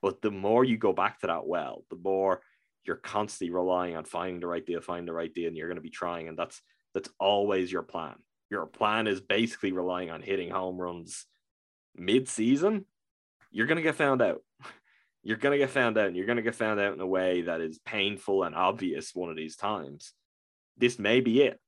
But 0.00 0.22
the 0.22 0.30
more 0.30 0.64
you 0.64 0.78
go 0.78 0.92
back 0.92 1.18
to 1.20 1.26
that 1.26 1.46
well, 1.46 1.84
the 1.90 1.96
more 1.96 2.40
you're 2.84 2.96
constantly 2.96 3.52
relying 3.52 3.96
on 3.96 4.04
finding 4.04 4.38
the 4.38 4.46
right 4.46 4.64
deal, 4.64 4.80
finding 4.80 5.06
the 5.06 5.12
right 5.12 5.34
deal, 5.34 5.48
and 5.48 5.56
you're 5.56 5.66
going 5.66 5.76
to 5.76 5.82
be 5.82 5.90
trying. 5.90 6.28
And 6.28 6.38
that's 6.38 6.62
that's 6.94 7.10
always 7.18 7.70
your 7.70 7.82
plan. 7.82 8.14
Your 8.48 8.64
plan 8.66 9.08
is 9.08 9.20
basically 9.20 9.72
relying 9.72 10.10
on 10.10 10.22
hitting 10.22 10.50
home 10.50 10.80
runs 10.80 11.26
mid-season. 11.96 12.84
You're 13.50 13.66
going 13.66 13.76
to 13.76 13.82
get 13.82 13.96
found 13.96 14.22
out. 14.22 14.42
You're 15.22 15.36
going 15.36 15.52
to 15.52 15.58
get 15.58 15.68
found 15.68 15.98
out, 15.98 16.06
and 16.06 16.16
you're 16.16 16.24
going 16.24 16.36
to 16.36 16.42
get 16.42 16.54
found 16.54 16.80
out 16.80 16.94
in 16.94 17.00
a 17.00 17.06
way 17.06 17.42
that 17.42 17.60
is 17.60 17.78
painful 17.84 18.42
and 18.42 18.54
obvious 18.54 19.14
one 19.14 19.28
of 19.28 19.36
these 19.36 19.54
times. 19.54 20.14
This 20.78 20.98
may 20.98 21.20
be 21.20 21.42
it. 21.42 21.60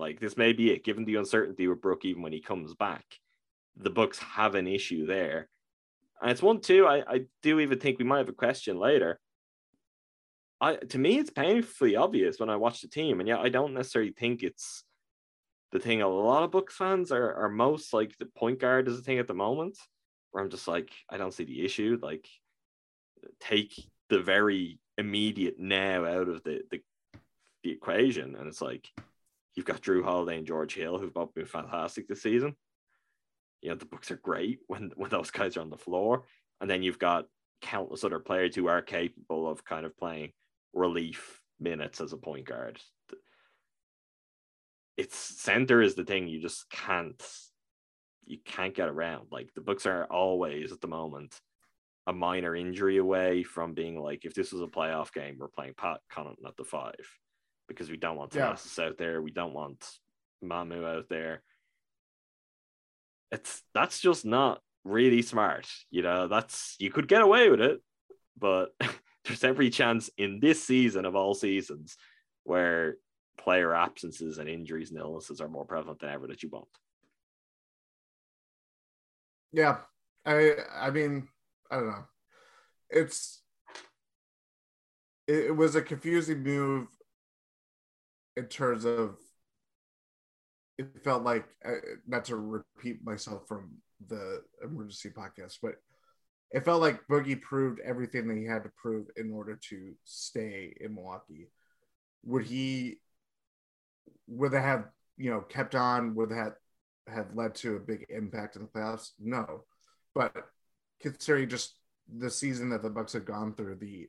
Like 0.00 0.18
this 0.18 0.36
may 0.36 0.52
be 0.52 0.72
it, 0.72 0.84
given 0.84 1.04
the 1.04 1.16
uncertainty 1.16 1.68
with 1.68 1.82
Brook, 1.82 2.04
even 2.04 2.22
when 2.22 2.32
he 2.32 2.40
comes 2.40 2.74
back. 2.74 3.04
the 3.76 3.90
Bucks 3.90 4.18
have 4.18 4.54
an 4.54 4.66
issue 4.66 5.06
there. 5.06 5.48
And 6.20 6.30
it's 6.30 6.42
one 6.42 6.60
too. 6.60 6.86
I, 6.86 7.02
I 7.08 7.20
do 7.42 7.60
even 7.60 7.78
think 7.78 7.98
we 7.98 8.04
might 8.04 8.18
have 8.18 8.28
a 8.28 8.32
question 8.32 8.78
later. 8.78 9.18
I 10.60 10.76
to 10.76 10.98
me 10.98 11.18
it's 11.18 11.30
painfully 11.30 11.96
obvious 11.96 12.38
when 12.38 12.50
I 12.50 12.56
watch 12.56 12.82
the 12.82 12.88
team, 12.88 13.20
and 13.20 13.28
yet 13.28 13.40
I 13.40 13.48
don't 13.48 13.74
necessarily 13.74 14.12
think 14.12 14.42
it's 14.42 14.84
the 15.72 15.78
thing 15.78 16.02
a 16.02 16.08
lot 16.08 16.42
of 16.42 16.50
Bucks 16.50 16.76
fans 16.76 17.10
are 17.12 17.32
are 17.34 17.48
most 17.48 17.94
like 17.94 18.16
the 18.18 18.26
point 18.26 18.58
guard 18.58 18.88
is 18.88 18.98
a 18.98 19.02
thing 19.02 19.18
at 19.18 19.26
the 19.26 19.34
moment, 19.34 19.78
where 20.30 20.44
I'm 20.44 20.50
just 20.50 20.68
like, 20.68 20.90
I 21.08 21.16
don't 21.16 21.32
see 21.32 21.44
the 21.44 21.64
issue. 21.64 21.98
Like 22.02 22.28
take 23.40 23.72
the 24.10 24.20
very 24.20 24.78
immediate 24.98 25.58
now 25.58 26.04
out 26.04 26.28
of 26.28 26.42
the 26.42 26.62
the, 26.70 26.80
the 27.62 27.70
equation. 27.70 28.36
And 28.36 28.46
it's 28.46 28.60
like 28.60 28.86
you've 29.60 29.66
got 29.66 29.82
Jrue 29.82 30.02
Holiday 30.02 30.38
and 30.38 30.46
George 30.46 30.74
Hill, 30.74 30.98
who've 30.98 31.12
both 31.12 31.34
been 31.34 31.46
fantastic 31.46 32.08
this 32.08 32.22
season 32.22 32.56
you 33.62 33.68
know 33.68 33.76
the 33.76 33.86
Bucks 33.86 34.10
are 34.10 34.16
great 34.16 34.60
when 34.66 34.90
when 34.96 35.10
those 35.10 35.30
guys 35.30 35.56
are 35.56 35.60
on 35.60 35.70
the 35.70 35.76
floor, 35.76 36.24
and 36.60 36.70
then 36.70 36.82
you've 36.82 36.98
got 36.98 37.26
countless 37.62 38.04
other 38.04 38.18
players 38.18 38.54
who 38.54 38.68
are 38.68 38.82
capable 38.82 39.48
of 39.48 39.64
kind 39.64 39.84
of 39.84 39.96
playing 39.96 40.32
relief 40.72 41.40
minutes 41.58 42.00
as 42.00 42.12
a 42.12 42.16
point 42.16 42.46
guard. 42.46 42.80
It's 44.96 45.16
center 45.16 45.82
is 45.82 45.94
the 45.94 46.04
thing 46.04 46.28
you 46.28 46.40
just 46.40 46.68
can't 46.70 47.22
you 48.26 48.38
can't 48.44 48.74
get 48.74 48.88
around. 48.88 49.28
Like 49.30 49.52
the 49.54 49.60
Bucks 49.60 49.86
are 49.86 50.04
always 50.04 50.72
at 50.72 50.80
the 50.80 50.88
moment 50.88 51.38
a 52.06 52.12
minor 52.12 52.56
injury 52.56 52.96
away 52.96 53.42
from 53.42 53.74
being 53.74 54.00
like 54.00 54.24
if 54.24 54.34
this 54.34 54.52
was 54.52 54.62
a 54.62 54.66
playoff 54.66 55.12
game, 55.12 55.36
we're 55.38 55.48
playing 55.48 55.74
Pat 55.76 56.00
Connaughton 56.12 56.46
at 56.46 56.56
the 56.56 56.64
five 56.64 56.94
because 57.70 57.90
we 57.90 57.96
don't 57.96 58.16
want 58.16 58.32
Thanasis 58.32 58.78
yeah. 58.78 58.86
out 58.86 58.98
there, 58.98 59.22
we 59.22 59.30
don't 59.30 59.54
want 59.54 59.82
Mamu 60.44 60.84
out 60.84 61.08
there 61.08 61.42
it's 63.30 63.62
that's 63.74 64.00
just 64.00 64.24
not 64.24 64.60
really 64.84 65.22
smart. 65.22 65.68
You 65.90 66.02
know, 66.02 66.28
that's 66.28 66.76
you 66.78 66.90
could 66.90 67.08
get 67.08 67.22
away 67.22 67.50
with 67.50 67.60
it, 67.60 67.80
but 68.38 68.70
there's 69.24 69.44
every 69.44 69.70
chance 69.70 70.10
in 70.16 70.40
this 70.40 70.62
season 70.64 71.04
of 71.04 71.14
all 71.14 71.34
seasons 71.34 71.96
where 72.44 72.96
player 73.38 73.74
absences 73.74 74.38
and 74.38 74.48
injuries 74.48 74.90
and 74.90 74.98
illnesses 74.98 75.40
are 75.40 75.48
more 75.48 75.64
prevalent 75.64 76.00
than 76.00 76.10
ever 76.10 76.26
that 76.26 76.42
you 76.42 76.48
won't. 76.50 76.68
Yeah. 79.52 79.78
I 80.26 80.54
I 80.74 80.90
mean, 80.90 81.28
I 81.70 81.76
don't 81.76 81.88
know. 81.88 82.04
It's 82.90 83.42
it, 85.26 85.46
it 85.46 85.56
was 85.56 85.76
a 85.76 85.82
confusing 85.82 86.42
move 86.42 86.88
in 88.36 88.44
terms 88.46 88.84
of 88.84 89.16
it 90.78 91.04
felt 91.04 91.22
like 91.22 91.44
uh, 91.64 91.72
not 92.06 92.24
to 92.26 92.36
repeat 92.36 93.04
myself 93.04 93.46
from 93.46 93.70
the 94.08 94.42
emergency 94.64 95.10
podcast, 95.10 95.58
but 95.62 95.74
it 96.52 96.64
felt 96.64 96.80
like 96.80 97.06
Boogie 97.06 97.40
proved 97.40 97.80
everything 97.80 98.26
that 98.28 98.38
he 98.38 98.46
had 98.46 98.64
to 98.64 98.72
prove 98.80 99.06
in 99.16 99.30
order 99.30 99.58
to 99.68 99.92
stay 100.04 100.74
in 100.80 100.94
Milwaukee. 100.94 101.50
Would 102.24 102.44
he 102.44 102.98
would 104.26 104.52
they 104.52 104.60
have 104.60 104.86
you 105.16 105.30
know 105.30 105.40
kept 105.40 105.74
on? 105.74 106.14
Would 106.14 106.30
that 106.30 106.54
have 107.06 107.34
led 107.34 107.54
to 107.56 107.76
a 107.76 107.80
big 107.80 108.06
impact 108.08 108.56
in 108.56 108.62
the 108.62 108.68
playoffs? 108.68 109.10
No, 109.18 109.64
but 110.14 110.34
considering 111.00 111.48
just 111.48 111.74
the 112.12 112.30
season 112.30 112.70
that 112.70 112.82
the 112.82 112.90
Bucks 112.90 113.12
have 113.12 113.24
gone 113.24 113.54
through, 113.54 113.76
the 113.76 114.08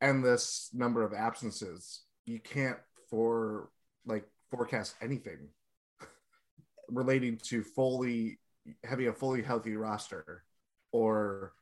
endless 0.00 0.70
number 0.72 1.02
of 1.02 1.12
absences, 1.12 2.02
you 2.26 2.40
can't 2.40 2.78
for 3.10 3.70
like 4.06 4.24
forecast 4.50 4.94
anything 5.02 5.48
relating 6.88 7.36
to 7.36 7.62
fully 7.62 8.38
having 8.84 9.08
a 9.08 9.12
fully 9.12 9.42
healthy 9.42 9.76
roster 9.76 10.44
or 10.92 11.52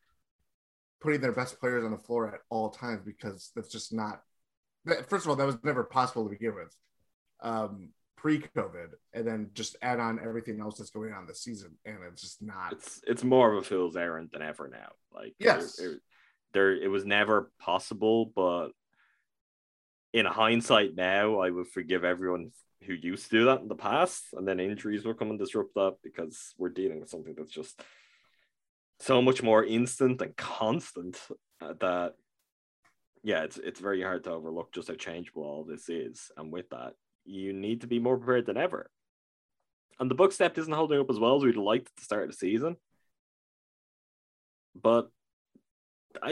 putting 1.01 1.21
their 1.21 1.33
best 1.33 1.61
players 1.61 1.85
on 1.85 1.91
the 1.91 1.99
floor 1.99 2.35
at 2.35 2.41
all 2.51 2.71
times 2.71 3.03
because 3.05 3.51
that's 3.55 3.71
just 3.71 3.93
not 3.93 4.23
first 5.09 5.25
of 5.25 5.31
all 5.31 5.37
that 5.37 5.47
was 5.47 5.59
never 5.63 5.85
possible 5.85 6.25
to 6.25 6.31
begin 6.31 6.55
with 6.55 6.75
um, 7.41 7.91
pre-covid. 8.17 8.89
And 9.13 9.27
then 9.27 9.51
just 9.55 9.77
add 9.83 10.01
on 10.01 10.19
everything 10.23 10.61
else 10.61 10.79
that's 10.79 10.91
going 10.91 11.13
on 11.13 11.27
this 11.27 11.43
season 11.43 11.77
and 11.85 11.99
it's 12.11 12.23
just 12.23 12.43
not 12.43 12.73
it's 12.73 13.01
it's 13.07 13.25
more 13.25 13.53
of 13.53 13.59
a 13.59 13.63
fool's 13.63 13.97
errand 13.97 14.31
than 14.33 14.43
ever 14.43 14.69
now. 14.69 14.91
Like 15.13 15.35
yes. 15.39 15.79
it, 15.79 15.85
it, 15.85 16.01
there 16.53 16.73
it 16.73 16.89
was 16.89 17.05
never 17.05 17.51
possible 17.59 18.33
but 18.35 18.69
in 20.13 20.27
hindsight 20.27 20.95
now 20.95 21.41
i 21.41 21.51
would 21.51 21.69
forgive 21.69 22.05
everyone 22.05 22.51
who 22.85 22.95
used 22.95 23.25
to 23.25 23.31
do 23.31 23.45
that 23.47 23.61
in 23.61 23.69
the 23.69 23.75
past, 23.75 24.25
and 24.33 24.47
then 24.47 24.61
injuries 24.61 25.05
will 25.05 25.15
come 25.15 25.31
and 25.31 25.39
disrupt 25.39 25.75
that 25.75 25.97
because 26.03 26.55
we're 26.59 26.69
dealing 26.69 27.01
with 27.01 27.11
something 27.11 27.35
that's 27.37 27.53
just 27.53 27.81
so 29.01 29.21
much 29.21 29.43
more 29.43 29.65
instant 29.65 30.21
and 30.23 30.37
constant 30.37 31.21
uh, 31.61 31.75
that 31.81 32.15
yeah, 33.25 33.43
it's 33.43 33.59
it's 33.59 33.81
very 33.81 34.03
hard 34.03 34.25
to 34.25 34.31
overlook 34.31 34.73
just 34.73 34.89
how 34.89 34.95
changeable 34.95 35.43
all 35.43 35.65
this 35.65 35.89
is, 35.89 36.31
and 36.37 36.53
with 36.53 36.71
that, 36.71 36.95
you 37.25 37.53
need 37.53 37.81
to 37.81 37.87
be 37.87 37.99
more 37.99 38.17
prepared 38.17 38.47
than 38.47 38.57
ever. 38.57 38.91
And 40.01 40.11
the 40.11 40.15
book 40.15 40.33
step 40.33 40.57
isn't 40.57 40.73
holding 40.73 41.01
up 41.01 41.11
as 41.11 41.19
well 41.19 41.37
as 41.37 41.43
we'd 41.43 41.57
like 41.57 41.83
at 41.83 41.97
the 41.97 42.05
start 42.05 42.23
of 42.23 42.31
the 42.31 42.37
season, 42.37 42.77
but 44.81 45.11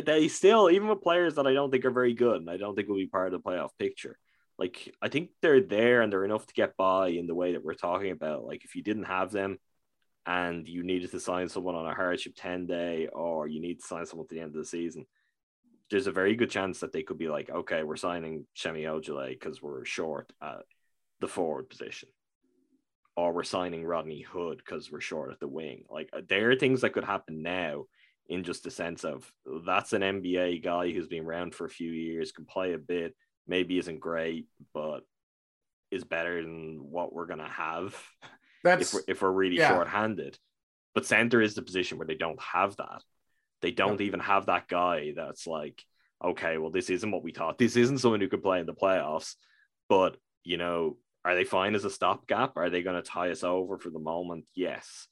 they 0.05 0.28
still, 0.28 0.70
even 0.70 0.89
with 0.89 1.03
players 1.03 1.34
that 1.34 1.47
I 1.47 1.53
don't 1.53 1.70
think 1.70 1.84
are 1.84 1.91
very 1.91 2.14
good, 2.14 2.41
and 2.41 2.51
I 2.51 2.57
don't 2.57 2.74
think 2.74 2.89
will 2.89 2.97
be 2.97 3.07
part 3.07 3.32
of 3.32 3.32
the 3.32 3.49
playoff 3.49 3.70
picture, 3.78 4.18
like 4.59 4.95
I 5.03 5.09
think 5.09 5.30
they're 5.43 5.61
there 5.61 6.03
and 6.03 6.12
they're 6.12 6.24
enough 6.24 6.47
to 6.47 6.55
get 6.55 6.76
by 6.76 7.09
in 7.09 7.26
the 7.26 7.34
way 7.34 7.53
that 7.53 7.64
we're 7.64 7.74
talking 7.74 8.11
about. 8.11 8.45
Like 8.45 8.64
if 8.64 8.74
you 8.74 8.82
didn't 8.82 9.05
have 9.05 9.30
them 9.30 9.59
and 10.24 10.66
you 10.66 10.82
needed 10.82 11.11
to 11.11 11.20
sign 11.20 11.49
someone 11.49 11.74
on 11.74 11.87
a 11.87 11.95
hardship 11.95 12.34
10 12.37 12.66
day 12.66 13.09
or 13.12 13.47
you 13.47 13.61
need 13.61 13.80
to 13.80 13.87
sign 13.87 14.07
someone 14.07 14.24
at 14.24 14.30
the 14.30 14.41
end 14.41 14.51
of 14.51 14.57
the 14.57 14.64
season, 14.64 15.07
there's 15.91 16.07
a 16.07 16.12
very 16.12 16.34
good 16.34 16.51
chance 16.51 16.80
that 16.80 16.93
they 16.93 17.03
could 17.03 17.18
be 17.18 17.28
like, 17.28 17.51
okay, 17.51 17.82
we're 17.82 17.97
signing 17.97 18.47
Semi 18.55 18.84
Ojeleye 18.84 19.39
because 19.39 19.62
we're 19.62 19.84
short 19.84 20.32
at 20.43 20.62
the 21.20 21.28
forward 21.28 21.68
position. 21.68 22.09
Or 23.14 23.32
we're 23.32 23.45
signing 23.45 23.84
Rodney 23.84 24.22
Hood 24.22 24.59
because 24.59 24.91
we're 24.91 25.01
short 25.01 25.32
at 25.32 25.41
the 25.41 25.49
wing. 25.49 25.84
Like 25.89 26.11
uh, 26.12 26.20
there 26.28 26.51
are 26.51 26.57
things 26.57 26.80
that 26.80 26.93
could 26.93 27.05
happen 27.05 27.43
now 27.43 27.84
in 28.28 28.44
just 28.44 28.64
the 28.64 28.70
sense 28.70 29.04
of 29.04 29.30
that's 29.64 29.92
an 29.92 30.02
NBA 30.02 30.62
guy 30.62 30.90
who's 30.90 31.06
been 31.06 31.24
around 31.24 31.54
for 31.54 31.64
a 31.64 31.70
few 31.70 31.90
years, 31.90 32.32
can 32.32 32.44
play 32.44 32.72
a 32.72 32.78
bit 32.78 33.14
maybe 33.46 33.78
isn't 33.78 34.00
great, 34.00 34.46
but 34.74 35.00
is 35.90 36.04
better 36.04 36.42
than 36.42 36.78
what 36.82 37.12
we're 37.12 37.26
gonna 37.26 37.48
have. 37.48 37.96
That's 38.64 38.82
if 38.88 38.94
we're, 38.94 39.12
if 39.12 39.22
we're 39.22 39.30
really 39.30 39.58
yeah. 39.58 39.68
short-handed. 39.68 40.36
But 40.94 41.06
center 41.06 41.40
is 41.40 41.54
the 41.54 41.62
position 41.62 41.98
where 41.98 42.06
they 42.06 42.16
don't 42.16 42.40
have 42.40 42.76
that. 42.76 43.02
They 43.62 43.70
don't 43.70 44.00
even 44.00 44.18
have 44.20 44.46
that 44.46 44.66
guy 44.66 45.12
that's 45.14 45.46
like, 45.46 45.82
okay, 46.24 46.58
well, 46.58 46.70
this 46.70 46.90
isn't 46.90 47.10
what 47.10 47.22
we 47.22 47.32
thought. 47.32 47.58
This 47.58 47.76
isn't 47.76 47.98
someone 47.98 48.20
who 48.20 48.28
could 48.28 48.42
play 48.42 48.60
in 48.60 48.66
the 48.66 48.74
playoffs, 48.74 49.34
but 49.88 50.16
you 50.42 50.56
know, 50.56 50.96
are 51.24 51.34
they 51.34 51.44
fine 51.44 51.74
as 51.74 51.84
a 51.84 51.90
stopgap? 51.90 52.56
Are 52.56 52.70
they 52.70 52.82
going 52.82 53.00
to 53.00 53.08
tie 53.08 53.30
us 53.30 53.44
over 53.44 53.78
for 53.78 53.90
the 53.90 53.98
moment? 53.98 54.46
Yes. 54.54 55.06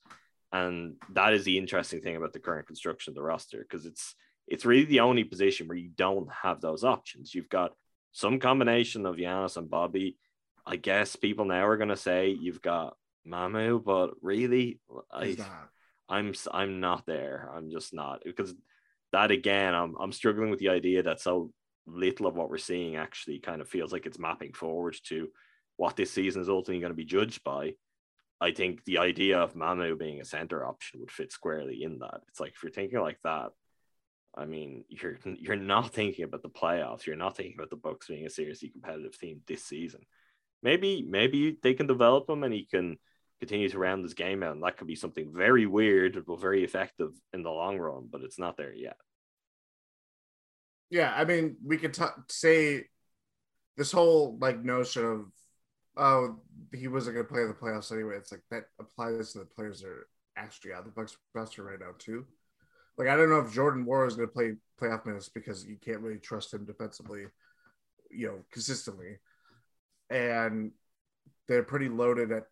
And 0.55 0.95
that 1.11 1.35
is 1.35 1.43
the 1.43 1.59
interesting 1.59 2.01
thing 2.01 2.15
about 2.15 2.33
the 2.33 2.39
current 2.39 2.69
construction 2.69 3.11
of 3.11 3.17
the 3.17 3.23
roster 3.23 3.59
because 3.59 3.87
it's 3.87 4.15
it's 4.47 4.65
really 4.65 4.85
the 4.85 5.01
only 5.01 5.25
position 5.25 5.67
where 5.67 5.77
you 5.77 5.91
don't 5.97 6.29
have 6.31 6.61
those 6.61 6.85
options. 6.85 7.35
You've 7.35 7.49
got 7.49 7.73
some 8.13 8.39
combination 8.39 9.05
of 9.05 9.17
Giannis 9.17 9.57
and 9.57 9.69
Bobby. 9.69 10.17
I 10.65 10.77
guess 10.77 11.17
people 11.17 11.45
now 11.45 11.67
are 11.67 11.77
gonna 11.77 11.97
say 11.97 12.29
you've 12.29 12.63
got 12.63 12.97
Mamu, 13.27 13.83
but 13.83 14.11
really, 14.23 14.79
I, 15.11 15.37
I'm 16.09 16.35
I'm 16.53 16.79
not 16.79 17.05
there. 17.05 17.51
I'm 17.53 17.69
just 17.73 17.93
not 17.93 18.23
because 18.25 18.55
that 19.11 19.33
again, 19.33 19.75
I'm 19.75 19.97
I'm 19.99 20.13
struggling 20.13 20.51
with 20.51 20.61
the 20.61 20.69
idea 20.69 21.03
that 21.03 21.21
so 21.21 21.51
little 21.85 22.29
of 22.29 22.37
what 22.37 22.49
we're 22.49 22.59
seeing 22.59 22.95
actually 22.95 23.41
kind 23.41 23.61
of 23.61 23.69
feels 23.69 23.93
like 23.93 24.07
it's 24.07 24.21
mapping 24.21 24.53
forward 24.53 24.97
to 25.07 25.31
what 25.79 25.97
this 25.97 26.13
season 26.13 26.43
is 26.43 26.49
ultimately 26.49 26.81
going 26.81 26.93
to 26.93 26.97
be 26.97 27.05
judged 27.05 27.43
by. 27.43 27.73
I 28.41 28.53
think 28.53 28.85
the 28.85 28.99
idea 28.99 29.39
of 29.39 29.55
Mamu 29.55 29.99
being 29.99 30.21
a 30.21 30.25
center 30.25 30.65
option 30.65 31.01
would 31.01 31.11
fit 31.11 31.33
squarely 31.33 31.83
in 31.83 31.99
that. 32.01 32.21
It's 32.29 32.41
like 32.41 32.53
if 32.53 32.63
you're 32.63 32.73
thinking 32.73 33.01
like 33.01 33.21
that, 33.23 33.51
I 34.37 34.45
mean, 34.47 34.85
you're 34.89 35.19
you're 35.25 35.57
not 35.57 35.93
thinking 35.93 36.25
about 36.25 36.43
the 36.43 36.49
playoffs. 36.49 37.07
You're 37.07 37.17
not 37.17 37.37
thinking 37.37 37.55
about 37.57 37.71
the 37.71 37.77
Bucks 37.77 38.09
being 38.09 38.27
a 38.27 38.31
seriously 38.31 38.69
competitive 38.69 39.19
team 39.19 39.41
this 39.47 39.65
season. 39.65 40.01
Maybe 40.63 41.07
maybe 41.09 41.57
they 41.63 41.75
can 41.75 41.87
develop 41.87 42.29
him 42.29 42.43
and 42.43 42.53
he 42.53 42.65
can 42.65 42.99
continue 43.41 43.69
to 43.69 43.79
round 43.79 44.05
this 44.05 44.15
game 44.15 44.43
out, 44.43 44.55
and 44.55 44.63
that 44.65 44.77
could 44.77 44.87
be 44.87 44.97
something 44.97 45.33
very 45.35 45.67
weird 45.67 46.25
but 46.27 46.41
very 46.41 46.65
effective 46.65 47.11
in 47.33 47.43
the 47.43 47.51
long 47.51 47.79
run. 47.79 48.09
But 48.11 48.23
it's 48.23 48.39
not 48.39 48.57
there 48.57 48.75
yet. 48.75 48.97
Yeah, 50.91 51.13
I 51.15 51.25
mean, 51.25 51.57
we 51.65 51.77
could 51.77 51.95
t- 51.95 52.05
say 52.29 52.85
this 53.77 53.93
whole 53.93 54.39
like 54.41 54.63
notion 54.63 55.05
of 55.05 55.27
oh 55.97 56.41
he 56.73 56.89
wasn't 56.89 57.15
going 57.15 57.27
to 57.27 57.33
play 57.33 57.43
in 57.43 57.49
the 57.49 57.55
playoffs 57.55 57.93
anyway. 57.93 58.17
It's 58.17 58.33
like 58.33 58.43
that 58.51 58.65
applies 58.81 59.33
to 59.33 59.39
the 59.39 59.45
players 59.45 59.81
that 59.81 59.89
are 59.89 60.07
actually 60.37 60.73
out 60.73 60.81
of 60.81 60.87
the 60.87 60.91
Bucks 60.91 61.17
roster 61.35 61.63
right 61.63 61.79
now 61.79 61.93
too. 61.99 62.27
Like 62.99 63.09
I 63.09 63.17
don't 63.17 63.31
know 63.31 63.41
if 63.41 63.53
Jordan 63.53 63.85
Nwora 63.85 64.09
is 64.09 64.17
going 64.17 64.29
to 64.29 64.33
play 64.33 64.55
playoff 64.81 65.07
minutes 65.07 65.29
because 65.29 65.65
you 65.65 65.77
can't 65.77 66.01
really 66.01 66.19
trust 66.19 66.55
him 66.55 66.65
defensively, 66.65 67.25
you 68.11 68.27
know, 68.27 68.39
consistently. 68.53 69.19
And 70.11 70.73
they're 71.49 71.63
pretty 71.63 71.89
loaded 71.89 72.33
at 72.33 72.45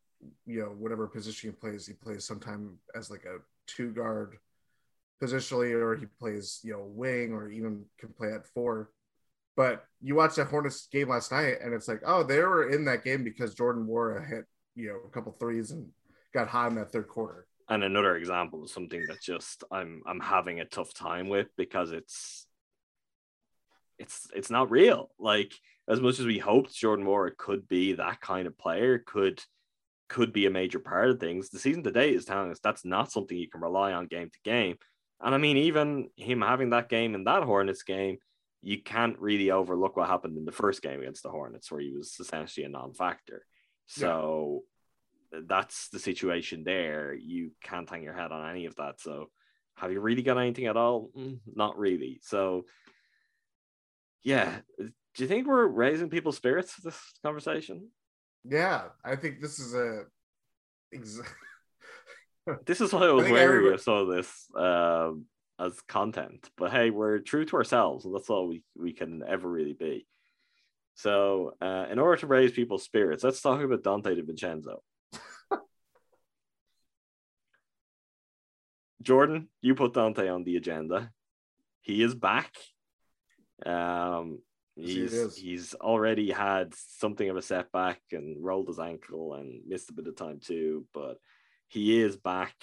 you 0.47 0.61
know 0.61 0.74
whatever 0.78 1.07
position 1.07 1.51
he 1.51 1.57
plays. 1.57 1.86
He 1.86 1.95
plays 1.95 2.24
sometime 2.24 2.78
as 2.95 3.11
like 3.11 3.24
a 3.24 3.38
two 3.66 3.90
guard 3.90 4.36
positionally, 5.22 5.72
or 5.72 5.97
he 5.97 6.07
plays 6.07 6.61
you 6.62 6.72
know 6.72 6.84
wing, 6.84 7.32
or 7.32 7.49
even 7.51 7.84
can 7.99 8.11
play 8.11 8.32
at 8.32 8.47
four. 8.47 8.90
But 9.57 9.84
you 10.00 10.14
watch 10.14 10.36
the 10.36 10.44
Hornets 10.44 10.88
game 10.90 11.09
last 11.09 11.30
night, 11.30 11.57
and 11.62 11.74
it's 11.74 11.88
like, 11.88 12.00
oh, 12.07 12.22
they 12.22 12.38
were 12.40 12.70
in 12.70 12.84
that 12.86 13.05
game 13.05 13.22
because 13.22 13.55
Jordan 13.55 13.86
Nwora 13.86 14.26
hit 14.26 14.44
you 14.74 14.88
know 14.88 14.98
a 15.07 15.11
couple 15.11 15.32
threes 15.32 15.70
and 15.70 15.88
got 16.32 16.48
hot 16.48 16.70
in 16.70 16.76
that 16.76 16.90
third 16.90 17.09
quarter. 17.09 17.46
And 17.68 17.84
another 17.84 18.16
example 18.16 18.62
of 18.62 18.70
something 18.70 19.05
that 19.09 19.20
just 19.20 19.64
I'm 19.70 20.03
I'm 20.07 20.20
having 20.20 20.61
a 20.61 20.64
tough 20.64 20.94
time 20.94 21.28
with 21.28 21.48
because 21.57 21.92
it's 21.92 22.46
it's 23.98 24.26
it's 24.34 24.50
not 24.50 24.70
real. 24.70 25.11
Like 25.18 25.53
as 25.88 26.00
much 26.00 26.18
as 26.18 26.26
we 26.26 26.38
hoped 26.38 26.74
Jordan 26.74 27.07
Nwora 27.07 27.36
could 27.36 27.68
be 27.68 27.94
that 27.94 28.20
kind 28.20 28.46
of 28.46 28.59
player, 28.59 28.98
could 28.98 29.42
could 30.09 30.32
be 30.32 30.46
a 30.46 30.50
major 30.50 30.78
part 30.78 31.11
of 31.11 31.20
things. 31.20 31.48
The 31.48 31.59
season 31.59 31.82
today 31.82 32.12
is 32.12 32.24
telling 32.24 32.50
us 32.50 32.61
that's 32.62 32.84
not 32.84 33.11
something 33.11 33.36
you 33.36 33.48
can 33.48 33.62
rely 33.62 33.92
on 33.92 34.07
game 34.07 34.28
to 34.28 34.38
game. 34.44 34.76
And 35.20 35.34
I 35.34 35.38
mean, 35.38 35.57
even 35.57 36.11
him 36.16 36.42
having 36.42 36.70
that 36.70 36.88
game 36.88 37.14
in 37.14 37.24
that 37.24 37.44
Hornets 37.44 37.82
game, 37.82 38.18
you 38.62 38.80
can't 38.80 39.18
really 39.18 39.50
overlook 39.50 39.96
what 39.96 40.08
happened 40.08 40.38
in 40.38 40.44
the 40.44 40.52
first 40.52 40.82
game 40.82 41.00
against 41.00 41.22
the 41.22 41.30
Hornets, 41.30 41.70
where 41.70 41.80
he 41.80 41.90
was 41.90 42.16
essentially 42.20 42.64
a 42.64 42.68
non-factor. 42.68 43.44
So 43.86 44.62
yeah. 45.32 45.40
that's 45.46 45.88
the 45.88 45.98
situation 45.98 46.62
there. 46.64 47.12
You 47.12 47.50
can't 47.62 47.90
hang 47.90 48.04
your 48.04 48.14
head 48.14 48.30
on 48.30 48.48
any 48.48 48.66
of 48.66 48.76
that. 48.76 49.00
So 49.00 49.30
have 49.76 49.92
you 49.92 50.00
really 50.00 50.22
got 50.22 50.38
anything 50.38 50.66
at 50.66 50.76
all? 50.76 51.10
Mm, 51.16 51.40
not 51.54 51.76
really. 51.76 52.20
So 52.22 52.64
yeah, 54.22 54.60
do 54.78 54.92
you 55.16 55.26
think 55.26 55.46
we're 55.46 55.66
raising 55.66 56.08
people's 56.08 56.36
spirits 56.36 56.72
for 56.72 56.82
this 56.82 56.98
conversation? 57.24 57.88
Yeah, 58.44 58.82
I 59.04 59.16
think 59.16 59.40
this 59.40 59.58
is 59.58 59.74
a. 59.74 60.04
This 62.66 62.80
is 62.80 62.92
why 62.92 63.06
I 63.06 63.12
was 63.12 63.26
I 63.26 63.30
wary 63.30 63.44
everybody... 63.44 63.74
of 63.74 63.80
some 63.80 63.94
of 63.94 64.08
this 64.08 64.46
uh, 64.58 65.12
as 65.59 65.80
content. 65.82 66.50
But 66.57 66.72
hey, 66.72 66.90
we're 66.90 67.18
true 67.18 67.44
to 67.46 67.57
ourselves, 67.57 68.05
and 68.05 68.14
that's 68.14 68.30
all 68.30 68.48
we, 68.48 68.62
we 68.76 68.92
can 68.92 69.22
ever 69.26 69.48
really 69.48 69.74
be. 69.74 70.07
So, 70.94 71.55
uh, 71.61 71.86
in 71.90 71.98
order 71.98 72.20
to 72.20 72.26
raise 72.26 72.53
people's 72.53 72.84
spirits, 72.84 73.24
let's 73.24 73.40
talk 73.40 73.61
about 73.62 73.82
Donte 73.82 74.20
DiVincenzo. 74.20 74.78
Jordan, 79.03 79.48
you 79.61 79.74
put 79.74 79.94
Donte 79.94 80.32
on 80.32 80.44
the 80.44 80.57
agenda. 80.57 81.11
He 81.80 82.03
is 82.03 82.14
back. 82.14 82.55
Um, 83.64 84.40
he's 84.76 85.36
he's 85.36 85.74
already 85.74 86.30
had 86.30 86.74
something 86.74 87.28
of 87.28 87.36
a 87.36 87.42
setback 87.42 88.00
and 88.12 88.42
rolled 88.42 88.68
his 88.68 88.78
ankle 88.78 89.34
and 89.34 89.62
missed 89.66 89.90
a 89.90 89.94
bit 89.94 90.07
of 90.07 90.16
time 90.16 90.40
too, 90.40 90.86
but 90.92 91.18
he 91.68 92.00
is 92.00 92.16
back. 92.16 92.55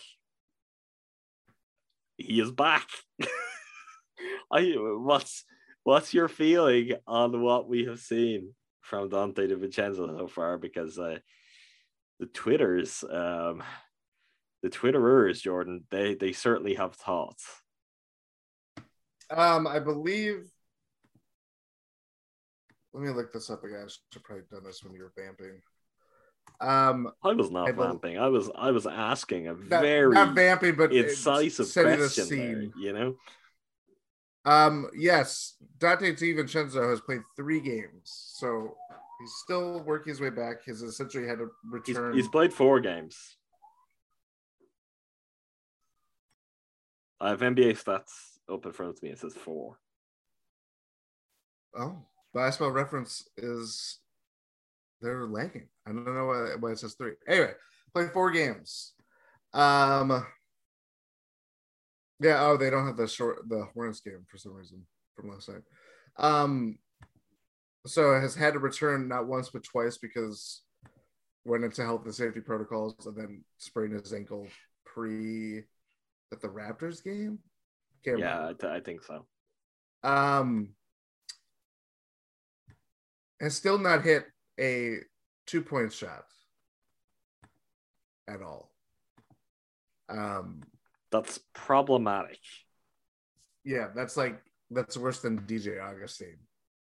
He 2.19 2.41
is 2.41 2.51
back. 2.51 2.87
I 4.51 4.73
what's 4.75 5.45
what's 5.83 6.13
your 6.13 6.27
feeling 6.27 6.93
on 7.07 7.41
what 7.41 7.69
we 7.69 7.85
have 7.85 7.99
seen 7.99 8.53
from 8.81 9.09
Donte 9.09 9.49
DiVincenzo 9.49 10.17
so 10.17 10.27
far? 10.27 10.57
Because 10.57 10.99
uh, 10.99 11.19
the 12.19 12.25
Twitters, 12.25 13.05
um, 13.09 13.63
the 14.61 14.69
Twitterers, 14.69 15.41
Jordan, 15.41 15.85
they 15.91 16.13
they 16.15 16.33
certainly 16.33 16.73
have 16.75 16.93
thoughts. 16.93 17.45
Um, 19.29 19.65
I 19.65 19.79
believe 19.79 20.51
let 22.93 23.03
me 23.03 23.09
look 23.11 23.31
this 23.31 23.49
up 23.49 23.63
again. 23.63 23.83
I 23.85 23.87
should 23.87 24.01
have 24.13 24.23
probably 24.23 24.43
done 24.51 24.63
this 24.65 24.83
when 24.83 24.93
you 24.93 25.03
were 25.03 25.13
vamping. 25.15 25.61
Um, 26.61 27.11
I 27.23 27.33
was 27.33 27.51
not 27.51 27.69
I 27.69 27.71
vamping. 27.71 28.17
I 28.17 28.27
was 28.27 28.49
I 28.55 28.71
was 28.71 28.85
asking 28.85 29.47
a 29.47 29.53
not, 29.53 29.81
very 29.81 30.13
not 30.13 30.35
vamping, 30.35 30.75
but 30.75 30.93
incisive 30.93 31.71
question. 31.71 32.27
There, 32.29 32.61
you 32.77 32.93
know. 32.93 33.15
Um. 34.45 34.89
Yes, 34.95 35.55
Donte 35.79 36.17
DiVincenzo 36.17 36.89
has 36.89 37.01
played 37.01 37.21
three 37.35 37.59
games, 37.59 38.03
so 38.03 38.75
he's 39.19 39.33
still 39.43 39.81
working 39.81 40.11
his 40.11 40.21
way 40.21 40.29
back. 40.29 40.57
He's 40.65 40.81
essentially 40.81 41.27
had 41.27 41.39
to 41.39 41.49
return. 41.63 42.13
He's, 42.13 42.23
he's 42.23 42.31
played 42.31 42.53
four 42.53 42.79
games. 42.79 43.37
I 47.21 47.29
have 47.29 47.41
NBA 47.41 47.83
stats 47.83 48.39
up 48.51 48.65
in 48.65 48.71
front 48.71 48.95
of 48.95 49.03
me. 49.03 49.09
It 49.09 49.19
says 49.19 49.33
four. 49.33 49.77
Oh, 51.77 51.97
basketball 52.33 52.71
reference 52.71 53.27
is 53.37 53.99
they're 55.01 55.27
lagging. 55.27 55.67
I 55.87 55.91
don't 55.91 56.05
know 56.05 56.25
why, 56.25 56.55
why 56.59 56.71
it 56.71 56.79
says 56.79 56.95
three. 56.95 57.13
Anyway, 57.27 57.51
play 57.93 58.07
four 58.07 58.31
games. 58.31 58.93
Um, 59.53 60.25
yeah. 62.19 62.41
Oh, 62.41 62.57
they 62.57 62.69
don't 62.69 62.85
have 62.85 62.97
the 62.97 63.07
short 63.07 63.47
the 63.47 63.65
Hornets 63.73 64.01
game 64.01 64.25
for 64.29 64.37
some 64.37 64.53
reason 64.53 64.85
from 65.15 65.29
last 65.29 65.49
night. 65.49 65.63
Um, 66.17 66.77
so 67.85 68.13
it 68.13 68.21
has 68.21 68.35
had 68.35 68.53
to 68.53 68.59
return 68.59 69.07
not 69.07 69.27
once 69.27 69.49
but 69.49 69.63
twice 69.63 69.97
because 69.97 70.61
went 71.45 71.63
into 71.63 71.83
health 71.83 72.05
and 72.05 72.13
safety 72.13 72.41
protocols 72.41 73.05
and 73.05 73.15
then 73.15 73.43
sprained 73.57 73.93
his 73.93 74.13
ankle 74.13 74.47
pre 74.85 75.63
at 76.31 76.41
the 76.41 76.47
Raptors 76.47 77.03
game. 77.03 77.39
Can't 78.03 78.19
yeah, 78.19 78.51
I 78.63 78.79
think 78.79 79.01
so. 79.03 79.25
Um, 80.03 80.69
has 83.41 83.55
still 83.55 83.77
not 83.77 84.03
hit 84.03 84.25
a 84.59 84.97
two 85.47 85.61
point 85.61 85.93
shot 85.93 86.25
at 88.27 88.41
all. 88.41 88.71
Um, 90.09 90.61
that's 91.11 91.39
problematic. 91.53 92.39
Yeah, 93.63 93.87
that's 93.95 94.17
like 94.17 94.41
that's 94.71 94.97
worse 94.97 95.21
than 95.21 95.41
DJ 95.41 95.81
Augustin 95.81 96.37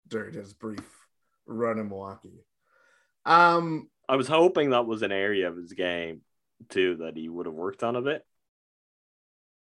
during 0.09 0.35
his 0.35 0.55
brief 0.55 1.07
run 1.47 1.79
in 1.79 1.89
Milwaukee. 1.89 2.45
Um, 3.25 3.89
I 4.09 4.17
was 4.17 4.29
hoping 4.29 4.71
that 4.71 4.87
was 4.87 5.03
an 5.03 5.13
area 5.13 5.49
of 5.49 5.57
his 5.57 5.73
game 5.73 6.23
too 6.69 6.97
that 7.01 7.17
he 7.17 7.29
would 7.29 7.47
have 7.47 7.55
worked 7.55 7.83
on 7.83 7.97
a 7.97 8.03
bit. 8.03 8.25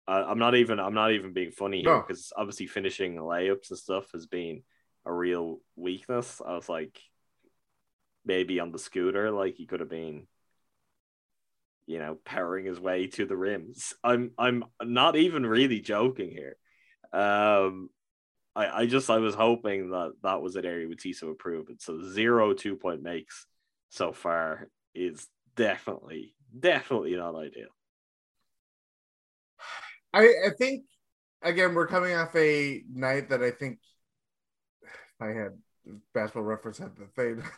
Uh, 0.06 0.24
I'm 0.26 0.38
not 0.38 0.54
even 0.54 0.80
I'm 0.80 0.94
not 0.94 1.12
even 1.12 1.32
being 1.32 1.50
funny 1.50 1.82
here 1.82 2.00
because 2.00 2.32
no. 2.36 2.42
obviously 2.42 2.66
finishing 2.66 3.16
layups 3.16 3.70
and 3.70 3.78
stuff 3.78 4.10
has 4.12 4.26
been 4.26 4.62
a 5.04 5.12
real 5.12 5.58
weakness. 5.76 6.40
I 6.46 6.54
was 6.54 6.68
like, 6.68 6.98
maybe 8.28 8.60
on 8.60 8.70
the 8.70 8.78
scooter, 8.78 9.30
like 9.32 9.56
he 9.56 9.66
could 9.66 9.80
have 9.80 9.88
been, 9.88 10.28
you 11.86 11.98
know, 11.98 12.18
powering 12.24 12.66
his 12.66 12.78
way 12.78 13.08
to 13.08 13.26
the 13.26 13.36
rims. 13.36 13.94
I'm 14.04 14.32
I'm 14.38 14.64
not 14.82 15.16
even 15.16 15.44
really 15.44 15.80
joking 15.80 16.30
here. 16.30 16.56
Um, 17.12 17.88
I 18.54 18.82
I 18.82 18.86
just 18.86 19.10
I 19.10 19.18
was 19.18 19.34
hoping 19.34 19.90
that 19.90 20.12
that 20.22 20.42
was 20.42 20.54
an 20.54 20.66
area 20.66 20.86
with 20.86 20.98
Tiso 20.98 21.24
improvement. 21.24 21.80
So 21.82 22.02
zero 22.02 22.52
two 22.52 22.76
point 22.76 23.02
makes 23.02 23.46
so 23.88 24.12
far 24.12 24.68
is 24.94 25.26
definitely 25.56 26.34
definitely 26.56 27.16
not 27.16 27.34
ideal. 27.34 27.70
I 30.12 30.20
I 30.46 30.50
think 30.56 30.84
again 31.42 31.74
we're 31.74 31.86
coming 31.86 32.14
off 32.14 32.36
a 32.36 32.82
night 32.92 33.30
that 33.30 33.42
I 33.42 33.50
think 33.50 33.78
I 35.20 35.28
had 35.28 35.58
basketball 36.12 36.42
reference 36.42 36.78
had 36.78 36.94
the 36.96 37.06
thing. 37.16 37.42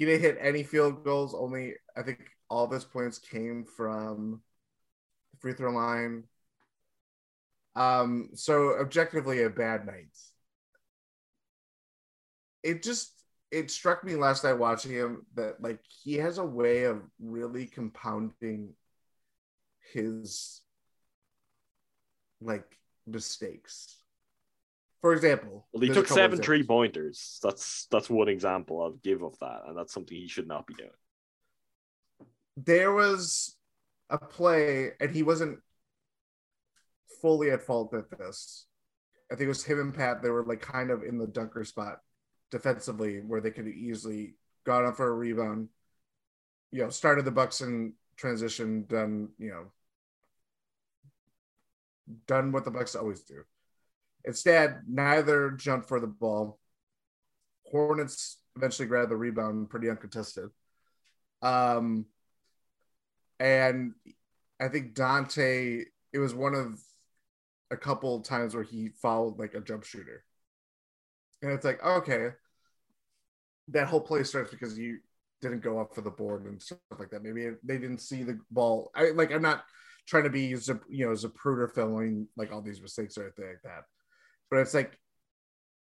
he 0.00 0.06
didn't 0.06 0.22
hit 0.22 0.38
any 0.40 0.62
field 0.62 1.04
goals. 1.04 1.34
Only 1.34 1.74
I 1.94 2.00
think 2.00 2.30
all 2.48 2.64
of 2.64 2.70
his 2.70 2.84
points 2.84 3.18
came 3.18 3.66
from 3.66 4.40
the 5.30 5.38
free 5.40 5.52
throw 5.52 5.70
line. 5.72 6.24
Um, 7.76 8.30
so 8.32 8.80
objectively 8.80 9.42
a 9.42 9.50
bad 9.50 9.84
night. 9.84 10.16
It 12.62 12.82
just 12.82 13.12
it 13.50 13.70
struck 13.70 14.02
me 14.02 14.14
last 14.14 14.42
night 14.42 14.54
watching 14.54 14.90
him 14.90 15.26
that 15.34 15.60
like 15.60 15.80
he 16.02 16.14
has 16.14 16.38
a 16.38 16.46
way 16.46 16.84
of 16.84 17.02
really 17.20 17.66
compounding 17.66 18.72
his 19.92 20.62
like 22.40 22.78
mistakes 23.06 23.99
for 25.00 25.14
example, 25.14 25.66
well, 25.72 25.82
he 25.82 25.88
took 25.88 26.08
seven 26.08 26.40
three 26.42 26.62
pointers. 26.62 27.38
That's 27.42 27.86
that's 27.90 28.10
one 28.10 28.28
example 28.28 28.82
I'll 28.82 28.92
give 28.92 29.22
of 29.22 29.38
that, 29.40 29.62
and 29.66 29.76
that's 29.76 29.94
something 29.94 30.16
he 30.16 30.28
should 30.28 30.46
not 30.46 30.66
be 30.66 30.74
doing. 30.74 30.90
There 32.56 32.92
was 32.92 33.56
a 34.10 34.18
play, 34.18 34.90
and 35.00 35.10
he 35.10 35.22
wasn't 35.22 35.60
fully 37.22 37.50
at 37.50 37.62
fault 37.62 37.94
at 37.94 38.10
this. 38.10 38.66
I 39.32 39.36
think 39.36 39.46
it 39.46 39.48
was 39.48 39.64
him 39.64 39.80
and 39.80 39.94
Pat. 39.94 40.22
They 40.22 40.30
were 40.30 40.44
like 40.44 40.60
kind 40.60 40.90
of 40.90 41.02
in 41.02 41.16
the 41.16 41.26
dunker 41.26 41.64
spot 41.64 42.00
defensively, 42.50 43.20
where 43.20 43.40
they 43.40 43.52
could 43.52 43.68
easily 43.68 44.34
got 44.64 44.84
up 44.84 44.96
for 44.96 45.08
a 45.08 45.14
rebound. 45.14 45.68
You 46.72 46.84
know, 46.84 46.90
started 46.90 47.24
the 47.24 47.30
Bucks 47.30 47.62
in 47.62 47.94
transition, 48.16 48.84
done. 48.86 49.30
You 49.38 49.50
know, 49.50 49.72
done 52.26 52.52
what 52.52 52.66
the 52.66 52.70
Bucks 52.70 52.94
always 52.94 53.22
do 53.22 53.44
Instead, 54.24 54.82
neither 54.88 55.50
jumped 55.52 55.88
for 55.88 56.00
the 56.00 56.06
ball. 56.06 56.58
Hornets 57.64 58.38
eventually 58.56 58.88
grabbed 58.88 59.10
the 59.10 59.16
rebound 59.16 59.70
pretty 59.70 59.88
uncontested. 59.88 60.50
Um, 61.42 62.06
and 63.38 63.94
I 64.60 64.68
think 64.68 64.94
Donte. 64.94 65.84
It 66.12 66.18
was 66.18 66.34
one 66.34 66.54
of 66.54 66.80
a 67.70 67.76
couple 67.76 68.20
times 68.20 68.54
where 68.54 68.64
he 68.64 68.90
followed 69.00 69.38
like 69.38 69.54
a 69.54 69.60
jump 69.60 69.84
shooter, 69.84 70.24
and 71.40 71.52
it's 71.52 71.64
like 71.64 71.82
okay, 71.84 72.30
that 73.68 73.88
whole 73.88 74.00
play 74.00 74.24
starts 74.24 74.50
because 74.50 74.78
you 74.78 74.98
didn't 75.40 75.62
go 75.62 75.78
up 75.78 75.94
for 75.94 76.02
the 76.02 76.10
board 76.10 76.44
and 76.44 76.60
stuff 76.60 76.78
like 76.98 77.10
that. 77.10 77.22
Maybe 77.22 77.50
they 77.62 77.78
didn't 77.78 78.00
see 78.00 78.22
the 78.22 78.38
ball. 78.50 78.90
I 78.94 79.10
like. 79.10 79.32
I'm 79.32 79.42
not 79.42 79.64
trying 80.06 80.24
to 80.24 80.30
be 80.30 80.42
you 80.42 80.56
know 81.06 81.12
Zapruder 81.12 81.72
filling 81.72 82.26
like 82.36 82.52
all 82.52 82.60
these 82.60 82.82
mistakes 82.82 83.16
or 83.16 83.22
anything 83.22 83.46
like 83.46 83.62
that, 83.62 83.84
but 84.50 84.58
it's 84.58 84.74
like 84.74 84.98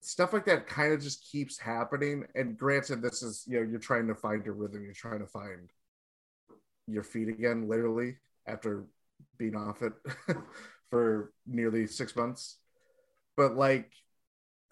stuff 0.00 0.32
like 0.32 0.46
that 0.46 0.66
kind 0.66 0.92
of 0.92 1.02
just 1.02 1.30
keeps 1.30 1.58
happening. 1.58 2.24
And 2.34 2.56
granted, 2.56 3.02
this 3.02 3.22
is 3.22 3.44
you 3.46 3.60
know 3.60 3.68
you're 3.68 3.80
trying 3.80 4.06
to 4.08 4.14
find 4.14 4.44
your 4.44 4.54
rhythm. 4.54 4.84
You're 4.84 4.94
trying 4.94 5.20
to 5.20 5.26
find 5.26 5.70
your 6.86 7.02
feet 7.02 7.28
again, 7.28 7.68
literally 7.68 8.16
after 8.46 8.86
being 9.38 9.56
off 9.56 9.82
it 9.82 9.92
for 10.90 11.32
nearly 11.46 11.86
six 11.86 12.14
months. 12.16 12.58
But 13.36 13.56
like, 13.56 13.92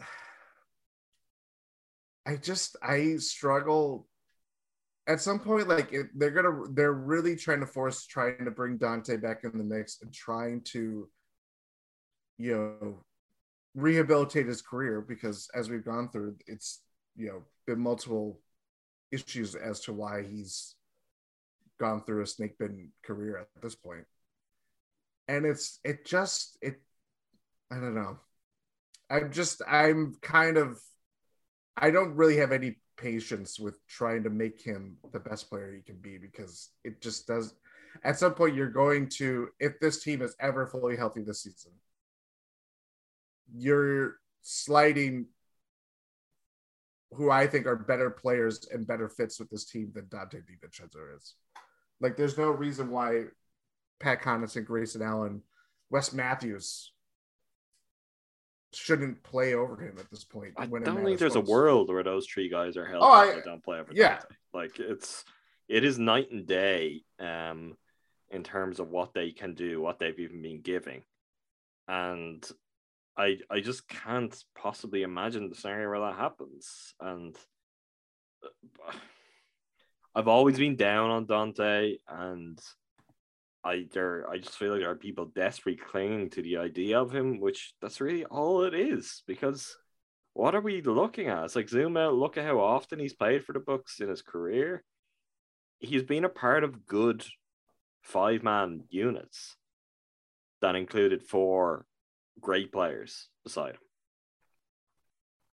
I 2.27 2.37
just 2.37 2.77
I 2.83 3.17
struggle 3.17 4.07
at 5.07 5.21
some 5.21 5.39
point 5.39 5.69
like 5.69 5.93
it, 5.93 6.07
they're 6.15 6.31
gonna 6.31 6.73
they're 6.73 6.93
really 6.93 7.37
trying 7.37 7.61
to 7.61 7.67
force 7.67 8.07
trying 8.07 8.45
to 8.45 8.51
bring 8.51 8.79
Donte 8.79 9.21
back 9.21 9.45
in 9.45 9.59
the 9.59 9.65
mix 9.65 9.99
and 10.03 10.13
trying 10.13 10.63
to 10.63 11.09
you 12.39 12.55
know 12.55 13.05
rehabilitate 13.75 14.47
his 14.47 14.63
career 14.63 15.01
because 15.01 15.49
as 15.55 15.69
we've 15.69 15.85
gone 15.85 16.09
through 16.09 16.37
it's 16.47 16.81
you 17.17 17.27
know 17.27 17.43
been 17.67 17.81
multiple 17.81 18.39
issues 19.11 19.55
as 19.55 19.81
to 19.81 19.93
why 19.93 20.23
he's 20.23 20.75
gone 21.79 22.03
through 22.03 22.23
a 22.23 22.27
snake 22.27 22.59
bin 22.59 22.91
career 23.05 23.39
at 23.39 23.63
this 23.63 23.75
point. 23.75 24.05
And 25.29 25.47
it's 25.47 25.81
it 25.85 26.05
just 26.05 26.59
it 26.61 26.81
i 27.71 27.77
don't 27.77 27.95
know. 27.95 28.19
I'm 29.11 29.33
just 29.33 29.63
i'm 29.69 30.17
kind 30.23 30.57
of 30.57 30.81
i 31.77 31.91
don't 31.91 32.17
really 32.17 32.37
have 32.37 32.53
any 32.53 32.77
patience 32.97 33.59
with 33.59 33.85
trying 33.87 34.23
to 34.23 34.31
make 34.31 34.61
him 34.63 34.97
the 35.13 35.21
best 35.21 35.49
player 35.49 35.73
he 35.75 35.83
can 35.83 35.97
be 35.97 36.17
because 36.17 36.71
it 36.85 37.01
just 37.01 37.27
does 37.27 37.55
at 38.05 38.19
some 38.19 38.35
point 38.35 38.55
you're 38.55 38.71
going 38.71 39.09
to 39.09 39.49
if 39.59 39.79
this 39.81 40.03
team 40.03 40.23
is 40.23 40.37
ever 40.41 40.67
fully 40.67 40.97
healthy 40.97 41.23
this 41.23 41.43
season 41.43 41.73
you're 43.53 44.19
sliding 44.43 45.27
who 47.13 47.31
I 47.31 47.47
think 47.47 47.67
are 47.67 47.77
better 47.77 48.11
players 48.11 48.67
and 48.73 48.87
better 48.87 49.09
fits 49.09 49.39
with 49.39 49.51
this 49.51 49.65
team 49.65 49.93
than 49.95 50.07
Donte 50.07 50.43
DiVincenzo 50.43 51.17
is. 51.17 51.35
Like, 52.01 52.17
there's 52.17 52.37
no 52.37 52.51
reason 52.51 52.91
why 52.91 53.25
Pat 54.01 54.21
Connaughton, 54.21 54.65
Grayson 54.65 55.03
Allen, 55.03 55.43
Wes 55.91 56.13
Matthews 56.13 56.93
shouldn't 58.73 59.23
play 59.23 59.55
over 59.55 59.81
him 59.81 59.97
at 59.99 60.11
this 60.11 60.25
point. 60.25 60.55
I 60.57 60.67
don't 60.67 61.05
think 61.05 61.19
there's 61.19 61.37
a 61.37 61.41
world 61.41 61.89
where 61.89 62.03
those 62.03 62.27
three 62.27 62.49
guys 62.49 62.77
are 62.77 62.85
healthy. 62.85 63.07
Oh, 63.07 63.13
I, 63.13 63.41
don't 63.45 63.65
play 63.65 63.79
over. 63.79 63.93
Yeah, 63.95 64.17
Donte. 64.17 64.25
like 64.53 64.79
it's 64.81 65.25
it 65.69 65.85
is 65.85 65.99
night 65.99 66.31
and 66.31 66.47
day 66.47 67.03
um, 67.19 67.77
in 68.31 68.43
terms 68.43 68.81
of 68.81 68.91
what 68.91 69.15
they 69.15 69.31
can 69.31 69.55
do, 69.55 69.81
what 69.81 69.99
they've 69.99 70.19
even 70.19 70.43
been 70.43 70.61
giving, 70.61 71.03
and 71.87 72.45
I 73.17 73.39
I 73.51 73.61
just 73.61 73.89
can't 73.89 74.37
possibly 74.55 75.03
imagine 75.03 75.49
the 75.49 75.55
scenario 75.55 75.89
where 75.89 76.01
that 76.01 76.17
happens. 76.17 76.95
And 77.01 77.37
uh, 78.43 78.93
I've 80.15 80.29
always 80.29 80.59
been 80.59 80.77
down 80.77 81.11
on 81.11 81.27
Donte, 81.27 81.99
and 82.09 82.59
I 83.65 83.87
there 83.93 84.29
I 84.29 84.39
just 84.39 84.57
feel 84.57 84.73
like 84.73 84.81
there 84.81 84.91
are 84.91 84.97
people 84.97 85.27
desperately 85.27 85.81
clinging 85.85 86.31
to 86.31 86.43
the 86.43 86.59
idea 86.59 87.01
of 87.01 87.15
him, 87.15 87.41
which 87.41 87.75
that's 87.81 88.01
really 88.01 88.25
all 88.25 88.65
it 88.65 88.75
is. 88.75 89.23
Because 89.27 89.77
what 90.35 90.55
are 90.55 90.61
we 90.61 90.83
looking 90.83 91.29
at? 91.29 91.45
It's 91.45 91.57
like 91.57 91.69
zoom 91.69 91.97
out, 91.97 92.15
look 92.15 92.37
at 92.37 92.45
how 92.45 92.61
often 92.61 92.99
he's 92.99 93.15
played 93.15 93.45
for 93.45 93.53
the 93.53 93.61
Bucks 93.61 94.01
in 94.01 94.09
his 94.09 94.23
career. 94.23 94.83
He's 95.79 96.03
been 96.03 96.25
a 96.25 96.29
part 96.29 96.65
of 96.65 96.87
good 96.87 97.25
five 98.03 98.43
man 98.43 98.85
units 98.91 99.57
that 100.61 100.75
included 100.75 101.23
four 101.23 101.87
great 102.41 102.73
players 102.73 103.29
beside 103.43 103.75
him. 103.75 103.81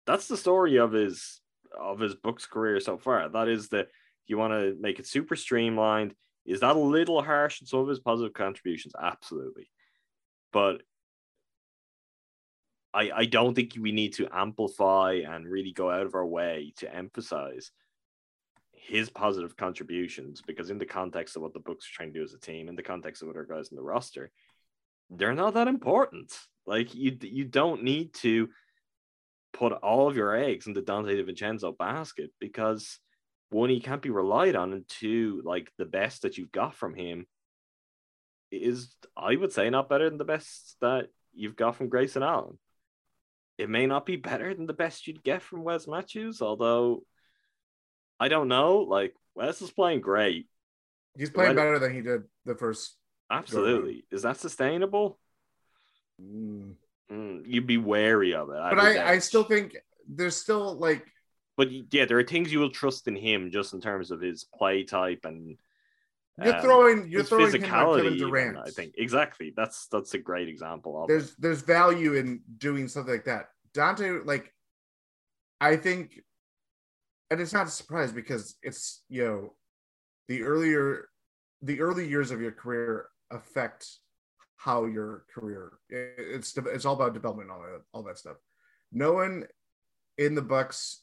That's 0.06 0.28
the 0.28 0.36
story 0.36 0.76
of 0.76 0.92
his 0.92 1.40
of 1.78 2.00
his 2.00 2.14
Bucks' 2.14 2.46
career 2.46 2.80
so 2.80 2.98
far. 2.98 3.28
That 3.28 3.48
is 3.48 3.68
the 3.68 3.86
you 4.26 4.38
want 4.38 4.52
to 4.52 4.76
make 4.80 4.98
it 4.98 5.06
super 5.06 5.36
streamlined. 5.36 6.14
Is 6.44 6.60
that 6.60 6.76
a 6.76 6.80
little 6.80 7.22
harsh 7.22 7.60
in 7.60 7.66
some 7.66 7.80
of 7.80 7.88
his 7.88 8.00
positive 8.00 8.32
contributions? 8.32 8.94
Absolutely. 9.00 9.70
But 10.52 10.82
I, 12.94 13.10
I 13.14 13.24
don't 13.24 13.54
think 13.54 13.72
we 13.78 13.92
need 13.92 14.14
to 14.14 14.28
amplify 14.32 15.20
and 15.26 15.46
really 15.46 15.72
go 15.72 15.90
out 15.90 16.04
of 16.04 16.14
our 16.14 16.26
way 16.26 16.72
to 16.78 16.94
emphasize 16.94 17.70
his 18.72 19.08
positive 19.08 19.56
contributions 19.56 20.42
because 20.42 20.68
in 20.68 20.78
the 20.78 20.84
context 20.84 21.36
of 21.36 21.42
what 21.42 21.54
the 21.54 21.60
Bucks 21.60 21.86
are 21.86 21.94
trying 21.94 22.12
to 22.12 22.18
do 22.18 22.24
as 22.24 22.34
a 22.34 22.38
team, 22.38 22.68
in 22.68 22.74
the 22.74 22.82
context 22.82 23.22
of 23.22 23.28
other 23.28 23.46
guys 23.48 23.68
in 23.70 23.76
the 23.76 23.82
roster, 23.82 24.30
they're 25.08 25.34
not 25.34 25.54
that 25.54 25.68
important. 25.68 26.36
Like 26.66 26.94
you, 26.94 27.16
you 27.20 27.44
don't 27.44 27.82
need 27.82 28.14
to 28.14 28.48
put 29.52 29.72
all 29.72 30.08
of 30.08 30.16
your 30.16 30.34
eggs 30.34 30.66
in 30.66 30.72
the 30.72 30.82
Donte 30.82 31.06
DiVincenzo 31.06 31.76
basket 31.76 32.30
because 32.40 32.98
one, 33.50 33.68
he 33.68 33.80
can't 33.80 34.02
be 34.02 34.10
relied 34.10 34.56
on, 34.56 34.72
and 34.72 34.88
two, 34.88 35.42
like 35.44 35.70
the 35.76 35.84
best 35.84 36.22
that 36.22 36.38
you've 36.38 36.52
got 36.52 36.74
from 36.74 36.94
him 36.94 37.26
is, 38.50 38.94
I 39.16 39.36
would 39.36 39.52
say, 39.52 39.68
not 39.68 39.88
better 39.88 40.08
than 40.08 40.18
the 40.18 40.24
best 40.24 40.76
that 40.80 41.08
you've 41.34 41.56
got 41.56 41.76
from 41.76 41.88
Grayson 41.88 42.22
Allen. 42.22 42.58
It 43.58 43.68
may 43.68 43.86
not 43.86 44.06
be 44.06 44.16
better 44.16 44.54
than 44.54 44.66
the 44.66 44.72
best 44.72 45.06
you'd 45.06 45.22
get 45.22 45.42
from 45.42 45.64
Wes 45.64 45.86
Matthews, 45.86 46.40
although 46.40 47.04
I 48.18 48.28
don't 48.28 48.48
know. 48.48 48.78
Like 48.78 49.14
Wes 49.34 49.60
is 49.60 49.70
playing 49.70 50.00
great. 50.00 50.48
He's 51.16 51.30
playing 51.30 51.56
better 51.56 51.78
than 51.78 51.92
he 51.94 52.00
did 52.00 52.22
the 52.46 52.54
first. 52.54 52.96
Absolutely. 53.30 54.04
Is 54.10 54.22
that 54.22 54.38
sustainable? 54.38 55.18
Mm. 56.20 56.74
Mm, 57.12 57.42
you'd 57.46 57.66
be 57.66 57.78
wary 57.78 58.34
of 58.34 58.48
it. 58.48 58.56
But 58.56 58.78
I, 58.78 59.12
I 59.12 59.18
still 59.18 59.44
think 59.44 59.76
there's 60.08 60.36
still 60.36 60.74
like. 60.76 61.06
But 61.56 61.68
yeah, 61.92 62.06
there 62.06 62.18
are 62.18 62.24
things 62.24 62.50
you 62.50 62.60
will 62.60 62.70
trust 62.70 63.06
in 63.06 63.16
him 63.16 63.50
just 63.50 63.74
in 63.74 63.80
terms 63.80 64.10
of 64.10 64.20
his 64.20 64.44
play 64.44 64.84
type 64.84 65.24
and. 65.24 65.58
You're 66.42 66.56
um, 66.56 66.62
throwing 66.62 67.10
you're 67.10 67.24
throwing 67.24 67.52
physicality. 67.52 68.12
Even, 68.12 68.56
I 68.56 68.70
think 68.70 68.94
exactly. 68.96 69.52
That's 69.54 69.86
that's 69.88 70.14
a 70.14 70.18
great 70.18 70.48
example 70.48 71.02
of. 71.02 71.08
There's 71.08 71.32
it. 71.32 71.36
there's 71.38 71.60
value 71.60 72.14
in 72.14 72.40
doing 72.56 72.88
something 72.88 73.12
like 73.12 73.26
that. 73.26 73.50
Donte, 73.74 74.24
like, 74.24 74.50
I 75.60 75.76
think, 75.76 76.22
and 77.30 77.38
it's 77.38 77.52
not 77.52 77.66
a 77.66 77.70
surprise 77.70 78.12
because 78.12 78.56
it's 78.62 79.02
you 79.10 79.24
know, 79.26 79.52
the 80.28 80.42
earlier, 80.42 81.10
the 81.60 81.82
early 81.82 82.08
years 82.08 82.30
of 82.30 82.40
your 82.40 82.52
career 82.52 83.08
affect 83.30 83.86
how 84.62 84.84
your 84.84 85.24
career 85.34 85.72
it's 85.88 86.56
it's 86.56 86.84
all 86.84 86.94
about 86.94 87.14
development 87.14 87.50
all 87.50 87.62
that 87.62 87.82
all 87.92 88.02
that 88.04 88.18
stuff. 88.18 88.36
No 88.92 89.12
one 89.12 89.44
in 90.18 90.36
the 90.36 90.42
bucks 90.42 91.02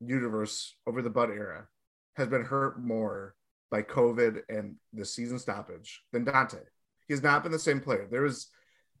universe 0.00 0.74
over 0.88 1.00
the 1.00 1.10
bud 1.10 1.30
era 1.30 1.68
has 2.16 2.26
been 2.26 2.44
hurt 2.44 2.82
more 2.82 3.36
by 3.70 3.82
covid 3.82 4.40
and 4.48 4.74
the 4.92 5.04
season 5.04 5.38
stoppage 5.38 6.02
than 6.12 6.24
Donte. 6.24 6.62
He's 7.06 7.22
not 7.22 7.44
been 7.44 7.52
the 7.52 7.58
same 7.60 7.80
player. 7.80 8.08
There 8.10 8.22
was 8.22 8.48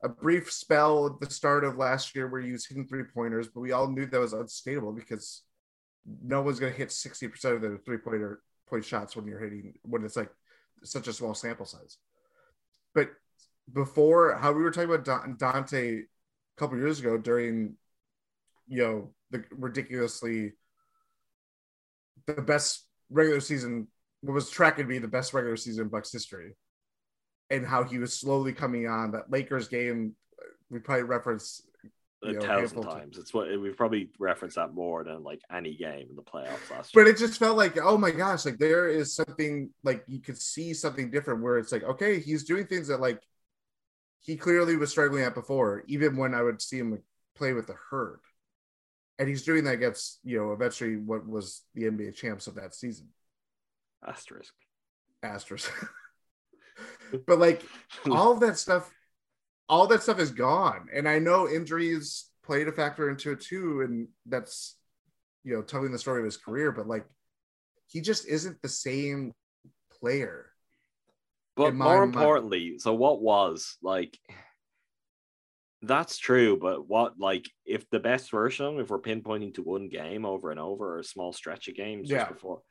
a 0.04 0.08
brief 0.08 0.52
spell 0.52 1.06
at 1.06 1.20
the 1.20 1.34
start 1.34 1.64
of 1.64 1.76
last 1.76 2.14
year 2.14 2.28
where 2.28 2.40
he 2.40 2.52
was 2.52 2.66
hitting 2.66 2.86
three 2.86 3.04
pointers 3.12 3.48
but 3.48 3.60
we 3.60 3.72
all 3.72 3.90
knew 3.90 4.06
that 4.06 4.20
was 4.20 4.34
unsustainable 4.34 4.92
because 4.92 5.42
no 6.22 6.42
one's 6.42 6.60
going 6.60 6.72
to 6.72 6.78
hit 6.78 6.90
60% 6.90 7.44
of 7.56 7.60
their 7.60 7.76
three 7.78 7.98
pointer 7.98 8.40
point 8.68 8.84
shots 8.84 9.16
when 9.16 9.26
you're 9.26 9.40
hitting 9.40 9.74
when 9.82 10.04
it's 10.04 10.16
like 10.16 10.30
such 10.84 11.08
a 11.08 11.12
small 11.12 11.34
sample 11.34 11.66
size. 11.66 11.98
But 12.94 13.10
before 13.72 14.36
how 14.36 14.52
we 14.52 14.62
were 14.62 14.70
talking 14.70 14.92
about 14.92 15.38
Donte 15.38 16.00
a 16.00 16.04
couple 16.56 16.78
years 16.78 17.00
ago 17.00 17.16
during 17.16 17.76
you 18.66 18.82
know 18.82 19.10
the 19.30 19.44
ridiculously 19.50 20.52
the 22.26 22.42
best 22.42 22.86
regular 23.10 23.40
season 23.40 23.88
what 24.22 24.34
was 24.34 24.50
tracking 24.50 24.84
to 24.84 24.88
be 24.88 24.98
the 24.98 25.08
best 25.08 25.32
regular 25.32 25.56
season 25.56 25.84
in 25.84 25.88
Bucks 25.88 26.12
history 26.12 26.54
and 27.48 27.66
how 27.66 27.82
he 27.82 27.98
was 27.98 28.18
slowly 28.18 28.52
coming 28.52 28.86
on 28.86 29.12
that 29.12 29.30
Lakers 29.30 29.68
game 29.68 30.14
we 30.70 30.78
probably 30.78 31.04
reference 31.04 31.62
a 32.22 32.32
know, 32.32 32.40
thousand 32.40 32.82
times. 32.82 33.18
It's 33.18 33.32
what 33.32 33.48
we've 33.60 33.76
probably 33.76 34.10
referenced 34.18 34.56
that 34.56 34.74
more 34.74 35.04
than 35.04 35.22
like 35.22 35.40
any 35.54 35.74
game 35.74 36.08
in 36.10 36.16
the 36.16 36.22
playoffs 36.22 36.70
last 36.70 36.94
year. 36.94 37.04
but 37.04 37.10
it 37.10 37.16
just 37.16 37.38
felt 37.38 37.56
like, 37.56 37.78
oh 37.82 37.96
my 37.96 38.10
gosh, 38.10 38.44
like 38.44 38.58
there 38.58 38.88
is 38.88 39.14
something 39.14 39.70
like 39.82 40.04
you 40.06 40.20
could 40.20 40.38
see 40.38 40.74
something 40.74 41.10
different 41.10 41.42
where 41.42 41.58
it's 41.58 41.72
like, 41.72 41.82
okay, 41.82 42.20
he's 42.20 42.44
doing 42.44 42.66
things 42.66 42.88
that 42.88 43.00
like 43.00 43.22
he 44.20 44.36
clearly 44.36 44.76
was 44.76 44.90
struggling 44.90 45.24
at 45.24 45.34
before, 45.34 45.82
even 45.86 46.16
when 46.16 46.34
I 46.34 46.42
would 46.42 46.60
see 46.60 46.78
him 46.78 47.02
play 47.34 47.52
with 47.52 47.66
the 47.66 47.76
herd. 47.90 48.20
And 49.18 49.28
he's 49.28 49.44
doing 49.44 49.64
that 49.64 49.74
against, 49.74 50.18
you 50.22 50.38
know, 50.38 50.52
eventually 50.52 50.96
what 50.96 51.26
was 51.26 51.62
the 51.74 51.84
NBA 51.84 52.14
champs 52.14 52.46
of 52.46 52.54
that 52.54 52.74
season. 52.74 53.08
Asterisk. 54.06 54.54
Asterisk. 55.22 55.72
but 57.26 57.38
like 57.38 57.62
all 58.10 58.32
of 58.32 58.40
that 58.40 58.58
stuff, 58.58 58.90
all 59.68 59.86
that 59.88 60.02
stuff 60.02 60.18
is 60.18 60.30
gone. 60.30 60.88
And 60.94 61.08
I 61.08 61.18
know 61.18 61.48
injuries 61.48 62.30
played 62.42 62.68
a 62.68 62.72
factor 62.72 63.10
into 63.10 63.32
it 63.32 63.40
too, 63.40 63.82
and 63.82 64.08
that's 64.26 64.76
you 65.44 65.54
know 65.54 65.62
telling 65.62 65.92
the 65.92 65.98
story 65.98 66.20
of 66.20 66.24
his 66.24 66.36
career. 66.36 66.72
But 66.72 66.86
like, 66.86 67.04
he 67.86 68.00
just 68.00 68.26
isn't 68.26 68.60
the 68.62 68.68
same 68.68 69.32
player. 70.00 70.49
But 71.66 71.74
my 71.74 71.84
more 71.84 72.04
importantly, 72.04 72.78
so 72.78 72.94
what 72.94 73.20
was 73.20 73.76
like 73.82 74.18
that's 75.82 76.18
true, 76.18 76.58
but 76.58 76.86
what 76.88 77.18
like 77.18 77.48
if 77.64 77.88
the 77.90 78.00
best 78.00 78.30
version, 78.30 78.78
if 78.80 78.90
we're 78.90 79.00
pinpointing 79.00 79.54
to 79.54 79.62
one 79.62 79.88
game 79.88 80.26
over 80.26 80.50
and 80.50 80.60
over 80.60 80.96
or 80.96 80.98
a 80.98 81.04
small 81.04 81.32
stretch 81.32 81.68
of 81.68 81.74
games 81.74 82.08
just 82.08 82.26
Yeah. 82.26 82.32
before, 82.32 82.62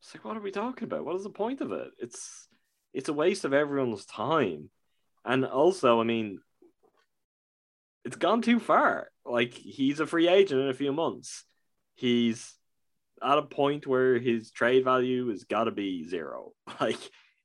it's 0.00 0.14
like 0.14 0.24
what 0.24 0.36
are 0.36 0.40
we 0.40 0.50
talking 0.50 0.84
about? 0.84 1.04
What 1.04 1.16
is 1.16 1.22
the 1.24 1.30
point 1.30 1.60
of 1.60 1.72
it? 1.72 1.88
It's 1.98 2.48
it's 2.92 3.08
a 3.08 3.12
waste 3.12 3.44
of 3.44 3.52
everyone's 3.52 4.06
time. 4.06 4.70
And 5.24 5.44
also, 5.44 6.00
I 6.00 6.04
mean, 6.04 6.40
it's 8.04 8.16
gone 8.16 8.42
too 8.42 8.58
far. 8.58 9.08
Like 9.24 9.52
he's 9.54 10.00
a 10.00 10.06
free 10.06 10.28
agent 10.28 10.60
in 10.60 10.68
a 10.68 10.74
few 10.74 10.92
months. 10.92 11.44
He's 11.94 12.54
at 13.22 13.38
a 13.38 13.42
point 13.42 13.86
where 13.86 14.18
his 14.18 14.50
trade 14.50 14.84
value 14.84 15.28
has 15.28 15.44
got 15.44 15.64
to 15.64 15.70
be 15.70 16.04
zero. 16.08 16.52
Like 16.80 16.98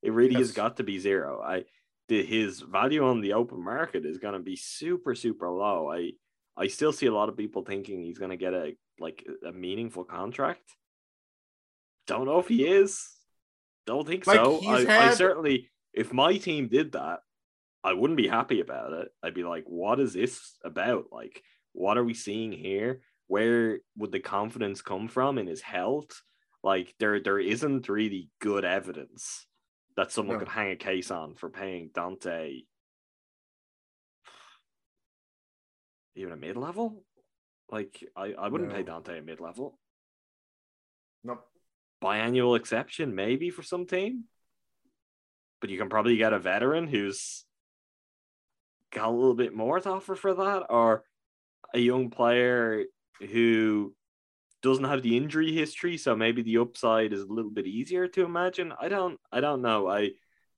it 0.04 0.12
really 0.12 0.36
has 0.36 0.52
got 0.52 0.78
to 0.78 0.84
be 0.84 1.00
zero. 1.00 1.42
I 1.42 1.64
the, 2.10 2.24
his 2.24 2.60
value 2.60 3.06
on 3.06 3.22
the 3.22 3.34
open 3.34 3.64
market 3.64 4.06
is 4.06 4.18
going 4.18 4.34
to 4.34 4.40
be 4.40 4.58
super 4.58 5.16
super 5.16 5.50
low. 5.50 5.92
I 5.92 6.12
I 6.56 6.68
still 6.68 6.92
see 6.92 7.08
a 7.08 7.14
lot 7.14 7.30
of 7.30 7.38
people 7.38 7.64
thinking 7.64 8.04
he's 8.04 8.20
going 8.20 8.32
to 8.32 8.38
get 8.38 8.54
a 8.54 8.76
like 9.00 9.26
a 9.48 9.52
meaningful 9.52 10.04
contract. 10.04 10.76
Don't 12.06 12.26
know 12.26 12.40
if 12.40 12.50
he 12.50 12.68
is. 12.68 13.10
Don't 13.88 14.06
think 14.06 14.28
Like, 14.28 14.36
so. 14.36 14.62
I, 14.68 15.10
I 15.10 15.14
certainly, 15.14 15.70
if 15.94 16.14
my 16.14 16.38
team 16.38 16.68
did 16.68 16.92
that, 16.94 17.20
I 17.84 17.94
wouldn't 17.94 18.18
be 18.18 18.28
happy 18.28 18.60
about 18.60 18.94
it. 18.94 19.10
I'd 19.22 19.34
be 19.34 19.44
like, 19.44 19.66
what 19.68 20.00
is 20.00 20.14
this 20.14 20.58
about? 20.64 21.06
Like, 21.12 21.42
what 21.72 21.98
are 21.98 22.04
we 22.04 22.14
seeing 22.14 22.52
here? 22.52 23.02
Where 23.28 23.80
would 23.98 24.12
the 24.12 24.20
confidence 24.20 24.82
come 24.82 25.08
from 25.08 25.38
in 25.38 25.48
his 25.48 25.62
health? 25.62 26.22
Like, 26.62 26.94
there 27.00 27.22
there 27.22 27.40
isn't 27.40 27.90
really 27.90 28.30
good 28.40 28.64
evidence 28.64 29.48
that 29.96 30.12
someone 30.12 30.36
No. 30.38 30.40
could 30.40 30.52
hang 30.52 30.72
a 30.72 30.76
case 30.76 31.12
on 31.12 31.36
for 31.36 31.50
paying 31.50 31.90
Donte 31.90 32.66
even 36.16 36.34
a 36.34 36.38
mid 36.38 36.58
level. 36.58 37.04
Like, 37.70 38.04
I, 38.16 38.34
I 38.34 38.48
wouldn't 38.50 38.72
pay 38.72 38.84
Donte 38.84 39.18
a 39.18 39.22
mid 39.22 39.40
level. 39.40 39.80
Nope. 41.24 41.44
Biannual 42.04 42.58
exception, 42.58 43.16
maybe 43.16 43.50
for 43.50 43.64
some 43.64 43.86
team. 43.86 44.26
But 45.60 45.70
you 45.70 45.78
can 45.78 45.90
probably 45.90 46.18
get 46.18 46.34
a 46.34 46.40
veteran 46.40 46.88
who's 46.88 47.46
got 48.92 49.08
a 49.08 49.12
little 49.12 49.34
bit 49.34 49.56
more 49.56 49.80
to 49.80 49.90
offer 49.90 50.16
for 50.16 50.34
that, 50.34 50.66
or 50.70 51.04
a 51.74 51.80
young 51.80 52.10
player 52.10 52.84
who 53.32 53.96
doesn't 54.64 54.86
have 54.86 55.04
the 55.04 55.16
injury 55.16 55.52
history, 55.52 55.98
so 55.98 56.16
maybe 56.16 56.42
the 56.42 56.58
upside 56.58 57.14
is 57.14 57.22
a 57.22 57.32
little 57.32 57.52
bit 57.52 57.68
easier 57.68 58.08
to 58.08 58.26
imagine. 58.26 58.74
I 58.80 58.88
don't 58.88 59.20
I 59.32 59.42
don't 59.42 59.62
know. 59.62 59.88
I 59.88 60.12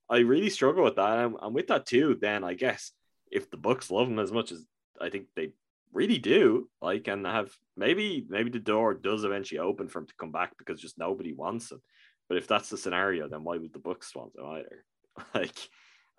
I 0.09 0.19
really 0.19 0.49
struggle 0.49 0.83
with 0.83 0.95
that. 0.95 1.17
I'm 1.41 1.53
with 1.53 1.67
that 1.67 1.87
too, 1.87 2.17
then 2.21 2.43
I 2.43 2.53
guess 2.53 2.91
if 3.31 3.49
the 3.49 3.57
Bucks 3.57 3.91
love 3.91 4.07
him 4.07 4.19
as 4.19 4.31
much 4.31 4.51
as 4.51 4.63
I 5.01 5.09
think 5.09 5.25
they 5.35 5.51
really 5.91 6.19
do, 6.19 6.69
like 6.81 7.07
and 7.07 7.25
have 7.25 7.51
maybe 7.75 8.25
maybe 8.29 8.51
the 8.51 8.59
door 8.59 8.93
does 8.93 9.23
eventually 9.23 9.59
open 9.59 9.89
for 9.89 9.99
him 9.99 10.07
to 10.07 10.15
come 10.19 10.31
back 10.31 10.57
because 10.57 10.79
just 10.79 10.97
nobody 10.99 11.33
wants 11.33 11.71
him. 11.71 11.81
But 12.29 12.37
if 12.37 12.47
that's 12.47 12.69
the 12.69 12.77
scenario, 12.77 13.27
then 13.27 13.43
why 13.43 13.57
would 13.57 13.73
the 13.73 13.79
Bucks 13.79 14.15
want 14.15 14.35
him 14.37 14.45
either? 14.45 14.85
Like 15.33 15.57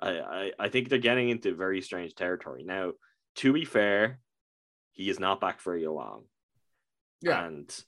I, 0.00 0.10
I, 0.18 0.52
I 0.58 0.68
think 0.68 0.88
they're 0.88 0.98
getting 0.98 1.28
into 1.30 1.54
very 1.54 1.82
strange 1.82 2.14
territory. 2.14 2.64
Now, 2.64 2.92
to 3.36 3.52
be 3.52 3.64
fair, 3.64 4.20
he 4.92 5.08
is 5.10 5.20
not 5.20 5.40
back 5.40 5.60
very 5.60 5.86
long. 5.86 6.24
Yeah. 7.20 7.44
And 7.46 7.84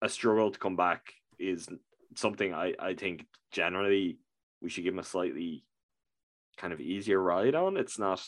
a 0.00 0.08
struggle 0.08 0.50
to 0.50 0.58
come 0.58 0.76
back 0.76 1.12
is 1.38 1.68
something 2.16 2.52
I, 2.54 2.74
I 2.78 2.94
think 2.94 3.26
generally 3.50 4.18
we 4.60 4.70
should 4.70 4.84
give 4.84 4.94
him 4.94 5.00
a 5.00 5.04
slightly 5.04 5.64
kind 6.56 6.72
of 6.72 6.80
easier 6.80 7.20
ride 7.20 7.54
on. 7.54 7.76
It's 7.76 7.98
not 7.98 8.22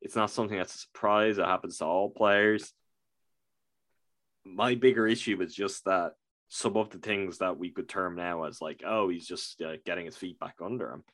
it's 0.00 0.16
not 0.16 0.30
something 0.30 0.56
that's 0.56 0.74
a 0.74 0.78
surprise. 0.78 1.38
It 1.38 1.44
happens 1.44 1.78
to 1.78 1.84
all 1.84 2.10
players. 2.10 2.72
My 4.44 4.74
bigger 4.74 5.06
issue 5.06 5.40
is 5.40 5.54
just 5.54 5.84
that 5.84 6.12
some 6.48 6.76
of 6.76 6.90
the 6.90 6.98
things 6.98 7.38
that 7.38 7.56
we 7.56 7.70
could 7.70 7.88
term 7.88 8.16
now 8.16 8.42
as 8.44 8.60
like, 8.60 8.82
oh, 8.84 9.08
he's 9.08 9.26
just 9.26 9.62
uh, 9.62 9.76
getting 9.86 10.04
his 10.04 10.16
feet 10.16 10.38
back 10.40 10.56
under 10.62 10.90
him. 10.90 11.04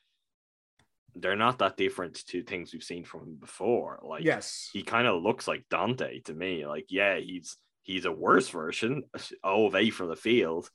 They're 1.15 1.35
not 1.35 1.59
that 1.59 1.77
different 1.77 2.25
to 2.27 2.43
things 2.43 2.71
we've 2.73 2.83
seen 2.83 3.03
from 3.03 3.21
him 3.21 3.35
before. 3.39 3.99
Like, 4.03 4.23
Yes. 4.23 4.69
he 4.73 4.83
kind 4.83 5.07
of 5.07 5.21
looks 5.21 5.47
like 5.47 5.65
Donte 5.69 6.23
to 6.25 6.33
me. 6.33 6.65
Like, 6.65 6.85
yeah, 6.89 7.17
he's 7.17 7.57
he's 7.83 8.05
a 8.05 8.11
worse 8.11 8.49
version 8.49 9.03
of 9.43 9.75
A 9.75 9.89
for 9.89 10.05
the 10.05 10.15
field, 10.15 10.69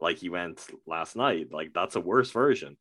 like 0.00 0.18
he 0.18 0.28
went 0.28 0.64
last 0.86 1.16
night. 1.16 1.48
Like 1.50 1.72
that's 1.74 1.96
a 1.96 2.00
worse 2.00 2.30
version. 2.30 2.76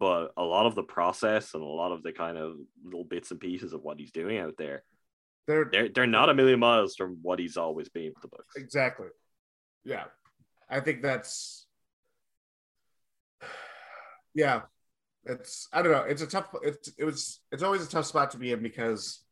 But 0.00 0.32
a 0.36 0.42
lot 0.42 0.66
of 0.66 0.74
the 0.74 0.82
process 0.82 1.54
and 1.54 1.62
a 1.62 1.66
lot 1.66 1.92
of 1.92 2.02
the 2.02 2.12
kind 2.12 2.36
of 2.36 2.56
little 2.84 3.04
bits 3.04 3.30
and 3.30 3.38
pieces 3.40 3.72
of 3.72 3.82
what 3.82 3.98
he's 4.00 4.10
doing 4.10 4.38
out 4.38 4.54
there, 4.58 4.82
They're 5.46 5.66
they're 5.70 5.88
they're 5.88 6.06
not 6.06 6.30
a 6.30 6.34
million 6.34 6.58
miles 6.58 6.96
from 6.96 7.18
what 7.22 7.38
he's 7.38 7.56
always 7.56 7.88
been 7.88 8.12
with 8.14 8.22
the 8.22 8.28
Bucks. 8.28 8.56
Exactly. 8.56 9.08
Yeah. 9.84 10.04
I 10.68 10.80
think 10.80 11.02
that's 11.02 11.66
yeah. 14.34 14.62
It's 15.26 15.68
I 15.72 15.82
don't 15.82 15.92
know. 15.92 16.02
It's 16.02 16.22
a 16.22 16.26
tough 16.26 16.48
it's 16.62 16.90
it 16.98 17.04
was 17.04 17.40
it's 17.50 17.62
always 17.62 17.84
a 17.84 17.88
tough 17.88 18.06
spot 18.06 18.30
to 18.32 18.38
be 18.38 18.52
in 18.52 18.62
because 18.62 19.24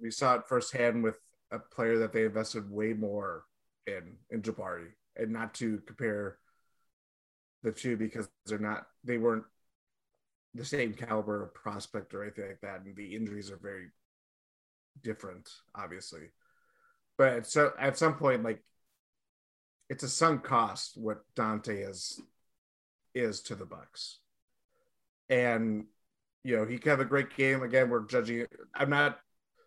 we 0.00 0.10
saw 0.10 0.34
it 0.36 0.46
firsthand 0.48 1.02
with 1.02 1.18
a 1.50 1.58
player 1.58 1.98
that 1.98 2.12
they 2.12 2.24
invested 2.24 2.70
way 2.70 2.92
more 2.92 3.44
in 3.86 4.16
in 4.30 4.42
Jabari 4.42 4.88
and 5.16 5.32
not 5.32 5.54
to 5.54 5.82
compare 5.86 6.38
the 7.62 7.72
two 7.72 7.96
because 7.96 8.28
they're 8.46 8.58
not 8.58 8.86
they 9.04 9.18
weren't 9.18 9.44
the 10.54 10.64
same 10.64 10.94
caliber 10.94 11.42
of 11.42 11.54
prospect 11.54 12.14
or 12.14 12.22
anything 12.22 12.46
like 12.46 12.60
that 12.60 12.82
and 12.84 12.94
the 12.94 13.14
injuries 13.16 13.50
are 13.50 13.56
very 13.56 13.86
different 15.02 15.48
obviously 15.74 16.28
but 17.16 17.46
so 17.46 17.72
at 17.78 17.96
some 17.96 18.14
point 18.14 18.42
like 18.42 18.62
it's 19.88 20.04
a 20.04 20.08
sunk 20.08 20.42
cost 20.42 20.96
what 20.96 21.22
Donte 21.36 21.88
is 21.88 22.20
is 23.14 23.42
to 23.42 23.54
the 23.54 23.66
Bucks. 23.66 24.20
And 25.32 25.86
you 26.44 26.56
know, 26.56 26.66
he 26.66 26.76
could 26.76 26.90
have 26.90 27.00
a 27.00 27.06
great 27.06 27.34
game. 27.34 27.62
Again, 27.62 27.88
we're 27.88 28.04
judging 28.04 28.46
I'm 28.74 28.90
not 28.90 29.18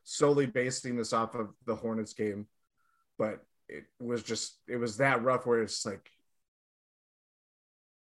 solely 0.04 0.46
basing 0.46 0.96
this 0.96 1.12
off 1.12 1.34
of 1.34 1.50
the 1.66 1.76
Hornets 1.76 2.14
game, 2.14 2.46
but 3.18 3.44
it 3.68 3.86
was 4.00 4.22
just 4.22 4.60
it 4.68 4.78
was 4.78 4.98
that 4.98 5.24
rough 5.24 5.48
where 5.48 5.64
it's 5.64 5.86
like 5.86 6.12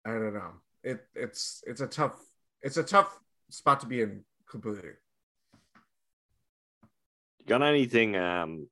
I 0.05 0.11
don't 0.11 0.33
know. 0.33 0.53
It 0.83 1.05
it's 1.13 1.61
it's 1.67 1.81
a 1.81 1.87
tough 1.87 2.15
it's 2.61 2.77
a 2.77 2.83
tough 2.83 3.19
spot 3.49 3.81
to 3.81 3.87
be 3.87 4.01
in 4.01 4.23
completely. 4.49 4.91
Got 7.45 7.61
anything 7.61 8.15
um 8.15 8.69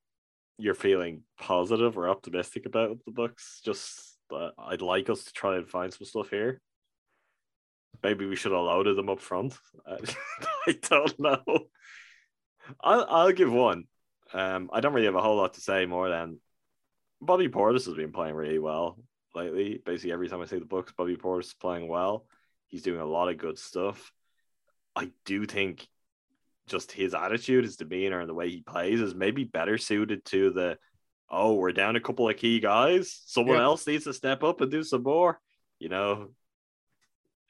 you're 0.57 0.75
feeling 0.75 1.23
positive 1.37 1.97
or 1.97 2.07
optimistic 2.07 2.65
about 2.65 2.99
the 3.05 3.11
Bucks? 3.11 3.59
Just 3.65 4.17
uh, 4.33 4.51
I'd 4.57 4.81
like 4.81 5.09
us 5.09 5.25
to 5.25 5.33
try 5.33 5.57
and 5.57 5.67
find 5.67 5.93
some 5.93 6.05
stuff 6.05 6.29
here. 6.29 6.61
Maybe 8.03 8.25
we 8.25 8.35
should 8.35 8.51
have 8.51 8.61
loaded 8.61 8.95
them 8.95 9.09
up 9.09 9.19
front. 9.19 9.57
I, 9.85 9.97
I 10.67 10.71
don't 10.89 11.19
know. 11.19 11.41
I'll 12.81 13.05
I'll 13.09 13.31
give 13.31 13.51
one. 13.51 13.85
Um, 14.33 14.69
I 14.73 14.81
don't 14.81 14.93
really 14.93 15.05
have 15.05 15.15
a 15.15 15.21
whole 15.21 15.37
lot 15.37 15.53
to 15.55 15.61
say 15.61 15.85
more 15.85 16.09
than 16.09 16.39
Bobby 17.21 17.47
Portis 17.47 17.85
has 17.85 17.95
been 17.95 18.11
playing 18.11 18.35
really 18.35 18.59
well 18.59 18.97
lately. 19.33 19.81
Basically, 19.85 20.11
every 20.11 20.27
time 20.29 20.41
I 20.41 20.45
see 20.45 20.59
the 20.59 20.65
Bucks, 20.65 20.91
Bobby 20.91 21.15
Portis 21.15 21.45
is 21.45 21.53
playing 21.53 21.87
well. 21.87 22.25
He's 22.67 22.83
doing 22.83 22.99
a 22.99 23.05
lot 23.05 23.29
of 23.29 23.37
good 23.37 23.57
stuff. 23.57 24.11
I 24.95 25.11
do 25.25 25.45
think 25.45 25.87
just 26.67 26.91
his 26.91 27.13
attitude, 27.13 27.63
his 27.63 27.77
demeanor, 27.77 28.19
and 28.19 28.27
the 28.29 28.33
way 28.33 28.49
he 28.49 28.61
plays 28.61 28.99
is 28.99 29.15
maybe 29.15 29.45
better 29.45 29.77
suited 29.77 30.25
to 30.25 30.51
the 30.51 30.77
oh, 31.29 31.55
we're 31.55 31.71
down 31.73 31.95
a 31.97 32.01
couple 32.01 32.29
of 32.29 32.37
key 32.37 32.59
guys. 32.59 33.21
Someone 33.25 33.57
Yeah. 33.57 33.63
else 33.63 33.85
needs 33.85 34.05
to 34.05 34.13
step 34.13 34.43
up 34.43 34.61
and 34.61 34.71
do 34.71 34.83
some 34.83 35.03
more. 35.03 35.39
You 35.79 35.89
know, 35.89 36.29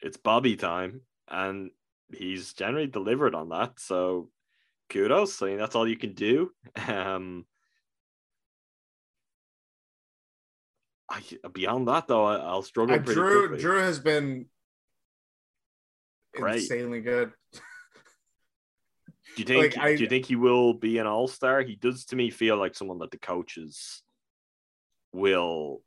it's 0.01 0.17
Bobby 0.17 0.55
time, 0.55 1.01
and 1.27 1.71
he's 2.13 2.53
generally 2.53 2.87
delivered 2.87 3.35
on 3.35 3.49
that. 3.49 3.79
So 3.79 4.29
kudos. 4.89 5.41
I 5.41 5.47
mean, 5.47 5.57
that's 5.57 5.75
all 5.75 5.87
you 5.87 5.97
can 5.97 6.13
do. 6.13 6.51
Um, 6.87 7.45
I, 11.09 11.21
beyond 11.53 11.87
that, 11.87 12.07
though, 12.07 12.25
I, 12.25 12.35
I'll 12.35 12.61
struggle. 12.61 12.95
Uh, 12.95 12.99
pretty 12.99 13.19
Jrue 13.19 13.47
quickly. 13.47 13.63
Jrue 13.65 13.81
has 13.81 13.99
been 13.99 14.45
Great. 16.35 16.55
insanely 16.57 16.99
good. 17.01 17.31
Do 17.53 17.59
you 19.37 19.45
think? 19.45 19.75
Like, 19.75 19.85
I- 19.85 19.95
do 19.95 20.03
you 20.03 20.09
think 20.09 20.25
he 20.25 20.35
will 20.35 20.73
be 20.73 20.97
an 20.97 21.07
all 21.07 21.27
star? 21.27 21.61
He 21.61 21.75
does 21.75 22.05
to 22.05 22.15
me 22.15 22.29
feel 22.29 22.57
like 22.57 22.75
someone 22.75 22.99
that 22.99 23.11
the 23.11 23.19
coaches 23.19 24.01
will 25.13 25.81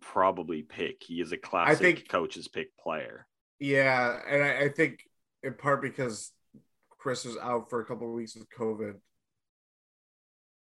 probably 0.00 0.62
pick. 0.62 1.02
He 1.02 1.20
is 1.20 1.32
a 1.32 1.36
classic 1.36 1.78
think- 1.98 2.08
coaches 2.08 2.48
pick 2.48 2.76
player. 2.78 3.26
Yeah, 3.64 4.20
and 4.28 4.42
I, 4.42 4.64
I 4.64 4.68
think 4.68 5.08
in 5.42 5.54
part 5.54 5.80
because 5.80 6.32
Khris 6.98 7.24
was 7.24 7.38
out 7.38 7.70
for 7.70 7.80
a 7.80 7.86
couple 7.86 8.06
of 8.06 8.12
weeks 8.12 8.36
with 8.36 8.46
COVID. 8.50 8.96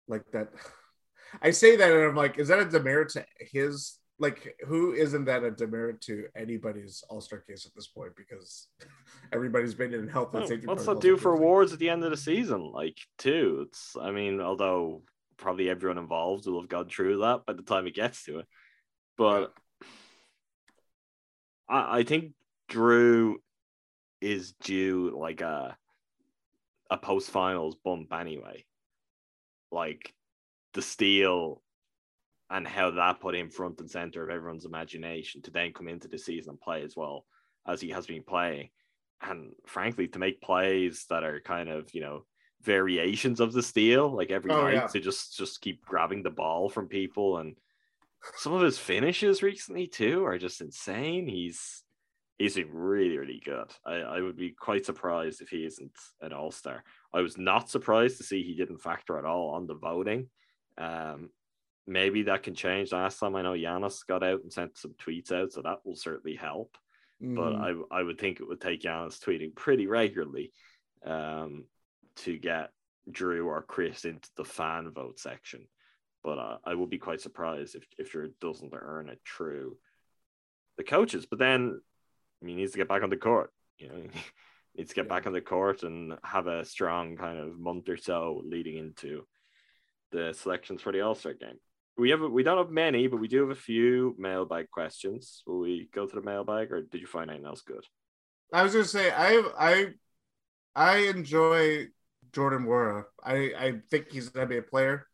Like 0.07 0.23
that, 0.31 0.49
I 1.43 1.51
say 1.51 1.75
that 1.75 1.91
and 1.91 2.05
I'm 2.05 2.15
like, 2.15 2.39
is 2.39 2.47
that 2.47 2.57
a 2.57 2.65
demerit 2.65 3.09
to 3.09 3.23
his? 3.39 3.99
Like, 4.17 4.55
who 4.65 4.93
isn't 4.93 5.25
that 5.25 5.43
a 5.43 5.51
demerit 5.51 6.01
to 6.01 6.25
anybody's 6.35 7.03
All 7.07 7.21
Star 7.21 7.37
case 7.39 7.67
at 7.67 7.75
this 7.75 7.85
point? 7.85 8.13
Because 8.15 8.67
everybody's 9.31 9.75
been 9.75 9.93
in 9.93 10.07
health 10.07 10.33
and 10.33 10.47
safety. 10.47 10.65
What's 10.65 10.87
that 10.87 10.99
do 10.99 11.17
for 11.17 11.33
awards 11.33 11.73
at 11.73 11.77
the 11.77 11.91
end 11.91 12.03
of 12.03 12.09
the 12.09 12.17
season? 12.17 12.71
Like, 12.71 12.97
too. 13.19 13.67
It's, 13.67 13.95
I 13.95 14.09
mean, 14.09 14.41
although 14.41 15.03
probably 15.37 15.69
everyone 15.69 15.99
involved 15.99 16.47
will 16.47 16.61
have 16.61 16.69
gone 16.69 16.89
through 16.89 17.19
that 17.19 17.45
by 17.45 17.53
the 17.53 17.61
time 17.61 17.85
it 17.85 17.93
gets 17.93 18.23
to 18.23 18.39
it. 18.39 18.47
But 19.19 19.53
I, 21.69 21.99
I 21.99 22.03
think 22.03 22.31
Jrue 22.69 23.35
is 24.21 24.53
due 24.53 25.15
like 25.17 25.41
a 25.41 25.77
a 26.89 26.97
post 26.97 27.29
finals 27.29 27.75
bump 27.83 28.13
anyway. 28.13 28.65
Like 29.71 30.13
the 30.73 30.81
steal 30.81 31.61
and 32.49 32.65
how 32.65 32.91
that 32.91 33.19
put 33.19 33.35
him 33.35 33.49
front 33.49 33.79
and 33.81 33.91
center 33.91 34.23
of 34.23 34.29
everyone's 34.29 34.65
imagination 34.65 35.41
to 35.41 35.51
then 35.51 35.73
come 35.73 35.87
into 35.89 36.07
the 36.07 36.17
season 36.17 36.51
and 36.51 36.61
play 36.61 36.81
as 36.83 36.95
well 36.95 37.25
as 37.67 37.81
he 37.81 37.89
has 37.89 38.07
been 38.07 38.23
playing. 38.23 38.69
And 39.21 39.51
frankly, 39.65 40.07
to 40.09 40.19
make 40.19 40.41
plays 40.41 41.05
that 41.09 41.23
are 41.23 41.41
kind 41.41 41.67
of, 41.69 41.93
you 41.93 42.01
know, 42.01 42.25
variations 42.61 43.39
of 43.39 43.51
the 43.51 43.63
steal, 43.63 44.15
like 44.15 44.31
every 44.31 44.51
Oh, 44.51 44.63
night 44.63 44.73
yeah. 44.73 44.87
to 44.87 44.99
just 44.99 45.35
just 45.37 45.59
keep 45.61 45.83
grabbing 45.85 46.23
the 46.23 46.29
ball 46.29 46.69
from 46.69 46.87
people. 46.87 47.37
And 47.39 47.57
some 48.35 48.53
of 48.53 48.61
his 48.61 48.77
finishes 48.77 49.43
recently 49.43 49.87
too 49.87 50.25
are 50.25 50.37
just 50.37 50.61
insane. 50.61 51.27
He's 51.27 51.83
he's 52.37 52.57
really, 52.61 53.17
really 53.17 53.41
good. 53.43 53.71
I, 53.85 53.95
I 53.95 54.21
would 54.21 54.37
be 54.37 54.51
quite 54.51 54.85
surprised 54.85 55.41
if 55.41 55.49
he 55.49 55.65
isn't 55.65 55.97
an 56.21 56.33
all-star. 56.33 56.83
I 57.13 57.21
was 57.21 57.37
not 57.37 57.69
surprised 57.69 58.17
to 58.17 58.23
see 58.23 58.43
he 58.43 58.55
didn't 58.55 58.81
factor 58.81 59.17
at 59.17 59.25
all 59.25 59.49
on 59.49 59.67
the 59.67 59.75
voting. 59.75 60.29
Um, 60.77 61.29
maybe 61.87 62.23
that 62.23 62.43
can 62.43 62.53
change. 62.53 62.91
Last 62.91 63.19
time 63.19 63.35
I 63.35 63.41
know 63.41 63.53
Giannis 63.53 64.05
got 64.05 64.23
out 64.23 64.43
and 64.43 64.53
sent 64.53 64.77
some 64.77 64.93
tweets 64.93 65.31
out, 65.31 65.51
so 65.51 65.61
that 65.61 65.79
will 65.85 65.95
certainly 65.95 66.35
help. 66.35 66.77
But 67.19 67.53
Mhm. 67.53 67.87
I 67.91 67.99
I 67.99 68.03
would 68.03 68.19
think 68.19 68.39
it 68.39 68.47
would 68.47 68.61
take 68.61 68.81
Giannis 68.81 69.19
tweeting 69.19 69.55
pretty 69.55 69.87
regularly 69.87 70.53
um, 71.03 71.65
to 72.17 72.37
get 72.37 72.71
Jrue 73.09 73.45
or 73.45 73.63
Khris 73.63 74.05
into 74.05 74.29
the 74.35 74.45
fan 74.45 74.91
vote 74.91 75.19
section. 75.19 75.67
But 76.23 76.37
uh, 76.37 76.57
I 76.63 76.75
would 76.75 76.89
be 76.91 76.99
quite 76.99 77.21
surprised 77.21 77.73
if 77.75 77.87
if 77.97 78.11
Jrue 78.11 78.33
doesn't 78.39 78.73
earn 78.75 79.09
it 79.09 79.19
through 79.25 79.79
the 80.77 80.83
coaches. 80.83 81.25
But 81.25 81.39
then 81.39 81.81
he 82.45 82.55
needs 82.55 82.71
to 82.71 82.77
get 82.77 82.87
back 82.87 83.03
on 83.03 83.09
the 83.09 83.17
court. 83.17 83.51
You 83.77 83.89
know, 83.89 83.95
he 84.73 84.81
needs 84.81 84.89
to 84.89 84.95
get 84.95 85.09
back 85.09 85.27
on 85.27 85.33
the 85.33 85.41
court 85.41 85.83
and 85.83 86.13
have 86.23 86.47
a 86.47 86.65
strong 86.65 87.17
kind 87.17 87.39
of 87.39 87.59
month 87.59 87.89
or 87.89 87.97
so 87.97 88.41
leading 88.45 88.77
into 88.77 89.25
the 90.11 90.33
selections 90.33 90.81
for 90.81 90.91
the 90.91 91.01
All 91.01 91.15
Star 91.15 91.33
game. 91.33 91.59
We 91.97 92.11
have 92.11 92.21
we 92.21 92.43
don't 92.43 92.59
have 92.59 92.69
many, 92.69 93.07
but 93.07 93.19
we 93.19 93.27
do 93.27 93.41
have 93.41 93.57
a 93.57 93.59
few 93.59 94.15
mailbag 94.19 94.69
questions. 94.69 95.41
Will 95.47 95.59
we 95.59 95.89
go 95.93 96.05
to 96.05 96.15
the 96.15 96.21
mailbag, 96.21 96.71
or 96.71 96.81
did 96.81 97.01
you 97.01 97.07
find 97.07 97.29
anything 97.29 97.47
else 97.47 97.61
good? 97.61 97.83
I 98.53 98.63
was 98.63 98.73
gonna 98.73 98.85
say 98.85 99.11
I 99.11 99.43
I 99.57 99.87
I 100.75 100.97
enjoy 101.07 101.87
Jordan 102.33 102.65
Nwora. 102.65 103.05
I 103.23 103.51
I 103.57 103.73
think 103.89 104.11
he's 104.11 104.29
gonna 104.29 104.45
be 104.45 104.57
a 104.57 104.61
player. 104.61 105.07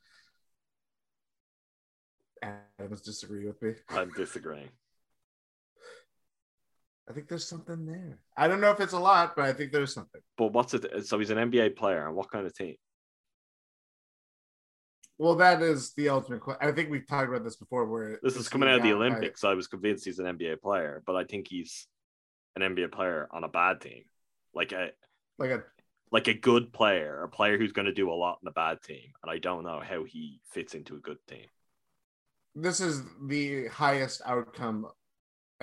Adams 2.42 3.02
disagree 3.02 3.46
with 3.46 3.62
me. 3.62 3.74
I'm 3.90 4.12
disagreeing. 4.12 4.70
I 7.10 7.14
think 7.14 7.28
there's 7.28 7.48
something 7.48 7.86
there. 7.86 8.20
I 8.38 8.48
don't 8.48 8.62
know 8.62 8.72
if 8.72 8.80
it's 8.80 8.94
a 8.94 9.00
lot, 9.00 9.36
but 9.36 9.46
I 9.46 9.54
think 9.54 9.72
there's 9.72 9.94
something. 9.94 10.22
But 10.38 10.54
what's 10.54 10.74
it? 10.74 11.06
So 11.06 11.20
he's 11.20 11.30
an 11.32 11.38
NBA 11.38 11.76
player, 11.76 12.08
and 12.08 12.16
what 12.16 12.32
kind 12.32 12.46
of 12.46 12.56
team? 12.56 12.76
Well, 15.18 15.36
that 15.36 15.62
is 15.62 15.94
the 15.94 16.10
ultimate. 16.10 16.44
que- 16.44 16.58
I 16.60 16.72
think 16.72 16.90
we've 16.90 17.08
talked 17.08 17.30
about 17.30 17.44
this 17.44 17.56
before. 17.56 17.86
Where 17.88 18.20
This 18.24 18.36
is 18.36 18.50
coming 18.50 18.70
out 18.70 18.78
of 18.78 18.84
the 18.84 18.94
Olympics. 18.94 19.44
I 19.44 19.54
was 19.54 19.68
convinced 19.68 20.06
he's 20.06 20.20
an 20.20 20.26
NBA 20.26 20.62
player, 20.62 21.04
but 21.06 21.16
I 21.16 21.24
think 21.24 21.48
he's 21.48 21.88
an 22.56 22.62
NBA 22.62 22.92
player 22.92 23.28
on 23.32 23.44
a 23.44 23.50
bad 23.50 23.82
team, 23.82 24.04
like 24.54 24.72
a 24.72 24.90
like 25.38 25.52
a 25.52 25.64
like 26.12 26.28
a 26.28 26.34
good 26.34 26.72
player, 26.74 27.24
a 27.24 27.30
player 27.30 27.58
who's 27.58 27.72
going 27.74 27.86
to 27.86 27.94
do 27.94 28.12
a 28.12 28.14
lot 28.14 28.40
in 28.42 28.48
a 28.48 28.52
bad 28.52 28.82
team, 28.82 29.12
and 29.22 29.32
I 29.32 29.40
don't 29.40 29.64
know 29.64 29.80
how 29.80 30.04
he 30.04 30.40
fits 30.52 30.74
into 30.74 30.96
a 30.96 31.00
good 31.00 31.18
team. 31.28 31.46
this 32.56 32.80
is 32.80 33.02
the 33.28 33.68
highest 33.68 34.22
outcome, 34.26 34.88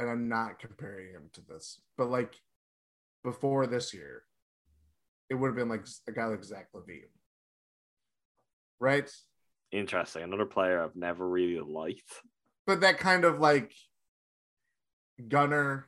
and 0.00 0.08
I'm 0.08 0.28
not 0.28 0.58
comparing 0.58 1.12
him 1.12 1.28
to 1.34 1.42
this, 1.42 1.78
but 1.98 2.10
like 2.10 2.34
before 3.22 3.66
this 3.66 3.92
year, 3.92 4.22
it 5.28 5.34
would 5.34 5.48
have 5.48 5.56
been 5.56 5.68
like 5.68 5.86
a 6.08 6.12
guy 6.12 6.24
like 6.24 6.42
Zach 6.42 6.68
LaVine, 6.74 7.10
right? 8.80 9.10
Interesting. 9.70 10.22
Another 10.22 10.46
player 10.46 10.82
I've 10.82 10.96
never 10.96 11.28
really 11.28 11.60
liked. 11.60 12.10
But 12.66 12.80
that 12.80 12.98
kind 12.98 13.26
of 13.26 13.40
like 13.40 13.72
gunner. 15.28 15.86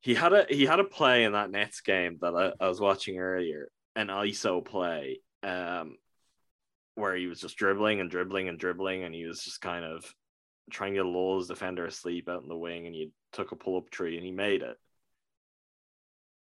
He 0.00 0.14
had 0.14 0.32
a 0.32 0.44
he 0.48 0.66
had 0.66 0.80
a 0.80 0.84
play 0.84 1.22
in 1.22 1.32
that 1.32 1.52
Nets 1.52 1.80
game 1.82 2.18
that 2.20 2.34
I, 2.34 2.64
I 2.64 2.68
was 2.68 2.80
watching 2.80 3.18
earlier, 3.18 3.68
an 3.94 4.08
ISO 4.08 4.64
play, 4.64 5.20
um, 5.44 5.96
where 6.96 7.14
he 7.14 7.28
was 7.28 7.40
just 7.40 7.56
dribbling 7.56 8.00
and 8.00 8.10
dribbling 8.10 8.48
and 8.48 8.58
dribbling, 8.58 9.04
and 9.04 9.14
he 9.14 9.24
was 9.24 9.44
just 9.44 9.60
kind 9.60 9.84
of 9.84 10.12
trying 10.70 10.94
to 10.94 11.04
lull 11.04 11.38
his 11.38 11.48
defender 11.48 11.86
asleep 11.86 12.28
out 12.28 12.42
in 12.42 12.48
the 12.48 12.56
wing, 12.56 12.86
and 12.86 12.94
he 12.94 13.10
took 13.32 13.52
a 13.52 13.56
pull 13.56 13.76
up 13.76 13.90
tree 13.90 14.16
and 14.16 14.24
he 14.24 14.32
made 14.32 14.62
it. 14.62 14.76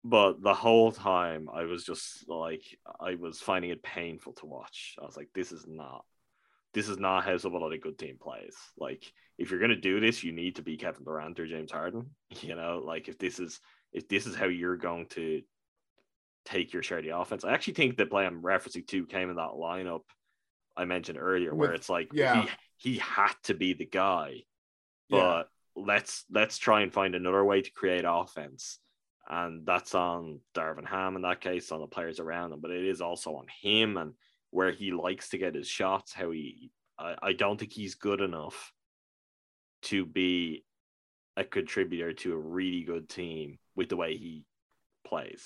But 0.03 0.41
the 0.41 0.53
whole 0.53 0.91
time, 0.91 1.49
I 1.53 1.63
was 1.63 1.83
just 1.83 2.29
like, 2.29 2.63
I 2.99 3.15
was 3.15 3.39
finding 3.41 3.71
it 3.71 3.83
painful 3.83 4.33
to 4.33 4.45
watch. 4.45 4.95
I 5.01 5.05
was 5.05 5.17
like, 5.17 5.29
this 5.33 5.51
is 5.51 5.65
not, 5.67 6.05
this 6.73 6.87
is 6.87 6.97
not 6.97 7.25
how 7.25 7.37
somebody 7.37 7.61
a 7.61 7.65
lot 7.65 7.73
of 7.73 7.77
a 7.77 7.81
good 7.81 7.97
team 7.97 8.17
plays. 8.21 8.55
Like, 8.77 9.11
if 9.37 9.51
you're 9.51 9.59
gonna 9.59 9.75
do 9.75 9.99
this, 9.99 10.23
you 10.23 10.31
need 10.31 10.55
to 10.55 10.61
be 10.61 10.77
Kevin 10.77 11.03
Durant 11.03 11.39
or 11.39 11.47
James 11.47 11.71
Harden. 11.71 12.11
You 12.41 12.55
know, 12.55 12.81
like 12.85 13.07
if 13.07 13.17
this 13.17 13.39
is 13.39 13.59
if 13.91 14.07
this 14.07 14.27
is 14.27 14.35
how 14.35 14.45
you're 14.45 14.77
going 14.77 15.07
to 15.07 15.41
take 16.45 16.71
your 16.73 16.83
share 16.83 16.99
of 16.99 17.03
the 17.03 17.17
offense. 17.17 17.43
I 17.43 17.51
actually 17.51 17.73
think 17.73 17.97
the 17.97 18.05
play 18.05 18.25
I'm 18.25 18.41
referencing 18.41 18.87
to 18.87 19.05
came 19.05 19.29
in 19.29 19.35
that 19.35 19.51
lineup 19.57 20.03
I 20.75 20.85
mentioned 20.85 21.17
earlier, 21.19 21.53
where 21.53 21.69
With- 21.71 21.79
it's 21.79 21.89
like 21.89 22.09
yeah. 22.13 22.43
he 22.43 22.49
he 22.77 22.97
had 22.97 23.33
to 23.43 23.53
be 23.53 23.73
the 23.73 23.85
guy, 23.85 24.43
Yeah. 25.09 25.19
but 25.19 25.49
let's 25.75 26.25
let's 26.29 26.57
try 26.57 26.81
and 26.81 26.93
find 26.93 27.15
another 27.15 27.43
way 27.43 27.61
to 27.61 27.71
create 27.71 28.05
offense. 28.07 28.79
And 29.29 29.65
that's 29.65 29.93
on 29.93 30.39
Darvin 30.55 30.87
Ham 30.87 31.17
in 31.17 31.23
that 31.23 31.41
case, 31.41 31.71
on 31.71 31.81
the 31.81 31.87
players 31.87 32.19
around 32.19 32.53
him, 32.53 32.61
but 32.61 32.71
it 32.71 32.85
is 32.85 33.01
also 33.01 33.35
on 33.35 33.45
him 33.61 33.97
and 33.97 34.13
where 34.51 34.71
he 34.71 34.91
likes 34.93 35.29
to 35.29 35.37
get 35.37 35.55
his 35.55 35.67
shots, 35.67 36.13
how 36.13 36.31
he 36.31 36.71
I, 36.97 37.15
I 37.21 37.33
don't 37.33 37.59
think 37.59 37.73
he's 37.73 37.95
good 37.95 38.21
enough 38.21 38.71
to 39.83 40.05
be 40.05 40.63
a 41.35 41.43
contributor 41.43 42.13
to 42.13 42.33
a 42.33 42.37
really 42.37 42.83
good 42.83 43.09
team 43.09 43.59
with 43.75 43.89
the 43.89 43.97
way 43.97 44.17
he 44.17 44.45
plays. 45.05 45.45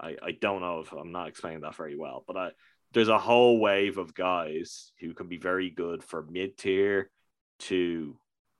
I, 0.00 0.16
I 0.22 0.32
don't 0.32 0.60
know 0.60 0.80
if 0.80 0.92
I'm 0.92 1.12
not 1.12 1.28
explaining 1.28 1.60
that 1.60 1.76
very 1.76 1.96
well, 1.96 2.24
but 2.26 2.36
I 2.36 2.50
there's 2.94 3.08
a 3.08 3.18
whole 3.18 3.58
wave 3.58 3.98
of 3.98 4.14
guys 4.14 4.92
who 5.00 5.12
can 5.14 5.28
be 5.28 5.36
very 5.36 5.68
good 5.68 6.02
for 6.02 6.22
mid 6.30 6.56
tier 6.56 7.10
to 7.58 8.16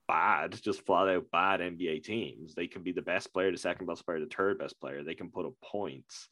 bad, 0.09 0.61
just 0.63 0.85
flat 0.85 1.09
out 1.09 1.31
bad 1.31 1.61
NBA 1.61 2.03
teams. 2.05 2.55
They 2.55 2.67
can 2.67 2.83
be 2.83 2.93
the 2.93 3.03
best 3.03 3.33
player, 3.33 3.51
the 3.51 3.57
second 3.57 3.87
best 3.87 4.05
player, 4.05 4.21
the 4.21 4.27
third 4.27 4.59
best 4.59 4.81
player. 4.81 5.03
They 5.03 5.15
can 5.15 5.31
put 5.31 5.47
up 5.47 5.55
points. 5.63 6.29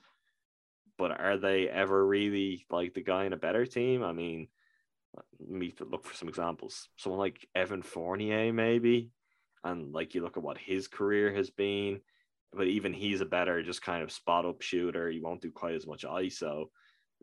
But 0.98 1.18
are 1.20 1.38
they 1.38 1.68
ever 1.68 2.06
really 2.06 2.66
like 2.70 2.92
the 2.94 3.02
guy 3.02 3.24
in 3.24 3.32
a 3.32 3.38
better 3.38 3.64
team? 3.64 4.02
I 4.02 4.12
mean, 4.12 4.48
let 5.40 5.58
me 5.58 5.72
look 5.80 6.04
for 6.04 6.14
some 6.14 6.28
examples. 6.28 6.88
Someone 6.96 7.20
like 7.20 7.48
Evan 7.54 7.82
Fournier, 7.82 8.52
maybe. 8.52 9.10
And 9.64 9.92
like 9.92 10.14
you 10.14 10.22
look 10.22 10.36
at 10.36 10.42
what 10.42 10.58
his 10.58 10.88
career 10.88 11.32
has 11.34 11.50
been, 11.50 12.00
but 12.52 12.66
even 12.66 12.92
he's 12.92 13.20
a 13.20 13.26
better 13.26 13.62
just 13.62 13.82
kind 13.82 14.02
of 14.02 14.12
spot 14.12 14.44
up 14.44 14.60
shooter. 14.60 15.08
He 15.08 15.20
won't 15.20 15.40
do 15.40 15.50
quite 15.50 15.74
as 15.74 15.86
much 15.86 16.04
ISO. 16.04 16.66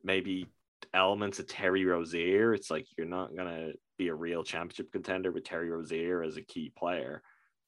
Maybe 0.04 0.48
elements 0.94 1.40
of 1.40 1.48
Terry 1.48 1.86
Rozier. 1.86 2.54
It's 2.54 2.72
like 2.72 2.88
you're 2.98 3.08
not 3.08 3.36
gonna 3.36 3.72
be 3.98 4.08
a 4.08 4.16
real 4.16 4.44
championship 4.44 4.92
contender 4.92 5.32
with 5.32 5.44
Terry 5.44 5.70
Rozier 5.70 6.24
as 6.24 6.38
a 6.38 6.42
key 6.42 6.72
player. 6.78 7.22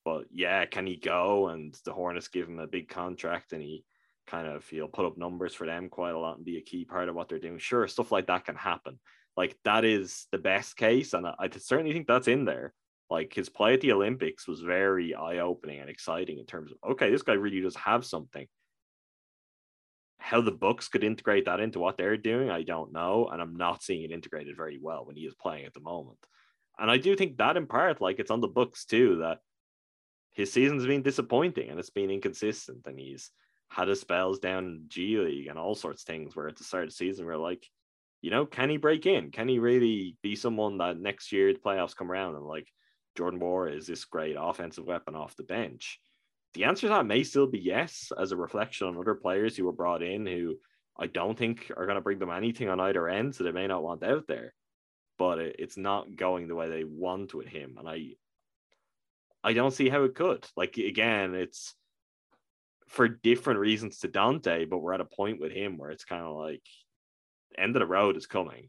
But 0.04 0.26
yeah, 0.32 0.66
can 0.66 0.88
he 0.88 0.96
go? 0.96 1.50
And 1.50 1.76
the 1.86 1.94
Hornets 1.94 2.28
give 2.28 2.48
him 2.48 2.60
a 2.60 2.68
big 2.68 2.90
contract 2.90 3.54
and 3.54 3.62
he 3.62 3.86
kind 4.28 4.48
of 4.48 4.68
he'll 4.70 4.88
put 4.88 5.06
up 5.06 5.18
numbers 5.18 5.54
for 5.54 5.68
them 5.68 5.90
quite 5.90 6.14
a 6.14 6.20
lot 6.20 6.38
and 6.38 6.46
be 6.46 6.58
a 6.58 6.62
key 6.62 6.86
part 6.86 7.10
of 7.10 7.16
what 7.16 7.30
they're 7.30 7.40
doing. 7.40 7.60
Sure, 7.60 7.88
stuff 7.88 8.12
like 8.12 8.28
that 8.28 8.46
can 8.46 8.56
happen. 8.56 9.00
Like 9.38 9.58
that 9.64 9.86
is 9.86 10.28
the 10.32 10.38
best 10.38 10.78
case, 10.78 11.14
and 11.14 11.28
I, 11.28 11.36
I 11.40 11.50
certainly 11.58 11.94
think 11.94 12.08
that's 12.08 12.28
in 12.28 12.46
there. 12.46 12.74
Like 13.10 13.34
his 13.34 13.50
play 13.50 13.74
at 13.74 13.82
the 13.82 13.92
Olympics 13.92 14.48
was 14.48 14.62
very 14.62 15.14
eye-opening 15.14 15.80
and 15.80 15.90
exciting 15.90 16.40
in 16.40 16.46
terms 16.46 16.72
of 16.72 16.92
okay, 16.92 17.12
this 17.12 17.24
guy 17.24 17.34
really 17.34 17.62
does 17.62 17.76
have 17.76 18.06
something. 18.06 18.48
How 20.32 20.40
the 20.40 20.50
Bucks 20.50 20.88
could 20.88 21.04
integrate 21.04 21.44
that 21.44 21.60
into 21.60 21.80
what 21.80 21.98
they're 21.98 22.16
doing, 22.16 22.50
I 22.50 22.64
don't 22.64 22.94
know, 22.94 23.28
and 23.30 23.42
I'm 23.42 23.58
not 23.58 23.84
seeing 23.84 24.04
it 24.04 24.14
integrated 24.14 24.56
very 24.56 24.80
well 24.82 25.04
when 25.06 25.18
he 25.18 25.24
is 25.24 25.36
playing 25.36 25.66
at 25.66 25.74
the 25.74 25.82
moment. 25.82 26.20
And 26.80 26.90
I 26.90 26.96
do 26.96 27.18
think 27.18 27.36
that 27.36 27.58
in 27.58 27.68
part, 27.68 28.00
like 28.00 28.18
it's 28.18 28.32
on 28.32 28.40
the 28.40 28.48
Bucks 28.48 28.86
too, 28.86 29.18
that 29.18 29.40
his 30.32 30.54
season's 30.54 30.86
been 30.86 31.02
disappointing 31.02 31.70
and 31.70 31.78
it's 31.78 31.90
been 31.90 32.10
inconsistent, 32.10 32.80
and 32.86 32.98
he's 32.98 33.30
had 33.72 33.90
his 33.90 34.00
spells 34.00 34.40
down 34.40 34.64
in 34.64 34.86
G 34.88 35.18
League 35.18 35.48
and 35.48 35.60
all 35.60 35.76
sorts 35.76 36.04
of 36.04 36.08
things 36.08 36.34
where 36.34 36.48
at 36.48 36.56
the 36.56 36.64
start 36.64 36.86
of 36.86 36.92
the 36.92 36.96
season 36.96 37.26
we're 37.26 37.36
like, 37.36 37.68
you 38.22 38.32
know, 38.32 38.46
can 38.46 38.70
he 38.70 38.78
break 38.78 39.06
in? 39.06 39.32
Can 39.32 39.50
he 39.50 39.60
really 39.60 40.16
be 40.24 40.38
someone 40.38 40.78
that 40.78 40.98
next 40.98 41.34
year 41.34 41.52
the 41.52 41.60
playoffs 41.60 41.94
come 41.94 42.10
around 42.10 42.36
and 42.36 42.46
like 42.46 42.70
Jordan 43.18 43.42
Nwora 43.42 43.78
is 43.78 43.86
this 43.86 44.06
great 44.06 44.38
offensive 44.40 44.86
weapon 44.86 45.14
off 45.14 45.36
the 45.36 45.44
bench? 45.44 46.00
The 46.54 46.66
answer 46.66 46.88
to 46.88 46.90
that 46.90 47.06
may 47.06 47.24
still 47.24 47.48
be 47.48 47.60
yes, 47.60 48.12
as 48.18 48.32
a 48.32 48.38
reflection 48.38 48.88
on 48.88 48.98
other 48.98 49.16
players 49.16 49.56
who 49.56 49.66
were 49.66 49.72
brought 49.72 50.04
in 50.04 50.26
who 50.26 50.58
I 51.00 51.08
don't 51.08 51.38
think 51.38 51.72
are 51.76 51.86
going 51.86 51.96
to 51.96 52.02
bring 52.02 52.20
them 52.20 52.30
anything 52.30 52.68
on 52.68 52.80
either 52.80 53.08
end, 53.08 53.36
so 53.36 53.44
they 53.44 53.52
may 53.52 53.68
not 53.68 53.84
want 53.84 54.04
out 54.04 54.28
there. 54.28 54.54
But 55.18 55.40
it, 55.40 55.56
it's 55.60 55.78
not 55.78 56.16
going 56.16 56.48
the 56.48 56.56
way 56.56 56.70
they 56.70 56.84
want 56.84 57.34
with 57.34 57.48
him, 57.48 57.76
and 57.78 57.88
I, 57.88 58.16
I 59.44 59.54
don't 59.54 59.72
see 59.72 59.88
how 59.88 60.04
it 60.04 60.16
could. 60.16 60.46
Like 60.58 60.78
again, 60.78 61.36
it's 61.36 61.74
for 62.88 63.08
different 63.08 63.62
reasons 63.62 64.00
to 64.00 64.10
Donte, 64.10 64.70
but 64.70 64.80
we're 64.80 64.94
at 64.94 65.00
a 65.02 65.06
point 65.06 65.40
with 65.40 65.54
him 65.54 65.78
where 65.78 65.92
it's 65.92 66.04
kind 66.04 66.26
of 66.26 66.36
like 66.36 66.64
end 67.58 67.76
of 67.76 67.80
the 67.80 67.86
road 67.86 68.18
is 68.18 68.28
coming. 68.28 68.68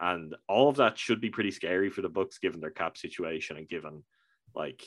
And 0.00 0.34
all 0.48 0.68
of 0.68 0.76
that 0.76 0.98
should 0.98 1.20
be 1.20 1.30
pretty 1.30 1.52
scary 1.52 1.90
for 1.90 2.02
the 2.02 2.08
Bucks 2.08 2.38
given 2.38 2.60
their 2.60 2.70
cap 2.70 2.96
situation 2.96 3.56
and 3.56 3.68
given 3.68 4.02
like 4.54 4.82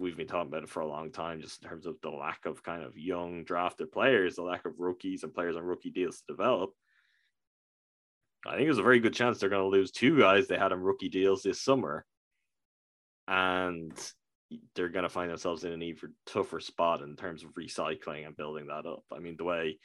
we've 0.00 0.16
been 0.16 0.26
talking 0.26 0.48
about 0.48 0.62
it 0.62 0.68
for 0.70 0.80
a 0.80 0.88
long 0.88 1.12
time, 1.12 1.42
just 1.42 1.62
in 1.62 1.68
terms 1.68 1.84
of 1.84 1.96
the 2.02 2.08
lack 2.08 2.46
of 2.46 2.62
kind 2.62 2.82
of 2.82 2.96
young 2.96 3.44
drafted 3.44 3.92
players, 3.92 4.36
the 4.36 4.42
lack 4.42 4.64
of 4.64 4.72
rookies 4.78 5.22
and 5.22 5.34
players 5.34 5.56
on 5.56 5.62
rookie 5.62 5.90
deals 5.90 6.18
to 6.18 6.32
develop. 6.32 6.70
I 8.46 8.56
think 8.56 8.66
there's 8.66 8.78
a 8.78 8.82
very 8.82 9.00
good 9.00 9.12
chance 9.12 9.38
they're 9.38 9.50
going 9.50 9.62
to 9.62 9.68
lose 9.68 9.90
two 9.90 10.18
guys 10.18 10.48
they 10.48 10.56
had 10.56 10.72
on 10.72 10.80
rookie 10.80 11.10
deals 11.10 11.42
this 11.42 11.60
summer. 11.60 12.06
And 13.28 13.92
they're 14.74 14.88
going 14.88 15.02
to 15.02 15.10
find 15.10 15.30
themselves 15.30 15.64
in 15.64 15.72
an 15.72 15.82
even 15.82 16.14
tougher 16.26 16.60
spot 16.60 17.02
in 17.02 17.14
terms 17.14 17.44
of 17.44 17.50
recycling 17.50 18.26
and 18.26 18.36
building 18.36 18.68
that 18.68 18.86
up. 18.86 19.04
I 19.12 19.18
mean, 19.18 19.36
the 19.36 19.44
way 19.44 19.78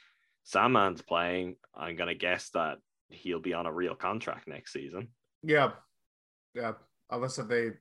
Sandman's 0.50 1.02
playing, 1.02 1.56
I'm 1.74 1.96
going 1.96 2.08
to 2.08 2.14
guess 2.14 2.48
that 2.54 2.78
he'll 3.10 3.40
be 3.40 3.52
on 3.52 3.66
a 3.66 3.72
real 3.72 3.94
contract 3.94 4.48
next 4.48 4.72
season. 4.72 5.08
Yeah. 5.42 5.72
Yeah. 6.54 6.72
Unless 7.10 7.36
they. 7.36 7.72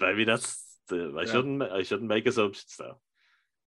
Maybe 0.00 0.24
that's 0.24 0.73
the. 0.88 1.14
I 1.18 1.22
yeah. 1.22 1.32
shouldn't. 1.32 1.62
I 1.62 1.82
shouldn't 1.82 2.08
make 2.08 2.26
assumptions 2.26 2.74
though. 2.78 2.98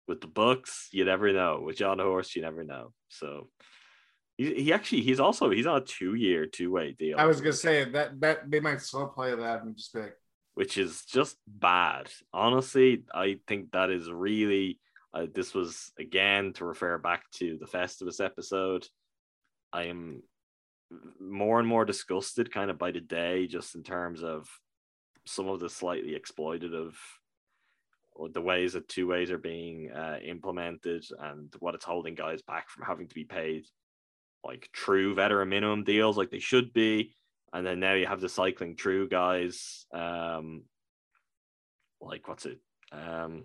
With 0.08 0.20
the 0.20 0.28
Bucks, 0.28 0.88
you 0.92 1.04
never 1.04 1.32
know. 1.32 1.62
With 1.64 1.78
Jon 1.78 1.98
Horst, 1.98 2.36
you 2.36 2.42
never 2.42 2.62
know. 2.62 2.92
So 3.08 3.48
he, 4.36 4.54
he 4.54 4.72
actually 4.72 5.02
he's 5.02 5.20
also 5.20 5.50
he's 5.50 5.66
on 5.66 5.78
a 5.78 5.84
two 5.84 6.14
year 6.14 6.46
two 6.46 6.70
way 6.70 6.92
deal. 6.92 7.18
I 7.18 7.26
was 7.26 7.40
gonna 7.40 7.52
say 7.52 7.84
that 7.90 8.20
that 8.20 8.50
they 8.50 8.60
might 8.60 8.80
still 8.80 9.08
play 9.08 9.34
that 9.34 9.62
and 9.62 9.76
just 9.76 9.94
be 9.94 10.02
which 10.54 10.78
is 10.78 11.04
just 11.04 11.36
bad. 11.46 12.10
Honestly, 12.32 13.04
I 13.14 13.38
think 13.46 13.72
that 13.72 13.90
is 13.90 14.10
really. 14.10 14.80
Uh, 15.14 15.26
this 15.32 15.54
was 15.54 15.92
again 15.98 16.52
to 16.54 16.64
refer 16.64 16.98
back 16.98 17.22
to 17.30 17.56
the 17.58 17.66
Festivus 17.66 18.22
episode. 18.22 18.86
I 19.72 19.84
am 19.84 20.22
more 21.20 21.58
and 21.58 21.68
more 21.68 21.84
disgusted, 21.84 22.52
kind 22.52 22.70
of 22.70 22.78
by 22.78 22.90
the 22.90 23.00
day, 23.00 23.46
just 23.46 23.74
in 23.74 23.82
terms 23.82 24.22
of 24.22 24.48
some 25.26 25.48
of 25.48 25.60
the 25.60 25.68
slightly 25.68 26.18
exploitative 26.18 26.94
or 28.14 28.28
the 28.30 28.40
ways 28.40 28.72
that 28.72 28.88
two 28.88 29.06
ways 29.06 29.30
are 29.30 29.38
being 29.38 29.90
uh, 29.92 30.18
implemented 30.24 31.04
and 31.20 31.52
what 31.58 31.74
it's 31.74 31.84
holding 31.84 32.14
guys 32.14 32.40
back 32.42 32.70
from 32.70 32.84
having 32.84 33.06
to 33.06 33.14
be 33.14 33.24
paid 33.24 33.64
like 34.44 34.68
true 34.72 35.14
veteran 35.14 35.48
minimum 35.48 35.84
deals 35.84 36.16
like 36.16 36.30
they 36.30 36.38
should 36.38 36.72
be. 36.72 37.12
And 37.52 37.66
then 37.66 37.80
now 37.80 37.94
you 37.94 38.06
have 38.06 38.20
the 38.20 38.28
cycling 38.28 38.76
true 38.76 39.08
guys 39.08 39.86
um 39.92 40.64
like 42.00 42.28
what's 42.28 42.46
it 42.46 42.60
um 42.92 43.44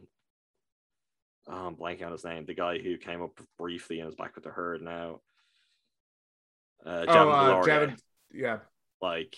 oh, 1.47 1.67
I'm 1.67 1.75
blanking 1.75 2.05
on 2.05 2.11
his 2.11 2.25
name 2.25 2.45
the 2.45 2.53
guy 2.53 2.77
who 2.77 2.97
came 2.97 3.21
up 3.21 3.39
briefly 3.57 3.99
and 3.99 4.09
is 4.09 4.15
back 4.15 4.35
with 4.35 4.43
the 4.43 4.49
herd 4.51 4.81
now. 4.81 5.21
Uh, 6.85 7.05
oh, 7.07 7.29
uh 7.29 7.63
Javin, 7.63 7.97
yeah. 8.33 8.59
Like 9.01 9.35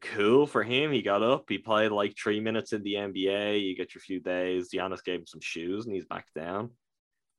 cool 0.00 0.46
for 0.46 0.62
him 0.62 0.92
he 0.92 1.02
got 1.02 1.22
up 1.22 1.46
he 1.48 1.58
played 1.58 1.90
like 1.90 2.14
three 2.16 2.40
minutes 2.40 2.72
in 2.72 2.82
the 2.82 2.94
NBA 2.94 3.62
you 3.62 3.76
get 3.76 3.94
your 3.94 4.00
few 4.00 4.20
days 4.20 4.70
Giannis 4.72 5.02
gave 5.02 5.20
him 5.20 5.26
some 5.26 5.40
shoes 5.40 5.84
and 5.84 5.94
he's 5.94 6.06
back 6.06 6.26
down 6.34 6.70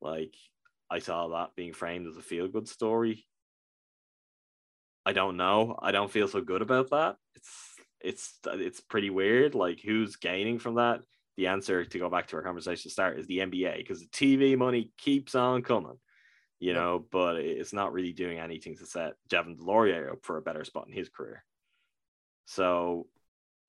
like 0.02 0.36
I 0.90 1.00
saw 1.00 1.30
that 1.30 1.56
being 1.56 1.72
framed 1.72 2.08
as 2.08 2.18
a 2.18 2.22
feel 2.22 2.50
good 2.50 2.68
story 2.68 3.26
I 5.06 5.14
don't 5.14 5.38
know. 5.38 5.78
I 5.82 5.92
don't 5.92 6.12
feel 6.12 6.28
so 6.28 6.42
good 6.42 6.62
about 6.62 6.92
that. 6.92 7.16
It's 7.36 7.76
it's 8.02 8.40
it's 8.46 8.82
pretty 8.82 9.10
weird. 9.10 9.56
Like 9.56 9.82
who's 9.82 10.16
gaining 10.16 10.60
from 10.60 10.76
that? 10.76 11.02
The 11.38 11.48
answer 11.48 11.86
to 11.86 12.00
go 12.00 12.10
back 12.10 12.28
to 12.28 12.36
our 12.36 12.44
conversation 12.44 12.92
start 12.92 13.18
is 13.18 13.26
the 13.28 13.40
NBA 13.40 13.78
because 13.78 14.02
the 14.02 14.08
TV 14.08 14.58
money 14.58 14.92
keeps 14.98 15.34
on 15.34 15.64
coming, 15.64 15.98
you 16.60 16.74
know, 16.74 17.06
but 17.12 17.38
it's 17.38 17.74
not 17.74 17.94
really 17.94 18.12
doing 18.12 18.40
anything 18.40 18.76
to 18.78 18.86
set 18.86 19.14
Javin 19.30 19.58
DeLaurier 19.58 20.12
up 20.12 20.20
for 20.24 20.38
a 20.38 20.42
better 20.42 20.64
spot 20.66 20.88
in 20.88 20.94
his 20.94 21.10
career. 21.10 21.44
So 22.52 23.08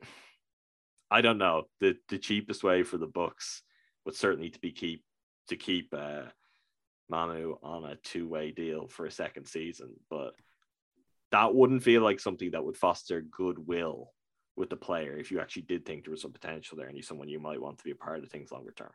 I 1.10 1.20
don't 1.20 1.38
know. 1.38 1.64
The 1.80 1.96
the 2.08 2.18
cheapest 2.18 2.64
way 2.64 2.82
for 2.82 2.98
the 2.98 3.06
Bucks 3.06 3.62
would 4.04 4.16
certainly 4.16 4.50
to 4.50 4.58
be 4.58 4.72
keep 4.72 5.04
to 5.48 5.56
keep 5.56 5.94
uh, 5.96 6.22
Mamu 7.10 7.58
on 7.62 7.84
a 7.84 7.96
two 7.96 8.28
way 8.28 8.50
deal 8.50 8.88
for 8.88 9.06
a 9.06 9.10
second 9.10 9.46
season, 9.46 9.90
but 10.10 10.34
that 11.30 11.54
wouldn't 11.54 11.82
feel 11.82 12.02
like 12.02 12.20
something 12.20 12.50
that 12.50 12.64
would 12.64 12.76
foster 12.76 13.22
goodwill 13.22 14.12
with 14.56 14.68
the 14.68 14.76
player 14.76 15.16
if 15.16 15.30
you 15.30 15.40
actually 15.40 15.62
did 15.62 15.86
think 15.86 16.04
there 16.04 16.10
was 16.10 16.20
some 16.20 16.32
potential 16.32 16.76
there 16.76 16.86
and 16.86 16.96
you're 16.96 17.02
someone 17.02 17.28
you 17.28 17.40
might 17.40 17.60
want 17.60 17.78
to 17.78 17.84
be 17.84 17.90
a 17.90 17.94
part 17.94 18.22
of 18.22 18.30
things 18.30 18.52
longer 18.52 18.72
term. 18.76 18.92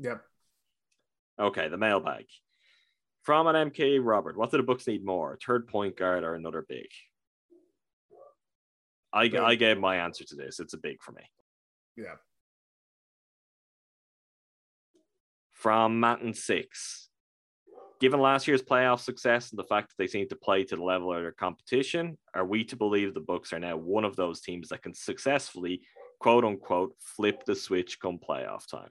Yep. 0.00 0.22
Okay, 1.40 1.68
the 1.68 1.78
mailbag. 1.78 2.26
From 3.22 3.46
an 3.46 3.70
MK 3.70 4.00
Robert, 4.02 4.36
what 4.36 4.50
do 4.50 4.58
the 4.58 4.62
Bucks 4.62 4.86
need 4.86 5.04
more? 5.04 5.34
A 5.34 5.36
third 5.38 5.66
point 5.66 5.96
guard 5.96 6.24
or 6.24 6.34
another 6.34 6.64
big? 6.68 6.88
I, 9.16 9.30
I 9.42 9.54
gave 9.54 9.78
my 9.78 9.96
answer 9.96 10.24
to 10.24 10.36
this. 10.36 10.60
It's 10.60 10.74
a 10.74 10.78
big 10.78 11.02
for 11.02 11.12
me. 11.12 11.22
Yeah. 11.96 12.16
From 15.52 16.00
Matt 16.00 16.20
and 16.20 16.36
Six, 16.36 17.06
Given 17.98 18.20
last 18.20 18.46
year's 18.46 18.62
playoff 18.62 19.00
success 19.00 19.50
and 19.50 19.58
the 19.58 19.64
fact 19.64 19.88
that 19.88 19.94
they 19.96 20.06
seem 20.06 20.28
to 20.28 20.36
play 20.36 20.64
to 20.64 20.76
the 20.76 20.84
level 20.84 21.14
of 21.14 21.22
their 21.22 21.32
competition, 21.32 22.18
are 22.34 22.44
we 22.44 22.62
to 22.64 22.76
believe 22.76 23.14
the 23.14 23.20
Bucks 23.20 23.54
are 23.54 23.58
now 23.58 23.78
one 23.78 24.04
of 24.04 24.16
those 24.16 24.42
teams 24.42 24.68
that 24.68 24.82
can 24.82 24.92
successfully, 24.92 25.80
quote 26.20 26.44
unquote, 26.44 26.94
flip 26.98 27.44
the 27.46 27.54
switch 27.54 27.98
come 27.98 28.18
playoff 28.18 28.68
time? 28.70 28.90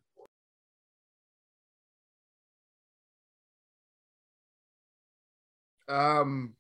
Um, 5.88 6.56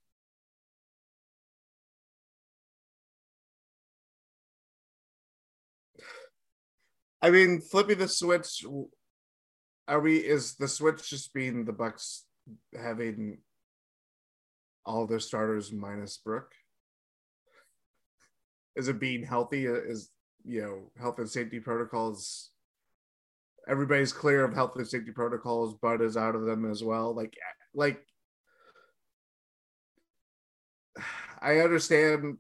I 7.26 7.32
mean, 7.32 7.60
flipping 7.60 7.98
the 7.98 8.08
switch. 8.08 8.64
Are 9.88 10.00
we? 10.00 10.18
Is 10.18 10.54
the 10.58 10.68
switch 10.68 11.10
just 11.10 11.34
being 11.34 11.66
the 11.66 11.74
Bucks 11.74 12.24
having 12.80 13.40
all 14.86 15.08
their 15.08 15.20
starters 15.20 15.72
minus 15.72 16.18
Brook? 16.18 16.52
Is 18.76 18.90
it 18.90 19.00
being 19.00 19.24
healthy? 19.24 19.66
Is 19.66 20.12
you 20.44 20.62
know 20.62 20.92
health 21.02 21.18
and 21.18 21.28
safety 21.28 21.60
protocols? 21.60 22.52
Everybody's 23.68 24.14
clear 24.14 24.46
of 24.46 24.54
health 24.54 24.76
and 24.76 24.88
safety 24.88 25.12
protocols. 25.12 25.74
Bud 25.82 26.04
is 26.04 26.18
out 26.18 26.36
of 26.36 26.46
them 26.46 26.70
as 26.70 26.84
well. 26.84 27.16
Like, 27.16 27.34
like 27.74 28.06
I 31.42 31.62
understand 31.62 32.38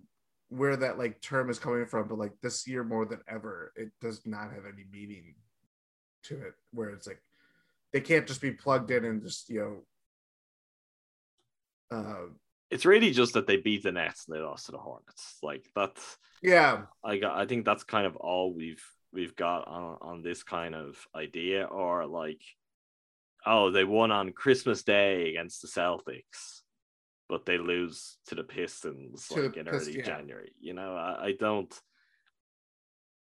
where 0.55 0.75
that 0.77 0.97
like 0.97 1.21
term 1.21 1.49
is 1.49 1.59
coming 1.59 1.85
from, 1.85 2.07
but 2.07 2.17
like 2.17 2.33
this 2.41 2.67
year 2.67 2.83
more 2.83 3.05
than 3.05 3.19
ever, 3.27 3.73
it 3.75 3.89
does 4.01 4.21
not 4.25 4.51
have 4.51 4.65
any 4.65 4.85
meaning 4.91 5.35
to 6.23 6.35
it. 6.35 6.53
Where 6.71 6.89
it's 6.89 7.07
like 7.07 7.21
they 7.93 8.01
can't 8.01 8.27
just 8.27 8.41
be 8.41 8.51
plugged 8.51 8.91
in 8.91 9.05
and 9.05 9.21
just 9.21 9.49
you 9.49 9.59
know 9.59 9.83
uh, 11.91 12.25
it's 12.71 12.85
really 12.85 13.11
just 13.11 13.33
that 13.33 13.47
they 13.47 13.57
beat 13.57 13.83
the 13.83 13.91
Nets 13.91 14.25
and 14.27 14.35
they 14.35 14.41
lost 14.41 14.65
to 14.65 14.71
the 14.71 14.77
Hornets. 14.77 15.37
Like 15.43 15.65
that's 15.75 16.17
yeah. 16.41 16.83
I 17.03 17.17
got. 17.17 17.37
I 17.37 17.45
think 17.45 17.65
that's 17.65 17.83
kind 17.83 18.05
of 18.05 18.15
all 18.15 18.53
we've 18.53 18.83
we've 19.13 19.35
got 19.35 19.67
on 19.67 19.97
on 20.01 20.21
this 20.21 20.43
kind 20.43 20.75
of 20.75 20.97
idea, 21.15 21.65
or 21.65 22.05
like, 22.05 22.41
oh, 23.45 23.71
they 23.71 23.83
won 23.83 24.11
on 24.11 24.31
Christmas 24.31 24.83
Day 24.83 25.29
against 25.29 25.61
the 25.61 25.67
Celtics, 25.67 26.61
but 27.27 27.45
they 27.45 27.57
lose 27.57 28.17
to 28.27 28.35
the 28.35 28.43
Pistons 28.43 29.27
to 29.29 29.43
like 29.43 29.57
in 29.57 29.65
Pist- 29.65 29.87
early 29.87 29.97
yeah. 29.97 30.03
January. 30.03 30.51
You 30.59 30.73
know, 30.73 30.95
I, 30.95 31.25
I 31.25 31.33
don't. 31.39 31.73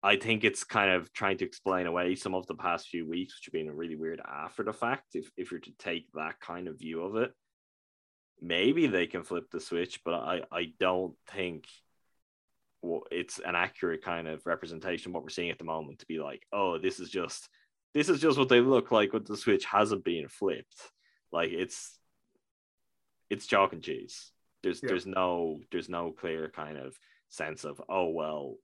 I 0.04 0.16
think 0.16 0.42
it's 0.42 0.64
kind 0.64 0.90
of 0.90 1.12
trying 1.12 1.38
to 1.38 1.44
explain 1.44 1.86
away 1.86 2.16
some 2.16 2.34
of 2.34 2.46
the 2.48 2.56
past 2.56 2.88
few 2.88 3.08
weeks, 3.08 3.34
which 3.36 3.46
have 3.46 3.52
been 3.52 3.68
a 3.68 3.74
really 3.74 3.94
weird 3.94 4.20
after 4.20 4.62
the 4.62 4.72
fact. 4.72 5.14
If 5.14 5.30
if 5.36 5.50
you're 5.50 5.60
to 5.60 5.72
take 5.78 6.06
that 6.14 6.40
kind 6.40 6.66
of 6.66 6.78
view 6.78 7.02
of 7.02 7.16
it, 7.16 7.32
maybe 8.40 8.86
they 8.86 9.06
can 9.06 9.22
flip 9.22 9.44
the 9.50 9.60
switch, 9.60 10.00
but 10.04 10.14
I, 10.14 10.42
I 10.50 10.72
don't 10.80 11.14
think 11.30 11.66
it's 13.12 13.38
an 13.38 13.54
accurate 13.54 14.02
kind 14.02 14.26
of 14.26 14.44
representation 14.44 15.10
of 15.10 15.14
what 15.14 15.22
we're 15.22 15.28
seeing 15.28 15.50
at 15.50 15.58
the 15.58 15.64
moment 15.64 16.00
to 16.00 16.06
be 16.06 16.18
like, 16.18 16.42
oh, 16.52 16.78
this 16.78 16.98
is 16.98 17.08
just 17.08 17.48
this 17.94 18.08
is 18.08 18.20
just 18.20 18.38
what 18.38 18.48
they 18.48 18.60
look 18.60 18.90
like 18.90 19.12
when 19.12 19.22
the 19.24 19.36
switch 19.36 19.64
hasn't 19.64 20.04
been 20.04 20.26
flipped. 20.28 20.90
Like 21.30 21.50
it's 21.50 21.98
it's 23.32 23.46
chalk 23.46 23.72
and 23.72 23.82
cheese. 23.82 24.30
There's 24.62 24.82
Yeah. 24.82 24.88
there's 24.90 25.06
no 25.06 25.60
there's 25.70 25.88
no 25.88 26.12
clear 26.12 26.50
kind 26.50 26.76
of 26.76 26.98
sense 27.30 27.64
of 27.64 27.80
oh 27.88 28.08
well 28.10 28.56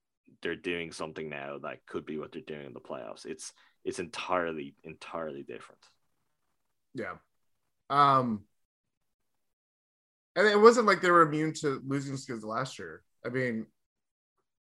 they're 0.43 0.55
doing 0.55 0.93
something 0.93 1.31
now 1.31 1.59
that 1.59 1.86
could 1.86 2.05
be 2.05 2.19
what 2.19 2.32
they're 2.32 2.43
doing 2.43 2.66
in 2.66 2.74
the 2.74 2.81
playoffs. 2.81 3.24
It's 3.24 3.53
it's 3.82 3.99
entirely 3.99 4.74
entirely 4.85 5.43
different. 5.43 5.81
Yeah. 6.95 7.16
Um 7.89 8.45
and 10.36 10.47
it 10.47 10.61
wasn't 10.61 10.86
like 10.86 11.01
they 11.01 11.11
were 11.11 11.23
immune 11.23 11.55
to 11.62 11.82
losing 11.86 12.16
skills 12.19 12.45
last 12.45 12.78
year. 12.78 13.03
I 13.24 13.31
mean, 13.31 13.66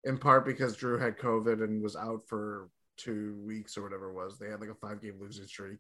in 0.06 0.18
part 0.18 0.46
because 0.46 0.78
Jrue 0.78 1.00
had 1.00 1.20
COVID 1.20 1.62
and 1.62 1.84
was 1.84 1.98
out 1.98 2.22
for 2.28 2.70
two 2.96 3.36
weeks 3.46 3.78
or 3.78 3.84
whatever 3.84 4.10
it 4.10 4.16
was. 4.16 4.40
They 4.40 4.50
had 4.50 4.62
like 4.62 4.70
a 4.70 4.76
five 4.76 5.02
game 5.02 5.18
losing 5.20 5.46
streak. 5.46 5.80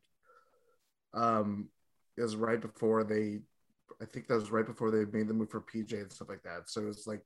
Um 1.13 1.69
it 2.17 2.21
was 2.21 2.35
right 2.35 2.59
before 2.59 3.05
they 3.05 3.39
I 4.01 4.05
think 4.05 4.27
that 4.27 4.35
was 4.35 4.51
right 4.51 4.65
before 4.65 4.91
they 4.91 5.05
made 5.05 5.27
the 5.27 5.33
move 5.33 5.49
for 5.51 5.61
PJ 5.61 5.93
and 5.93 6.11
stuff 6.11 6.29
like 6.29 6.43
that. 6.43 6.69
So 6.69 6.87
it's 6.87 7.07
like 7.07 7.23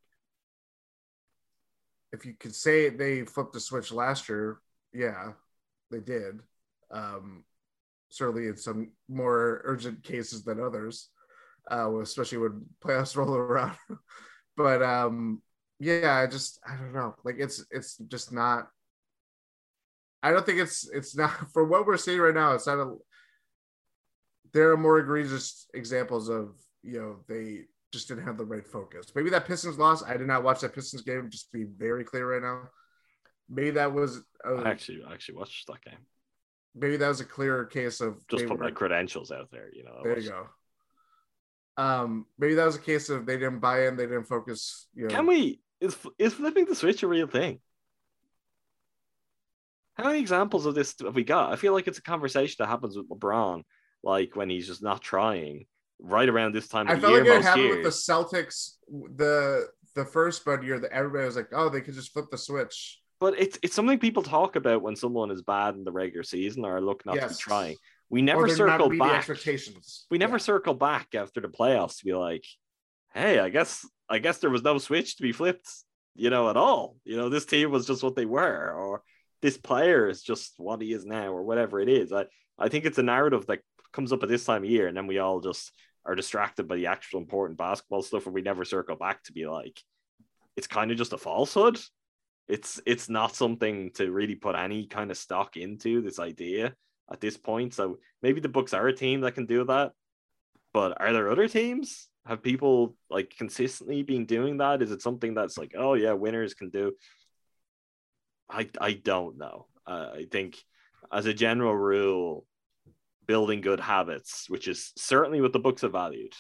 if 2.11 2.26
you 2.26 2.34
could 2.34 2.56
say 2.56 2.90
they 2.90 3.26
flipped 3.26 3.53
the 3.53 3.60
switch 3.60 3.91
last 3.91 4.30
year, 4.30 4.60
yeah, 4.94 5.34
they 5.91 5.99
did. 5.99 6.40
Um 6.91 7.45
certainly 8.14 8.48
in 8.48 8.56
some 8.56 8.91
more 9.10 9.61
urgent 9.65 10.03
cases 10.03 10.44
than 10.44 10.60
others, 10.60 11.10
uh, 11.72 11.99
especially 11.99 12.38
when 12.38 12.65
playoffs 12.84 13.15
roll 13.18 13.34
around. 13.34 13.76
but 14.56 14.81
um, 14.81 15.41
yeah, 15.80 16.18
I 16.18 16.27
just 16.27 16.60
I 16.68 16.76
don't 16.76 16.94
know. 16.94 17.15
Like 17.23 17.35
it's 17.40 17.65
it's 17.72 17.98
just 17.98 18.31
not. 18.31 18.68
I 20.22 20.31
don't 20.31 20.45
think 20.45 20.60
it's 20.60 20.90
it's 20.90 21.15
not 21.15 21.52
for 21.53 21.65
what 21.65 21.85
we're 21.85 21.98
seeing 21.98 22.19
right 22.19 22.34
now. 22.34 22.53
It's 22.53 22.68
not 22.68 22.80
a. 22.80 22.95
There 24.54 24.72
are 24.72 24.78
more 24.78 25.00
egregious 25.00 25.68
examples 25.74 26.30
of 26.30 26.56
you 26.84 27.00
know 27.00 27.16
they 27.28 27.64
just 27.92 28.08
didn't 28.08 28.26
have 28.26 28.38
the 28.38 28.46
right 28.46 28.66
focus. 28.66 29.12
Maybe 29.16 29.30
that 29.32 29.46
Pistons 29.46 29.78
loss. 29.78 30.04
I 30.04 30.18
did 30.18 30.28
not 30.28 30.44
watch 30.44 30.62
that 30.62 30.74
Pistons 30.74 31.04
game. 31.04 31.30
Just 31.30 31.52
to 31.52 31.58
be 31.58 31.64
very 31.64 32.04
clear 32.04 32.32
right 32.34 32.42
now. 32.42 32.70
Maybe 33.50 33.72
that 33.72 33.94
was. 33.94 34.22
A, 34.46 34.54
I 34.54 34.70
actually 34.70 35.04
I 35.08 35.14
actually 35.14 35.36
watched 35.36 35.68
that 35.68 35.82
game. 35.84 36.00
maybe 36.76 36.98
that 36.98 37.08
was 37.08 37.20
a 37.20 37.26
clearer 37.26 37.66
case 37.66 38.02
of 38.02 38.26
Just 38.28 38.48
put 38.48 38.60
my 38.60 38.72
credentials 38.72 39.32
out 39.32 39.50
there, 39.52 39.70
you 39.74 39.84
know. 39.84 40.02
There 40.04 40.20
you 40.20 40.30
go. 40.30 40.48
Um, 41.76 42.28
maybe 42.38 42.54
that 42.56 42.66
was 42.66 42.76
a 42.76 42.80
case 42.82 43.10
of 43.10 43.26
they 43.26 43.38
didn't 43.38 43.60
buy 43.60 43.88
in, 43.88 43.96
they 43.96 44.06
didn't 44.06 44.26
focus. 44.26 44.88
You 44.94 45.08
know, 45.08 45.16
Can 45.16 45.26
we 45.26 45.60
is 45.82 45.98
is 46.20 46.34
flipping 46.34 46.66
the 46.66 46.76
switch 46.76 47.04
a 47.04 47.08
real 47.08 47.28
thing? 47.28 47.60
How 49.96 50.06
many 50.06 50.20
examples 50.20 50.66
of 50.66 50.74
this 50.76 50.96
have 51.04 51.16
we 51.16 51.24
got? 51.24 51.52
I 51.52 51.56
feel 51.56 51.74
like 51.74 51.88
it's 51.88 52.00
a 52.00 52.04
conversation 52.04 52.56
that 52.60 52.70
happens 52.70 52.98
with 52.98 53.10
LeBron, 53.10 53.64
like 54.04 54.36
when 54.36 54.50
he's 54.50 54.68
just 54.68 54.84
not 54.84 55.02
trying, 55.02 55.66
right 56.00 56.28
around 56.28 56.54
this 56.54 56.68
time 56.68 56.88
I 56.88 57.00
felt 57.00 57.14
year 57.14 57.24
like 57.26 57.40
it 57.40 57.44
happened 57.44 57.64
years. 57.64 57.76
with 57.78 57.84
the 57.86 57.90
Celtics, 58.14 58.72
the 59.16 59.68
the 59.96 60.06
first 60.06 60.44
Bud 60.44 60.64
year 60.64 60.80
that 60.80 60.92
everybody 60.92 61.26
was 61.26 61.36
like, 61.36 61.50
oh, 61.54 61.70
they 61.70 61.82
could 61.82 61.94
just 61.94 62.12
flip 62.14 62.26
the 62.32 62.38
switch. 62.38 63.00
But 63.20 63.40
it's 63.40 63.58
it's 63.64 63.74
something 63.76 64.00
people 64.00 64.24
talk 64.24 64.56
about 64.56 64.82
when 64.82 64.96
someone 64.96 65.32
is 65.32 65.42
bad 65.42 65.76
in 65.76 65.84
the 65.84 65.92
regular 65.92 66.24
season 66.24 66.66
or 66.66 66.82
look 66.82 67.06
not 67.06 67.16
to 67.16 67.28
be 67.30 67.36
trying. 67.36 67.78
We 68.10 68.22
never 68.22 68.48
circle 68.50 68.90
back. 68.90 69.20
expectations. 69.20 70.06
We 70.12 70.18
never 70.18 70.34
Yeah. 70.36 70.40
circle 70.40 70.74
back 70.74 71.16
after 71.16 71.40
the 71.42 71.48
playoffs 71.48 72.00
to 72.00 72.06
be 72.06 72.14
like, 72.14 72.46
hey, 73.14 73.40
I 73.40 73.50
guess 73.50 73.88
I 74.10 74.20
guess 74.20 74.40
there 74.40 74.50
was 74.50 74.64
no 74.64 74.78
switch 74.78 75.16
to 75.18 75.24
be 75.24 75.32
flipped, 75.32 75.70
you 76.16 76.30
know, 76.30 76.50
at 76.50 76.58
all. 76.58 76.98
You 77.06 77.16
know, 77.16 77.30
this 77.30 77.46
team 77.46 77.72
was 77.72 77.88
just 77.88 78.04
what 78.04 78.16
they 78.16 78.26
were, 78.26 78.72
or 78.74 79.02
this 79.42 79.58
player 79.58 80.10
is 80.10 80.22
just 80.22 80.56
what 80.58 80.82
he 80.82 80.92
is 80.92 81.06
now, 81.06 81.30
or 81.32 81.44
whatever 81.44 81.80
it 81.80 81.88
is. 81.90 82.12
I, 82.12 82.26
I 82.60 82.68
think 82.70 82.86
it's 82.86 82.98
a 82.98 83.04
narrative 83.04 83.46
that 83.48 83.62
comes 83.94 84.11
up 84.11 84.24
at 84.24 84.30
this 84.30 84.45
time 84.45 84.64
of 84.64 84.70
year, 84.70 84.88
and 84.88 84.98
then 84.98 85.07
we 85.07 85.20
all 85.20 85.40
just 85.40 85.72
are 86.06 86.15
distracted 86.15 86.68
by 86.68 86.76
the 86.76 86.88
actual 86.88 87.20
important 87.20 87.57
basketball 87.57 88.02
stuff, 88.02 88.26
and 88.26 88.36
we 88.36 88.41
never 88.41 88.65
circle 88.65 88.95
back 88.95 89.24
to 89.24 89.34
be 89.34 89.45
like, 89.48 89.80
it's 90.57 90.68
kind 90.68 90.91
of 90.91 90.98
just 90.98 91.14
a 91.14 91.18
falsehood. 91.18 91.80
It's 92.48 92.82
it's 92.86 93.10
not 93.10 93.36
something 93.36 93.91
to 93.95 94.11
really 94.11 94.36
put 94.36 94.56
any 94.56 94.86
kind 94.88 95.11
of 95.11 95.18
stock 95.18 95.56
into 95.56 96.02
this 96.02 96.20
idea 96.20 96.74
at 97.11 97.22
this 97.22 97.38
point. 97.38 97.74
So 97.74 97.99
maybe 98.22 98.41
the 98.41 98.49
Bucks 98.49 98.74
are 98.74 98.88
a 98.88 98.94
team 98.94 99.22
that 99.22 99.36
can 99.36 99.45
do 99.45 99.64
that. 99.65 99.94
But 100.74 100.99
are 100.99 101.14
there 101.14 101.30
other 101.30 101.48
teams? 101.48 102.10
Have 102.26 102.41
people 102.41 102.95
like 103.10 103.34
consistently 103.38 104.02
been 104.03 104.26
doing 104.26 104.57
that? 104.57 104.82
Is 104.82 104.91
it 104.91 105.02
something 105.02 105.34
that's 105.34 105.57
like, 105.57 105.74
oh 105.78 105.94
yeah, 105.94 106.14
winners 106.14 106.53
can 106.53 106.70
do? 106.70 106.94
I 108.49 108.70
I 108.80 108.94
don't 108.94 109.38
know. 109.38 109.68
Uh, 109.86 110.10
I 110.15 110.28
think 110.30 110.57
as 111.11 111.26
a 111.26 111.34
general 111.34 111.76
rule, 111.76 112.45
building 113.26 113.62
good 113.62 113.80
habits, 113.80 114.50
which 114.50 114.68
is 114.68 114.91
certainly 114.98 115.41
what 115.41 115.54
the 115.54 115.60
Bucks 115.60 115.82
have 115.82 115.91
valued, 115.91 116.34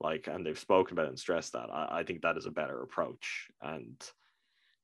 like 0.00 0.26
and 0.26 0.44
they've 0.44 0.58
spoken 0.58 0.94
about 0.96 1.08
and 1.08 1.18
stressed 1.18 1.52
that. 1.52 1.70
I, 1.70 2.00
I 2.00 2.02
think 2.04 2.22
that 2.22 2.36
is 2.36 2.46
a 2.46 2.50
better 2.50 2.82
approach. 2.82 3.48
And 3.62 3.96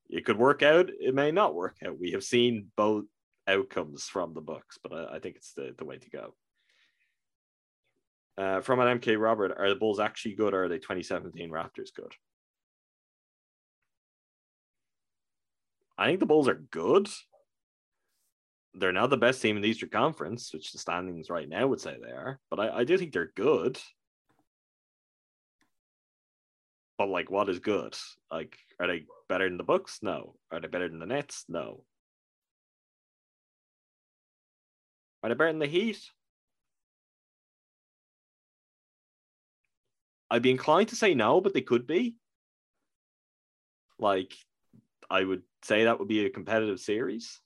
it 0.09 0.25
could 0.25 0.39
work 0.39 0.63
out, 0.63 0.91
it 1.01 1.15
may 1.15 1.31
not 1.31 1.55
work 1.55 1.77
out. 1.85 1.99
We 1.99 2.13
have 2.13 2.25
seen 2.25 2.69
both 2.77 3.05
outcomes 3.47 4.05
from 4.05 4.35
the 4.35 4.41
Bucks, 4.41 4.79
but 4.83 4.93
I, 4.93 5.17
I 5.17 5.19
think 5.19 5.37
it's 5.37 5.53
the, 5.55 5.75
the 5.77 5.85
way 5.85 5.99
to 5.99 6.11
go. 6.11 6.35
Uh, 8.39 8.61
from 8.61 8.81
an 8.81 8.99
MK 8.99 9.21
Robert, 9.21 9.53
are 9.59 9.69
the 9.69 9.75
Bulls 9.75 10.01
actually 10.01 10.35
good 10.35 10.55
or 10.55 10.65
are 10.65 10.69
they 10.69 10.79
2017 10.79 11.51
Raptors 11.51 11.95
good? 11.95 12.13
I 15.99 16.07
think 16.07 16.21
the 16.21 16.27
Bulls 16.27 16.49
are 16.49 16.55
good. 16.71 17.09
They're 18.75 18.93
not 18.93 19.11
the 19.11 19.19
best 19.19 19.43
team 19.43 19.57
in 19.57 19.63
the 19.63 19.69
Eastern 19.69 19.91
Conference, 19.91 20.53
which 20.53 20.73
the 20.73 20.79
standings 20.79 21.29
right 21.29 21.49
now 21.49 21.67
would 21.67 21.81
say 21.81 21.97
they 22.01 22.11
are, 22.11 22.41
but 22.51 22.59
I, 22.59 22.79
I 22.79 22.85
do 22.85 22.97
think 22.97 23.13
they're 23.13 23.33
good. 23.37 23.79
But 26.97 27.09
like, 27.09 27.31
what 27.31 27.49
is 27.49 27.59
good? 27.59 27.97
Like, 28.31 28.57
are 28.81 28.87
they 28.87 29.05
better 29.29 29.49
than 29.49 29.59
the 29.59 29.65
Bucks? 29.65 29.99
No. 30.03 30.37
Are 30.51 30.61
they 30.61 30.69
better 30.69 30.89
than 30.89 31.01
the 31.01 31.07
Nets? 31.07 31.45
No. 31.49 31.85
Are 35.23 35.29
they 35.29 35.35
better 35.35 35.51
than 35.51 35.59
the 35.59 35.67
Heat? 35.67 36.01
I'd 40.31 40.43
be 40.43 40.51
inclined 40.51 40.89
to 40.89 40.97
say 40.97 41.13
no, 41.15 41.41
but 41.43 41.53
they 41.53 41.61
could 41.61 41.87
be. 41.87 42.17
Like, 43.99 44.33
I 45.11 45.23
would 45.25 45.43
say 45.63 45.85
that 45.85 45.99
would 45.99 46.09
be 46.09 46.25
a 46.25 46.31
competitive 46.31 46.81
series. 46.81 47.41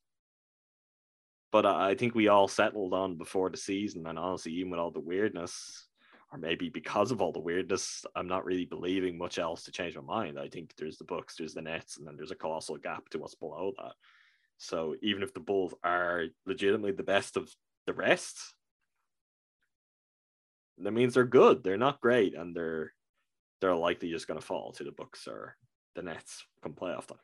But 1.56 1.64
I 1.64 1.90
I 1.92 1.94
think 1.94 2.14
we 2.14 2.28
all 2.28 2.48
settled 2.48 2.92
on 2.92 3.16
before 3.16 3.48
the 3.48 3.56
season, 3.56 4.06
and 4.06 4.18
honestly, 4.18 4.52
even 4.52 4.70
with 4.72 4.78
all 4.78 4.90
the 4.90 5.00
weirdness, 5.00 5.86
or 6.30 6.38
maybe 6.38 6.68
because 6.68 7.10
of 7.10 7.22
all 7.22 7.32
the 7.32 7.40
weirdness, 7.40 8.04
I'm 8.14 8.28
not 8.28 8.44
really 8.44 8.66
believing 8.66 9.16
much 9.16 9.38
else 9.38 9.62
to 9.62 9.70
change 9.70 9.96
my 9.96 10.02
mind. 10.02 10.38
I 10.38 10.48
think 10.48 10.74
there's 10.76 10.98
the 10.98 11.04
Bucks, 11.04 11.34
there's 11.34 11.54
the 11.54 11.62
Nets, 11.62 11.96
and 11.96 12.06
then 12.06 12.14
there's 12.14 12.30
a 12.30 12.34
colossal 12.34 12.76
gap 12.76 13.08
to 13.08 13.18
what's 13.18 13.36
below 13.36 13.72
that. 13.78 13.94
So 14.58 14.96
even 15.00 15.22
if 15.22 15.32
the 15.32 15.40
Bulls 15.40 15.72
are 15.82 16.24
legitimately 16.44 16.92
the 16.92 17.02
best 17.02 17.38
of 17.38 17.50
the 17.86 17.94
rest, 17.94 18.38
that 20.76 20.92
means 20.92 21.14
they're 21.14 21.24
good. 21.24 21.64
They're 21.64 21.78
not 21.78 22.02
great, 22.02 22.34
and 22.34 22.54
they're 22.54 22.92
they're 23.62 23.74
likely 23.74 24.10
just 24.10 24.28
going 24.28 24.38
to 24.38 24.44
fall 24.44 24.72
to 24.72 24.84
the 24.84 24.92
Bucks 24.92 25.26
or 25.26 25.56
the 25.94 26.02
Nets 26.02 26.44
come 26.62 26.74
playoff 26.74 27.06
time. 27.06 27.16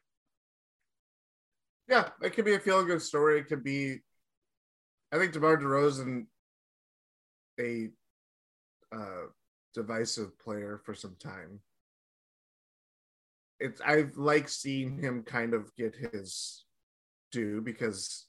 Yeah, 1.87 2.09
it 2.23 2.33
could 2.33 2.47
be 2.47 2.55
a 2.55 2.61
feel 2.61 2.83
good 2.83 3.03
story. 3.03 3.39
It 3.39 3.49
could 3.49 3.63
be. 3.63 3.99
I 5.13 5.19
think 5.19 5.33
DeMar 5.33 5.59
DeRozan, 5.59 6.27
a 7.61 7.91
uh, 8.91 9.27
divisive 9.75 10.39
player 10.39 10.81
for 10.85 10.95
some 10.95 11.17
time. 11.23 11.61
It's 13.61 13.81
I 13.85 14.07
like 14.17 14.49
seeing 14.49 14.99
him 14.99 15.23
kind 15.23 15.53
of 15.53 15.75
get 15.77 15.95
his 15.95 16.65
due 17.31 17.61
because, 17.61 18.27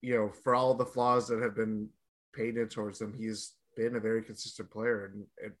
you 0.00 0.14
know, 0.14 0.32
for 0.42 0.54
all 0.54 0.74
the 0.74 0.86
flaws 0.86 1.28
that 1.28 1.42
have 1.42 1.54
been 1.54 1.90
painted 2.34 2.70
towards 2.70 3.00
him, 3.00 3.14
he's 3.16 3.52
been 3.76 3.96
a 3.96 4.00
very 4.00 4.22
consistent 4.22 4.70
player, 4.70 5.04
and 5.06 5.26
it 5.36 5.52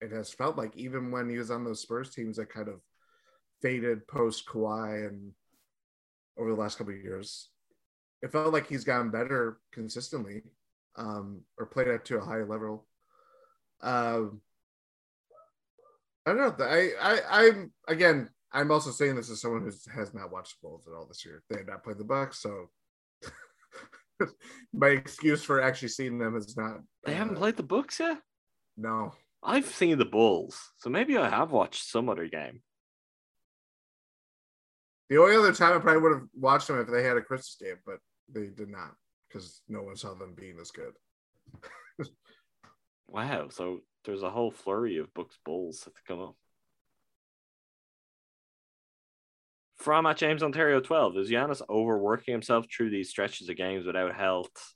it 0.00 0.12
has 0.12 0.32
felt 0.32 0.56
like 0.56 0.76
even 0.76 1.10
when 1.10 1.28
he 1.28 1.38
was 1.38 1.50
on 1.50 1.64
those 1.64 1.82
Spurs 1.82 2.10
teams 2.10 2.36
that 2.36 2.52
kind 2.52 2.68
of 2.68 2.80
faded 3.60 4.06
post 4.06 4.46
Kawhi 4.46 5.08
and 5.08 5.32
over 6.38 6.50
the 6.50 6.60
last 6.60 6.78
couple 6.78 6.94
of 6.94 7.00
years. 7.00 7.50
It 8.22 8.32
felt 8.32 8.52
like 8.52 8.68
he's 8.68 8.84
gotten 8.84 9.10
better 9.10 9.58
consistently, 9.72 10.42
um, 10.96 11.42
or 11.58 11.66
played 11.66 11.88
at 11.88 12.04
to 12.06 12.18
a 12.18 12.24
high 12.24 12.42
level. 12.42 12.86
Um, 13.80 14.40
I 16.26 16.34
don't 16.34 16.58
know. 16.58 16.64
I, 16.64 16.90
I, 17.00 17.20
I'm 17.30 17.72
again. 17.86 18.28
I'm 18.52 18.70
also 18.70 18.90
saying 18.90 19.14
this 19.14 19.30
as 19.30 19.40
someone 19.40 19.62
who 19.62 19.72
has 19.94 20.14
not 20.14 20.32
watched 20.32 20.60
the 20.60 20.68
Bulls 20.68 20.86
at 20.86 20.94
all 20.94 21.06
this 21.06 21.24
year. 21.24 21.42
They 21.48 21.58
have 21.58 21.66
not 21.66 21.84
played 21.84 21.98
the 21.98 22.04
Bucks, 22.04 22.40
so 22.40 22.70
my 24.72 24.88
excuse 24.88 25.42
for 25.42 25.60
actually 25.60 25.88
seeing 25.88 26.18
them 26.18 26.36
is 26.36 26.56
not. 26.56 26.80
They 27.04 27.14
haven't 27.14 27.36
uh, 27.36 27.40
played 27.40 27.56
the 27.56 27.62
Bucks 27.62 28.00
yet. 28.00 28.18
No, 28.76 29.12
I've 29.42 29.66
seen 29.66 29.98
the 29.98 30.04
Bulls, 30.04 30.72
so 30.78 30.90
maybe 30.90 31.16
I 31.16 31.28
have 31.28 31.52
watched 31.52 31.84
some 31.84 32.08
other 32.08 32.26
game. 32.26 32.62
The 35.08 35.18
only 35.18 35.36
other 35.36 35.54
time 35.54 35.74
I 35.74 35.78
probably 35.78 36.02
would 36.02 36.12
have 36.12 36.28
watched 36.34 36.68
them 36.68 36.80
if 36.80 36.88
they 36.88 37.02
had 37.02 37.16
a 37.16 37.22
Christmas 37.22 37.56
game, 37.60 37.78
but 37.86 37.98
they 38.32 38.46
did 38.46 38.68
not 38.68 38.94
because 39.28 39.60
no 39.68 39.82
one 39.82 39.96
saw 39.96 40.14
them 40.14 40.34
being 40.34 40.58
as 40.60 40.70
good. 40.70 40.94
Wow. 43.08 43.48
So 43.48 43.80
there's 44.04 44.22
a 44.22 44.30
whole 44.30 44.50
flurry 44.50 44.98
of 44.98 45.12
Bucks 45.14 45.38
Bulls 45.44 45.80
that 45.80 45.94
come 46.06 46.20
up. 46.20 46.36
From 49.78 50.06
at 50.06 50.16
James 50.16 50.42
Ontario 50.42 50.80
12, 50.80 51.16
is 51.18 51.30
Giannis 51.30 51.62
overworking 51.70 52.32
himself 52.32 52.66
through 52.70 52.90
these 52.90 53.10
stretches 53.10 53.48
of 53.48 53.56
games 53.56 53.86
without 53.86 54.14
health? 54.14 54.74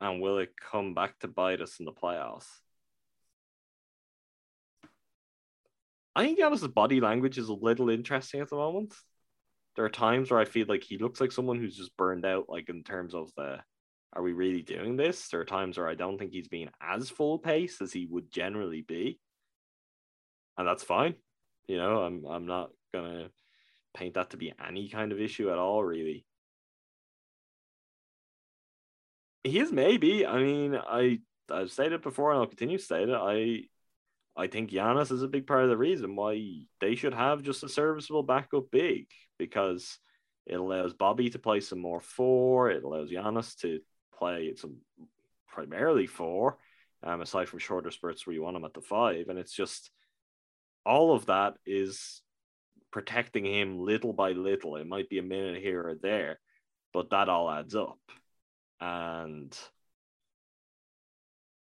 And 0.00 0.20
will 0.20 0.38
it 0.38 0.50
come 0.56 0.94
back 0.94 1.18
to 1.20 1.28
bite 1.28 1.60
us 1.60 1.78
in 1.78 1.84
the 1.84 1.92
playoffs? 1.92 2.46
I 6.16 6.24
think 6.24 6.38
Giannis's 6.38 6.68
body 6.68 7.00
language 7.00 7.38
is 7.38 7.48
a 7.48 7.54
little 7.54 7.90
interesting 7.90 8.40
at 8.40 8.48
the 8.48 8.56
moment. 8.56 8.94
There 9.76 9.84
are 9.84 9.90
times 9.90 10.30
where 10.30 10.40
I 10.40 10.44
feel 10.44 10.66
like 10.68 10.84
he 10.84 10.98
looks 10.98 11.20
like 11.20 11.32
someone 11.32 11.58
who's 11.58 11.76
just 11.76 11.96
burned 11.96 12.24
out, 12.24 12.48
like 12.48 12.68
in 12.68 12.84
terms 12.84 13.14
of 13.14 13.30
the 13.36 13.58
are 14.12 14.22
we 14.22 14.32
really 14.32 14.62
doing 14.62 14.96
this? 14.96 15.28
There 15.28 15.40
are 15.40 15.44
times 15.44 15.76
where 15.76 15.88
I 15.88 15.94
don't 15.94 16.18
think 16.18 16.32
he's 16.32 16.48
being 16.48 16.70
as 16.80 17.10
full 17.10 17.38
pace 17.38 17.80
as 17.82 17.92
he 17.92 18.06
would 18.06 18.30
generally 18.30 18.82
be. 18.82 19.18
And 20.56 20.68
that's 20.68 20.84
fine. 20.84 21.14
You 21.66 21.78
know, 21.78 22.02
I'm 22.02 22.24
I'm 22.26 22.46
not 22.46 22.70
gonna 22.92 23.30
paint 23.94 24.14
that 24.14 24.30
to 24.30 24.36
be 24.36 24.52
any 24.64 24.88
kind 24.88 25.12
of 25.12 25.20
issue 25.20 25.50
at 25.50 25.58
all, 25.58 25.82
really. 25.82 26.24
He 29.42 29.58
is 29.58 29.72
maybe. 29.72 30.26
I 30.26 30.38
mean, 30.38 30.76
I 30.76 31.20
I've 31.50 31.72
said 31.72 31.92
it 31.92 32.02
before 32.02 32.30
and 32.30 32.40
I'll 32.40 32.46
continue 32.46 32.78
to 32.78 32.84
say 32.84 33.02
it. 33.02 33.10
I 33.10 33.64
I 34.36 34.48
think 34.48 34.70
Giannis 34.70 35.12
is 35.12 35.22
a 35.22 35.28
big 35.28 35.46
part 35.46 35.62
of 35.62 35.70
the 35.70 35.76
reason 35.76 36.16
why 36.16 36.64
they 36.80 36.96
should 36.96 37.14
have 37.14 37.42
just 37.42 37.62
a 37.62 37.68
serviceable 37.68 38.24
backup 38.24 38.70
big 38.70 39.06
because 39.38 39.98
it 40.46 40.56
allows 40.56 40.92
Bobby 40.92 41.30
to 41.30 41.38
play 41.38 41.60
some 41.60 41.78
more 41.78 42.00
four. 42.00 42.70
It 42.70 42.82
allows 42.84 43.10
Giannis 43.10 43.56
to 43.60 43.80
play 44.18 44.54
some 44.56 44.78
primarily 45.48 46.06
four, 46.06 46.58
um, 47.02 47.20
aside 47.20 47.48
from 47.48 47.60
shorter 47.60 47.90
spurts 47.90 48.26
where 48.26 48.34
you 48.34 48.42
want 48.42 48.56
him 48.56 48.64
at 48.64 48.74
the 48.74 48.80
five. 48.80 49.28
And 49.28 49.38
it's 49.38 49.54
just 49.54 49.90
all 50.84 51.14
of 51.14 51.26
that 51.26 51.54
is 51.64 52.20
protecting 52.90 53.46
him 53.46 53.78
little 53.78 54.12
by 54.12 54.32
little. 54.32 54.76
It 54.76 54.86
might 54.86 55.08
be 55.08 55.18
a 55.18 55.22
minute 55.22 55.62
here 55.62 55.80
or 55.80 55.94
there, 55.94 56.40
but 56.92 57.10
that 57.10 57.28
all 57.28 57.50
adds 57.50 57.74
up. 57.74 57.98
And 58.80 59.56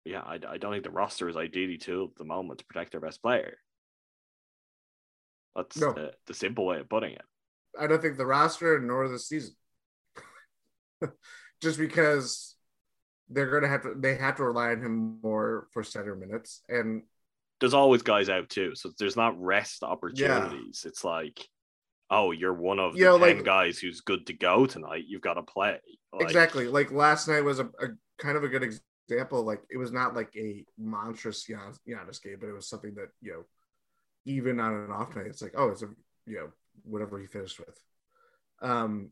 yeah, 0.06 0.20
I, 0.20 0.38
I 0.48 0.58
don't 0.58 0.72
think 0.72 0.84
the 0.84 0.90
roster 0.90 1.28
is 1.28 1.36
ideally 1.36 1.78
tooled 1.78 2.12
at 2.12 2.16
the 2.16 2.24
moment 2.24 2.60
to 2.60 2.64
protect 2.66 2.92
their 2.92 3.00
best 3.00 3.20
player. 3.22 3.58
That's 5.54 5.76
No. 5.76 5.92
the, 5.92 6.12
the 6.26 6.34
simple 6.34 6.66
way 6.66 6.78
of 6.80 6.88
putting 6.88 7.12
it. 7.12 7.22
I 7.78 7.86
don't 7.86 8.00
think 8.00 8.16
the 8.16 8.26
roster 8.26 8.78
nor 8.78 9.08
the 9.08 9.18
season. 9.18 9.54
Just 11.62 11.78
because 11.78 12.54
they're 13.28 13.50
gonna 13.50 13.68
have 13.68 13.82
to 13.82 13.94
they 13.98 14.14
have 14.16 14.36
to 14.36 14.44
rely 14.44 14.70
on 14.70 14.80
him 14.82 15.18
more 15.22 15.66
for 15.72 15.82
center 15.82 16.14
minutes. 16.14 16.62
And 16.68 17.02
There's 17.60 17.74
always 17.74 18.02
guys 18.02 18.28
out 18.28 18.48
too, 18.48 18.74
so 18.74 18.92
there's 18.98 19.16
not 19.16 19.40
rest 19.40 19.82
opportunities. 19.82 20.84
It's 20.86 21.04
like, 21.04 21.46
oh, 22.10 22.30
you're 22.30 22.54
one 22.54 22.78
of 22.78 22.92
the 22.94 23.00
Yeah, 23.00 23.12
10 23.12 23.20
like- 23.20 23.44
guys 23.44 23.78
who's 23.78 24.00
good 24.02 24.26
to 24.26 24.32
go 24.34 24.66
tonight. 24.66 25.04
You've 25.06 25.22
got 25.22 25.34
to 25.34 25.42
play. 25.42 25.78
Like, 26.12 26.22
exactly 26.22 26.68
like 26.68 26.92
last 26.92 27.28
night 27.28 27.42
was 27.44 27.58
a, 27.58 27.64
a 27.64 27.88
kind 28.18 28.36
of 28.36 28.44
a 28.44 28.48
good 28.48 28.62
example. 29.08 29.42
Like 29.42 29.62
it 29.70 29.76
was 29.76 29.92
not 29.92 30.14
like 30.14 30.30
a 30.36 30.64
monstrous 30.78 31.46
Giannis, 31.46 31.78
Giannis 31.88 32.22
game, 32.22 32.36
but 32.40 32.48
it 32.48 32.54
was 32.54 32.68
something 32.68 32.94
that, 32.94 33.08
you 33.20 33.32
know, 33.32 33.44
even 34.24 34.60
on 34.60 34.74
an 34.74 34.90
off 34.90 35.14
night, 35.14 35.26
it's 35.26 35.42
like, 35.42 35.54
oh, 35.56 35.68
it's 35.68 35.82
a 35.82 35.88
you 36.26 36.36
know, 36.36 36.48
whatever 36.84 37.18
he 37.18 37.26
finished 37.26 37.58
with. 37.58 37.80
Um 38.62 39.10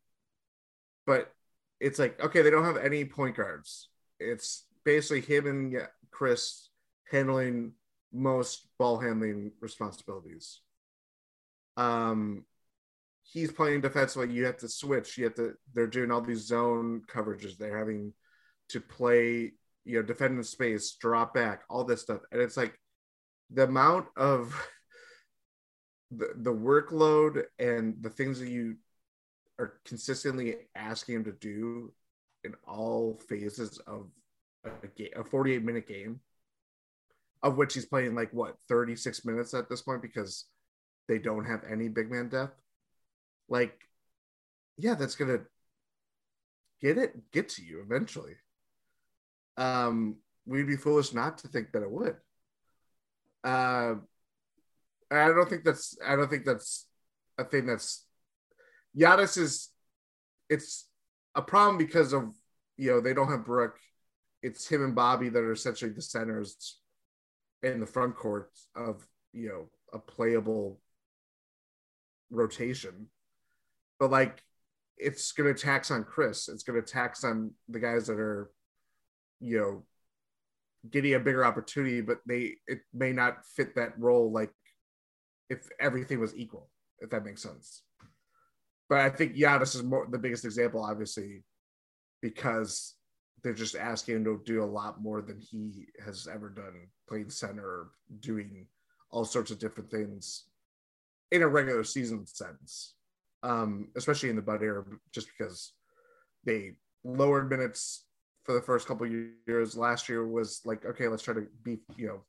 but 1.07 1.33
it's 1.81 1.99
like, 1.99 2.23
okay, 2.23 2.43
they 2.43 2.51
don't 2.51 2.65
have 2.65 2.79
any 2.79 3.05
point 3.05 3.37
guards. 3.37 3.89
It's 4.19 4.65
basically 4.85 5.21
him 5.21 5.47
and 5.47 5.89
Khris 6.11 6.69
handling 7.11 7.73
most 8.13 8.69
ball 8.79 8.99
handling 8.99 9.53
responsibilities. 9.61 10.61
Um, 11.77 12.45
he's 13.25 13.53
playing 13.53 13.81
defensively. 13.81 14.33
You 14.33 14.47
have 14.47 14.59
to 14.59 14.69
switch. 14.69 15.19
You 15.19 15.25
have 15.25 15.35
to. 15.35 15.55
They're 15.75 15.87
doing 15.87 16.11
all 16.11 16.21
these 16.21 16.47
zone 16.47 17.03
coverages. 17.13 17.59
They're 17.59 17.77
having 17.77 18.13
to 18.71 18.81
play, 18.81 19.53
you 19.85 19.97
know, 19.97 20.03
defend 20.03 20.37
in 20.37 20.45
space, 20.45 20.97
drop 21.01 21.35
back, 21.35 21.63
all 21.69 21.85
this 21.85 22.03
stuff, 22.03 22.21
and 22.33 22.41
it's 22.41 22.57
like 22.57 22.79
the 23.51 23.65
amount 23.65 24.07
of 24.17 24.55
the, 26.11 26.31
the 26.37 26.53
workload 26.53 27.45
and 27.59 27.97
the 28.01 28.11
things 28.11 28.39
that 28.41 28.49
you 28.49 28.77
are 29.59 29.75
consistently 29.85 30.57
asking 30.75 31.17
him 31.17 31.25
to 31.25 31.33
do 31.33 31.93
in 32.45 32.55
all 32.67 33.21
phases 33.29 33.79
of 33.87 34.09
a, 34.65 34.87
game, 34.89 35.11
a 35.17 35.25
48 35.25 35.63
minute 35.65 35.87
game, 35.87 36.21
of 37.43 37.57
which 37.57 37.75
he's 37.75 37.87
playing 37.87 38.15
like 38.15 38.33
what 38.33 38.57
36 38.69 39.25
minutes 39.25 39.55
at 39.55 39.69
this 39.69 39.83
point 39.83 40.03
because 40.03 40.47
they 41.09 41.19
don't 41.19 41.45
have 41.45 41.63
any 41.71 41.89
big 41.89 42.11
man 42.11 42.29
depth. 42.29 42.61
Like, 43.49 43.79
yeah, 44.77 44.95
that's 44.95 45.15
gonna 45.15 45.41
get 46.81 46.99
it 46.99 47.31
get 47.31 47.49
to 47.51 47.65
you 47.65 47.81
eventually. 47.81 48.35
Um, 49.57 50.17
we'd 50.47 50.67
be 50.67 50.77
foolish 50.77 51.13
not 51.13 51.39
to 51.39 51.49
think 51.49 51.73
that 51.73 51.83
it 51.83 51.91
would. 51.91 52.17
Uh, 53.43 53.95
I 55.11 55.29
don't 55.29 55.49
think 55.49 55.65
that's 55.65 55.97
I 56.05 56.17
don't 56.17 56.29
think 56.29 56.45
that's 56.45 56.87
a 57.39 57.45
thing 57.45 57.67
that's 57.67 58.05
Giannis 58.97 59.39
is 59.39 59.71
it's 60.49 60.89
a 61.35 61.43
problem 61.43 61.79
because 61.79 62.13
of 62.13 62.35
you 62.77 62.91
know 62.91 63.01
they 63.01 63.15
don't 63.15 63.31
have 63.31 63.45
Brook. 63.45 63.79
It's 64.43 64.67
him 64.67 64.85
and 64.85 64.95
Bobby 64.95 65.29
that 65.29 65.39
are 65.39 65.53
essentially 65.53 65.91
the 65.91 66.03
centers 66.03 66.79
in 67.63 67.81
the 67.81 67.87
front 67.87 68.17
court 68.17 68.51
of 68.77 69.07
you 69.33 69.49
know 69.49 69.69
a 69.93 69.99
playable 69.99 70.81
rotation. 72.31 73.09
But 73.99 74.11
like 74.11 74.43
it's 74.97 75.33
gonna 75.33 75.55
tax 75.55 75.91
on 75.91 76.05
Khris. 76.05 76.49
It's 76.49 76.63
gonna 76.63 76.83
tax 76.83 77.25
on 77.25 77.53
the 77.69 77.81
guys 77.81 78.07
that 78.07 78.19
are, 78.19 78.51
you 79.41 79.59
know, 79.59 79.83
getting 80.91 81.15
a 81.15 81.21
bigger 81.21 81.45
opportunity, 81.45 82.01
but 82.01 82.19
they 82.27 82.57
it 82.67 82.81
may 82.93 83.13
not 83.13 83.45
fit 83.57 83.75
that 83.75 83.99
role 83.99 84.31
like 84.33 84.51
if 85.51 85.69
everything 85.81 86.21
was 86.21 86.37
equal, 86.37 86.71
if 87.01 87.11
that 87.11 87.25
makes 87.25 87.43
sense. 87.43 87.83
But 88.89 88.99
I 88.99 89.11
think 89.11 89.35
Giannis 89.35 89.75
is 89.75 89.83
more 89.83 90.07
the 90.11 90.19
biggest 90.19 90.45
example, 90.45 90.83
obviously, 90.83 91.43
because 92.21 92.95
they're 93.43 93.55
just 93.55 93.77
asking 93.77 94.17
him 94.17 94.25
to 94.25 94.41
do 94.45 94.63
a 94.63 94.65
lot 94.65 95.03
more 95.03 95.23
than 95.23 95.39
he 95.39 95.87
has 96.05 96.27
ever 96.33 96.49
done, 96.49 96.89
playing 97.09 97.31
center, 97.31 97.89
doing 98.21 98.67
all 99.11 99.25
sorts 99.25 99.51
of 99.51 99.59
different 99.59 99.91
things 99.91 100.45
in 101.31 101.43
a 101.43 101.49
regular 101.49 101.85
season 101.85 102.27
sense, 102.27 102.95
um, 103.43 103.89
especially 103.97 104.31
in 104.31 104.37
the 104.37 104.43
Bud 104.43 104.63
era, 104.63 104.85
just 105.13 105.29
because 105.37 105.73
they 106.45 106.73
lowered 107.05 107.51
minutes 107.51 108.04
for 108.45 108.55
the 108.55 108.63
first 108.63 108.87
couple 108.87 109.07
years. 109.07 109.77
Last 109.77 110.09
year 110.09 110.27
was 110.27 110.61
like, 110.65 110.85
okay, 110.85 111.09
let's 111.09 111.23
try 111.23 111.35
to 111.35 111.47
be, 111.63 111.79
you 111.97 112.07
know, 112.07 112.21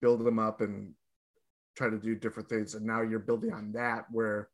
build 0.00 0.24
them 0.24 0.38
up 0.38 0.60
and 0.60 0.92
try 1.76 1.90
to 1.90 1.98
do 1.98 2.14
different 2.14 2.48
things. 2.48 2.74
And 2.74 2.86
now 2.86 3.02
you're 3.02 3.18
building 3.18 3.52
on 3.52 3.72
that 3.72 4.06
where, 4.10 4.48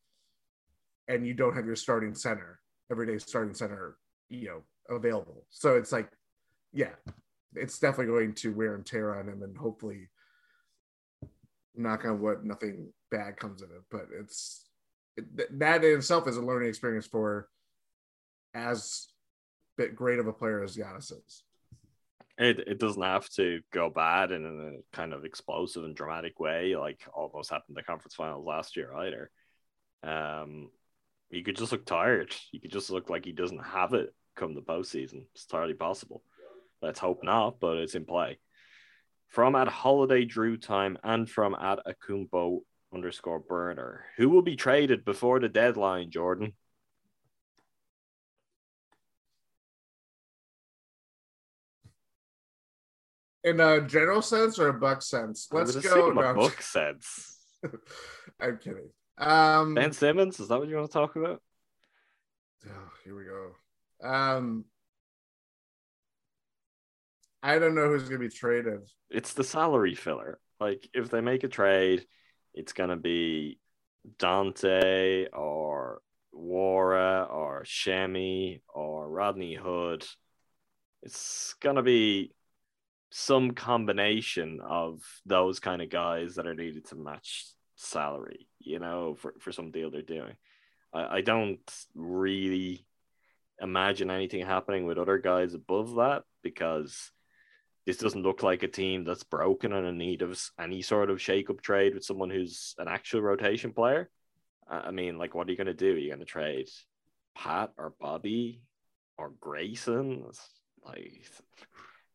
and 1.08 1.26
you 1.26 1.34
don't 1.34 1.54
have 1.54 1.66
your 1.66 1.76
starting 1.76 2.14
center, 2.14 2.58
everyday 2.90 3.18
starting 3.18 3.54
center, 3.54 3.96
you 4.28 4.46
know, 4.46 4.62
available. 4.94 5.44
So 5.50 5.76
it's 5.76 5.92
like, 5.92 6.10
yeah, 6.72 6.94
it's 7.54 7.78
definitely 7.78 8.06
going 8.06 8.34
to 8.34 8.54
wear 8.54 8.74
and 8.74 8.86
tear 8.86 9.18
on 9.18 9.28
him 9.28 9.42
and 9.42 9.56
hopefully 9.56 10.08
knock 11.74 12.04
on 12.04 12.20
wood, 12.20 12.44
nothing 12.44 12.92
bad 13.10 13.36
comes 13.36 13.62
of 13.62 13.70
it. 13.70 13.82
But 13.90 14.06
it's 14.18 14.68
it, 15.16 15.58
that 15.58 15.84
in 15.84 15.98
itself 15.98 16.26
is 16.26 16.36
a 16.36 16.42
learning 16.42 16.68
experience 16.68 17.06
for 17.06 17.48
as 18.54 19.06
bit 19.76 19.96
great 19.96 20.18
of 20.18 20.26
a 20.26 20.32
player 20.32 20.62
as 20.62 20.76
Giannis 20.76 21.12
is. 21.12 21.42
It, 22.38 22.60
it 22.60 22.78
doesn't 22.78 23.02
have 23.02 23.28
to 23.30 23.60
go 23.72 23.90
bad 23.90 24.32
in 24.32 24.44
a 24.44 24.96
kind 24.96 25.12
of 25.12 25.24
explosive 25.24 25.84
and 25.84 25.94
dramatic 25.94 26.40
way, 26.40 26.76
like 26.76 27.00
almost 27.12 27.50
happened 27.50 27.70
in 27.70 27.74
the 27.74 27.82
conference 27.82 28.14
finals 28.14 28.46
last 28.46 28.76
year 28.76 28.94
either. 28.94 29.30
Um, 30.02 30.70
he 31.30 31.42
could 31.42 31.56
just 31.56 31.72
look 31.72 31.86
tired. 31.86 32.34
He 32.50 32.58
could 32.58 32.72
just 32.72 32.90
look 32.90 33.10
like 33.10 33.24
he 33.24 33.32
doesn't 33.32 33.64
have 33.64 33.94
it 33.94 34.14
come 34.34 34.54
the 34.54 34.62
postseason. 34.62 35.26
It's 35.34 35.44
entirely 35.44 35.74
possible. 35.74 36.22
Let's 36.80 36.98
hope 36.98 37.22
not, 37.22 37.60
but 37.60 37.76
it's 37.76 37.94
in 37.94 38.04
play. 38.04 38.38
From 39.28 39.54
at 39.54 39.68
holiday 39.68 40.26
Jrue 40.26 40.60
time 40.60 40.98
and 41.02 41.28
from 41.28 41.54
at 41.54 41.80
Akumbo 41.86 42.60
underscore 42.92 43.38
burner. 43.38 44.04
Who 44.16 44.28
will 44.28 44.42
be 44.42 44.56
traded 44.56 45.04
before 45.04 45.40
the 45.40 45.48
deadline, 45.48 46.10
Jordan? 46.10 46.52
In 53.44 53.60
a 53.60 53.80
general 53.80 54.22
sense 54.22 54.58
or 54.58 54.68
a 54.68 54.74
buck 54.74 55.02
sense? 55.02 55.48
Let's 55.50 55.74
go. 55.76 56.10
no, 56.12 56.34
book 56.34 56.62
sense. 56.62 57.38
I'm 58.40 58.58
kidding. 58.62 58.88
Um, 59.18 59.74
Ben 59.74 59.92
Simmons, 59.92 60.40
is 60.40 60.48
that 60.48 60.58
what 60.58 60.68
you 60.68 60.76
want 60.76 60.88
to 60.88 60.92
talk 60.92 61.16
about? 61.16 61.42
Oh, 62.66 62.90
here 63.04 63.16
we 63.16 63.24
go. 63.24 64.08
Um, 64.08 64.64
I 67.42 67.58
don't 67.58 67.74
know 67.74 67.88
who's 67.88 68.04
gonna 68.04 68.18
be 68.18 68.28
traded. 68.28 68.80
It's 69.10 69.34
the 69.34 69.44
salary 69.44 69.94
filler. 69.94 70.38
Like 70.60 70.88
if 70.94 71.10
they 71.10 71.20
make 71.20 71.42
a 71.42 71.48
trade, 71.48 72.06
it's 72.54 72.72
gonna 72.72 72.96
be 72.96 73.58
Donte 74.18 75.26
or 75.32 76.00
Nwora 76.34 77.30
or 77.30 77.64
Semi 77.64 78.62
or 78.72 79.08
Rodney 79.08 79.54
Hood. 79.54 80.06
It's 81.02 81.54
gonna 81.60 81.82
be 81.82 82.32
some 83.14 83.50
combination 83.50 84.60
of 84.66 85.02
those 85.26 85.60
kind 85.60 85.82
of 85.82 85.90
guys 85.90 86.36
that 86.36 86.46
are 86.46 86.54
needed 86.54 86.86
to 86.86 86.96
match 86.96 87.44
salary, 87.76 88.48
you 88.58 88.78
know, 88.78 89.14
for, 89.20 89.34
for 89.38 89.52
some 89.52 89.70
deal 89.70 89.90
they're 89.90 90.00
doing. 90.00 90.34
I, 90.94 91.18
I 91.18 91.20
don't 91.20 91.60
really 91.94 92.86
imagine 93.60 94.10
anything 94.10 94.46
happening 94.46 94.86
with 94.86 94.96
other 94.96 95.18
guys 95.18 95.52
above 95.52 95.96
that 95.96 96.22
because 96.42 97.10
this 97.84 97.98
doesn't 97.98 98.22
look 98.22 98.42
like 98.42 98.62
a 98.62 98.68
team 98.68 99.04
that's 99.04 99.24
broken 99.24 99.74
and 99.74 99.86
in 99.86 99.98
need 99.98 100.22
of 100.22 100.40
any 100.58 100.80
sort 100.80 101.10
of 101.10 101.20
shake-up 101.20 101.60
trade 101.60 101.94
with 101.94 102.04
someone 102.04 102.30
who's 102.30 102.74
an 102.78 102.88
actual 102.88 103.20
rotation 103.20 103.72
player. 103.72 104.08
I 104.66 104.90
mean, 104.90 105.18
like, 105.18 105.34
what 105.34 105.48
are 105.48 105.50
you 105.50 105.56
going 105.58 105.66
to 105.66 105.74
do? 105.74 105.92
Are 105.92 105.98
you 105.98 106.08
going 106.08 106.20
to 106.20 106.24
trade 106.24 106.68
Pat 107.36 107.72
or 107.76 107.92
Bobby 108.00 108.62
or 109.18 109.34
Grayson? 109.38 110.24
Like, 110.82 111.26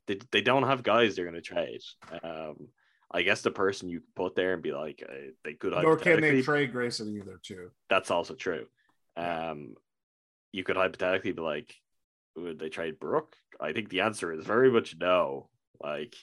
they, 0.07 0.19
they 0.31 0.41
don't 0.41 0.63
have 0.63 0.84
guys 0.84 1.15
they're 1.15 1.25
going 1.25 1.35
to 1.35 1.41
trade. 1.41 1.81
Um, 2.23 2.69
I 3.11 3.21
guess 3.21 3.41
the 3.41 3.51
person 3.51 3.89
you 3.89 4.01
put 4.15 4.35
there 4.35 4.53
and 4.53 4.61
be 4.61 4.73
like, 4.73 5.03
uh, 5.07 5.31
they 5.43 5.53
could. 5.53 5.73
Nor 5.73 5.97
can 5.97 6.21
they 6.21 6.41
trade 6.41 6.71
Grayson 6.71 7.15
either, 7.15 7.39
too. 7.41 7.69
That's 7.89 8.11
also 8.11 8.34
true. 8.34 8.65
Um, 9.15 9.75
you 10.51 10.63
could 10.63 10.77
hypothetically 10.77 11.31
be 11.31 11.41
like, 11.41 11.73
would 12.35 12.59
they 12.59 12.69
trade 12.69 12.99
Brook? 12.99 13.35
I 13.59 13.73
think 13.73 13.89
the 13.89 14.01
answer 14.01 14.34
is 14.34 14.45
very 14.45 14.71
much 14.71 14.95
no. 14.99 15.49
Like, 15.81 16.15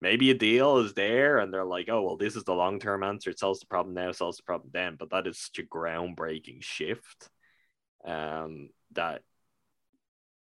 maybe 0.00 0.30
a 0.30 0.34
deal 0.34 0.78
is 0.78 0.94
there 0.94 1.38
and 1.38 1.52
they're 1.52 1.64
like, 1.64 1.88
oh, 1.88 2.02
well, 2.02 2.16
this 2.16 2.36
is 2.36 2.44
the 2.44 2.54
long 2.54 2.78
term 2.78 3.02
answer. 3.02 3.30
It 3.30 3.38
solves 3.38 3.60
the 3.60 3.66
problem 3.66 3.94
now, 3.94 4.12
solves 4.12 4.38
the 4.38 4.44
problem 4.44 4.70
then. 4.72 4.96
But 4.98 5.10
that 5.10 5.26
is 5.26 5.38
such 5.38 5.64
a 5.64 5.68
groundbreaking 5.68 6.62
shift 6.62 7.28
um, 8.04 8.70
that 8.92 9.22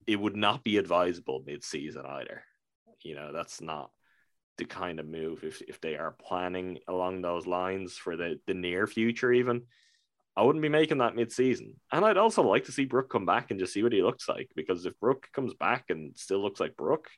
it 0.08 0.20
would 0.20 0.36
not 0.36 0.64
be 0.64 0.78
advisable 0.78 1.44
mid 1.46 1.64
season 1.64 2.06
either. 2.06 2.44
You 3.04 3.16
know, 3.16 3.32
that's 3.34 3.62
not 3.62 3.92
the 4.58 4.66
kind 4.66 5.00
of 5.00 5.08
move 5.08 5.44
if, 5.44 5.62
if 5.68 5.82
they 5.82 5.96
are 5.96 6.12
planning 6.12 6.80
along 6.88 7.22
those 7.22 7.48
lines 7.48 7.94
for 7.94 8.16
the, 8.16 8.40
the 8.48 8.54
near 8.54 8.88
future, 8.88 9.32
even. 9.32 9.64
I 10.36 10.44
wouldn't 10.44 10.62
be 10.62 10.70
making 10.70 11.00
that 11.00 11.16
mid 11.16 11.32
season. 11.32 11.76
And 11.92 12.06
I'd 12.06 12.18
also 12.18 12.42
like 12.44 12.66
to 12.66 12.72
see 12.72 12.86
Brook 12.86 13.10
come 13.10 13.26
back 13.26 13.52
and 13.52 13.60
just 13.60 13.74
see 13.74 13.84
what 13.84 13.92
he 13.92 14.02
looks 14.02 14.30
like 14.30 14.50
because 14.56 14.86
if 14.86 15.00
Brook 15.00 15.28
comes 15.34 15.54
back 15.54 15.86
and 15.90 16.18
still 16.18 16.42
looks 16.42 16.60
like 16.60 16.78
Brook, 16.78 17.10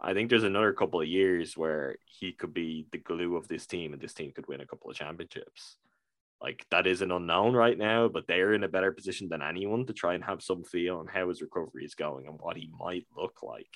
I 0.00 0.14
think 0.14 0.30
there's 0.30 0.44
another 0.44 0.72
couple 0.72 1.00
of 1.00 1.06
years 1.06 1.56
where 1.56 1.96
he 2.06 2.32
could 2.32 2.54
be 2.54 2.86
the 2.90 2.98
glue 2.98 3.36
of 3.36 3.48
this 3.48 3.66
team 3.66 3.92
and 3.92 4.00
this 4.00 4.14
team 4.14 4.32
could 4.34 4.48
win 4.48 4.60
a 4.60 4.66
couple 4.66 4.90
of 4.90 4.96
championships. 4.96 5.76
Like 6.42 6.66
that 6.70 6.88
is 6.88 7.02
an 7.02 7.12
unknown 7.12 7.54
right 7.54 7.78
now, 7.78 8.08
but 8.08 8.26
they're 8.26 8.52
in 8.52 8.64
a 8.64 8.68
better 8.68 8.90
position 8.90 9.28
than 9.28 9.42
anyone 9.42 9.86
to 9.86 9.92
try 9.92 10.14
and 10.14 10.24
have 10.24 10.42
some 10.42 10.64
feel 10.64 10.98
on 10.98 11.06
how 11.06 11.28
his 11.28 11.40
recovery 11.40 11.84
is 11.84 11.94
going 11.94 12.26
and 12.26 12.38
what 12.40 12.56
he 12.56 12.68
might 12.78 13.06
look 13.16 13.42
like. 13.44 13.70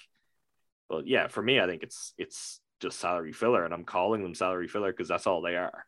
But 0.88 1.06
yeah, 1.06 1.28
for 1.28 1.43
me, 1.43 1.60
I 1.60 1.66
think 1.66 1.84
it's 1.84 2.12
it's 2.18 2.60
just 2.80 2.98
salary 2.98 3.32
filler, 3.32 3.64
and 3.64 3.72
I'm 3.72 3.84
calling 3.84 4.22
them 4.22 4.34
salary 4.34 4.66
filler 4.66 4.90
because 4.90 5.09
that's 5.09 5.28
all 5.28 5.43
they 5.43 5.56
are. 5.56 5.86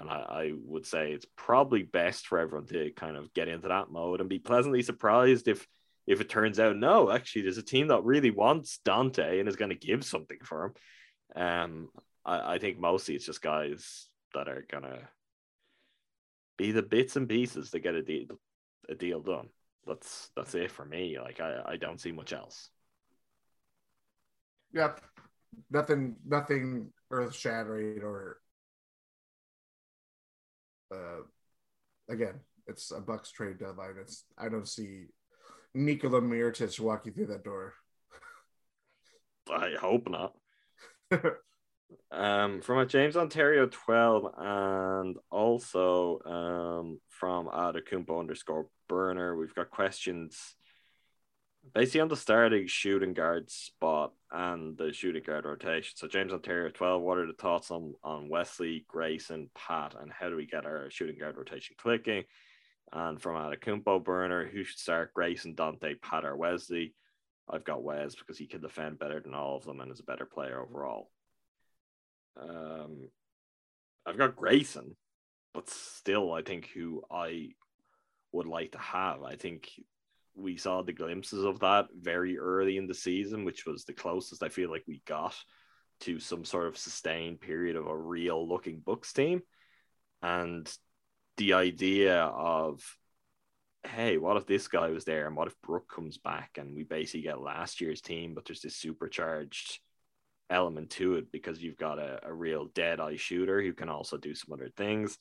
And 0.00 0.10
I, 0.10 0.14
I 0.14 0.52
would 0.64 0.86
say 0.86 1.12
it's 1.12 1.26
probably 1.36 1.82
best 1.82 2.26
for 2.26 2.38
everyone 2.38 2.66
to 2.68 2.90
kind 2.92 3.16
of 3.16 3.32
get 3.32 3.48
into 3.48 3.68
that 3.68 3.90
mode 3.90 4.20
and 4.20 4.28
be 4.28 4.38
pleasantly 4.38 4.82
surprised 4.82 5.46
if 5.46 5.66
if 6.06 6.20
it 6.20 6.28
turns 6.28 6.58
out 6.58 6.76
no, 6.76 7.10
actually, 7.10 7.42
there's 7.42 7.58
a 7.58 7.62
team 7.62 7.88
that 7.88 8.02
really 8.02 8.30
wants 8.30 8.80
Donte 8.84 9.38
and 9.38 9.48
is 9.48 9.56
going 9.56 9.70
to 9.70 9.74
give 9.76 10.04
something 10.04 10.38
for 10.42 10.64
him. 10.64 11.42
Um, 11.42 11.88
I, 12.24 12.54
I 12.54 12.58
think 12.58 12.80
mostly 12.80 13.14
it's 13.14 13.26
just 13.26 13.42
guys 13.42 14.08
that 14.34 14.48
are 14.48 14.66
gonna 14.70 15.08
be 16.58 16.72
the 16.72 16.82
bits 16.82 17.16
and 17.16 17.28
pieces 17.28 17.70
to 17.70 17.78
get 17.78 17.94
a 17.94 18.02
deal 18.02 18.38
a 18.90 18.94
deal 18.94 19.20
done. 19.20 19.48
That's 19.86 20.30
that's 20.36 20.54
it 20.54 20.70
for 20.70 20.84
me. 20.84 21.18
Like 21.18 21.40
I, 21.40 21.62
I 21.64 21.76
don't 21.76 22.00
see 22.00 22.12
much 22.12 22.34
else. 22.34 22.68
Yep. 24.74 25.00
Nothing 25.70 26.16
nothing 26.26 26.92
earth 27.10 27.34
shattering 27.34 28.02
or 28.02 28.40
uh 30.92 31.22
again, 32.10 32.40
it's 32.66 32.90
a 32.90 33.00
Bucks 33.00 33.30
trade 33.30 33.58
deadline. 33.58 33.94
It's 34.00 34.24
I 34.36 34.48
don't 34.48 34.68
see 34.68 35.06
Nikola 35.74 36.20
Mirotic 36.20 36.78
walking 36.80 37.14
through 37.14 37.26
that 37.26 37.44
door. 37.44 37.74
I 39.50 39.74
hope 39.80 40.08
not. 40.10 40.34
um, 42.10 42.60
from 42.60 42.78
a 42.78 42.86
James 42.86 43.16
Ontario 43.16 43.66
12 43.66 44.34
and 44.38 45.16
also 45.30 46.20
um, 46.24 47.00
from 47.08 47.46
Adakumpo 47.46 48.18
underscore 48.18 48.68
burner, 48.88 49.36
we've 49.36 49.54
got 49.54 49.70
questions 49.70 50.54
basically 51.74 52.00
on 52.00 52.08
the 52.08 52.16
starting 52.16 52.66
shooting 52.66 53.12
guard 53.12 53.50
spot 53.50 54.12
and 54.30 54.76
the 54.76 54.92
shooting 54.92 55.22
guard 55.22 55.44
rotation. 55.44 55.96
So 55.96 56.08
James 56.08 56.32
Ontario 56.32 56.70
12, 56.70 57.02
what 57.02 57.18
are 57.18 57.26
the 57.26 57.32
thoughts 57.32 57.70
on, 57.70 57.94
on 58.02 58.28
Wesley, 58.28 58.84
Grayson, 58.88 59.50
Pat, 59.54 59.94
and 60.00 60.12
how 60.12 60.28
do 60.28 60.36
we 60.36 60.46
get 60.46 60.66
our 60.66 60.90
shooting 60.90 61.18
guard 61.18 61.36
rotation 61.36 61.76
clicking? 61.78 62.24
And 62.92 63.20
from 63.20 63.36
Adakumpo 63.36 64.02
burner, 64.02 64.46
who 64.46 64.64
should 64.64 64.78
start 64.78 65.12
Grayson, 65.12 65.54
Donte, 65.54 66.00
Pat, 66.00 66.24
or 66.24 66.36
Wesley? 66.36 66.94
I've 67.50 67.64
got 67.64 67.82
Wes 67.82 68.14
because 68.14 68.38
he 68.38 68.46
can 68.46 68.60
defend 68.60 68.98
better 68.98 69.20
than 69.20 69.34
all 69.34 69.56
of 69.56 69.64
them 69.64 69.80
and 69.80 69.90
is 69.90 70.00
a 70.00 70.04
better 70.04 70.26
player 70.26 70.60
overall. 70.60 71.10
Um, 72.40 73.08
I've 74.06 74.18
got 74.18 74.36
Grayson, 74.36 74.96
but 75.54 75.68
still, 75.68 76.32
I 76.32 76.42
think 76.42 76.68
who 76.68 77.02
I 77.10 77.50
would 78.32 78.46
like 78.46 78.72
to 78.72 78.78
have. 78.78 79.22
I 79.22 79.36
think 79.36 79.70
we 80.34 80.56
saw 80.56 80.82
the 80.82 80.92
glimpses 80.92 81.44
of 81.44 81.60
that 81.60 81.86
very 81.98 82.38
early 82.38 82.76
in 82.76 82.86
the 82.86 82.94
season, 82.94 83.44
which 83.44 83.66
was 83.66 83.84
the 83.84 83.92
closest 83.92 84.42
I 84.42 84.48
feel 84.48 84.70
like 84.70 84.84
we 84.86 85.02
got 85.06 85.34
to 86.00 86.20
some 86.20 86.44
sort 86.44 86.68
of 86.68 86.78
sustained 86.78 87.40
period 87.40 87.76
of 87.76 87.86
a 87.86 87.96
real 87.96 88.48
looking 88.48 88.80
Bucks 88.80 89.12
team. 89.12 89.42
And 90.22 90.70
the 91.36 91.54
idea 91.54 92.22
of, 92.22 92.82
hey, 93.84 94.18
what 94.18 94.36
if 94.36 94.46
this 94.46 94.68
guy 94.68 94.90
was 94.90 95.04
there 95.04 95.26
and 95.26 95.36
what 95.36 95.48
if 95.48 95.60
Brook 95.62 95.88
comes 95.92 96.18
back 96.18 96.50
and 96.56 96.74
we 96.74 96.84
basically 96.84 97.22
get 97.22 97.40
last 97.40 97.80
year's 97.80 98.00
team, 98.00 98.34
but 98.34 98.44
there's 98.44 98.60
this 98.60 98.76
supercharged 98.76 99.80
element 100.50 100.90
to 100.90 101.16
it 101.16 101.30
because 101.30 101.62
you've 101.62 101.76
got 101.76 101.98
a, 101.98 102.20
a 102.24 102.32
real 102.32 102.66
dead 102.66 103.00
eye 103.00 103.16
shooter 103.16 103.60
who 103.60 103.72
can 103.72 103.88
also 103.88 104.16
do 104.16 104.34
some 104.34 104.52
other 104.52 104.70
things. 104.76 105.18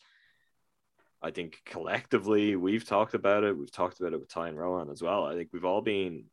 I 1.21 1.31
think 1.31 1.61
collectively 1.65 2.55
we've 2.55 2.85
talked 2.85 3.13
about 3.13 3.43
it. 3.43 3.57
We've 3.57 3.71
talked 3.71 3.99
about 3.99 4.13
it 4.13 4.19
with 4.19 4.33
Ti 4.33 4.41
and 4.41 4.59
Rohan 4.59 4.89
as 4.89 5.01
well. 5.01 5.25
I 5.25 5.35
think 5.35 5.49
we've 5.51 5.65
all 5.65 5.81
been 5.81 6.25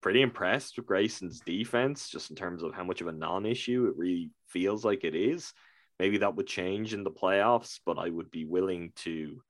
pretty 0.00 0.22
impressed 0.22 0.76
with 0.76 0.86
Grayson's 0.86 1.40
defense, 1.40 2.08
just 2.08 2.30
in 2.30 2.36
terms 2.36 2.62
of 2.62 2.74
how 2.74 2.84
much 2.84 3.00
of 3.00 3.08
a 3.08 3.12
non-issue 3.12 3.86
it 3.86 3.98
really 3.98 4.30
feels 4.46 4.84
like 4.84 5.04
it 5.04 5.14
is. 5.14 5.52
Maybe 5.98 6.18
that 6.18 6.36
would 6.36 6.46
change 6.46 6.94
in 6.94 7.02
the 7.02 7.10
playoffs, 7.10 7.80
but 7.84 7.98
I 7.98 8.08
would 8.08 8.30
be 8.30 8.44
willing 8.44 8.92
to 8.96 9.42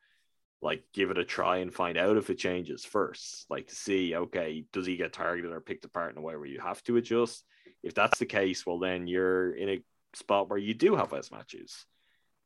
like 0.60 0.82
give 0.92 1.10
it 1.10 1.18
a 1.18 1.24
try 1.24 1.58
and 1.58 1.72
find 1.72 1.96
out 1.96 2.16
if 2.16 2.30
it 2.30 2.38
changes 2.38 2.84
first. 2.84 3.46
Like 3.48 3.70
see, 3.70 4.16
okay, 4.16 4.64
does 4.72 4.86
he 4.86 4.96
get 4.96 5.12
targeted 5.12 5.52
or 5.52 5.60
picked 5.60 5.84
apart 5.84 6.12
in 6.12 6.18
a 6.18 6.22
way 6.22 6.34
where 6.34 6.46
you 6.46 6.60
have 6.60 6.82
to 6.84 6.96
adjust? 6.96 7.44
If 7.82 7.94
that's 7.94 8.18
the 8.18 8.26
case, 8.26 8.66
well 8.66 8.78
then 8.78 9.06
you're 9.06 9.52
in 9.54 9.68
a 9.68 9.82
spot 10.14 10.48
where 10.48 10.58
you 10.58 10.74
do 10.74 10.96
have 10.96 11.12
less 11.12 11.30
matches. 11.30 11.84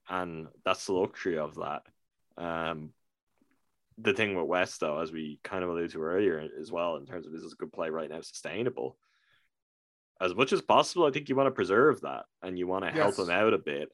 And 0.09 0.49
that's 0.65 0.87
the 0.87 0.93
luxury 0.95 1.39
of 1.39 1.55
that. 1.57 1.83
Um, 2.37 2.93
the 3.99 4.13
thing 4.13 4.35
with 4.35 4.47
Wes, 4.47 4.79
though, 4.79 4.99
as 5.01 5.13
we 5.13 5.39
kind 5.45 5.63
of 5.63 5.71
alluded 5.71 5.93
to 5.93 6.03
earlier 6.03 6.49
as 6.61 6.73
well, 6.73 6.97
in 6.97 7.07
terms 7.07 7.27
of 7.27 7.35
is 7.35 7.43
this 7.43 7.53
a 7.53 7.57
good 7.57 7.73
play 7.73 7.89
right 7.91 8.11
now, 8.11 8.21
sustainable. 8.21 8.97
As 10.21 10.35
much 10.35 10.53
as 10.53 10.63
possible, 10.63 11.05
I 11.07 11.11
think 11.11 11.29
you 11.29 11.37
want 11.37 11.49
to 11.49 11.53
preserve 11.53 12.01
that 12.03 12.25
and 12.43 12.59
you 12.59 12.67
want 12.67 12.85
to 12.85 12.91
help 12.91 13.17
Yes. 13.17 13.17
them 13.17 13.31
out 13.31 13.55
a 13.55 13.59
bit. 13.59 13.91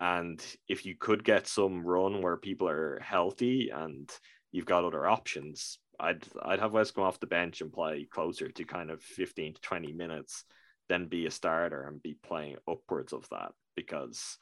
And 0.00 0.44
if 0.68 0.84
you 0.84 0.96
could 0.98 1.22
get 1.24 1.46
some 1.46 1.84
run 1.84 2.22
where 2.22 2.36
people 2.36 2.68
are 2.68 2.98
healthy 3.00 3.70
and 3.70 4.10
you've 4.50 4.66
got 4.66 4.84
other 4.84 5.06
options, 5.06 5.78
I'd 6.00 6.24
I'd 6.42 6.58
have 6.60 6.72
Wes 6.72 6.90
come 6.90 7.04
off 7.04 7.20
the 7.20 7.26
bench 7.26 7.60
and 7.60 7.72
play 7.72 8.04
closer 8.10 8.48
to 8.50 8.64
kind 8.64 8.90
of 8.90 9.02
15 9.02 9.54
to 9.54 9.60
20 9.60 9.92
minutes, 9.92 10.44
then 10.88 11.06
be 11.06 11.26
a 11.26 11.30
starter 11.30 11.86
and 11.86 12.02
be 12.02 12.16
playing 12.22 12.56
upwards 12.68 13.12
of 13.12 13.28
that 13.30 13.52
because 13.76 14.38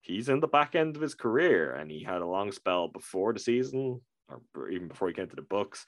he's 0.00 0.28
in 0.28 0.40
the 0.40 0.48
back 0.48 0.74
end 0.74 0.96
of 0.96 1.02
his 1.02 1.14
career 1.14 1.74
and 1.74 1.90
he 1.90 2.02
had 2.02 2.22
a 2.22 2.26
long 2.26 2.52
spell 2.52 2.88
before 2.88 3.32
the 3.32 3.38
season 3.38 4.00
or 4.54 4.68
even 4.70 4.88
before 4.88 5.08
he 5.08 5.14
came 5.14 5.28
to 5.28 5.36
the 5.36 5.42
Bucks 5.42 5.86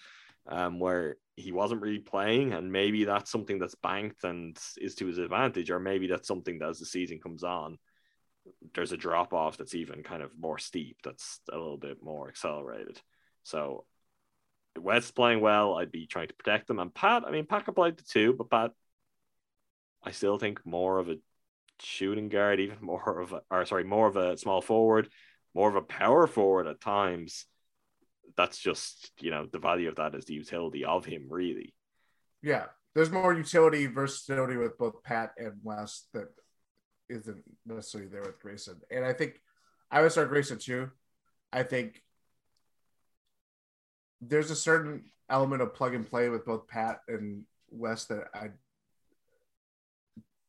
um, 0.48 0.78
where 0.78 1.16
he 1.36 1.52
wasn't 1.52 1.80
really 1.80 1.98
playing 1.98 2.52
and 2.52 2.72
maybe 2.72 3.04
that's 3.04 3.30
something 3.30 3.58
that's 3.58 3.74
banked 3.76 4.24
and 4.24 4.58
is 4.78 4.94
to 4.94 5.06
his 5.06 5.18
advantage 5.18 5.70
or 5.70 5.78
maybe 5.78 6.06
that's 6.06 6.28
something 6.28 6.58
that 6.58 6.68
as 6.68 6.78
the 6.78 6.86
season 6.86 7.18
comes 7.18 7.42
on 7.42 7.78
there's 8.74 8.92
a 8.92 8.96
drop 8.96 9.32
off 9.32 9.56
that's 9.56 9.74
even 9.74 10.02
kind 10.02 10.22
of 10.22 10.30
more 10.38 10.58
steep. 10.58 10.98
That's 11.04 11.40
a 11.52 11.56
little 11.56 11.76
bit 11.76 12.02
more 12.02 12.28
accelerated. 12.28 13.00
So 13.42 13.84
Wes 14.78 15.10
playing 15.10 15.40
well. 15.40 15.74
I'd 15.74 15.92
be 15.92 16.06
trying 16.06 16.28
to 16.28 16.34
protect 16.34 16.68
them. 16.68 16.78
And 16.78 16.94
Pat, 16.94 17.24
I 17.26 17.30
mean, 17.30 17.46
Pat 17.46 17.64
can 17.64 17.74
play 17.74 17.90
the 17.90 18.02
two, 18.02 18.32
but 18.32 18.50
Pat, 18.50 18.72
I 20.02 20.10
still 20.12 20.38
think 20.38 20.64
more 20.64 20.98
of 20.98 21.08
a 21.08 21.16
shooting 21.80 22.28
guard, 22.28 22.60
even 22.60 22.78
more 22.80 23.20
of 23.20 23.32
a, 23.32 23.42
or 23.50 23.64
sorry, 23.64 23.84
more 23.84 24.06
of 24.06 24.16
a 24.16 24.36
small 24.36 24.60
forward, 24.60 25.08
more 25.54 25.68
of 25.68 25.76
a 25.76 25.82
power 25.82 26.26
forward 26.26 26.66
at 26.66 26.80
times. 26.80 27.46
That's 28.36 28.58
just, 28.58 29.10
you 29.20 29.30
know, 29.30 29.46
the 29.50 29.58
value 29.58 29.88
of 29.88 29.96
that 29.96 30.14
is 30.14 30.26
the 30.26 30.34
utility 30.34 30.84
of 30.84 31.04
him, 31.04 31.26
really. 31.28 31.74
Yeah. 32.42 32.66
There's 32.94 33.10
more 33.10 33.34
utility, 33.34 33.86
versatility 33.86 34.56
with 34.56 34.78
both 34.78 35.02
Pat 35.02 35.32
and 35.38 35.54
Wes 35.62 36.06
that 36.14 36.28
isn't 37.08 37.42
necessarily 37.66 38.10
there 38.10 38.22
with 38.22 38.40
Grayson. 38.40 38.80
And 38.90 39.04
I 39.04 39.12
think 39.12 39.40
I 39.90 40.02
would 40.02 40.12
start 40.12 40.28
Grayson 40.28 40.58
too. 40.58 40.90
I 41.52 41.62
think 41.62 42.02
there's 44.20 44.50
a 44.50 44.56
certain 44.56 45.04
element 45.30 45.62
of 45.62 45.74
plug 45.74 45.94
and 45.94 46.08
play 46.08 46.28
with 46.28 46.44
both 46.44 46.68
Pat 46.68 47.00
and 47.08 47.44
Wes 47.70 48.06
that 48.06 48.28
I 48.34 48.50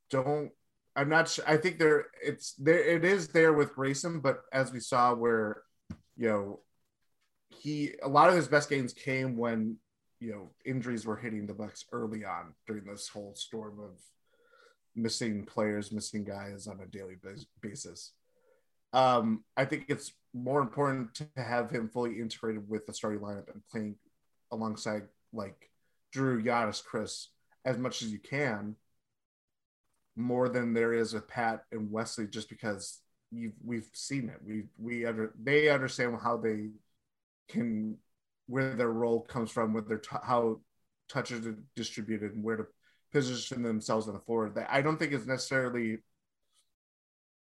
don't. 0.09 0.51
I'm 0.95 1.09
not. 1.09 1.29
Sure, 1.29 1.45
I 1.47 1.57
think 1.57 1.79
there 1.79 2.07
it's 2.21 2.53
there. 2.53 2.79
It 2.79 3.05
is 3.05 3.27
there 3.29 3.53
with 3.53 3.75
Grayson, 3.75 4.19
but 4.19 4.41
as 4.51 4.71
we 4.71 4.79
saw, 4.79 5.13
where 5.13 5.63
you 6.17 6.27
know 6.27 6.59
he 7.49 7.93
a 8.03 8.09
lot 8.09 8.29
of 8.29 8.35
his 8.35 8.47
best 8.47 8.69
games 8.69 8.93
came 8.93 9.37
when 9.37 9.77
you 10.19 10.31
know 10.31 10.51
injuries 10.65 11.05
were 11.05 11.15
hitting 11.15 11.45
the 11.45 11.53
Bucks 11.53 11.85
early 11.91 12.25
on 12.25 12.53
during 12.67 12.85
this 12.85 13.07
whole 13.07 13.33
storm 13.35 13.79
of 13.79 13.99
missing 14.95 15.45
players, 15.45 15.91
missing 15.91 16.23
guys 16.23 16.67
on 16.67 16.79
a 16.81 16.87
daily 16.87 17.15
basis. 17.61 18.13
Um, 18.91 19.43
I 19.55 19.65
think 19.65 19.85
it's 19.87 20.11
more 20.33 20.61
important 20.61 21.13
to 21.15 21.27
have 21.35 21.69
him 21.69 21.89
fully 21.89 22.19
integrated 22.19 22.67
with 22.67 22.85
the 22.85 22.93
starting 22.93 23.21
lineup 23.21 23.51
and 23.51 23.61
playing 23.71 23.95
alongside 24.51 25.03
like 25.31 25.69
Jrue, 26.15 26.43
Giannis, 26.43 26.83
Khris 26.83 27.27
as 27.65 27.77
much 27.77 28.01
as 28.01 28.11
you 28.11 28.19
can, 28.19 28.75
more 30.19 30.49
than 30.49 30.73
there 30.73 30.93
is 30.93 31.13
with 31.13 31.27
Pat 31.27 31.63
and 31.71 31.91
Wesley, 31.91 32.27
just 32.27 32.49
because 32.49 32.99
you 33.31 33.53
we've 33.63 33.89
seen 33.93 34.29
it. 34.29 34.39
We 34.45 34.65
we 34.77 35.05
under 35.05 35.33
they 35.41 35.69
understand 35.69 36.17
how 36.21 36.37
they 36.37 36.69
can 37.47 37.97
where 38.47 38.75
their 38.75 38.91
role 38.91 39.21
comes 39.21 39.51
from, 39.51 39.73
where 39.73 39.83
their 39.83 39.99
t- 39.99 40.15
how 40.23 40.59
touches 41.07 41.45
are 41.45 41.57
distributed, 41.75 42.33
and 42.33 42.43
where 42.43 42.57
to 42.57 42.65
position 43.11 43.63
themselves 43.63 44.07
on 44.07 44.13
the 44.13 44.19
floor. 44.19 44.49
That 44.49 44.67
I 44.71 44.81
don't 44.81 44.97
think 44.97 45.13
is 45.13 45.27
necessarily 45.27 45.99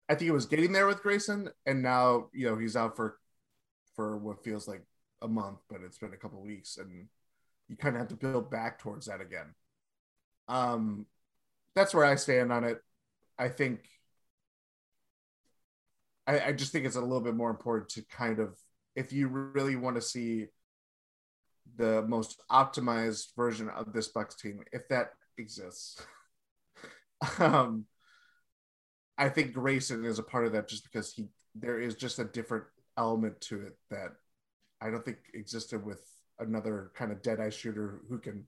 I 0.07 0.15
think 0.15 0.29
it 0.29 0.33
was 0.33 0.45
getting 0.45 0.71
there 0.71 0.87
with 0.87 1.01
Grayson, 1.01 1.49
and 1.65 1.81
now 1.81 2.27
you 2.33 2.47
know 2.47 2.57
he's 2.57 2.75
out 2.75 2.95
for 2.95 3.17
for 3.95 4.17
what 4.17 4.43
feels 4.43 4.67
like 4.67 4.83
a 5.21 5.27
month, 5.27 5.59
but 5.69 5.81
it's 5.83 5.97
been 5.97 6.13
a 6.13 6.17
couple 6.17 6.41
weeks, 6.41 6.77
and 6.77 7.07
you 7.67 7.75
kind 7.75 7.95
of 7.95 8.01
have 8.01 8.09
to 8.09 8.15
build 8.15 8.51
back 8.51 8.79
towards 8.79 9.07
that 9.07 9.21
again. 9.21 9.53
Um, 10.47 11.07
that's 11.76 11.93
where 11.93 12.06
I 12.06 12.15
stand 12.15 12.52
on 12.52 12.64
it. 12.64 12.80
I 13.38 13.49
think 13.49 13.81
I, 16.27 16.39
I 16.39 16.52
just 16.53 16.72
think 16.72 16.85
it's 16.85 16.95
a 16.95 17.02
little 17.02 17.22
bit 17.22 17.35
more 17.35 17.49
important 17.49 17.89
to 17.89 18.03
kind 18.03 18.39
of 18.39 18.57
if 18.95 19.11
you 19.11 19.27
really 19.27 19.76
want 19.76 19.97
to 19.97 20.02
see 20.02 20.47
the 21.77 22.03
most 22.03 22.41
optimized 22.49 23.35
version 23.35 23.69
of 23.69 23.91
this 23.91 24.07
Bucks 24.07 24.35
team, 24.35 24.61
if 24.72 24.88
that 24.89 25.11
exists. 25.38 26.02
um, 27.39 27.85
I 29.18 29.30
think 29.30 29.53
Grayson 29.53 30.06
is 30.06 30.19
a 30.19 30.23
part 30.23 30.45
of 30.45 30.53
that 30.53 30.68
just 30.68 30.84
because 30.84 31.14
he 31.14 31.27
there 31.56 31.80
is 31.80 31.95
just 31.95 32.19
a 32.19 32.26
different 32.26 32.65
element 32.97 33.39
to 33.39 33.61
it 33.61 33.77
that 33.89 34.10
I 34.81 34.89
don't 34.89 35.06
think 35.06 35.18
existed 35.34 35.85
with 35.85 36.02
another 36.39 36.91
kind 36.95 37.11
of 37.11 37.22
dead 37.22 37.39
eye 37.39 37.49
shooter 37.49 38.02
who 38.10 38.19
can 38.19 38.45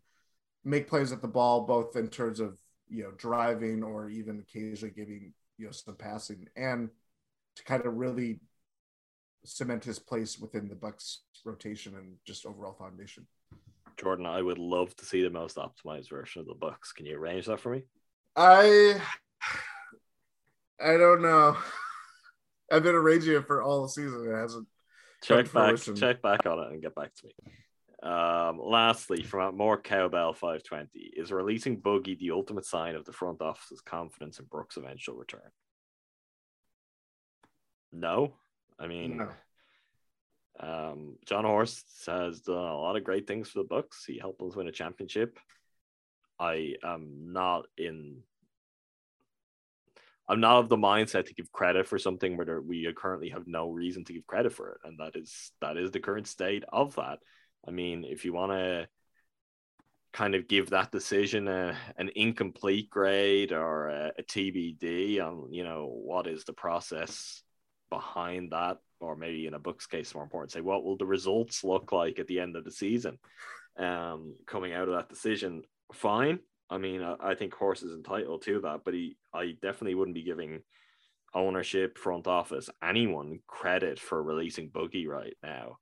make 0.66 0.90
plays 0.90 1.14
at 1.14 1.22
the 1.22 1.28
ball 1.28 1.66
both 1.66 1.96
in 1.96 2.10
terms 2.10 2.42
of 2.42 2.60
you 2.90 3.04
know 3.04 3.12
driving 3.18 3.84
or 3.84 4.10
even 4.10 4.40
occasionally 4.40 4.94
giving 4.96 5.34
you 5.58 5.66
know 5.66 5.72
some 5.72 5.96
passing 5.96 6.48
and 6.56 6.90
to 7.56 7.64
kind 7.64 7.86
of 7.86 7.96
really 7.96 8.40
cement 9.44 9.84
his 9.84 10.00
place 10.00 10.38
within 10.38 10.68
the 10.68 10.76
Bucks 10.76 11.22
rotation 11.46 11.96
and 11.96 12.16
just 12.26 12.46
overall 12.46 12.74
foundation. 12.74 13.26
Jordan, 13.98 14.26
I 14.26 14.42
would 14.42 14.60
love 14.60 14.96
to 14.98 15.06
see 15.06 15.24
the 15.24 15.30
most 15.30 15.58
optimized 15.58 16.10
version 16.10 16.42
of 16.42 16.48
the 16.48 16.54
Bucks. 16.54 16.92
Can 16.92 17.06
you 17.06 17.18
arrange 17.18 17.46
that 17.46 17.60
for 17.60 17.72
me? 17.72 17.84
I 18.36 19.02
I 20.80 20.98
don't 20.98 21.22
know. 21.22 21.58
I've 22.72 22.84
been 22.84 22.96
arranging 22.96 23.36
it 23.36 23.48
for 23.48 23.64
all 23.64 23.84
the 23.84 23.90
season. 23.90 24.30
It 24.30 24.36
hasn't. 24.36 24.68
Check 25.24 25.52
back, 25.52 25.78
check 25.96 26.22
back 26.22 26.46
on 26.46 26.60
it 26.60 26.72
and 26.74 26.82
get 26.82 26.94
back 26.94 27.14
to 27.16 27.26
me. 27.26 27.32
Um, 28.04 28.60
lastly, 28.64 29.24
from 29.24 29.58
more 29.58 29.78
cowbell 29.78 30.34
520, 30.34 31.14
is 31.16 31.32
releasing 31.32 31.82
Boogie 31.82 32.18
the 32.20 32.32
ultimate 32.32 32.66
sign 32.66 32.96
of 32.96 33.06
the 33.06 33.12
front 33.12 33.42
office's 33.42 33.82
confidence 33.82 34.40
in 34.40 34.46
Brook's 34.46 34.78
eventual 34.78 35.16
return? 35.16 35.50
No, 37.92 38.34
I 38.80 38.88
mean, 38.88 39.18
no. 39.18 39.30
Um, 40.60 41.18
Jon 41.26 41.46
Horst 41.46 41.86
has 42.08 42.42
done 42.42 42.56
a 42.56 42.78
lot 42.78 42.96
of 42.96 43.04
great 43.04 43.28
things 43.28 43.50
for 43.50 43.60
the 43.60 43.68
Bucks. 43.68 44.06
He 44.06 44.18
helped 44.18 44.42
us 44.42 44.56
win 44.56 44.68
a 44.68 44.72
championship. 44.72 45.40
I 46.40 46.76
am 46.84 47.32
not 47.34 47.66
in 47.78 48.24
I'm 50.30 50.42
not 50.42 50.60
of 50.60 50.70
the 50.70 50.78
mindset 50.78 51.28
to 51.28 51.34
give 51.34 51.52
credit 51.54 51.88
for 51.88 51.98
something 51.98 52.36
where 52.36 52.62
we 52.62 52.92
currently 52.96 53.30
have 53.30 53.48
no 53.48 53.70
reason 53.70 54.04
to 54.06 54.14
give 54.14 54.28
credit 54.28 54.52
for 54.52 54.72
it, 54.72 54.80
and 54.84 55.00
that 55.00 55.16
is 55.16 55.52
that 55.62 55.78
is 55.78 55.92
the 55.92 56.00
current 56.00 56.28
state 56.28 56.64
of 56.72 56.96
that. 56.96 57.20
I 57.66 57.72
mean, 57.72 58.04
if 58.04 58.26
you 58.26 58.34
want 58.34 58.52
to 58.52 58.88
kind 60.14 60.36
of 60.36 60.48
give 60.48 60.72
that 60.72 60.92
decision 60.92 61.48
a, 61.48 61.78
an 61.98 62.10
incomplete 62.16 62.90
grade 62.90 63.52
or 63.52 63.90
a, 63.90 64.12
a 64.18 64.24
TBD 64.24 65.22
on, 65.22 65.54
you 65.54 65.64
know, 65.64 65.88
what 65.92 66.28
is 66.28 66.44
the 66.44 66.54
process 66.54 67.44
behind 67.90 68.52
that, 68.52 68.78
or 69.00 69.16
maybe 69.16 69.46
in 69.46 69.54
a 69.54 69.60
Bucks' 69.60 69.86
case, 69.86 70.14
more 70.14 70.24
important, 70.24 70.52
say 70.52 70.62
what 70.62 70.84
will 70.84 70.98
the 70.98 71.06
results 71.06 71.64
look 71.64 71.92
like 71.92 72.20
at 72.20 72.28
the 72.28 72.40
end 72.40 72.56
of 72.56 72.64
the 72.64 72.72
season, 72.72 73.20
um, 73.78 74.36
coming 74.46 74.74
out 74.74 74.88
of 74.88 74.96
that 74.96 75.10
decision. 75.10 75.62
Fine, 75.94 76.40
I 76.70 76.78
mean, 76.78 77.02
I, 77.02 77.16
I 77.20 77.36
think 77.36 77.54
Horst 77.54 77.84
is 77.84 77.94
entitled 77.94 78.42
to 78.44 78.62
that, 78.62 78.82
but 78.84 78.94
he, 78.94 79.18
I 79.34 79.56
definitely 79.62 79.96
wouldn't 79.96 80.16
be 80.16 80.24
giving 80.24 80.62
ownership, 81.34 81.98
front 81.98 82.28
office, 82.28 82.70
anyone 82.84 83.40
credit 83.48 84.00
for 84.00 84.22
releasing 84.24 84.70
Boogie 84.70 85.08
right 85.08 85.36
now, 85.44 85.78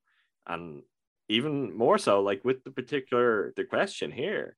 and 0.45 0.83
even 1.29 1.75
more 1.75 1.97
so, 1.97 2.21
like 2.21 2.43
with 2.43 2.63
the 2.63 2.71
particular 2.71 3.53
the 3.55 3.63
question 3.63 4.11
here. 4.11 4.55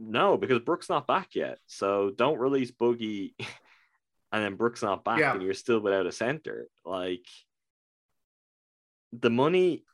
No, 0.00 0.36
because 0.36 0.58
Brook's 0.60 0.88
not 0.88 1.06
back 1.06 1.34
yet, 1.34 1.58
so 1.66 2.10
don't 2.14 2.38
release 2.38 2.72
Boogie, 2.72 3.34
and 4.32 4.44
then 4.44 4.56
Brook's 4.56 4.82
not 4.82 5.04
back, 5.04 5.20
yeah. 5.20 5.32
and 5.32 5.42
you're 5.42 5.54
still 5.54 5.80
without 5.80 6.06
a 6.06 6.12
center. 6.12 6.66
Like 6.84 7.26
the 9.12 9.30
money, 9.30 9.84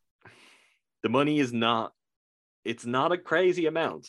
the 1.02 1.10
money 1.10 1.38
is 1.38 1.52
not. 1.52 1.92
It's 2.64 2.84
not 2.84 3.12
a 3.12 3.18
crazy 3.18 3.66
amount 3.66 4.06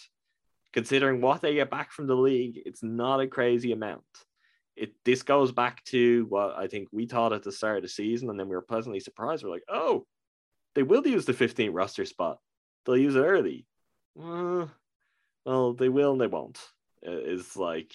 considering 0.74 1.22
what 1.22 1.42
they 1.42 1.56
get 1.56 1.70
back 1.70 1.92
from 1.92 2.08
the 2.08 2.16
league, 2.16 2.62
it's 2.66 2.84
not 2.84 3.20
a 3.20 3.28
crazy 3.28 3.72
amount. 3.72 4.04
It 4.76 4.94
this 5.04 5.24
goes 5.24 5.52
back 5.52 5.84
to 5.86 6.26
what 6.30 6.56
I 6.58 6.68
think 6.68 6.88
we 6.92 7.06
thought 7.06 7.34
at 7.34 7.44
the 7.44 7.52
start 7.52 7.78
of 7.78 7.84
the 7.84 7.90
season, 7.90 8.30
and 8.30 8.40
then 8.40 8.48
we 8.48 8.56
were 8.56 8.62
pleasantly 8.62 9.00
surprised. 9.00 9.44
We're 9.44 9.52
like, 9.52 9.66
oh, 9.68 10.06
they 10.76 10.84
will 10.84 11.06
use 11.06 11.26
the 11.26 11.34
15th 11.34 11.74
roster 11.74 12.06
spot. 12.06 12.40
They'll 12.86 12.98
use 12.98 13.16
it 13.16 13.20
early. 13.20 13.66
Uh, 14.20 14.68
well, 15.46 15.74
they 15.74 15.90
will 15.90 16.14
and 16.14 16.22
they 16.22 16.28
won't. 16.28 16.60
It's 17.02 17.56
like 17.56 17.94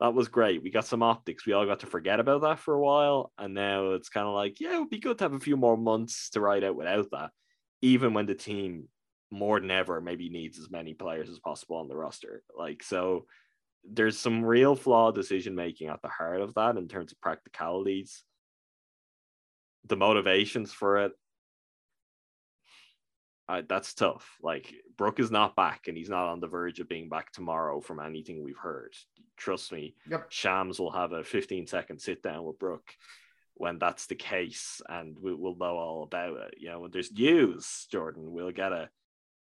that 0.00 0.14
was 0.14 0.28
great. 0.28 0.62
We 0.62 0.70
got 0.70 0.86
some 0.86 1.02
optics. 1.02 1.46
We 1.46 1.52
all 1.52 1.66
got 1.66 1.80
to 1.80 1.86
forget 1.86 2.20
about 2.20 2.42
that 2.42 2.58
for 2.58 2.74
a 2.74 2.80
while, 2.80 3.32
and 3.38 3.54
now 3.54 3.92
it's 3.92 4.08
kind 4.08 4.26
of 4.26 4.34
like, 4.34 4.60
yeah, 4.60 4.74
it 4.74 4.78
would 4.80 4.90
be 4.90 4.98
good 4.98 5.18
to 5.18 5.24
have 5.24 5.34
a 5.34 5.40
few 5.40 5.56
more 5.56 5.76
months 5.76 6.30
to 6.30 6.40
ride 6.40 6.64
out 6.64 6.76
without 6.76 7.06
that, 7.12 7.30
even 7.80 8.14
when 8.14 8.26
the 8.26 8.34
team 8.34 8.88
more 9.30 9.60
than 9.60 9.70
ever 9.70 10.00
maybe 10.00 10.28
needs 10.28 10.58
as 10.58 10.70
many 10.70 10.94
players 10.94 11.28
as 11.28 11.38
possible 11.38 11.76
on 11.76 11.88
the 11.88 11.96
roster. 11.96 12.42
Like 12.56 12.82
so 12.82 13.26
there's 13.84 14.18
some 14.18 14.44
real 14.44 14.74
flawed 14.76 15.14
decision 15.14 15.54
making 15.54 15.88
at 15.88 16.00
the 16.02 16.08
heart 16.08 16.40
of 16.40 16.54
that 16.54 16.76
in 16.76 16.88
terms 16.88 17.12
of 17.12 17.20
practicalities. 17.20 18.22
The 19.86 19.96
motivations 19.96 20.72
for 20.72 20.98
it. 20.98 21.12
Uh, 23.48 23.62
that's 23.68 23.94
tough. 23.94 24.26
Like 24.42 24.74
Brook 24.96 25.20
is 25.20 25.30
not 25.30 25.56
back, 25.56 25.82
and 25.86 25.96
he's 25.96 26.08
not 26.08 26.28
on 26.28 26.40
the 26.40 26.46
verge 26.46 26.80
of 26.80 26.88
being 26.88 27.08
back 27.08 27.32
tomorrow. 27.32 27.80
From 27.80 28.00
anything 28.00 28.42
we've 28.42 28.56
heard, 28.56 28.94
trust 29.36 29.72
me. 29.72 29.94
Yep. 30.08 30.26
Shams 30.30 30.78
will 30.78 30.92
have 30.92 31.12
a 31.12 31.24
15 31.24 31.66
second 31.66 32.00
sit 32.00 32.22
down 32.22 32.44
with 32.44 32.58
Brook 32.58 32.94
when 33.54 33.78
that's 33.78 34.06
the 34.06 34.14
case, 34.14 34.80
and 34.88 35.16
we, 35.20 35.34
will 35.34 35.56
know 35.56 35.76
all 35.76 36.02
about 36.02 36.36
it. 36.38 36.54
You 36.58 36.70
know, 36.70 36.80
when 36.80 36.90
there's 36.90 37.12
news, 37.12 37.86
Jordan, 37.90 38.32
we'll 38.32 38.50
get 38.50 38.72
a 38.72 38.88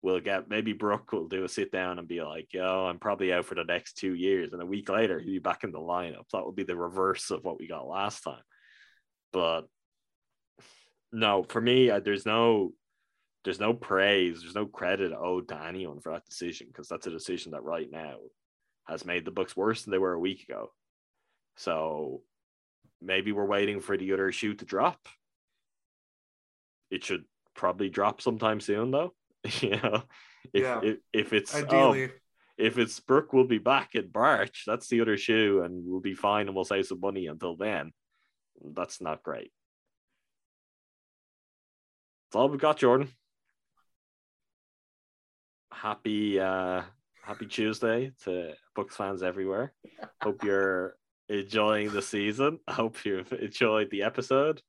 we'll 0.02 0.20
get 0.20 0.50
maybe 0.50 0.74
Brook 0.74 1.12
will 1.12 1.28
do 1.28 1.44
a 1.44 1.50
sit 1.50 1.72
down 1.72 2.00
and 2.00 2.08
be 2.08 2.24
like, 2.24 2.48
yo, 2.54 2.86
I'm 2.88 2.98
probably 2.98 3.32
out 3.32 3.46
for 3.46 3.56
the 3.56 3.64
next 3.64 3.98
two 3.98 4.16
years. 4.16 4.52
And 4.54 4.62
a 4.62 4.66
week 4.66 4.90
later, 4.90 5.20
he'll 5.20 5.34
be 5.34 5.40
back 5.40 5.64
in 5.64 5.72
the 5.72 5.80
lineup. 5.80 6.28
That 6.32 6.46
would 6.46 6.56
be 6.56 6.64
the 6.64 6.76
reverse 6.76 7.30
of 7.30 7.44
what 7.44 7.60
we 7.60 7.68
got 7.68 7.88
last 7.88 8.24
time. 8.24 8.42
But 9.32 9.68
no, 11.12 11.44
for 11.44 11.62
me, 11.62 11.92
there's 12.04 12.26
no 12.26 12.74
there's 13.44 13.60
no 13.60 13.74
praise, 13.74 14.42
there's 14.42 14.56
no 14.56 14.66
credit 14.66 15.12
owed 15.14 15.48
to 15.48 15.60
oh, 15.60 15.66
anyone 15.66 16.00
for 16.00 16.14
that 16.14 16.26
decision 16.26 16.68
because 16.68 16.88
that's 16.88 17.08
a 17.08 17.12
decision 17.12 17.52
that 17.52 17.64
right 17.64 17.90
now 17.92 18.18
has 18.88 19.06
made 19.06 19.26
the 19.26 19.32
Bucks 19.32 19.56
worse 19.56 19.84
than 19.84 19.92
they 19.92 19.98
were 19.98 20.14
a 20.14 20.20
week 20.20 20.44
ago. 20.44 20.72
So 21.58 22.22
maybe 23.02 23.32
we're 23.32 23.46
waiting 23.46 23.80
for 23.80 23.98
the 23.98 24.14
other 24.14 24.32
shoe 24.32 24.54
to 24.56 24.66
drop. 24.66 25.00
It 26.90 27.04
should 27.04 27.24
probably 27.56 27.90
drop 27.90 28.22
sometime 28.22 28.60
soon, 28.60 28.92
though. 28.92 29.14
you 29.62 29.72
know, 29.72 30.04
if 30.54 30.62
Yeah. 30.64 30.82
if, 30.84 30.98
if 31.14 31.34
it's 31.34 31.56
oh, 31.70 32.08
if 32.58 32.78
it's 32.78 33.00
Brook, 33.00 33.34
we'll 33.34 33.48
be 33.48 33.58
back 33.58 33.96
in 33.96 34.12
March. 34.14 34.64
That's 34.68 34.88
the 34.88 35.02
other 35.02 35.18
shoe, 35.18 35.64
and 35.64 35.84
we'll 35.86 36.00
be 36.00 36.14
fine, 36.14 36.48
and 36.48 36.56
we'll 36.56 36.66
save 36.66 36.86
some 36.86 37.00
money 37.00 37.26
until 37.26 37.56
then. 37.56 37.92
That's 38.64 39.02
not 39.02 39.24
great. 39.24 39.52
That's 42.28 42.40
all 42.40 42.50
we've 42.50 42.60
got, 42.60 42.78
Jordan. 42.78 43.10
Happy 45.82 46.40
uh 46.40 46.84
happy 47.24 47.48
Tuesday 47.48 48.12
to 48.24 48.53
Bucks 48.76 48.95
fans 48.95 49.24
everywhere. 49.24 49.74
Hope 50.22 50.44
you're 50.44 50.95
enjoying 51.28 51.91
the 51.91 52.03
season. 52.03 52.60
I 52.68 52.74
hope 52.74 53.03
you've 53.03 53.34
enjoyed 53.34 53.90
the 53.90 54.03
episode. 54.03 54.62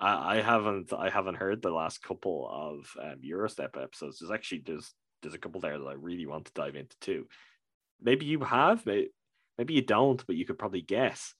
I, 0.00 0.38
I 0.38 0.40
haven't 0.40 0.92
I 0.92 1.10
haven't 1.10 1.36
heard 1.36 1.62
the 1.62 1.70
last 1.70 2.02
couple 2.02 2.48
of 2.50 2.90
um, 3.00 3.20
Gyro 3.22 3.46
Step 3.46 3.76
episodes. 3.80 4.18
There's 4.18 4.32
actually 4.32 4.62
there's 4.66 4.92
there's 5.22 5.34
a 5.34 5.38
couple 5.38 5.60
there 5.60 5.78
that 5.78 5.86
I 5.86 5.92
really 5.92 6.26
want 6.26 6.46
to 6.46 6.52
dive 6.54 6.74
into 6.74 6.96
too. 7.00 7.28
Maybe 8.02 8.26
you 8.26 8.40
have, 8.40 8.84
maybe, 8.84 9.10
maybe 9.58 9.74
you 9.74 9.82
don't, 9.82 10.26
but 10.26 10.34
you 10.34 10.44
could 10.44 10.58
probably 10.58 10.82
guess. 10.82 11.34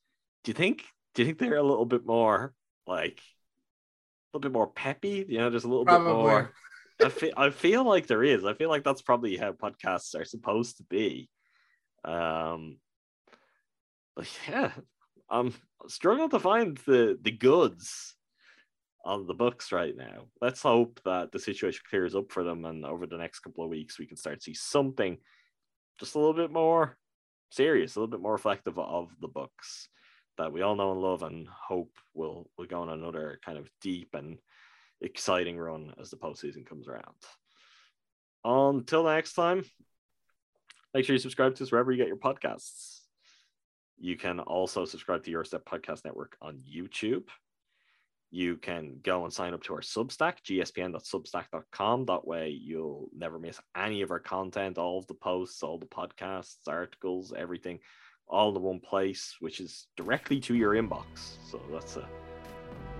Do 0.44 0.50
you 0.50 0.54
think 0.54 0.84
do 1.16 1.22
you 1.22 1.26
think 1.26 1.40
they're 1.40 1.56
a 1.56 1.62
little 1.64 1.86
bit 1.86 2.06
more 2.06 2.54
like 2.86 3.18
a 3.18 4.38
little 4.38 4.48
bit 4.48 4.54
more 4.54 4.68
peppy? 4.68 5.26
You 5.28 5.38
know, 5.38 5.50
just 5.50 5.66
a 5.66 5.68
little 5.68 5.84
bit 5.84 6.02
more. 6.02 6.52
I 7.02 7.09
feel 7.09 7.32
I 7.36 7.51
feel 7.51 7.85
like 7.85 8.06
there 8.06 8.24
is. 8.24 8.44
I 8.44 8.55
feel 8.55 8.70
like 8.70 8.85
that's 8.85 9.02
probably 9.02 9.36
how 9.36 9.52
podcasts 9.52 10.18
are 10.18 10.24
supposed 10.24 10.78
to 10.78 10.85
be. 10.85 11.28
Um, 12.05 12.78
but 14.14 14.27
yeah, 14.48 14.73
I'm 15.28 15.55
struggling 15.89 16.31
to 16.31 16.40
find 16.40 16.78
the 16.86 17.18
the 17.20 17.32
goods 17.32 18.16
on 19.05 19.27
the 19.27 19.35
Bucks 19.35 19.73
right 19.73 19.97
now. 19.97 20.27
Let's 20.40 20.62
hope 20.62 21.01
that 21.05 21.32
the 21.32 21.39
situation 21.39 21.82
clears 21.89 22.14
up 22.14 22.32
for 22.32 22.43
them, 22.43 22.64
and 22.64 22.85
over 22.85 23.06
the 23.06 23.18
next 23.18 23.40
couple 23.40 23.64
of 23.64 23.70
weeks, 23.70 23.98
we 23.98 24.06
can 24.06 24.16
start 24.16 24.40
to 24.40 24.44
see 24.44 24.55
something 24.55 25.18
just 26.01 26.14
a 26.14 26.18
little 26.18 26.35
bit 26.35 26.51
more 26.51 26.98
serious, 27.51 27.94
a 27.94 28.01
little 28.01 28.10
bit 28.10 28.20
more 28.20 28.32
reflective 28.32 28.78
of 28.78 29.10
the 29.20 29.28
Bucks 29.28 29.89
that 30.39 30.52
we 30.52 30.62
all 30.62 30.74
know 30.74 30.93
and 30.93 31.01
love, 31.01 31.23
and 31.23 31.47
hope 31.48 31.93
will 32.14 32.51
will 32.56 32.66
go 32.66 32.81
on 32.82 32.89
another 32.89 33.39
kind 33.44 33.59
of 33.59 33.68
deep 33.81 34.10
and 34.14 34.39
exciting 35.01 35.59
run 35.59 35.94
as 36.01 36.10
the 36.10 36.16
postseason 36.16 36.66
comes 36.66 36.89
around. 36.89 37.14
Until 38.44 39.05
next 39.05 39.35
time, 39.35 39.64
make 40.94 41.05
sure 41.05 41.14
you 41.14 41.20
subscribe 41.20 41.55
to 41.56 41.64
us 41.64 41.73
wherever 41.73 41.90
you 41.90 41.98
get 41.98 42.09
your 42.09 42.16
podcasts. 42.16 43.01
You 43.98 44.16
can 44.16 44.40
also 44.40 44.85
subscribe 44.85 45.24
to 45.24 45.31
Gyro 45.31 45.44
Step 45.44 45.64
Podcast 45.64 46.05
Network 46.05 46.36
on 46.40 46.59
YouTube. 46.59 47.24
You 48.31 48.56
can 48.56 48.98
go 49.02 49.24
and 49.24 49.32
sign 49.32 49.55
up 49.55 49.62
to 49.64 49.74
our 49.74 49.81
Substack, 49.81 50.43
gspn.substack.com. 50.47 52.05
That 52.06 52.27
way, 52.27 52.51
you'll 52.51 53.09
never 53.16 53.39
miss 53.39 53.60
any 53.77 54.02
of 54.02 54.10
our 54.10 54.18
content, 54.18 54.78
all 54.78 54.98
of 54.98 55.06
the 55.06 55.14
posts, 55.14 55.62
all 55.62 55.78
the 55.78 55.86
podcasts, 55.86 56.68
articles, 56.68 57.32
everything, 57.36 57.78
all 58.28 58.55
in 58.55 58.62
one 58.62 58.81
place, 58.81 59.36
which 59.40 59.60
is 59.60 59.86
directly 59.97 60.40
to 60.40 60.55
your 60.55 60.74
inbox. 60.74 61.05
So 61.51 61.62
that's 61.73 61.97
a 61.97 62.09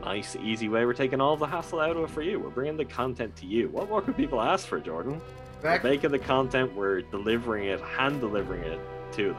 nice, 0.05 0.37
easy 0.37 0.69
way. 0.69 0.85
We're 0.85 0.93
taking 0.93 1.21
all 1.21 1.37
the 1.37 1.47
hassle 1.47 1.81
out 1.81 1.97
of 1.97 2.05
it 2.05 2.11
for 2.11 2.23
you. 2.23 2.39
We're 2.39 2.51
bringing 2.51 2.77
the 2.77 2.85
content 2.85 3.35
to 3.37 3.47
you. 3.47 3.69
What 3.69 3.89
more 3.89 4.03
could 4.03 4.17
people 4.17 4.41
ask 4.41 4.67
for, 4.67 4.79
Jordan? 4.81 5.21
Back- 5.63 5.83
We're 5.83 5.91
making 5.91 6.11
the 6.11 6.19
content, 6.19 6.75
we're 6.75 7.01
delivering 7.03 7.65
it, 7.69 7.81
hand 7.81 8.21
delivering 8.21 8.63
it 8.65 8.81
to 9.13 9.29
them. 9.33 9.37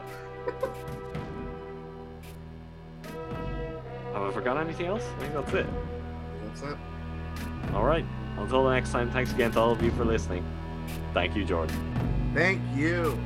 Have 4.12 4.22
I 4.22 4.30
forgot 4.32 4.56
anything 4.58 4.86
else? 4.86 5.04
I 5.16 5.20
think 5.20 5.32
that's 5.34 5.52
it. 5.54 5.66
that's 6.46 6.62
it. 6.62 6.76
All 7.74 7.84
right. 7.84 8.04
Until 8.36 8.64
the 8.64 8.72
next 8.74 8.90
time, 8.90 9.10
thanks 9.10 9.32
again 9.32 9.52
to 9.52 9.60
all 9.60 9.72
of 9.72 9.82
you 9.82 9.90
for 9.92 10.04
listening. 10.04 10.44
Thank 11.14 11.36
you, 11.36 11.44
Jordan. 11.44 11.76
Thank 12.34 12.60
you. 12.74 13.18